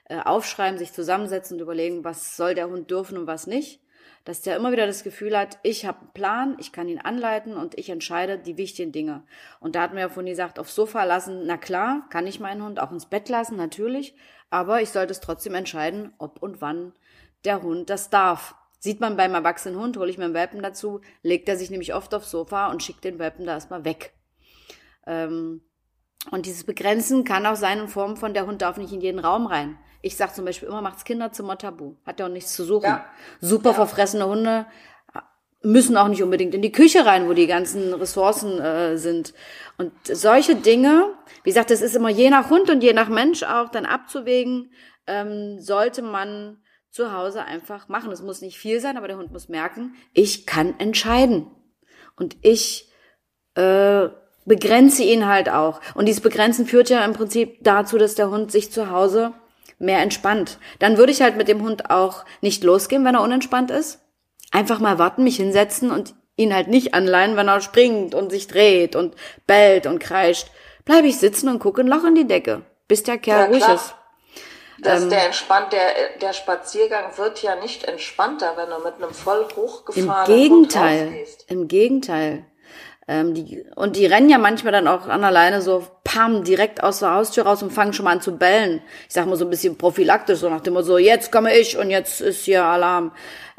äh, 0.08 0.20
aufschreiben, 0.20 0.78
sich 0.78 0.92
zusammensetzen 0.92 1.56
und 1.56 1.62
überlegen, 1.62 2.04
was 2.04 2.36
soll 2.36 2.54
der 2.54 2.68
Hund 2.68 2.92
dürfen 2.92 3.18
und 3.18 3.26
was 3.26 3.48
nicht 3.48 3.80
dass 4.24 4.42
der 4.42 4.56
immer 4.56 4.72
wieder 4.72 4.86
das 4.86 5.02
Gefühl 5.02 5.36
hat, 5.36 5.58
ich 5.62 5.86
habe 5.86 6.00
einen 6.00 6.12
Plan, 6.12 6.56
ich 6.60 6.72
kann 6.72 6.88
ihn 6.88 7.00
anleiten 7.00 7.54
und 7.54 7.78
ich 7.78 7.88
entscheide 7.88 8.38
die 8.38 8.58
wichtigen 8.58 8.92
Dinge. 8.92 9.22
Und 9.60 9.74
da 9.74 9.82
hat 9.82 9.94
mir 9.94 10.00
ja 10.00 10.08
von 10.08 10.26
gesagt, 10.26 10.58
aufs 10.58 10.74
Sofa 10.74 11.04
lassen, 11.04 11.42
na 11.46 11.56
klar, 11.56 12.06
kann 12.10 12.26
ich 12.26 12.40
meinen 12.40 12.62
Hund 12.62 12.80
auch 12.80 12.92
ins 12.92 13.06
Bett 13.06 13.28
lassen, 13.28 13.56
natürlich, 13.56 14.14
aber 14.50 14.82
ich 14.82 14.90
sollte 14.90 15.12
es 15.12 15.20
trotzdem 15.20 15.54
entscheiden, 15.54 16.12
ob 16.18 16.42
und 16.42 16.60
wann 16.60 16.92
der 17.44 17.62
Hund 17.62 17.88
das 17.88 18.10
darf. 18.10 18.54
Sieht 18.78 19.00
man 19.00 19.16
beim 19.16 19.34
erwachsenen 19.34 19.78
Hund, 19.78 19.96
hole 19.96 20.10
ich 20.10 20.18
mir 20.18 20.24
einen 20.24 20.34
Welpen 20.34 20.62
dazu, 20.62 21.00
legt 21.22 21.48
er 21.48 21.56
sich 21.56 21.70
nämlich 21.70 21.94
oft 21.94 22.14
aufs 22.14 22.30
Sofa 22.30 22.70
und 22.70 22.82
schickt 22.82 23.04
den 23.04 23.18
Welpen 23.18 23.46
da 23.46 23.52
erstmal 23.52 23.84
weg. 23.84 24.12
Ähm, 25.06 25.62
und 26.30 26.46
dieses 26.46 26.64
Begrenzen 26.64 27.24
kann 27.24 27.46
auch 27.46 27.56
sein 27.56 27.78
in 27.78 27.88
Form 27.88 28.16
von, 28.16 28.34
der 28.34 28.46
Hund 28.46 28.62
darf 28.62 28.76
nicht 28.76 28.92
in 28.92 29.00
jeden 29.00 29.18
Raum 29.18 29.46
rein. 29.46 29.78
Ich 30.02 30.16
sage 30.16 30.32
zum 30.32 30.44
Beispiel 30.44 30.68
immer, 30.68 30.82
macht's 30.82 31.04
Kinderzimmer 31.04 31.58
tabu. 31.58 31.96
Hat 32.06 32.20
ja 32.20 32.26
auch 32.26 32.30
nichts 32.30 32.54
zu 32.54 32.64
suchen. 32.64 32.86
Ja. 32.86 33.04
Super 33.40 33.70
ja. 33.70 33.74
verfressene 33.74 34.26
Hunde 34.26 34.66
müssen 35.62 35.96
auch 35.96 36.08
nicht 36.08 36.22
unbedingt 36.22 36.54
in 36.54 36.62
die 36.62 36.72
Küche 36.72 37.04
rein, 37.04 37.28
wo 37.28 37.32
die 37.34 37.46
ganzen 37.46 37.92
Ressourcen 37.92 38.60
äh, 38.60 38.96
sind. 38.96 39.34
Und 39.76 39.92
solche 40.04 40.56
Dinge, 40.56 41.14
wie 41.42 41.50
gesagt, 41.50 41.70
das 41.70 41.82
ist 41.82 41.96
immer 41.96 42.08
je 42.08 42.30
nach 42.30 42.50
Hund 42.50 42.70
und 42.70 42.82
je 42.82 42.92
nach 42.92 43.08
Mensch 43.08 43.42
auch 43.42 43.68
dann 43.68 43.86
abzuwägen, 43.86 44.72
ähm, 45.06 45.60
sollte 45.60 46.02
man 46.02 46.62
zu 46.90 47.12
Hause 47.12 47.44
einfach 47.44 47.88
machen. 47.88 48.10
Es 48.10 48.22
muss 48.22 48.40
nicht 48.40 48.58
viel 48.58 48.80
sein, 48.80 48.96
aber 48.96 49.06
der 49.06 49.18
Hund 49.18 49.32
muss 49.32 49.48
merken, 49.48 49.94
ich 50.12 50.46
kann 50.46 50.74
entscheiden. 50.78 51.46
Und 52.16 52.36
ich 52.42 52.90
äh, 53.54 54.08
begrenze 54.46 55.02
ihn 55.02 55.26
halt 55.26 55.50
auch. 55.50 55.80
Und 55.94 56.06
dieses 56.06 56.22
Begrenzen 56.22 56.66
führt 56.66 56.88
ja 56.88 57.04
im 57.04 57.12
Prinzip 57.12 57.58
dazu, 57.62 57.98
dass 57.98 58.14
der 58.14 58.30
Hund 58.30 58.50
sich 58.50 58.72
zu 58.72 58.90
Hause 58.90 59.32
mehr 59.80 59.98
entspannt. 59.98 60.58
Dann 60.78 60.96
würde 60.96 61.10
ich 61.10 61.22
halt 61.22 61.36
mit 61.36 61.48
dem 61.48 61.62
Hund 61.62 61.90
auch 61.90 62.24
nicht 62.40 62.62
losgehen, 62.62 63.04
wenn 63.04 63.14
er 63.14 63.22
unentspannt 63.22 63.70
ist. 63.70 63.98
Einfach 64.52 64.78
mal 64.78 64.98
warten, 64.98 65.24
mich 65.24 65.36
hinsetzen 65.36 65.90
und 65.90 66.14
ihn 66.36 66.54
halt 66.54 66.68
nicht 66.68 66.94
anleihen, 66.94 67.36
wenn 67.36 67.48
er 67.48 67.60
springt 67.60 68.14
und 68.14 68.30
sich 68.30 68.46
dreht 68.46 68.96
und 68.96 69.14
bellt 69.46 69.86
und 69.86 69.98
kreischt. 69.98 70.48
Bleibe 70.84 71.08
ich 71.08 71.18
sitzen 71.18 71.48
und 71.48 71.58
gucke 71.58 71.82
ein 71.82 71.86
Loch 71.86 72.04
in 72.04 72.14
die 72.14 72.26
Decke, 72.26 72.62
bis 72.88 73.02
der 73.02 73.18
Kerl 73.18 73.40
ja, 73.40 73.46
ruhig 73.46 73.68
ist. 73.68 73.94
Dass 74.82 75.02
ähm, 75.02 75.10
der 75.10 75.26
entspannt, 75.26 75.72
der, 75.72 76.18
der 76.20 76.32
Spaziergang 76.32 77.16
wird 77.16 77.42
ja 77.42 77.56
nicht 77.56 77.84
entspannter, 77.84 78.54
wenn 78.56 78.70
du 78.70 78.78
mit 78.82 78.94
einem 78.94 79.12
voll 79.12 79.46
hochgefahrenen 79.54 80.26
Im 80.26 80.42
Gegenteil, 80.42 81.26
im 81.48 81.68
Gegenteil. 81.68 82.46
Ähm, 83.10 83.34
die, 83.34 83.64
und 83.74 83.96
die 83.96 84.06
rennen 84.06 84.30
ja 84.30 84.38
manchmal 84.38 84.72
dann 84.72 84.86
auch 84.86 85.08
an 85.08 85.24
alleine 85.24 85.62
so, 85.62 85.84
pam, 86.04 86.44
direkt 86.44 86.80
aus 86.80 87.00
der 87.00 87.12
Haustür 87.12 87.44
raus 87.44 87.60
und 87.60 87.72
fangen 87.72 87.92
schon 87.92 88.04
mal 88.04 88.12
an 88.12 88.20
zu 88.20 88.36
bellen. 88.36 88.82
Ich 89.08 89.14
sag 89.14 89.26
mal 89.26 89.34
so 89.34 89.46
ein 89.46 89.50
bisschen 89.50 89.76
prophylaktisch, 89.76 90.38
so 90.38 90.48
nach 90.48 90.60
dem 90.60 90.80
so, 90.84 90.96
jetzt 90.96 91.32
komme 91.32 91.58
ich 91.58 91.76
und 91.76 91.90
jetzt 91.90 92.20
ist 92.20 92.44
hier 92.44 92.62
Alarm. 92.62 93.10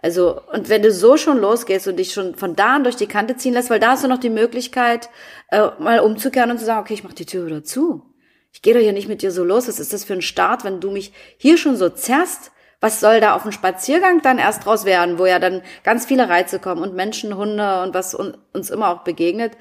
Also, 0.02 0.39
und 0.54 0.70
wenn 0.70 0.82
du 0.82 0.89
so 0.89 1.18
schon 1.18 1.38
losgehst 1.38 1.86
und 1.89 1.97
dich 1.97 2.14
schon 2.14 2.36
von 2.36 2.56
da 2.56 2.76
an 2.76 2.86
durch 2.86 2.95
die 2.95 3.08
Kante 3.08 3.36
ziehen 3.36 3.54
lässt, 3.54 3.70
weil 3.70 3.82
da 3.82 3.89
hast 3.89 4.06
du 4.06 4.08
noch 4.08 4.20
die 4.20 4.30
Möglichkeit, 4.30 5.10
äh, 5.49 5.68
mal 5.80 5.99
umzukehren 5.99 6.49
und 6.49 6.58
zu 6.58 6.64
sagen, 6.64 6.80
okay, 6.80 6.93
ich 6.93 7.04
mach 7.04 7.12
die 7.12 7.26
Tür 7.26 7.45
wieder 7.45 7.62
zu. 7.62 8.04
Ich 8.54 8.62
gehe 8.62 8.74
doch 8.74 8.80
hier 8.80 8.93
nicht 8.93 9.10
mit 9.10 9.22
dir 9.22 9.32
so 9.32 9.43
los. 9.43 9.68
Was 9.68 9.82
ist 9.82 9.91
das 9.91 10.06
für 10.06 10.14
ein 10.14 10.22
Start, 10.22 10.64
wenn 10.64 10.80
du 10.80 10.91
mich 10.91 11.12
hier 11.36 11.58
schon 11.58 11.76
so 11.76 11.89
zerrst? 11.89 12.54
Was 12.82 12.99
soll 12.99 13.21
da 13.21 13.36
auf 13.36 13.43
dem 13.43 13.51
Spaziergang 13.51 14.21
dann 14.21 14.39
erst 14.39 14.65
draus 14.65 14.86
werden, 14.86 15.17
wo 15.19 15.25
ja 15.25 15.39
dann 15.39 15.61
ganz 15.84 16.05
viele 16.05 16.27
Reize 16.27 16.59
kommen 16.59 16.82
und 16.82 16.95
Menschen, 16.95 17.38
Hunde 17.38 17.82
und 17.84 17.93
was 17.93 18.13
uns 18.15 18.69
immer 18.69 18.89
auch 18.89 19.03
begegnet? 19.03 19.53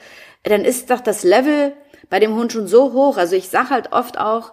Dann 0.42 0.64
ist 0.64 0.90
doch 0.90 1.00
das 1.00 1.22
Level 1.22 1.74
bei 2.08 2.18
dem 2.18 2.34
Hund 2.34 2.52
schon 2.52 2.66
so 2.66 2.92
hoch. 2.92 3.18
Also 3.18 3.36
ich 3.36 3.48
sag 3.48 3.70
halt 3.70 3.92
oft 3.92 4.18
auch, 4.18 4.52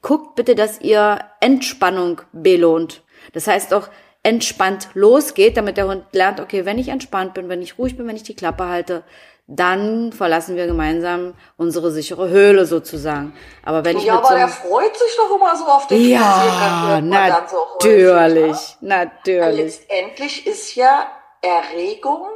guckt 0.00 0.36
bitte, 0.36 0.54
dass 0.54 0.80
ihr 0.80 1.18
Entspannung 1.40 2.22
belohnt. 2.32 3.02
Das 3.32 3.46
heißt 3.46 3.74
auch, 3.74 3.88
entspannt 4.22 4.88
losgeht, 4.94 5.56
damit 5.56 5.76
der 5.76 5.88
Hund 5.88 6.04
lernt, 6.12 6.40
okay, 6.40 6.64
wenn 6.64 6.78
ich 6.78 6.88
entspannt 6.88 7.34
bin, 7.34 7.48
wenn 7.48 7.62
ich 7.62 7.78
ruhig 7.78 7.96
bin, 7.96 8.06
wenn 8.06 8.16
ich 8.16 8.22
die 8.22 8.36
Klappe 8.36 8.66
halte, 8.66 9.02
dann 9.46 10.12
verlassen 10.12 10.56
wir 10.56 10.66
gemeinsam 10.66 11.34
unsere 11.56 11.90
sichere 11.90 12.28
Höhle 12.30 12.64
sozusagen. 12.64 13.36
Aber 13.62 13.84
wenn 13.84 13.98
ich 13.98 14.04
ja, 14.04 14.16
aber 14.16 14.28
so 14.28 14.34
er 14.34 14.48
freut 14.48 14.96
sich 14.96 15.16
doch 15.16 15.36
immer 15.36 15.54
so 15.56 15.66
auf 15.66 15.86
den 15.86 16.00
Ja, 16.08 17.00
natürlich, 17.02 18.56
so 18.56 18.76
natürlich. 18.80 19.56
Letztendlich 19.56 20.46
ist 20.46 20.74
ja 20.74 21.06
Erregung, 21.42 22.26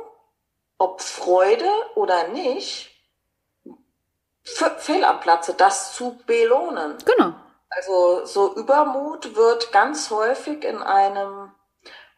ob 0.77 1.01
Freude 1.01 1.71
oder 1.95 2.29
nicht, 2.29 2.91
fehl 4.45 5.05
am 5.05 5.21
Platze, 5.21 5.55
das 5.55 5.95
zu 5.95 6.19
belohnen. 6.27 6.97
Genau. 7.05 7.33
Also 7.71 8.25
so 8.25 8.55
Übermut 8.55 9.35
wird 9.35 9.73
ganz 9.73 10.11
häufig 10.11 10.65
in 10.65 10.83
einem 10.83 11.53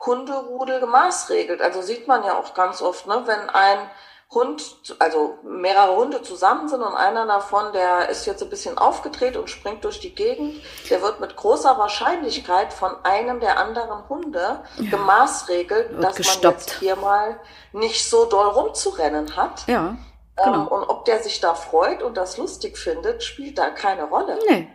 Hunderudel 0.04 0.80
gemaßregelt. 0.80 1.60
Also 1.60 1.82
sieht 1.82 2.08
man 2.08 2.24
ja 2.24 2.38
auch 2.38 2.54
ganz 2.54 2.82
oft, 2.82 3.06
ne, 3.06 3.22
wenn 3.26 3.50
ein 3.50 3.90
Hund, 4.32 4.76
also 5.00 5.38
mehrere 5.42 5.96
Hunde 5.96 6.22
zusammen 6.22 6.68
sind 6.68 6.82
und 6.82 6.94
einer 6.94 7.26
davon, 7.26 7.72
der 7.72 8.08
ist 8.10 8.26
jetzt 8.26 8.42
ein 8.42 8.48
bisschen 8.48 8.78
aufgedreht 8.78 9.36
und 9.36 9.50
springt 9.50 9.84
durch 9.84 9.98
die 9.98 10.14
Gegend, 10.14 10.60
der 10.88 11.02
wird 11.02 11.18
mit 11.18 11.34
großer 11.34 11.76
Wahrscheinlichkeit 11.78 12.72
von 12.72 12.92
einem 13.02 13.40
der 13.40 13.58
anderen 13.58 14.08
Hunde 14.08 14.60
ja. 14.78 14.90
gemaßregelt, 14.90 16.00
dass 16.00 16.14
gestoppt. 16.14 16.44
man 16.44 16.52
jetzt 16.52 16.78
hier 16.78 16.96
mal 16.96 17.40
nicht 17.72 18.08
so 18.08 18.24
doll 18.24 18.46
rumzurennen 18.46 19.34
hat. 19.36 19.66
Ja. 19.66 19.96
Ähm, 20.36 20.44
genau. 20.44 20.60
Ähm, 20.60 20.68
und 20.68 20.84
ob 20.84 21.04
der 21.06 21.20
sich 21.20 21.40
da 21.40 21.54
freut 21.54 22.00
und 22.00 22.16
das 22.16 22.36
lustig 22.36 22.78
findet, 22.78 23.24
spielt 23.24 23.58
da 23.58 23.70
keine 23.70 24.04
Rolle. 24.04 24.38
Nee, 24.48 24.68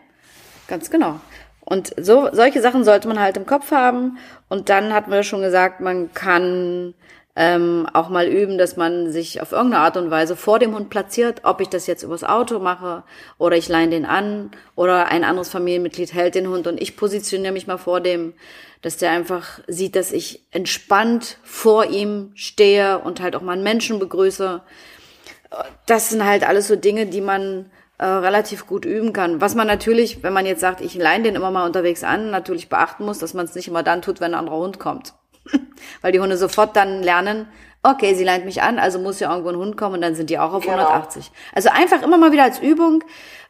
ganz 0.68 0.89
genau. 0.89 1.22
Und 1.62 1.93
so, 1.97 2.30
solche 2.32 2.62
Sachen 2.62 2.84
sollte 2.84 3.08
man 3.08 3.20
halt 3.20 3.38
im 3.38 3.45
Kopf 3.45 3.72
haben. 3.72 4.20
Und 4.49 4.70
dann 4.70 4.93
hatten 4.93 5.12
wir 5.12 5.24
schon 5.24 5.41
gesagt, 5.41 5.80
man 5.80 6.14
kann 6.14 6.93
ähm, 7.36 7.88
auch 7.91 8.07
mal 8.09 8.27
üben, 8.27 8.57
dass 8.57 8.77
man 8.77 9.11
sich 9.11 9.41
auf 9.41 9.51
irgendeine 9.51 9.83
Art 9.83 9.97
und 9.97 10.09
Weise 10.09 10.38
vor 10.38 10.57
dem 10.57 10.73
Hund 10.73 10.89
platziert, 10.89 11.41
ob 11.43 11.59
ich 11.59 11.67
das 11.67 11.86
jetzt 11.86 12.03
übers 12.03 12.23
Auto 12.23 12.59
mache 12.59 13.03
oder 13.38 13.57
ich 13.57 13.67
leine 13.67 13.91
den 13.91 14.05
an 14.05 14.51
oder 14.75 15.07
ein 15.07 15.25
anderes 15.25 15.49
Familienmitglied 15.49 16.13
hält 16.13 16.36
den 16.36 16.47
Hund 16.47 16.65
und 16.65 16.81
ich 16.81 16.95
positioniere 16.95 17.51
mich 17.51 17.67
mal 17.67 17.77
vor 17.77 17.99
dem, 17.99 18.33
dass 18.81 18.97
der 18.97 19.11
einfach 19.11 19.59
sieht, 19.67 19.97
dass 19.97 20.13
ich 20.13 20.45
entspannt 20.51 21.38
vor 21.43 21.86
ihm 21.88 22.31
stehe 22.36 22.99
und 22.99 23.19
halt 23.19 23.36
auch 23.36 23.41
mal 23.41 23.53
einen 23.53 23.63
Menschen 23.63 23.99
begrüße. 23.99 24.61
Das 25.86 26.09
sind 26.09 26.25
halt 26.25 26.47
alles 26.47 26.69
so 26.69 26.77
Dinge, 26.77 27.05
die 27.05 27.21
man 27.21 27.69
äh, 27.97 28.05
relativ 28.05 28.65
gut 28.65 28.86
üben 28.86 29.11
kann. 29.11 29.41
Was 29.41 29.55
man 29.55 29.67
natürlich, 29.67 30.23
wenn 30.23 30.33
man 30.33 30.45
jetzt 30.45 30.61
sagt, 30.61 30.79
ich 30.79 30.95
leine 30.95 31.25
den 31.25 31.36
immer 31.36 31.51
mal 31.51 31.65
unterwegs 31.65 32.03
an, 32.03 32.29
natürlich 32.29 32.69
beachten 32.69 33.03
muss, 33.05 33.19
dass 33.19 33.33
man 33.33 33.45
es 33.45 33.55
nicht 33.55 33.67
immer 33.67 33.83
dann 33.83 34.01
tut, 34.01 34.21
wenn 34.21 34.33
ein 34.33 34.39
anderer 34.39 34.57
Hund 34.57 34.79
kommt. 34.79 35.13
Weil 36.02 36.12
die 36.12 36.20
Hunde 36.20 36.38
sofort 36.38 36.76
dann 36.76 37.04
lernen, 37.04 37.48
okay, 37.84 38.16
sie 38.16 38.24
leint 38.24 38.46
mich 38.46 38.62
an, 38.62 38.80
also 38.80 39.00
muss 39.00 39.20
ja 39.20 39.30
irgendwo 39.30 39.50
ein 39.50 39.58
Hund 39.58 39.78
kommen 39.78 39.96
und 39.96 40.02
dann 40.02 40.16
sind 40.16 40.30
die 40.30 40.39
auch 40.39 40.54
auf 40.54 40.64
genau. 40.64 40.78
180. 40.78 41.32
Also 41.54 41.70
einfach 41.70 42.02
immer 42.02 42.18
mal 42.18 42.32
wieder 42.32 42.43
als 42.43 42.60
Übung. 42.60 43.04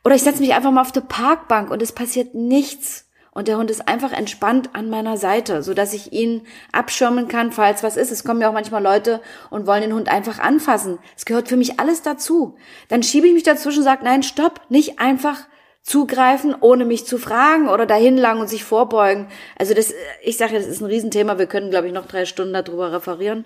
Oder 0.04 0.16
ich 0.16 0.24
setze 0.24 0.42
mich 0.42 0.54
einfach 0.54 0.72
mal 0.72 0.82
auf 0.82 0.92
die 0.92 1.02
Parkbank 1.02 1.72
und 1.72 1.82
es 1.82 1.92
passiert 1.92 2.36
nichts 2.36 3.06
und 3.38 3.50
der 3.50 3.58
Hund 3.58 3.70
ist 3.70 3.90
einfach 3.90 4.14
entspannt 4.14 4.70
an 4.74 4.90
meiner 4.90 5.18
Seite, 5.18 5.62
so 5.62 5.74
dass 5.74 5.94
ich 5.94 6.14
ihn 6.14 6.44
abschirmen 6.72 7.28
kann, 7.28 7.52
falls 7.52 7.84
was 7.84 7.98
ist. 7.98 8.10
Es 8.10 8.24
kommen 8.24 8.40
ja 8.40 8.48
auch 8.48 8.54
manchmal 8.54 8.82
Leute 8.82 9.22
und 9.50 9.68
wollen 9.68 9.82
den 9.82 9.94
Hund 9.94 10.08
einfach 10.08 10.40
anfassen. 10.40 11.00
Es 11.18 11.26
gehört 11.26 11.50
für 11.50 11.58
mich 11.58 11.78
alles 11.78 12.02
dazu. 12.02 12.56
Dann 12.88 13.04
schiebe 13.04 13.28
ich 13.28 13.34
mich 13.34 13.44
dazwischen 13.44 13.80
und 13.80 13.84
sage, 13.84 14.06
nein, 14.06 14.24
stopp, 14.24 14.62
nicht 14.70 15.00
einfach 15.00 15.40
zugreifen, 15.86 16.56
ohne 16.60 16.84
mich 16.84 17.06
zu 17.06 17.20
fragen 17.20 17.70
oder 17.70 17.86
dahin 17.86 18.18
lang 18.18 18.40
und 18.40 18.50
sich 18.50 18.64
vorbeugen. 18.64 19.28
Also 19.56 19.76
das, 19.76 19.94
ich 20.24 20.36
sage, 20.36 20.56
das 20.56 20.66
ist 20.66 20.82
ein 20.82 20.88
Riesenthema. 20.88 21.38
Wir 21.38 21.46
können, 21.46 21.70
glaube 21.70 21.86
ich, 21.86 21.94
noch 21.94 22.08
drei 22.08 22.26
Stunden 22.26 22.54
darüber 22.54 22.92
referieren. 22.92 23.46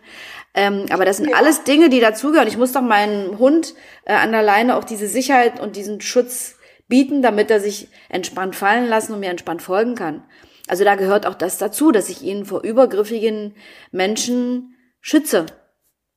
Ähm, 0.53 0.85
aber 0.89 1.03
das 1.03 1.17
sind 1.17 1.31
ja. 1.31 1.35
alles 1.35 1.65
Dinge, 1.65 1.89
die 1.89 1.99
dazugehören. 1.99 2.47
Ich 2.47 2.57
muss 2.57 2.71
doch 2.71 2.81
meinem 2.81 3.39
Hund 3.39 3.73
äh, 4.05 4.13
an 4.13 4.31
der 4.31 4.41
Leine 4.41 4.77
auch 4.77 4.85
diese 4.85 5.07
Sicherheit 5.07 5.59
und 5.59 5.75
diesen 5.75 5.99
Schutz 5.99 6.55
bieten, 6.87 7.21
damit 7.21 7.51
er 7.51 7.59
sich 7.59 7.89
entspannt 8.07 8.55
fallen 8.55 8.87
lassen 8.87 9.13
und 9.13 9.19
mir 9.19 9.31
entspannt 9.31 9.61
folgen 9.61 9.95
kann. 9.95 10.23
Also 10.69 10.85
da 10.85 10.95
gehört 10.95 11.25
auch 11.25 11.35
das 11.35 11.57
dazu, 11.57 11.91
dass 11.91 12.07
ich 12.07 12.21
ihn 12.21 12.45
vor 12.45 12.63
übergriffigen 12.63 13.53
Menschen 13.91 14.77
schütze. 15.01 15.45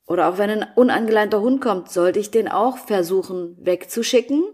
Oder 0.07 0.29
auch 0.29 0.39
wenn 0.39 0.51
ein 0.51 0.67
unangeleinter 0.77 1.41
Hund 1.41 1.61
kommt, 1.61 1.91
sollte 1.91 2.21
ich 2.21 2.31
den 2.31 2.47
auch 2.47 2.79
versuchen 2.79 3.57
wegzuschicken. 3.61 4.45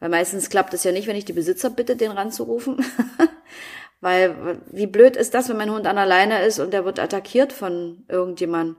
Weil 0.00 0.10
meistens 0.10 0.50
klappt 0.50 0.74
es 0.74 0.84
ja 0.84 0.92
nicht, 0.92 1.06
wenn 1.08 1.16
ich 1.16 1.24
die 1.24 1.32
Besitzer 1.32 1.70
bitte, 1.70 1.96
den 1.96 2.12
ranzurufen. 2.12 2.84
Weil 4.00 4.60
wie 4.66 4.86
blöd 4.86 5.16
ist 5.16 5.34
das, 5.34 5.48
wenn 5.48 5.56
mein 5.56 5.72
Hund 5.72 5.86
an 5.86 5.98
alleine 5.98 6.44
ist 6.44 6.60
und 6.60 6.72
der 6.72 6.84
wird 6.84 7.00
attackiert 7.00 7.52
von 7.52 8.04
irgendjemand. 8.08 8.76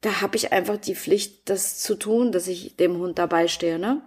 Da 0.00 0.22
habe 0.22 0.36
ich 0.36 0.50
einfach 0.50 0.78
die 0.78 0.96
Pflicht, 0.96 1.50
das 1.50 1.78
zu 1.78 1.94
tun, 1.94 2.32
dass 2.32 2.48
ich 2.48 2.76
dem 2.76 2.98
Hund 2.98 3.18
dabei 3.18 3.48
stehe. 3.48 3.78
Ne? 3.78 4.00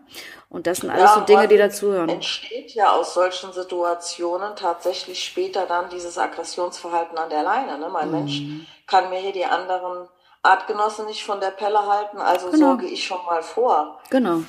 Und 0.49 0.67
das 0.67 0.79
sind 0.79 0.89
alles 0.89 1.11
ja, 1.11 1.19
so 1.19 1.21
Dinge, 1.21 1.47
die 1.47 1.57
dazugehören. 1.57 2.09
Entsteht 2.09 2.71
ja 2.73 2.91
aus 2.91 3.13
solchen 3.13 3.53
Situationen 3.53 4.55
tatsächlich 4.55 5.23
später 5.23 5.65
dann 5.67 5.89
dieses 5.89 6.17
Aggressionsverhalten 6.17 7.17
an 7.17 7.29
der 7.29 7.43
Leine. 7.43 7.77
Ne? 7.77 7.89
Mein 7.89 8.07
mhm. 8.07 8.13
Mensch 8.13 8.41
kann 8.87 9.11
mir 9.11 9.19
hier 9.19 9.33
die 9.33 9.45
anderen 9.45 10.09
Artgenossen 10.43 11.05
nicht 11.05 11.25
von 11.25 11.39
der 11.39 11.51
Pelle 11.51 11.87
halten, 11.87 12.17
also 12.17 12.51
genau. 12.51 12.67
sorge 12.67 12.85
ich 12.85 13.05
schon 13.05 13.23
mal 13.25 13.41
vor. 13.41 13.99
Genau. 14.09 14.35
Ähm, 14.35 14.45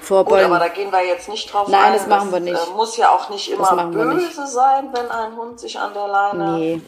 Vorbeugen. 0.00 0.44
Gut, 0.44 0.56
aber 0.56 0.58
da 0.60 0.68
gehen 0.68 0.92
wir 0.92 1.04
jetzt 1.04 1.28
nicht 1.28 1.52
drauf 1.52 1.68
Nein, 1.68 1.86
ein. 1.86 1.92
das 1.94 2.06
machen 2.06 2.32
wir 2.32 2.40
nicht. 2.40 2.68
Äh, 2.68 2.70
muss 2.74 2.96
ja 2.96 3.10
auch 3.10 3.28
nicht 3.28 3.50
immer 3.50 3.86
böse 3.86 4.46
sein, 4.46 4.90
wenn 4.92 5.10
ein 5.10 5.36
Hund 5.36 5.58
sich 5.58 5.78
an 5.78 5.92
der 5.94 6.06
Leine 6.08 6.58
nee 6.58 6.82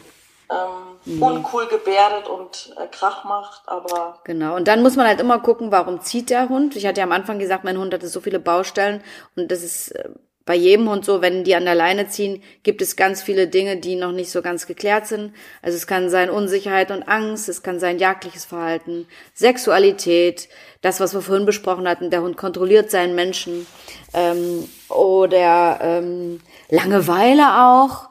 ähm, 0.50 0.98
nee. 1.04 1.22
uncool 1.22 1.66
gebärdet 1.66 2.28
und 2.28 2.74
äh, 2.78 2.86
Krach 2.86 3.24
macht, 3.24 3.62
aber. 3.66 4.18
Genau. 4.24 4.56
Und 4.56 4.68
dann 4.68 4.82
muss 4.82 4.96
man 4.96 5.06
halt 5.06 5.20
immer 5.20 5.38
gucken, 5.40 5.70
warum 5.70 6.00
zieht 6.00 6.30
der 6.30 6.48
Hund. 6.48 6.76
Ich 6.76 6.86
hatte 6.86 7.00
ja 7.00 7.04
am 7.04 7.12
Anfang 7.12 7.38
gesagt, 7.38 7.64
mein 7.64 7.78
Hund 7.78 7.92
hatte 7.92 8.08
so 8.08 8.20
viele 8.20 8.40
Baustellen 8.40 9.02
und 9.36 9.50
das 9.50 9.62
ist 9.62 9.90
äh, 9.92 10.08
bei 10.48 10.54
jedem 10.54 10.88
Hund 10.88 11.04
so, 11.04 11.20
wenn 11.20 11.44
die 11.44 11.54
an 11.54 11.66
der 11.66 11.74
Leine 11.74 12.08
ziehen, 12.08 12.42
gibt 12.62 12.80
es 12.80 12.96
ganz 12.96 13.20
viele 13.20 13.48
Dinge, 13.48 13.76
die 13.76 13.96
noch 13.96 14.12
nicht 14.12 14.30
so 14.30 14.40
ganz 14.40 14.66
geklärt 14.66 15.06
sind. 15.06 15.34
Also 15.60 15.76
es 15.76 15.86
kann 15.86 16.08
sein 16.08 16.30
Unsicherheit 16.30 16.90
und 16.90 17.02
Angst, 17.02 17.50
es 17.50 17.62
kann 17.62 17.78
sein 17.78 17.98
jagdliches 17.98 18.46
Verhalten, 18.46 19.06
Sexualität, 19.34 20.48
das, 20.80 21.00
was 21.00 21.12
wir 21.12 21.20
vorhin 21.20 21.44
besprochen 21.44 21.86
hatten, 21.86 22.08
der 22.08 22.22
Hund 22.22 22.38
kontrolliert 22.38 22.90
seinen 22.90 23.14
Menschen 23.14 23.66
ähm, 24.14 24.66
oder 24.88 25.80
ähm, 25.82 26.40
Langeweile 26.70 27.66
auch 27.66 28.08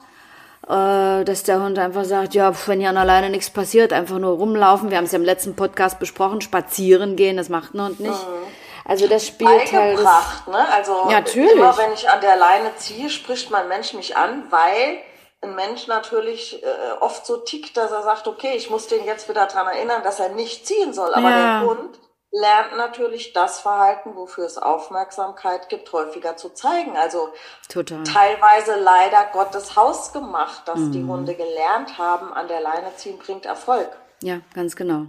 äh, 0.68 1.24
dass 1.26 1.42
der 1.42 1.64
Hund 1.64 1.80
einfach 1.80 2.06
sagt, 2.06 2.36
ja, 2.36 2.54
wenn 2.68 2.82
hier 2.82 2.90
an 2.90 2.98
alleine 2.98 3.32
nichts 3.32 3.50
passiert, 3.50 3.94
einfach 3.94 4.20
nur 4.20 4.38
rumlaufen. 4.38 4.92
Wir 4.92 4.98
haben 4.98 5.06
es 5.06 5.12
ja 5.12 5.18
im 5.18 5.26
letzten 5.26 5.56
Podcast 5.56 5.98
besprochen, 5.98 6.42
spazieren 6.42 7.16
gehen, 7.16 7.38
das 7.38 7.50
macht 7.50 7.74
ein 7.74 7.82
Hund 7.82 8.00
nicht. 8.00 8.12
Mhm. 8.12 8.67
Also 8.88 9.06
das 9.08 9.28
spielt 9.28 9.72
halt. 9.74 10.00
Ne? 10.00 10.74
Also 10.74 11.10
natürlich. 11.10 11.52
immer 11.52 11.78
wenn 11.78 11.92
ich 11.92 12.10
an 12.10 12.22
der 12.22 12.38
Leine 12.38 12.76
ziehe, 12.78 13.10
spricht 13.10 13.52
mein 13.52 13.68
Mensch 13.68 13.94
mich 13.94 14.16
an, 14.16 14.50
weil 14.50 15.00
ein 15.42 15.56
Mensch 15.56 15.88
natürlich 15.88 16.64
äh, 16.64 16.68
oft 17.02 17.26
so 17.26 17.38
tickt, 17.38 17.76
dass 17.76 17.92
er 17.92 18.04
sagt, 18.04 18.28
okay, 18.28 18.54
ich 18.56 18.70
muss 18.70 18.88
den 18.88 19.06
jetzt 19.06 19.30
wieder 19.30 19.46
dran 19.46 19.68
erinnern, 19.68 20.04
dass 20.04 20.20
er 20.20 20.30
nicht 20.30 20.66
ziehen 20.66 20.94
soll. 20.94 21.14
Aber 21.14 21.30
ja. 21.30 21.60
der 21.60 21.70
Hund 21.70 22.00
lernt 22.32 22.78
natürlich 22.78 23.34
das 23.34 23.60
Verhalten, 23.60 24.16
wofür 24.16 24.46
es 24.46 24.58
Aufmerksamkeit 24.58 25.68
gibt, 25.70 25.92
häufiger 25.92 26.38
zu 26.38 26.50
zeigen. 26.50 26.96
Also 26.98 27.30
Total. 27.70 28.04
teilweise 28.04 28.80
leider 28.80 29.26
Gottes 29.34 29.76
Haus 29.76 30.14
gemacht, 30.14 30.64
dass 30.66 30.80
mhm. 30.80 30.92
die 30.94 31.04
Hunde 31.04 31.36
gelernt 31.36 31.98
haben, 31.98 32.34
an 32.34 32.48
der 32.48 32.62
Leine 32.62 32.96
ziehen 32.96 33.18
bringt 33.18 33.46
Erfolg. 33.46 33.90
Ja, 34.24 34.40
ganz 34.54 34.76
genau. 34.76 35.08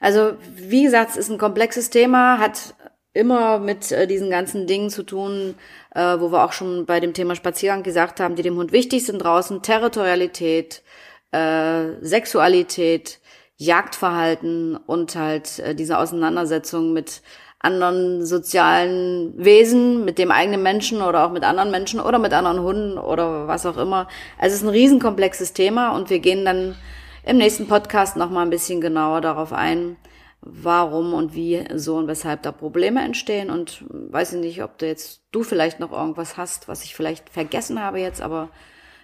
Also 0.00 0.34
wie 0.40 0.84
gesagt, 0.84 1.10
es 1.10 1.16
ist 1.16 1.28
ein 1.28 1.38
komplexes 1.38 1.90
Thema, 1.90 2.38
hat 2.38 2.74
immer 3.12 3.58
mit 3.58 3.90
äh, 3.92 4.06
diesen 4.06 4.30
ganzen 4.30 4.66
Dingen 4.66 4.90
zu 4.90 5.02
tun, 5.02 5.54
äh, 5.94 6.18
wo 6.20 6.30
wir 6.30 6.44
auch 6.44 6.52
schon 6.52 6.86
bei 6.86 7.00
dem 7.00 7.14
Thema 7.14 7.34
Spaziergang 7.34 7.82
gesagt 7.82 8.20
haben, 8.20 8.36
die 8.36 8.42
dem 8.42 8.56
Hund 8.56 8.72
wichtig 8.72 9.04
sind 9.04 9.18
draußen. 9.18 9.62
Territorialität, 9.62 10.82
äh, 11.32 11.92
Sexualität, 12.00 13.18
Jagdverhalten 13.56 14.76
und 14.76 15.16
halt 15.16 15.58
äh, 15.58 15.74
diese 15.74 15.98
Auseinandersetzung 15.98 16.92
mit 16.92 17.22
anderen 17.60 18.24
sozialen 18.24 19.34
Wesen, 19.36 20.04
mit 20.04 20.18
dem 20.18 20.30
eigenen 20.30 20.62
Menschen 20.62 21.02
oder 21.02 21.26
auch 21.26 21.32
mit 21.32 21.42
anderen 21.42 21.70
Menschen 21.72 21.98
oder 21.98 22.18
mit 22.18 22.32
anderen 22.32 22.60
Hunden 22.60 22.98
oder 22.98 23.48
was 23.48 23.66
auch 23.66 23.76
immer. 23.76 24.06
Also 24.38 24.54
es 24.54 24.60
ist 24.60 24.62
ein 24.62 24.68
riesenkomplexes 24.68 25.54
Thema 25.54 25.96
und 25.96 26.08
wir 26.08 26.20
gehen 26.20 26.44
dann 26.44 26.76
im 27.24 27.36
nächsten 27.36 27.66
Podcast 27.66 28.16
noch 28.16 28.30
mal 28.30 28.42
ein 28.42 28.50
bisschen 28.50 28.80
genauer 28.80 29.20
darauf 29.20 29.52
ein, 29.52 29.96
warum 30.40 31.14
und 31.14 31.34
wie 31.34 31.64
so 31.74 31.96
und 31.96 32.06
weshalb 32.06 32.42
da 32.42 32.52
Probleme 32.52 33.02
entstehen 33.02 33.50
und 33.50 33.84
weiß 33.88 34.34
ich 34.34 34.40
nicht, 34.40 34.62
ob 34.62 34.78
du 34.78 34.86
jetzt 34.86 35.22
du 35.32 35.42
vielleicht 35.42 35.80
noch 35.80 35.92
irgendwas 35.92 36.36
hast, 36.36 36.68
was 36.68 36.84
ich 36.84 36.94
vielleicht 36.94 37.28
vergessen 37.30 37.82
habe 37.82 37.98
jetzt, 37.98 38.20
aber 38.20 38.48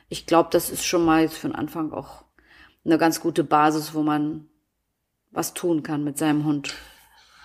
ich 0.08 0.26
glaube, 0.26 0.48
das 0.52 0.70
ist 0.70 0.84
schon 0.84 1.04
mal 1.04 1.22
jetzt 1.22 1.36
für 1.36 1.48
den 1.48 1.56
Anfang 1.56 1.92
auch 1.92 2.24
eine 2.84 2.98
ganz 2.98 3.20
gute 3.20 3.44
Basis, 3.44 3.94
wo 3.94 4.02
man 4.02 4.48
was 5.30 5.54
tun 5.54 5.82
kann 5.82 6.04
mit 6.04 6.18
seinem 6.18 6.44
Hund. 6.44 6.74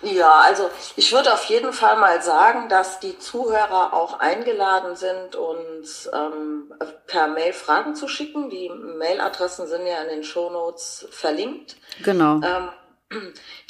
Ja, 0.02 0.40
also 0.46 0.70
ich 0.96 1.12
würde 1.12 1.32
auf 1.32 1.44
jeden 1.44 1.74
Fall 1.74 1.98
mal 1.98 2.22
sagen, 2.22 2.70
dass 2.70 3.00
die 3.00 3.18
Zuhörer 3.18 3.92
auch 3.92 4.18
eingeladen 4.18 4.96
sind, 4.96 5.36
uns 5.36 6.08
ähm, 6.14 6.72
per 7.06 7.26
Mail 7.28 7.52
Fragen 7.52 7.94
zu 7.94 8.08
schicken. 8.08 8.48
Die 8.48 8.70
Mailadressen 8.70 9.66
sind 9.66 9.86
ja 9.86 10.00
in 10.02 10.08
den 10.08 10.24
Shownotes 10.24 11.06
verlinkt. 11.10 11.76
Genau. 12.02 12.36
Ähm, 12.36 12.70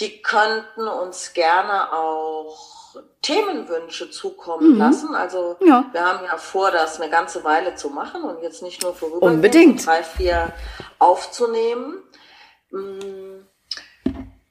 die 0.00 0.22
könnten 0.22 0.88
uns 0.88 1.32
gerne 1.32 1.92
auch 1.92 2.96
Themenwünsche 3.22 4.10
zukommen 4.10 4.72
mhm. 4.74 4.78
lassen. 4.78 5.14
Also 5.14 5.56
ja. 5.60 5.84
wir 5.92 6.04
haben 6.04 6.24
ja 6.24 6.36
vor, 6.36 6.70
das 6.70 7.00
eine 7.00 7.10
ganze 7.10 7.44
Weile 7.44 7.74
zu 7.74 7.90
machen 7.90 8.22
und 8.22 8.42
jetzt 8.42 8.62
nicht 8.62 8.82
nur 8.82 8.94
vorübergehend 8.94 9.36
Unbedingt. 9.36 9.86
drei, 9.86 10.02
vier 10.02 10.52
aufzunehmen. 10.98 12.02
Mhm 12.70 13.46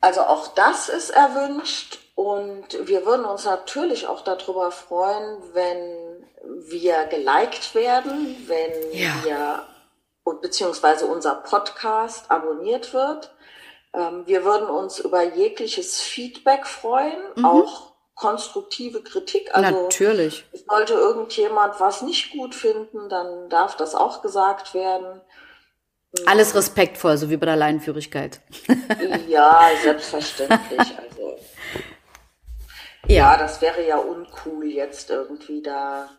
also 0.01 0.21
auch 0.21 0.47
das 0.53 0.89
ist 0.89 1.09
erwünscht 1.09 1.99
und 2.15 2.87
wir 2.87 3.05
würden 3.05 3.25
uns 3.25 3.45
natürlich 3.45 4.07
auch 4.07 4.21
darüber 4.21 4.71
freuen, 4.71 5.41
wenn 5.53 6.25
wir 6.69 7.05
geliked 7.05 7.75
werden, 7.75 8.37
wenn 8.47 8.71
ja. 8.93 9.13
wir 9.23 9.63
beziehungsweise 10.41 11.05
unser 11.05 11.35
Podcast 11.35 12.29
abonniert 12.29 12.93
wird. 12.93 13.31
Ähm, 13.93 14.23
wir 14.25 14.45
würden 14.45 14.69
uns 14.69 14.99
über 14.99 15.23
jegliches 15.23 16.01
Feedback 16.01 16.67
freuen, 16.67 17.17
mhm. 17.35 17.45
auch 17.45 17.93
konstruktive 18.15 19.01
Kritik. 19.01 19.49
Also 19.55 19.83
Natürlich. 19.83 20.45
Sollte 20.67 20.93
irgendjemand 20.93 21.79
was 21.79 22.01
nicht 22.01 22.31
gut 22.31 22.53
finden, 22.53 23.09
dann 23.09 23.49
darf 23.49 23.77
das 23.77 23.95
auch 23.95 24.21
gesagt 24.21 24.73
werden. 24.73 25.21
Alles 26.25 26.55
respektvoll, 26.55 27.17
so 27.17 27.29
wie 27.29 27.37
bei 27.37 27.45
der 27.45 27.55
Leinenführigkeit. 27.55 28.41
ja, 29.27 29.69
selbstverständlich. 29.81 30.79
Also, 31.09 31.37
ja. 33.07 33.31
ja, 33.33 33.37
das 33.37 33.61
wäre 33.61 33.85
ja 33.87 33.97
uncool 33.97 34.65
jetzt 34.65 35.09
irgendwie 35.09 35.61
da. 35.61 36.09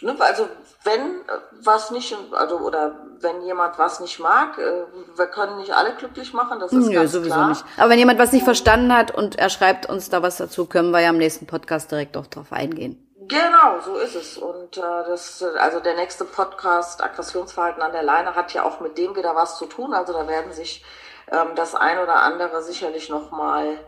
Ne? 0.00 0.16
Also 0.18 0.48
wenn 0.84 1.20
was 1.60 1.90
nicht, 1.90 2.16
also 2.32 2.58
oder 2.58 2.96
wenn 3.20 3.42
jemand 3.42 3.78
was 3.78 4.00
nicht 4.00 4.18
mag, 4.18 4.58
äh, 4.58 4.84
wir 5.16 5.26
können 5.26 5.58
nicht 5.58 5.72
alle 5.72 5.94
glücklich 5.94 6.32
machen, 6.32 6.58
das 6.58 6.72
ist 6.72 6.88
Nö, 6.88 6.94
ganz 6.94 7.12
sowieso 7.12 7.34
klar. 7.34 7.48
nicht. 7.50 7.64
Aber 7.76 7.90
wenn 7.90 7.98
jemand 7.98 8.18
was 8.18 8.32
nicht 8.32 8.44
verstanden 8.44 8.94
hat 8.94 9.14
und 9.14 9.38
er 9.38 9.50
schreibt 9.50 9.88
uns 9.88 10.08
da 10.08 10.22
was 10.22 10.38
dazu, 10.38 10.66
können 10.66 10.90
wir 10.90 11.00
ja 11.00 11.10
am 11.10 11.18
nächsten 11.18 11.46
Podcast 11.46 11.90
direkt 11.90 12.16
auch 12.16 12.26
drauf 12.26 12.52
eingehen. 12.52 13.08
Genau, 13.28 13.80
so 13.84 13.96
ist 13.96 14.16
es. 14.16 14.38
Und 14.38 14.76
äh, 14.76 14.80
das, 14.80 15.42
also 15.42 15.78
der 15.78 15.94
nächste 15.94 16.24
Podcast 16.24 17.02
Aggressionsverhalten 17.02 17.82
an 17.82 17.92
der 17.92 18.02
Leine 18.02 18.34
hat 18.34 18.52
ja 18.52 18.64
auch 18.64 18.80
mit 18.80 18.98
dem 18.98 19.14
wieder 19.14 19.36
was 19.36 19.58
zu 19.58 19.66
tun. 19.66 19.94
Also 19.94 20.12
da 20.12 20.26
werden 20.26 20.52
sich 20.52 20.84
ähm, 21.30 21.54
das 21.54 21.74
ein 21.74 21.98
oder 21.98 22.22
andere 22.22 22.62
sicherlich 22.62 23.08
noch 23.08 23.30
mal 23.30 23.78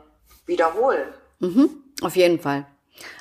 wiederholen. 0.47 1.13
Mhm, 1.41 1.83
auf 2.03 2.15
jeden 2.15 2.39
Fall. 2.39 2.67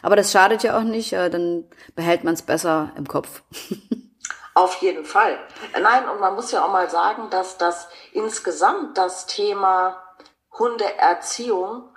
Aber 0.02 0.16
das 0.16 0.32
schadet 0.32 0.64
ja 0.64 0.78
auch 0.78 0.84
nicht, 0.84 1.14
äh, 1.14 1.30
dann 1.30 1.66
behält 1.96 2.24
man 2.24 2.34
es 2.34 2.42
besser 2.42 2.92
im 2.96 3.08
Kopf. 3.08 3.44
Auf 4.56 4.76
jeden 4.82 5.04
Fall. 5.04 5.40
Nein, 5.80 6.08
und 6.08 6.20
man 6.20 6.36
muss 6.36 6.52
ja 6.52 6.64
auch 6.64 6.72
mal 6.72 6.90
sagen, 6.90 7.30
dass 7.32 7.58
das 7.58 7.88
insgesamt 8.12 8.98
das 8.98 9.26
Thema 9.26 10.04
Hundeerziehung 10.52 11.90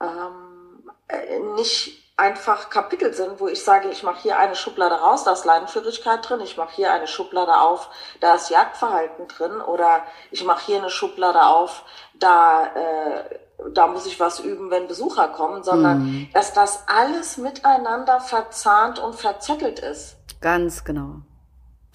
ähm, 0.00 0.88
äh, 1.08 1.40
nicht 1.56 2.06
einfach 2.16 2.70
Kapitel 2.70 3.12
sind, 3.12 3.40
wo 3.40 3.48
ich 3.48 3.62
sage, 3.62 3.90
ich 3.90 4.02
mache 4.02 4.22
hier 4.22 4.38
eine 4.38 4.54
Schublade 4.54 4.94
raus, 4.94 5.24
da 5.24 5.32
ist 5.32 5.44
Leinenführigkeit 5.44 6.26
drin, 6.28 6.40
ich 6.40 6.56
mache 6.56 6.74
hier 6.74 6.92
eine 6.92 7.06
Schublade 7.06 7.60
auf, 7.60 7.90
da 8.20 8.34
ist 8.36 8.48
Jagdverhalten 8.48 9.28
drin 9.28 9.60
oder 9.60 10.02
ich 10.30 10.42
mache 10.44 10.64
hier 10.64 10.78
eine 10.78 10.88
Schublade 10.88 11.44
auf, 11.44 11.84
da, 12.14 12.66
äh, 12.74 13.38
da 13.72 13.86
muss 13.86 14.06
ich 14.06 14.20
was 14.20 14.40
üben, 14.40 14.70
wenn 14.70 14.86
Besucher 14.86 15.28
kommen, 15.28 15.62
sondern 15.62 16.04
mhm. 16.04 16.28
dass 16.32 16.52
das 16.52 16.84
alles 16.86 17.38
miteinander 17.38 18.20
verzahnt 18.20 18.98
und 18.98 19.14
verzettelt 19.14 19.78
ist. 19.78 20.16
Ganz 20.40 20.84
genau. 20.84 21.20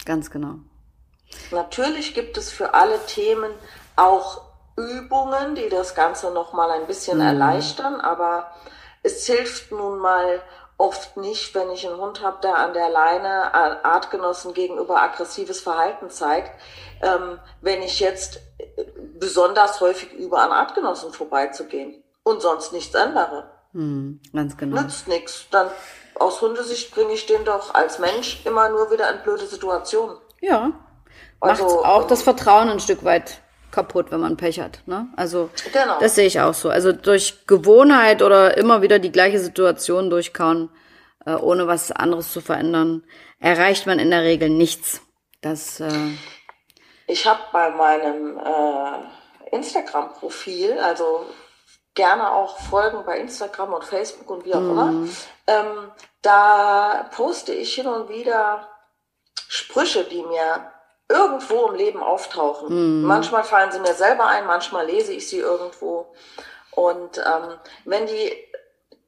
Ganz 0.04 0.30
genau. 0.30 0.56
Natürlich 1.50 2.14
gibt 2.14 2.36
es 2.36 2.50
für 2.50 2.74
alle 2.74 2.98
Themen 3.06 3.50
auch 3.96 4.42
Übungen, 4.76 5.54
die 5.54 5.68
das 5.68 5.94
Ganze 5.94 6.30
nochmal 6.30 6.70
ein 6.70 6.86
bisschen 6.86 7.18
mhm. 7.18 7.26
erleichtern, 7.26 8.00
aber 8.00 8.50
es 9.02 9.26
hilft 9.26 9.70
nun 9.70 9.98
mal 9.98 10.42
oft 10.78 11.16
nicht, 11.16 11.54
wenn 11.54 11.70
ich 11.70 11.86
einen 11.86 11.98
Hund 11.98 12.22
habe, 12.22 12.38
der 12.42 12.56
an 12.56 12.72
der 12.72 12.88
Leine 12.88 13.54
Artgenossen 13.84 14.52
gegenüber 14.54 15.00
aggressives 15.00 15.60
Verhalten 15.60 16.10
zeigt, 16.10 16.50
ähm, 17.02 17.38
wenn 17.60 17.82
ich 17.82 18.00
jetzt 18.00 18.40
besonders 19.18 19.80
häufig 19.80 20.12
übe, 20.12 20.38
an 20.38 20.50
Artgenossen 20.50 21.12
vorbeizugehen 21.12 22.02
und 22.22 22.42
sonst 22.42 22.72
nichts 22.72 22.94
ändere. 22.94 23.50
Hm, 23.72 24.20
ganz 24.32 24.56
genau. 24.56 24.82
Nützt 24.82 25.08
nichts. 25.08 25.46
Dann 25.50 25.68
aus 26.14 26.40
Hundesicht 26.40 26.94
bringe 26.94 27.12
ich 27.12 27.26
den 27.26 27.44
doch 27.44 27.74
als 27.74 27.98
Mensch 27.98 28.42
immer 28.44 28.68
nur 28.68 28.90
wieder 28.90 29.10
in 29.12 29.22
blöde 29.22 29.46
Situationen. 29.46 30.16
Ja. 30.40 30.72
Also, 31.40 31.64
Macht 31.64 31.84
auch 31.84 32.02
ähm, 32.02 32.08
das 32.08 32.22
Vertrauen 32.22 32.68
ein 32.68 32.80
Stück 32.80 33.04
weit 33.04 33.40
kaputt, 33.70 34.10
wenn 34.10 34.20
man 34.20 34.36
Pech 34.36 34.60
hat. 34.60 34.82
Ne? 34.86 35.08
Also 35.16 35.50
genau. 35.72 35.98
das 35.98 36.14
sehe 36.14 36.26
ich 36.26 36.40
auch 36.40 36.54
so. 36.54 36.68
Also 36.68 36.92
durch 36.92 37.46
Gewohnheit 37.46 38.22
oder 38.22 38.56
immer 38.56 38.82
wieder 38.82 38.98
die 38.98 39.10
gleiche 39.10 39.40
Situation 39.40 40.10
durchkauen, 40.10 40.68
äh, 41.24 41.34
ohne 41.34 41.66
was 41.66 41.90
anderes 41.90 42.32
zu 42.32 42.40
verändern, 42.40 43.02
erreicht 43.40 43.86
man 43.86 43.98
in 43.98 44.10
der 44.10 44.22
Regel 44.22 44.50
nichts. 44.50 45.00
Das. 45.40 45.80
Äh 45.80 45.90
ich 47.12 47.26
habe 47.26 47.40
bei 47.52 47.70
meinem 47.70 48.38
äh, 48.38 49.54
Instagram-Profil, 49.54 50.78
also 50.80 51.26
gerne 51.94 52.32
auch 52.32 52.58
folgen 52.58 53.04
bei 53.04 53.18
Instagram 53.18 53.74
und 53.74 53.84
Facebook 53.84 54.30
und 54.30 54.44
wie 54.46 54.54
auch 54.54 54.60
immer, 54.60 54.86
mhm. 54.86 55.16
ähm, 55.46 55.92
da 56.22 57.10
poste 57.14 57.52
ich 57.52 57.74
hin 57.74 57.86
und 57.86 58.08
wieder 58.08 58.66
Sprüche, 59.46 60.04
die 60.04 60.22
mir 60.22 60.72
irgendwo 61.08 61.66
im 61.66 61.74
Leben 61.74 62.02
auftauchen. 62.02 63.00
Mhm. 63.00 63.06
Manchmal 63.06 63.44
fallen 63.44 63.70
sie 63.70 63.80
mir 63.80 63.94
selber 63.94 64.26
ein, 64.26 64.46
manchmal 64.46 64.86
lese 64.86 65.12
ich 65.12 65.28
sie 65.28 65.40
irgendwo. 65.40 66.14
Und 66.70 67.18
ähm, 67.18 67.58
wenn 67.84 68.06
die 68.06 68.32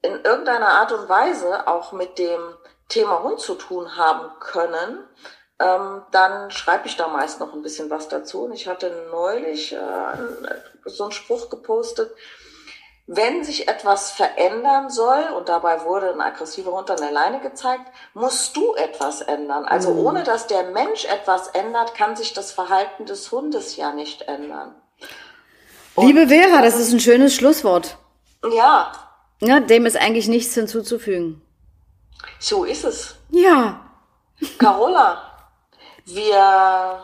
in 0.03 0.23
irgendeiner 0.23 0.69
Art 0.69 0.93
und 0.93 1.09
Weise 1.09 1.67
auch 1.67 1.93
mit 1.93 2.19
dem 2.19 2.41
Thema 2.91 3.23
Hund 3.23 3.41
zu 3.41 3.55
tun 3.55 3.97
haben 3.97 4.31
können, 4.41 5.09
ähm, 5.61 6.03
dann 6.11 6.51
schreibe 6.51 6.87
ich 6.87 6.97
da 6.97 7.09
meist 7.09 7.41
noch 7.41 7.53
ein 7.53 7.63
bisschen 7.63 7.91
was 7.91 8.09
dazu. 8.09 8.45
Und 8.45 8.53
ich 8.53 8.67
hatte 8.67 9.07
neulich 9.11 9.73
äh, 9.73 9.79
so 10.85 11.05
einen 11.05 11.13
Spruch 11.13 11.51
gepostet, 11.51 12.11
wenn 13.07 13.45
sich 13.45 13.69
etwas 13.69 14.13
verändern 14.13 14.89
soll, 14.89 15.25
und 15.37 15.51
dabei 15.51 15.85
wurde 15.85 16.11
ein 16.13 16.23
aggressiver 16.23 16.73
Hund 16.73 16.91
an 16.91 16.97
der 16.97 17.13
Leine 17.13 17.41
gezeigt, 17.41 17.85
musst 18.15 18.57
du 18.57 18.75
etwas 18.75 19.21
ändern. 19.21 19.67
Also 19.67 19.93
mhm. 19.93 20.07
ohne 20.07 20.23
dass 20.25 20.47
der 20.47 20.71
Mensch 20.71 21.05
etwas 21.05 21.49
ändert, 21.49 21.95
kann 21.95 22.17
sich 22.17 22.33
das 22.33 22.51
Verhalten 22.51 23.05
des 23.05 23.31
Hundes 23.31 23.77
ja 23.77 23.93
nicht 23.93 24.23
ändern. 24.23 24.75
Und 25.95 26.07
Liebe 26.07 26.29
Vera, 26.29 26.63
das 26.63 26.77
ist 26.77 26.93
ein 26.93 27.01
schönes 27.01 27.35
Schlusswort. 27.35 27.99
Ja. 28.53 28.93
Ja, 29.41 29.61
dem 29.61 29.85
ist 29.85 29.97
eigentlich 29.97 30.29
nichts 30.29 30.55
hinzuzufügen. 30.55 31.43
So 32.39 32.65
ist 32.65 32.85
es. 32.85 33.17
Ja. 33.31 33.81
Carola, 34.59 35.34
wir 36.07 37.01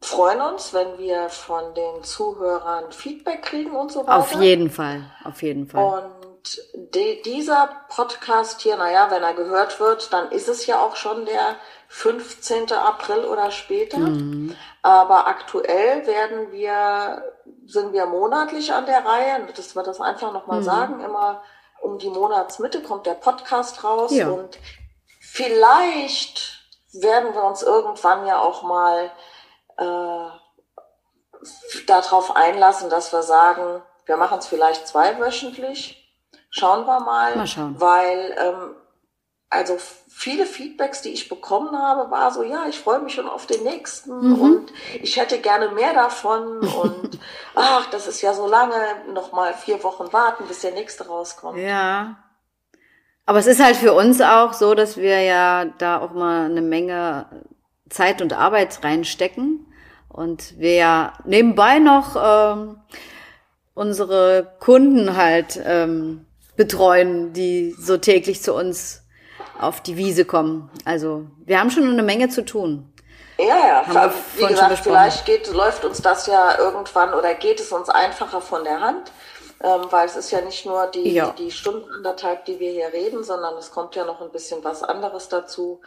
freuen 0.00 0.40
uns, 0.40 0.74
wenn 0.74 0.98
wir 0.98 1.28
von 1.28 1.74
den 1.74 2.02
Zuhörern 2.02 2.92
Feedback 2.92 3.42
kriegen 3.42 3.72
und 3.72 3.92
so 3.92 4.00
weiter. 4.00 4.16
Auf 4.16 4.32
jeden 4.34 4.70
Fall, 4.70 5.10
auf 5.24 5.42
jeden 5.42 5.66
Fall. 5.66 5.84
Und 5.84 6.60
die, 6.94 7.22
dieser 7.22 7.68
Podcast 7.88 8.60
hier, 8.62 8.76
naja, 8.76 9.08
wenn 9.10 9.22
er 9.22 9.34
gehört 9.34 9.78
wird, 9.78 10.12
dann 10.12 10.32
ist 10.32 10.48
es 10.48 10.66
ja 10.66 10.80
auch 10.80 10.96
schon 10.96 11.26
der 11.26 11.56
15. 11.88 12.72
April 12.72 13.24
oder 13.24 13.50
später. 13.50 13.98
Mhm. 13.98 14.56
Aber 14.82 15.26
aktuell 15.26 16.06
werden 16.06 16.52
wir 16.52 17.24
sind 17.66 17.92
wir 17.92 18.06
monatlich 18.06 18.72
an 18.72 18.86
der 18.86 19.04
Reihe, 19.04 19.46
dass 19.54 19.76
wir 19.76 19.82
das 19.82 20.00
einfach 20.00 20.32
nochmal 20.32 20.60
mhm. 20.60 20.64
sagen. 20.64 21.00
Immer 21.00 21.42
um 21.80 21.98
die 21.98 22.10
Monatsmitte 22.10 22.82
kommt 22.82 23.06
der 23.06 23.14
Podcast 23.14 23.84
raus 23.84 24.12
ja. 24.12 24.28
und 24.28 24.58
vielleicht 25.32 26.60
werden 26.92 27.34
wir 27.34 27.44
uns 27.44 27.62
irgendwann 27.62 28.26
ja 28.26 28.40
auch 28.40 28.62
mal 28.62 29.10
äh, 29.78 30.26
darauf 31.86 32.34
einlassen, 32.36 32.90
dass 32.90 33.12
wir 33.12 33.22
sagen, 33.22 33.82
wir 34.06 34.16
machen 34.16 34.38
es 34.38 34.46
vielleicht 34.46 34.88
zweiwöchentlich. 34.88 35.96
Schauen 36.50 36.84
wir 36.86 37.00
mal. 37.00 37.36
Mal 37.36 37.46
schauen. 37.46 37.80
Weil 37.80 38.36
ähm, 38.38 38.74
also 39.50 39.78
viele 40.08 40.46
Feedbacks, 40.46 41.02
die 41.02 41.10
ich 41.10 41.28
bekommen 41.28 41.76
habe, 41.76 42.10
war 42.10 42.30
so, 42.32 42.42
ja, 42.42 42.66
ich 42.68 42.78
freue 42.78 43.00
mich 43.00 43.14
schon 43.14 43.28
auf 43.28 43.46
den 43.46 43.64
nächsten 43.64 44.34
mhm. 44.34 44.40
und 44.40 44.72
ich 45.00 45.16
hätte 45.16 45.40
gerne 45.40 45.68
mehr 45.70 45.92
davon 45.92 46.58
und 46.82 47.18
ach, 47.54 47.86
das 47.90 48.06
ist 48.06 48.20
ja 48.20 48.34
so 48.34 48.46
lange, 48.46 48.74
noch 49.12 49.32
mal 49.32 49.54
vier 49.54 49.82
Wochen 49.82 50.12
warten, 50.12 50.46
bis 50.46 50.60
der 50.60 50.72
nächste 50.72 51.06
rauskommt. 51.06 51.58
Ja. 51.58 52.16
Aber 53.26 53.38
es 53.38 53.46
ist 53.46 53.62
halt 53.62 53.76
für 53.76 53.92
uns 53.92 54.20
auch 54.20 54.52
so, 54.52 54.74
dass 54.74 54.96
wir 54.96 55.20
ja 55.22 55.66
da 55.78 56.00
auch 56.00 56.12
mal 56.12 56.46
eine 56.46 56.62
Menge 56.62 57.26
Zeit 57.88 58.22
und 58.22 58.32
Arbeit 58.32 58.82
reinstecken 58.82 59.66
und 60.08 60.58
wir 60.58 60.74
ja 60.74 61.12
nebenbei 61.24 61.78
noch 61.78 62.16
ähm, 62.16 62.78
unsere 63.74 64.52
Kunden 64.58 65.16
halt 65.16 65.60
ähm, 65.64 66.26
betreuen, 66.56 67.32
die 67.32 67.74
so 67.78 67.96
täglich 67.96 68.42
zu 68.42 68.54
uns 68.54 69.02
auf 69.58 69.80
die 69.80 69.96
Wiese 69.96 70.24
kommen. 70.24 70.70
Also 70.84 71.26
wir 71.44 71.60
haben 71.60 71.70
schon 71.70 71.88
eine 71.88 72.02
Menge 72.02 72.28
zu 72.28 72.44
tun. 72.44 72.92
Ja, 73.38 73.84
ja. 73.88 74.12
Wie 74.36 74.46
gesagt, 74.46 74.80
vielleicht 74.80 75.24
geht, 75.24 75.50
läuft 75.52 75.84
uns 75.84 76.02
das 76.02 76.26
ja 76.26 76.58
irgendwann 76.58 77.14
oder 77.14 77.34
geht 77.34 77.60
es 77.60 77.72
uns 77.72 77.88
einfacher 77.88 78.40
von 78.40 78.64
der 78.64 78.80
Hand, 78.80 79.10
ähm, 79.62 79.86
weil 79.90 80.06
es 80.06 80.16
ist 80.16 80.30
ja 80.30 80.40
nicht 80.40 80.64
nur 80.64 80.86
die, 80.86 81.12
ja. 81.12 81.34
die 81.38 81.50
Stunden 81.50 81.90
anderthalb, 81.92 82.44
die 82.46 82.58
wir 82.58 82.70
hier 82.70 82.92
reden, 82.92 83.22
sondern 83.24 83.54
es 83.58 83.70
kommt 83.70 83.94
ja 83.94 84.04
noch 84.04 84.20
ein 84.20 84.30
bisschen 84.30 84.64
was 84.64 84.82
anderes 84.82 85.28
dazu. 85.28 85.80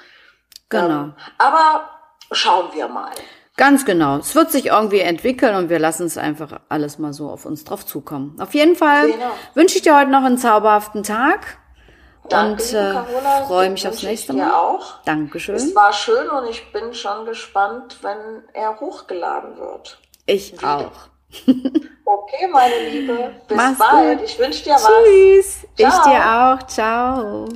Genau. 0.70 1.04
Ähm, 1.04 1.14
aber 1.38 1.90
schauen 2.32 2.68
wir 2.74 2.88
mal. 2.88 3.12
Ganz 3.56 3.86
genau. 3.86 4.18
Es 4.18 4.34
wird 4.34 4.52
sich 4.52 4.68
irgendwie 4.68 5.00
entwickeln 5.00 5.56
und 5.56 5.70
wir 5.70 5.80
lassen 5.80 6.06
es 6.08 6.18
einfach 6.18 6.60
alles 6.70 6.98
mal 6.98 7.14
so 7.14 7.30
auf 7.30 7.45
uns 7.45 7.64
drauf 7.64 7.86
zukommen. 7.86 8.36
Auf 8.40 8.54
jeden 8.56 8.76
Fall 8.76 9.12
genau. 9.12 9.32
wünsche 9.54 9.78
ich 9.78 9.84
dir 9.84 9.98
heute 9.98 10.10
noch 10.10 10.24
einen 10.24 10.38
zauberhaften 10.40 11.04
Tag. 11.04 11.60
Danke, 12.30 12.64
und 12.64 12.74
äh, 12.74 13.45
freue 13.45 13.70
mich 13.70 13.88
aufs 13.88 14.02
nächste 14.02 14.34
Mal. 14.34 14.52
auch. 14.52 15.04
Dankeschön. 15.04 15.56
Es 15.56 15.76
war 15.76 15.91
schön 15.94 16.30
und 16.30 16.48
ich 16.50 16.72
bin 16.72 16.94
schon 16.94 17.26
gespannt, 17.26 17.98
wenn 18.02 18.44
er 18.54 18.80
hochgeladen 18.80 19.58
wird. 19.58 20.00
Ich 20.26 20.54
Wieder. 20.54 20.78
auch. 20.78 21.12
Okay, 22.05 22.47
meine 22.51 22.89
Liebe. 22.89 23.31
Bis 23.47 23.57
Mach's 23.57 23.77
bald. 23.77 24.19
Gut. 24.19 24.30
Ich 24.30 24.39
wünsche 24.39 24.64
dir 24.64 24.73
was. 24.73 24.85
Tschüss. 24.85 25.64
Ich 25.77 25.88
dir 25.88 26.60
auch. 26.60 26.68
Ciao. 26.68 27.47